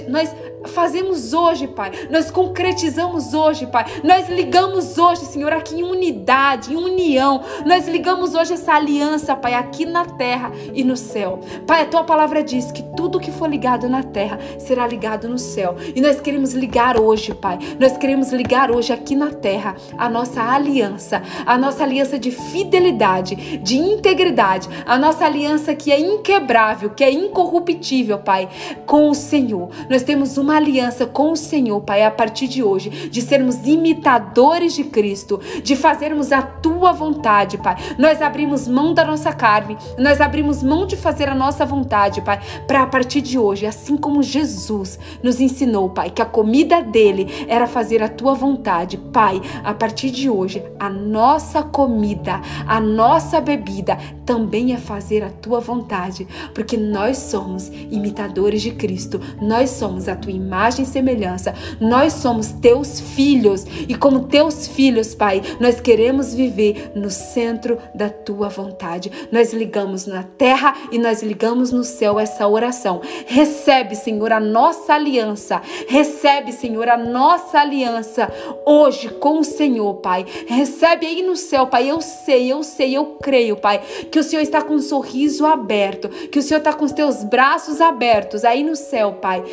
nós 0.07 0.33
fazemos 0.65 1.33
hoje, 1.33 1.67
Pai. 1.67 1.91
Nós 2.09 2.29
concretizamos 2.29 3.33
hoje, 3.33 3.65
Pai. 3.65 3.85
Nós 4.03 4.29
ligamos 4.29 4.97
hoje, 4.97 5.21
Senhor, 5.25 5.53
aqui 5.53 5.75
em 5.75 5.83
unidade, 5.83 6.73
em 6.73 6.77
união. 6.77 7.41
Nós 7.65 7.87
ligamos 7.87 8.35
hoje 8.35 8.53
essa 8.53 8.73
aliança, 8.73 9.35
Pai, 9.35 9.53
aqui 9.53 9.85
na 9.85 10.05
terra 10.05 10.51
e 10.73 10.83
no 10.83 10.97
céu. 10.97 11.39
Pai, 11.65 11.81
a 11.81 11.85
tua 11.85 12.03
palavra 12.03 12.43
diz 12.43 12.71
que 12.71 12.83
tudo 12.95 13.19
que 13.19 13.31
for 13.31 13.49
ligado 13.49 13.87
na 13.87 14.03
terra 14.03 14.39
será 14.57 14.85
ligado 14.85 15.29
no 15.29 15.37
céu. 15.37 15.75
E 15.95 16.01
nós 16.01 16.19
queremos 16.19 16.53
ligar 16.53 16.99
hoje, 16.99 17.33
Pai. 17.33 17.57
Nós 17.79 17.97
queremos 17.97 18.31
ligar 18.31 18.71
hoje 18.71 18.91
aqui 18.91 19.15
na 19.15 19.31
terra 19.31 19.75
a 19.97 20.09
nossa 20.09 20.41
aliança, 20.41 21.21
a 21.45 21.57
nossa 21.57 21.83
aliança 21.83 22.19
de 22.19 22.31
fidelidade, 22.31 23.57
de 23.57 23.77
integridade, 23.77 24.67
a 24.85 24.97
nossa 24.97 25.25
aliança 25.25 25.73
que 25.73 25.91
é 25.91 25.99
inquebrável, 25.99 26.89
que 26.89 27.03
é 27.03 27.11
incorruptível, 27.11 28.19
Pai, 28.19 28.49
com 28.85 29.09
o 29.09 29.15
Senhor. 29.15 29.69
Nós 29.89 30.03
temos 30.03 30.37
uma 30.37 30.48
uma 30.49 30.57
aliança 30.57 31.05
com 31.05 31.31
o 31.31 31.37
Senhor, 31.37 31.79
Pai, 31.81 32.03
a 32.03 32.09
partir 32.09 32.47
de 32.47 32.63
hoje, 32.63 32.89
de 32.89 33.21
sermos 33.21 33.67
imitadores 33.67 34.73
de 34.73 34.83
Cristo, 34.83 35.39
de 35.63 35.75
fazermos 35.75 36.31
a 36.31 36.41
tua 36.41 36.91
vontade, 36.91 37.59
Pai. 37.59 37.75
Nós 37.99 38.19
abrimos 38.19 38.67
mão 38.67 38.91
da 38.91 39.05
nossa 39.05 39.31
carne, 39.31 39.77
nós 39.95 40.19
abrimos 40.19 40.63
mão 40.63 40.87
de 40.87 40.97
fazer 40.97 41.29
a 41.29 41.35
nossa 41.35 41.67
vontade, 41.67 42.21
Pai, 42.21 42.39
para 42.65 42.81
a 42.81 42.87
partir 42.87 43.21
de 43.21 43.37
hoje, 43.37 43.67
assim 43.67 43.95
como 43.95 44.23
Jesus 44.23 44.97
nos 45.21 45.39
ensinou, 45.39 45.91
Pai, 45.91 46.09
que 46.09 46.21
a 46.21 46.25
comida 46.25 46.81
dele 46.81 47.45
era 47.47 47.67
fazer 47.67 48.01
a 48.01 48.09
tua 48.09 48.33
vontade, 48.33 48.97
Pai, 48.97 49.39
a 49.63 49.75
partir 49.75 50.09
de 50.09 50.31
hoje, 50.31 50.63
a 50.79 50.89
nossa 50.89 51.61
comida, 51.61 52.41
a 52.65 52.81
nossa 52.81 53.39
bebida 53.39 53.99
também 54.25 54.73
é 54.73 54.77
fazer 54.77 55.23
a 55.23 55.29
tua 55.29 55.59
vontade, 55.59 56.27
porque 56.55 56.75
nós 56.75 57.17
somos 57.17 57.67
imitadores 57.91 58.63
de 58.63 58.71
Cristo, 58.71 59.21
nós 59.39 59.69
somos 59.69 60.07
a 60.07 60.15
tua 60.15 60.38
imagem 60.39 60.83
e 60.83 60.87
semelhança, 60.87 61.53
nós 61.79 62.13
somos 62.13 62.51
teus 62.53 62.99
filhos 62.99 63.65
e, 63.87 63.95
como 63.95 64.27
teus 64.27 64.67
filhos, 64.67 65.13
Pai, 65.13 65.41
nós 65.59 65.79
queremos 65.79 66.33
viver 66.33 66.91
no 66.95 67.09
centro 67.09 67.77
da 67.93 68.09
tua 68.09 68.49
vontade. 68.49 69.11
Nós 69.31 69.53
ligamos 69.53 70.05
na 70.05 70.23
terra 70.23 70.75
e 70.91 70.97
nós 70.97 71.21
ligamos 71.21 71.71
no 71.71 71.83
céu 71.83 72.19
essa 72.19 72.47
oração. 72.47 73.01
Recebe, 73.25 73.95
Senhor, 73.95 74.31
a 74.31 74.39
nossa 74.39 74.93
aliança, 74.93 75.61
recebe, 75.87 76.51
Senhor, 76.51 76.87
a 76.87 76.97
nossa 76.97 77.59
aliança 77.59 78.31
hoje 78.65 79.09
com 79.09 79.39
o 79.39 79.43
Senhor, 79.43 79.95
Pai. 79.95 80.25
Recebe 80.47 81.05
aí 81.05 81.21
no 81.21 81.35
céu, 81.35 81.67
Pai. 81.67 81.89
Eu 81.89 82.01
sei, 82.01 82.51
eu 82.51 82.63
sei, 82.63 82.95
eu 82.95 83.17
creio, 83.21 83.57
Pai, 83.57 83.81
que 84.11 84.19
o 84.19 84.23
Senhor 84.23 84.41
está 84.41 84.61
com 84.61 84.75
um 84.75 84.81
sorriso 84.81 85.45
aberto, 85.45 86.09
que 86.09 86.39
o 86.39 86.41
Senhor 86.41 86.59
está 86.59 86.73
com 86.73 86.85
os 86.85 86.91
teus 86.91 87.23
braços 87.23 87.81
abertos 87.81 88.45
aí 88.45 88.63
no 88.63 88.75
céu, 88.75 89.13
Pai 89.13 89.43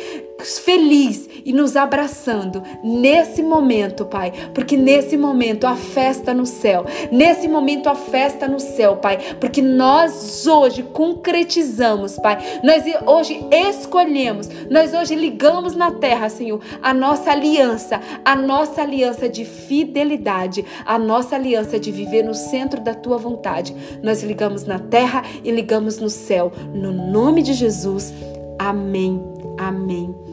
feliz 0.45 1.27
e 1.45 1.51
nos 1.53 1.75
abraçando 1.75 2.61
nesse 2.83 3.41
momento, 3.41 4.05
Pai, 4.05 4.31
porque 4.53 4.77
nesse 4.77 5.17
momento 5.17 5.65
a 5.65 5.75
festa 5.75 6.33
no 6.33 6.45
céu, 6.45 6.85
nesse 7.11 7.47
momento 7.47 7.87
a 7.89 7.95
festa 7.95 8.47
no 8.47 8.59
céu, 8.59 8.97
Pai, 8.97 9.17
porque 9.39 9.61
nós 9.61 10.45
hoje 10.45 10.83
concretizamos, 10.83 12.17
Pai, 12.17 12.37
nós 12.63 12.83
hoje 13.05 13.45
escolhemos, 13.51 14.49
nós 14.69 14.93
hoje 14.93 15.15
ligamos 15.15 15.75
na 15.75 15.91
terra, 15.91 16.29
Senhor, 16.29 16.61
a 16.81 16.93
nossa 16.93 17.31
aliança, 17.31 17.99
a 18.23 18.35
nossa 18.35 18.81
aliança 18.81 19.27
de 19.27 19.45
fidelidade, 19.45 20.63
a 20.85 20.99
nossa 20.99 21.35
aliança 21.35 21.79
de 21.79 21.91
viver 21.91 22.23
no 22.23 22.33
centro 22.33 22.81
da 22.81 22.93
tua 22.93 23.17
vontade. 23.17 23.75
Nós 24.03 24.21
ligamos 24.21 24.65
na 24.65 24.79
terra 24.79 25.23
e 25.43 25.51
ligamos 25.51 25.97
no 25.97 26.09
céu, 26.09 26.51
no 26.73 26.91
nome 26.91 27.41
de 27.41 27.53
Jesus. 27.53 28.13
Amém. 28.59 29.21
Amém. 29.57 30.26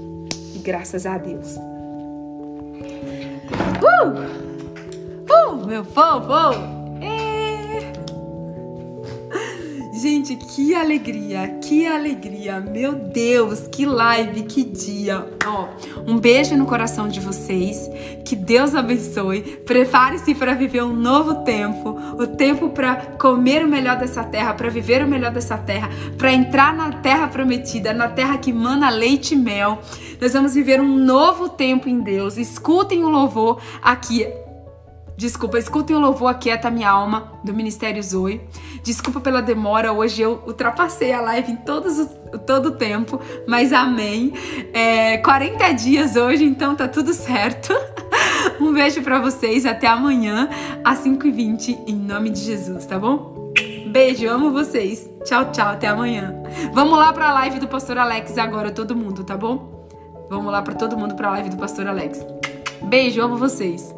Graças 0.64 1.04
a 1.04 1.18
Deus. 1.18 1.56
Uh! 3.82 4.14
Uh, 5.30 5.66
meu 5.66 5.84
povo! 5.84 6.73
Gente, 9.96 10.34
que 10.34 10.74
alegria, 10.74 11.46
que 11.62 11.86
alegria. 11.86 12.58
Meu 12.58 12.94
Deus, 12.94 13.68
que 13.68 13.86
live, 13.86 14.42
que 14.42 14.64
dia. 14.64 15.24
Ó, 15.46 15.68
um 16.04 16.18
beijo 16.18 16.56
no 16.56 16.66
coração 16.66 17.06
de 17.06 17.20
vocês. 17.20 17.88
Que 18.24 18.34
Deus 18.34 18.74
abençoe. 18.74 19.42
Prepare-se 19.64 20.34
para 20.34 20.52
viver 20.54 20.82
um 20.82 20.92
novo 20.92 21.44
tempo, 21.44 21.96
o 22.18 22.26
tempo 22.26 22.70
para 22.70 22.96
comer 22.96 23.64
o 23.64 23.68
melhor 23.68 23.96
dessa 23.96 24.24
terra, 24.24 24.52
para 24.52 24.68
viver 24.68 25.04
o 25.04 25.08
melhor 25.08 25.30
dessa 25.30 25.56
terra, 25.56 25.88
para 26.18 26.32
entrar 26.32 26.74
na 26.74 26.90
terra 26.94 27.28
prometida, 27.28 27.94
na 27.94 28.08
terra 28.08 28.36
que 28.36 28.52
mana 28.52 28.90
leite 28.90 29.34
e 29.34 29.36
mel. 29.36 29.78
Nós 30.20 30.32
vamos 30.32 30.54
viver 30.54 30.80
um 30.80 30.96
novo 30.96 31.48
tempo 31.48 31.88
em 31.88 32.00
Deus. 32.00 32.36
Escutem 32.36 33.04
o 33.04 33.08
louvor 33.08 33.60
aqui 33.80 34.26
Desculpa, 35.16 35.58
escutem 35.58 35.94
o 35.94 36.00
louvor 36.00 36.28
Aquieta 36.28 36.70
Minha 36.70 36.90
Alma, 36.90 37.32
do 37.44 37.54
Ministério 37.54 38.02
Zoe. 38.02 38.40
Desculpa 38.82 39.20
pela 39.20 39.40
demora, 39.40 39.92
hoje 39.92 40.22
eu 40.22 40.42
ultrapassei 40.46 41.12
a 41.12 41.20
live 41.20 41.52
em 41.52 41.56
todos 41.56 42.08
todo 42.46 42.70
o 42.70 42.72
tempo, 42.72 43.20
mas 43.46 43.72
amém. 43.72 44.32
É, 44.72 45.18
40 45.18 45.72
dias 45.72 46.16
hoje, 46.16 46.44
então 46.44 46.74
tá 46.74 46.88
tudo 46.88 47.12
certo. 47.14 47.72
Um 48.60 48.72
beijo 48.72 49.02
para 49.02 49.18
vocês, 49.18 49.66
até 49.66 49.86
amanhã, 49.88 50.48
às 50.84 51.00
5h20, 51.00 51.88
em 51.88 51.94
nome 51.94 52.30
de 52.30 52.40
Jesus, 52.40 52.86
tá 52.86 52.98
bom? 52.98 53.52
Beijo, 53.88 54.28
amo 54.28 54.52
vocês. 54.52 55.08
Tchau, 55.24 55.50
tchau, 55.50 55.68
até 55.68 55.88
amanhã. 55.88 56.34
Vamos 56.72 56.96
lá 56.98 57.12
pra 57.12 57.32
live 57.32 57.58
do 57.58 57.66
Pastor 57.66 57.98
Alex 57.98 58.38
agora, 58.38 58.70
todo 58.70 58.94
mundo, 58.94 59.24
tá 59.24 59.36
bom? 59.36 59.88
Vamos 60.30 60.52
lá 60.52 60.62
para 60.62 60.74
todo 60.74 60.96
mundo 60.96 61.14
pra 61.14 61.30
live 61.30 61.50
do 61.50 61.56
Pastor 61.56 61.86
Alex. 61.86 62.24
Beijo, 62.82 63.20
amo 63.20 63.36
vocês. 63.36 63.94